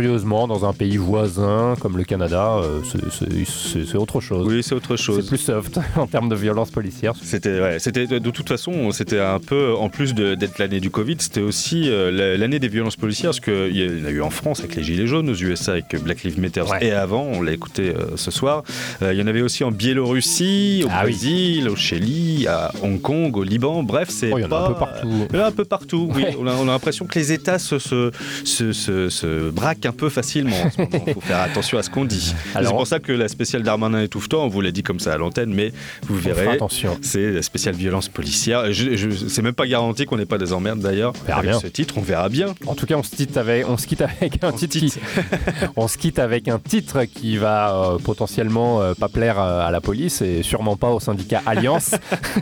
curieusement, 0.00 0.46
dans 0.48 0.64
un 0.64 0.72
pays 0.72 0.96
voisin 0.96 1.74
comme 1.80 1.96
le 1.96 2.04
Canada, 2.04 2.56
euh, 2.62 2.80
c'est- 2.84 2.98
c'est- 3.10 3.44
c'est 3.46 3.86
c'est 3.86 3.96
autre 3.96 4.20
chose. 4.20 4.46
Oui, 4.46 4.62
c'est 4.62 4.74
autre 4.74 4.96
chose. 4.96 5.22
C'est 5.22 5.28
plus 5.28 5.38
soft 5.38 5.78
en 5.96 6.06
termes 6.06 6.28
de 6.28 6.34
violence 6.34 6.70
policière. 6.70 7.14
C'était, 7.22 7.60
ouais, 7.60 7.78
c'était 7.78 8.06
de 8.06 8.30
toute 8.30 8.48
façon, 8.48 8.90
c'était 8.92 9.18
un 9.20 9.38
peu, 9.38 9.74
en 9.74 9.88
plus 9.88 10.14
de- 10.14 10.34
d'être 10.34 10.58
l'année 10.58 10.80
du 10.80 10.90
Covid, 10.90 11.16
c'était 11.18 11.40
aussi 11.40 11.88
euh, 11.88 12.10
la- 12.10 12.36
l'année 12.36 12.58
des 12.58 12.68
violences 12.68 12.96
policières, 12.96 13.30
parce 13.30 13.40
qu'il 13.40 13.76
y 13.76 14.02
en 14.02 14.04
a 14.06 14.10
eu 14.10 14.20
en 14.22 14.30
France 14.30 14.60
avec 14.60 14.76
les 14.76 14.82
Gilets 14.82 15.06
jaunes, 15.06 15.28
aux 15.30 15.34
USA 15.34 15.72
avec 15.72 15.96
Black 16.02 16.22
Lives 16.22 16.40
Matter, 16.40 16.62
et 16.80 16.92
avant, 16.92 17.22
on 17.24 17.42
l'a 17.42 17.52
écouté 17.52 17.94
euh, 17.96 18.16
ce 18.16 18.30
soir. 18.30 18.62
Euh, 19.02 19.12
il 19.12 19.18
y 19.18 19.22
en 19.22 19.26
avait 19.26 19.42
aussi 19.42 19.64
en 19.64 19.70
Biélorussie, 19.70 20.82
au 20.84 20.88
Ah 20.90 21.02
oui. 21.04 21.10
Brésil, 21.12 21.68
au 21.68 21.76
Chili, 21.76 22.46
à 22.46 22.72
Hong 22.82 23.00
Kong, 23.00 23.36
au 23.36 23.42
Liban, 23.42 23.82
bref, 23.82 24.08
c'est 24.10 24.30
Oh, 24.32 24.38
il 24.38 24.42
y 24.42 24.44
en 24.44 24.46
a 24.46 24.50
pas- 24.50 24.64
un 24.64 24.68
peu 24.68 24.74
partout. 24.78 25.26
Il 25.30 25.36
y 25.36 25.40
en 25.40 25.44
a 25.44 25.46
un 25.48 25.52
peu 25.52 25.64
partout, 25.64 26.10
oui. 26.14 26.22
Ouais. 26.22 26.36
On 26.38 26.46
a, 26.46 26.54
on 26.54 26.62
a 26.68 26.72
l'impression 26.72 27.06
que 27.06 27.18
les 27.18 27.32
États 27.32 27.58
se, 27.58 27.78
se, 27.78 28.10
se, 28.44 28.72
se- 28.72 29.08
se 29.08 29.50
braquent 29.50 29.86
un 29.90 29.92
peu 29.92 30.08
facilement 30.08 30.56
en 30.62 30.70
ce 30.70 30.78
moment. 30.80 31.04
Il 31.06 31.14
faut 31.14 31.20
faire 31.20 31.40
attention 31.42 31.78
à 31.78 31.82
ce 31.82 31.90
qu'on 31.90 32.04
dit. 32.04 32.34
C'est 32.54 32.64
pour 32.70 32.86
ça 32.86 32.98
que 33.00 33.12
la 33.12 33.28
spéciale 33.28 33.62
Darmanin 33.62 34.00
étouffe-toi, 34.02 34.40
on 34.42 34.48
vous 34.48 34.60
l'a 34.60 34.70
dit 34.70 34.82
comme 34.82 35.00
ça 35.00 35.12
à 35.12 35.18
l'antenne, 35.18 35.52
mais 35.52 35.72
vous 36.04 36.16
verrez. 36.16 36.46
attention. 36.48 36.96
C'est 37.02 37.30
la 37.32 37.42
spéciale 37.42 37.74
violence 37.74 38.08
policière. 38.08 38.72
Je, 38.72 38.96
je- 38.96 39.28
c'est 39.28 39.42
même 39.42 39.54
pas 39.54 39.66
garanti 39.66 40.06
qu'on 40.06 40.16
n'ait 40.16 40.26
pas 40.26 40.38
des 40.38 40.52
emmerdes 40.52 40.80
d'ailleurs. 40.80 41.12
Avec 41.28 41.50
bien. 41.50 41.60
ce 41.60 41.66
titre, 41.66 41.94
on 41.98 42.02
verra 42.02 42.28
bien. 42.28 42.54
En 42.66 42.74
tout 42.74 42.86
cas, 42.86 42.94
on 42.96 43.02
se 43.02 43.14
quitte 43.14 43.36
avec, 43.36 43.68
on 43.68 43.76
se 43.76 43.86
quitte 43.86 44.02
avec 44.02 44.42
un 44.42 44.52
titre, 44.52 44.78
qui- 44.78 44.92
on 45.76 45.88
se 45.88 45.98
quitte 45.98 46.18
avec 46.18 46.48
un 46.48 46.58
titre 46.58 47.04
qui 47.04 47.36
va 47.36 47.74
euh, 47.74 47.98
potentiellement 47.98 48.80
euh, 48.80 48.94
pas 48.94 49.08
plaire 49.08 49.40
euh, 49.40 49.66
à 49.66 49.70
la 49.70 49.80
police 49.80 50.22
et 50.22 50.42
sûrement 50.42 50.76
pas 50.76 50.90
au 50.90 51.00
syndicat 51.00 51.42
Alliance, 51.46 51.90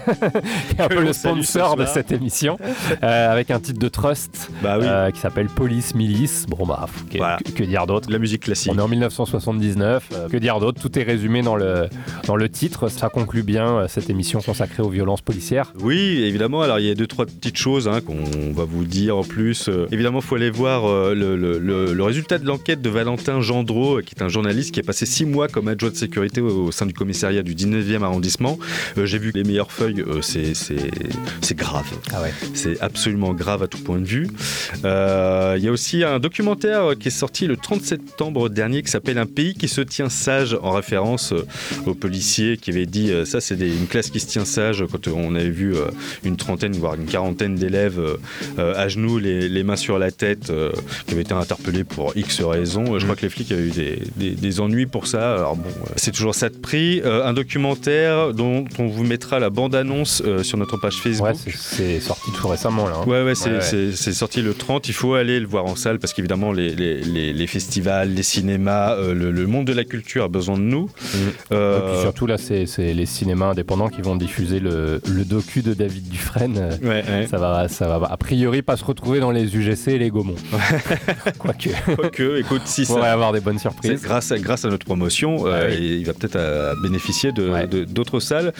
qui 0.68 0.76
est 0.76 0.80
un 0.80 0.88
Que 0.88 0.94
peu 0.94 1.02
le 1.02 1.12
ce 1.12 1.20
sponsor 1.20 1.76
de 1.76 1.86
cette 1.86 2.12
émission, 2.12 2.58
euh, 3.02 3.32
avec 3.32 3.50
un 3.50 3.60
titre 3.60 3.78
de 3.78 3.88
Trust 3.88 4.50
Bah 4.62 5.10
qui 5.12 5.20
s'appelle 5.20 5.46
Police 5.46 5.94
Milice. 5.94 6.46
Bon 6.48 6.66
bah, 6.66 6.86
que, 7.10 7.18
que- 7.44 7.50
que 7.52 7.64
dire 7.64 7.86
d'autre? 7.86 8.10
La 8.10 8.18
musique 8.18 8.42
classique. 8.42 8.72
On 8.74 8.78
est 8.78 8.82
en 8.82 8.88
1979. 8.88 10.08
euh, 10.12 10.28
que 10.28 10.36
dire 10.36 10.58
d'autre? 10.60 10.80
Tout 10.80 10.98
est 10.98 11.02
résumé 11.02 11.42
dans 11.42 11.56
le 11.56 11.86
dans 12.26 12.36
le 12.36 12.48
titre. 12.48 12.88
Ça 12.88 13.08
conclut 13.08 13.42
bien 13.42 13.78
euh, 13.78 13.86
cette 13.88 14.10
émission 14.10 14.40
consacrée 14.40 14.82
aux 14.82 14.88
violences 14.90 15.20
policières. 15.22 15.72
Oui, 15.80 16.22
évidemment. 16.22 16.62
Alors, 16.62 16.78
il 16.78 16.86
y 16.86 16.90
a 16.90 16.94
deux, 16.94 17.06
trois 17.06 17.26
petites 17.26 17.56
choses 17.56 17.88
hein, 17.88 18.00
qu'on 18.00 18.52
va 18.52 18.64
vous 18.64 18.84
dire 18.84 19.16
en 19.16 19.24
plus. 19.24 19.68
Euh, 19.68 19.86
évidemment, 19.92 20.18
il 20.20 20.24
faut 20.24 20.34
aller 20.36 20.50
voir 20.50 20.86
le, 21.14 21.36
le- 21.36 21.58
le- 21.58 21.92
le 21.92 22.02
résultat 22.04 22.38
de 22.38 22.46
l'enquête 22.46 22.82
de 22.82 22.90
Valentin 22.90 23.40
Gendreau, 23.40 24.00
qui 24.04 24.14
est 24.16 24.22
un 24.22 24.28
journaliste 24.28 24.72
qui 24.72 24.80
a 24.80 24.82
passé 24.82 25.06
six 25.06 25.24
mois 25.26 25.48
comme 25.48 25.68
adjoint 25.68 25.90
de 25.90 25.96
sécurité 25.96 26.40
au, 26.40 26.66
au 26.66 26.72
sein 26.72 26.86
du 26.86 26.92
commissariat 26.94 27.42
du 27.42 27.54
19e 27.54 28.02
arrondissement. 28.02 28.58
J'ai 29.02 29.18
vu 29.18 29.32
les 29.34 29.44
meilleures 29.44 29.72
feuilles, 29.72 30.04
c'est- 30.22 30.54
c'est 30.54 31.54
grave. 31.56 31.86
Ah 32.12 32.22
ouais. 32.22 32.32
C'est 32.54 32.80
absolument 32.80 33.32
grave 33.32 33.62
à 33.62 33.66
tout 33.68 33.78
point 33.78 33.98
de 33.98 34.04
vue. 34.04 34.28
Il 34.84 35.62
y 35.64 35.68
a 35.68 35.70
aussi 35.72 36.04
un 36.04 36.18
documentaire 36.18 36.92
qui 36.98 37.08
est 37.08 37.10
sorti 37.12 37.27
le 37.42 37.56
30 37.56 37.82
septembre 37.82 38.48
dernier 38.48 38.82
qui 38.82 38.90
s'appelle 38.90 39.18
Un 39.18 39.26
pays 39.26 39.54
qui 39.54 39.68
se 39.68 39.80
tient 39.80 40.08
sage 40.08 40.56
en 40.62 40.72
référence 40.72 41.32
euh, 41.32 41.46
aux 41.86 41.94
policiers 41.94 42.56
qui 42.56 42.70
avaient 42.70 42.86
dit 42.86 43.10
euh, 43.10 43.24
ça 43.24 43.40
c'est 43.40 43.54
une 43.58 43.86
classe 43.86 44.10
qui 44.10 44.18
se 44.20 44.26
tient 44.26 44.44
sage 44.44 44.84
quand 44.90 45.06
on 45.08 45.34
avait 45.34 45.50
vu 45.50 45.74
euh, 45.74 45.84
une 46.24 46.36
trentaine 46.36 46.72
voire 46.72 46.94
une 46.94 47.06
quarantaine 47.06 47.54
d'élèves 47.54 48.00
à 48.58 48.88
genoux 48.88 49.18
les, 49.18 49.48
les 49.48 49.62
mains 49.62 49.76
sur 49.76 49.98
la 49.98 50.10
tête 50.10 50.52
qui 51.06 51.12
avaient 51.12 51.22
été 51.22 51.32
interpellés 51.34 51.84
pour 51.84 52.16
X 52.16 52.40
raisons. 52.42 52.98
Je 52.98 53.04
crois 53.04 53.16
que 53.16 53.22
les 53.22 53.28
flics 53.30 53.52
avaient 53.52 53.62
eu 53.68 53.70
des, 53.70 54.02
des- 54.16 54.30
des 54.34 54.60
ennuis 54.60 54.86
pour 54.86 55.06
ça. 55.06 55.34
Alors 55.34 55.56
bon, 55.56 55.68
c'est 55.96 56.10
toujours 56.12 56.34
ça 56.34 56.48
de 56.48 56.56
prix. 56.56 57.00
Un 57.04 57.32
documentaire 57.32 58.32
dont 58.34 58.64
on 58.78 58.86
vous 58.88 59.04
mettra 59.04 59.38
la 59.38 59.50
bande-annonce 59.50 60.22
sur 60.42 60.58
notre 60.58 60.76
page 60.78 60.94
Facebook. 60.96 61.28
Ouais, 61.28 61.52
c'est- 61.56 62.00
sorti 62.00 62.30
tout 62.36 62.48
récemment 62.48 62.88
là. 62.88 62.96
hein. 63.02 63.06
Ouais, 63.08 63.22
ouais, 63.22 63.34
c'est 63.34 63.50
Ouais, 63.50 63.86
ouais. 63.88 64.12
sorti 64.12 64.42
le 64.42 64.54
30. 64.54 64.88
Il 64.88 64.94
faut 64.94 65.14
aller 65.14 65.40
le 65.40 65.46
voir 65.46 65.64
en 65.66 65.76
salle 65.76 65.98
parce 65.98 66.12
qu'évidemment, 66.12 66.52
les, 66.52 66.70
les- 66.74 67.02
les- 67.12 67.32
les 67.32 67.46
festivals, 67.46 68.12
les 68.14 68.22
cinémas, 68.22 68.94
euh, 68.94 69.14
le, 69.14 69.30
le 69.30 69.46
monde 69.46 69.66
de 69.66 69.72
la 69.72 69.84
culture 69.84 70.24
a 70.24 70.28
besoin 70.28 70.56
de 70.56 70.62
nous. 70.62 70.88
Euh, 71.52 71.78
Et 71.78 71.92
puis 71.92 72.00
surtout 72.02 72.26
là, 72.26 72.36
c'est 72.38 72.64
les 72.94 73.06
cinémas 73.06 73.46
indépendants 73.50 73.88
qui 73.88 74.02
vont 74.02 74.16
diffuser 74.16 74.60
le, 74.60 75.00
le 75.08 75.24
docu 75.24 75.62
de 75.62 75.74
David 75.74 76.08
Dufresne. 76.08 76.78
Ouais, 76.82 77.04
ouais. 77.08 77.26
Ça 77.30 77.38
va, 77.38 77.68
ça 77.68 77.88
va 77.98 78.06
a 78.10 78.16
priori 78.16 78.62
pas 78.62 78.76
se 78.76 78.84
retrouver 78.84 79.20
dans 79.20 79.30
les 79.30 79.56
UGC 79.56 79.88
et 79.88 79.98
les 79.98 80.10
Gaumont. 80.10 80.34
Quoique. 81.38 81.70
Quoique, 81.94 82.38
écoute, 82.38 82.62
si 82.64 82.82
On 82.82 82.84
ça. 82.84 82.94
pourrait 82.94 83.08
avoir 83.08 83.32
des 83.32 83.40
bonnes 83.40 83.58
surprises. 83.58 84.02
Grâce 84.02 84.32
à, 84.32 84.38
grâce 84.38 84.64
à 84.64 84.68
notre 84.68 84.86
promotion, 84.86 85.46
euh, 85.46 85.70
et 85.70 85.96
il 85.96 86.04
va 86.06 86.12
peut-être 86.12 86.36
euh, 86.36 86.74
bénéficier 86.82 87.32
de- 87.32 87.66
de- 87.66 87.84
d'autres 87.84 88.20
salles. 88.20 88.52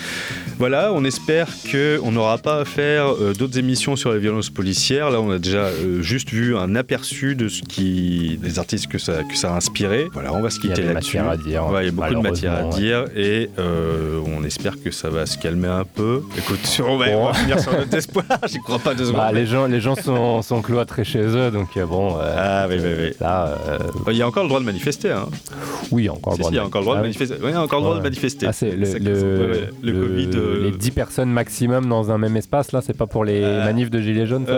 Voilà, 0.59 0.93
on 0.93 1.05
espère 1.05 1.49
qu'on 1.71 2.13
n'aura 2.13 2.39
pas 2.39 2.61
à 2.61 2.65
faire 2.65 3.09
euh, 3.13 3.33
d'autres 3.35 3.59
émissions 3.59 3.97
sur 3.97 4.13
les 4.13 4.19
violences 4.19 4.51
policières. 4.51 5.11
Là, 5.11 5.21
on 5.21 5.31
a 5.31 5.39
déjà 5.39 5.59
euh, 5.67 6.03
juste 6.03 6.31
vu 6.31 6.57
un 6.57 6.75
aperçu 6.75 7.35
de 7.35 7.49
ce 7.49 7.63
qui, 7.63 8.38
des 8.39 8.59
artistes 8.59 8.87
que 8.89 8.99
ça, 8.99 9.23
que 9.25 9.37
ça 9.37 9.53
a 9.53 9.57
inspiré. 9.57 10.09
Voilà, 10.13 10.33
on 10.33 10.41
va 10.41 10.51
se 10.51 10.59
Il 10.63 10.69
y 10.69 10.73
a 10.73 10.75
quitter 10.75 10.87
là-dessus. 10.93 11.19
matières 11.19 11.29
à 11.31 11.37
dire, 11.37 11.67
Ouais, 11.69 11.83
il 11.83 11.87
y 11.87 11.89
a 11.89 11.93
beaucoup 11.93 12.15
de 12.15 12.29
matière 12.29 12.53
à 12.53 12.55
malheureusement, 12.63 12.79
dire 12.81 13.05
et 13.17 13.51
euh, 13.59 14.21
on 14.27 14.45
espère 14.45 14.75
que 14.83 14.91
ça 14.91 15.11
va 15.11 15.27
se 15.27 15.37
calmer 15.39 15.69
un 15.69 15.85
peu. 15.85 16.23
Écoute, 16.37 16.61
sur, 16.67 16.91
ouais, 16.97 17.15
on 17.15 17.27
va 17.27 17.35
finir 17.35 17.59
sur 17.61 17.73
notre 17.73 17.95
espoir. 17.95 18.25
J'y 18.49 18.59
crois 18.61 18.79
pas 18.79 18.95
deux 18.95 19.05
secondes. 19.07 19.21
Bah, 19.21 19.33
les 19.33 19.47
gens, 19.47 19.67
les 19.67 19.81
gens 19.81 19.95
sont, 19.97 20.43
sont 20.43 20.63
cloîtrés 20.63 21.05
chez 21.05 21.23
eux, 21.23 21.51
donc 21.51 21.77
euh, 21.77 21.87
bon. 21.87 22.17
Ah 22.21 22.67
oui, 22.69 22.77
oui, 22.79 22.91
oui. 22.99 23.11
Là, 23.21 23.57
euh, 23.69 23.79
Il 24.09 24.17
y 24.17 24.23
a 24.23 24.27
encore 24.29 24.43
le 24.45 24.49
droit 24.49 24.61
de 24.61 24.65
manifester. 24.67 25.11
Hein. 25.13 25.27
oui, 25.91 26.03
il 26.03 26.07
y 26.07 26.09
a 26.09 26.13
encore 26.13 26.33
le 26.35 26.39
droit 26.39 26.51
si, 26.51 26.55
il 26.55 26.59
y 26.59 26.61
a 26.61 26.65
encore 26.65 26.81
le 26.81 26.85
droit 26.87 26.97
Ah 26.97 27.01
de 27.01 27.07
oui. 27.07 27.09
manifester. 27.09 27.35
Oui, 27.43 27.51
il 27.51 27.55
y 27.55 27.57
a 27.57 27.63
encore 27.63 27.79
le 27.81 27.85
droit 27.85 27.97
de 27.99 28.03
manifester. 28.03 28.47
Ah, 28.49 28.53
c'est 28.53 28.71
le, 28.71 29.69
Covid, 29.83 30.31
euh, 30.35 30.65
Les 30.65 30.71
10 30.73 30.91
personnes 30.93 31.31
maximum 31.31 31.87
dans 31.89 32.11
un 32.11 32.19
même 32.19 32.37
espace, 32.37 32.73
là, 32.73 32.81
c'est 32.85 32.97
pas 32.97 33.07
pour 33.07 33.25
les 33.25 33.41
manifs 33.41 33.91
de 33.91 34.01
Gilets 34.01 34.27
jaunes. 34.27 34.47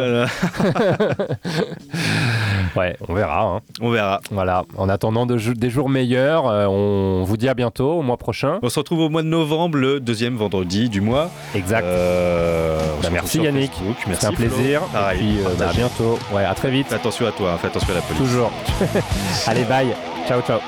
Ouais, 2.76 2.96
on 3.08 3.14
verra. 3.14 3.42
hein. 3.56 3.60
On 3.80 3.90
verra. 3.90 4.20
Voilà. 4.30 4.64
En 4.76 4.88
attendant 4.88 5.26
de 5.26 5.36
des 5.54 5.70
jours 5.70 5.88
meilleurs, 5.88 6.46
euh, 6.48 6.66
on 6.66 7.24
vous 7.24 7.36
dit 7.36 7.48
à 7.48 7.54
bientôt, 7.54 7.92
au 7.92 8.02
mois 8.02 8.16
prochain. 8.16 8.58
On 8.62 8.68
se 8.68 8.78
retrouve 8.78 9.00
au 9.00 9.08
mois 9.08 9.22
de 9.22 9.28
novembre, 9.28 9.78
le 9.78 10.00
deuxième 10.00 10.36
vendredi 10.36 10.88
du 10.88 11.00
mois. 11.00 11.30
Exact. 11.54 11.84
Euh, 11.84 12.78
Bah, 13.02 13.08
merci 13.12 13.40
Yannick. 13.40 13.72
C'est 14.12 14.26
un 14.26 14.32
plaisir. 14.32 14.82
Pareil. 14.92 15.18
Et 15.18 15.22
puis, 15.22 15.38
euh, 15.44 15.48
bah, 15.58 15.68
à 15.70 15.72
bientôt. 15.72 16.18
Ouais, 16.32 16.44
à 16.44 16.54
très 16.54 16.70
vite. 16.70 16.88
Fais 16.88 16.96
attention 16.96 17.26
à 17.26 17.32
toi, 17.32 17.52
hein, 17.52 17.58
fais 17.60 17.68
attention 17.68 17.92
à 17.92 17.96
la 17.96 18.02
police. 18.02 18.22
Toujours. 18.22 18.50
Allez, 19.46 19.64
bye. 19.64 19.88
Ciao, 20.26 20.40
ciao. 20.42 20.60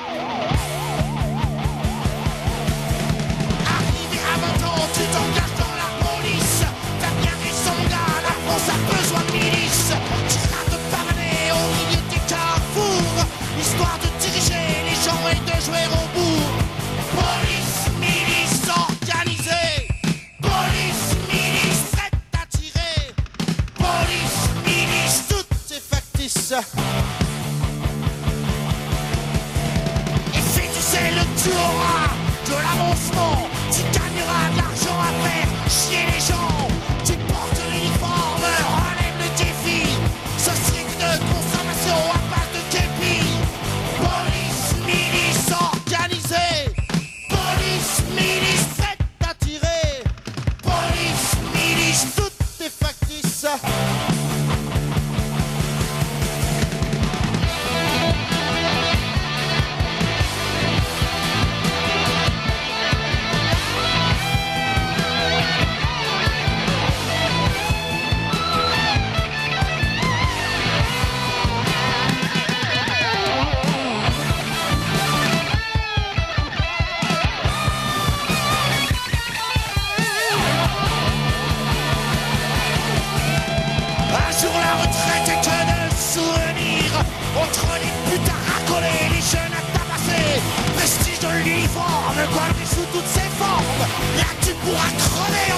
tu 31.43 31.49
auras 31.49 32.07
de 32.47 32.53
l'avancement, 32.53 33.49
tu 33.69 33.81
gagneras 33.91 34.49
de 34.51 34.57
l'argent 34.57 34.97
à 34.97 35.11
faire 35.27 35.49
chier 35.67 36.05
les 36.13 36.21
gens, 36.21 36.67
tu 37.03 37.13
portes 37.27 37.61
l'uniforme, 37.69 38.47
relève 38.77 39.17
le 39.19 39.29
défi, 39.37 39.89
ce 40.37 40.51
de 40.51 41.11
consommation 41.33 41.99
à 42.11 42.19
base 42.31 42.51
de 42.55 42.61
képi, 42.71 43.19
police, 43.99 44.67
milice 44.87 45.51
organisée, 45.51 46.71
police, 47.27 47.95
milice, 48.15 48.67
c'est 48.77 49.29
attiré, 49.29 50.03
police, 50.61 51.27
milice, 51.53 52.05
toutes 52.15 52.57
tes 52.57 52.69
factices. 52.69 53.45
Le 92.23 92.29
poil 92.29 92.51
échoue 92.63 92.85
toutes 92.93 93.05
ses 93.05 93.29
formes, 93.37 93.65
là 94.15 94.23
tu 94.41 94.53
pourras 94.63 94.91
crever. 94.97 95.52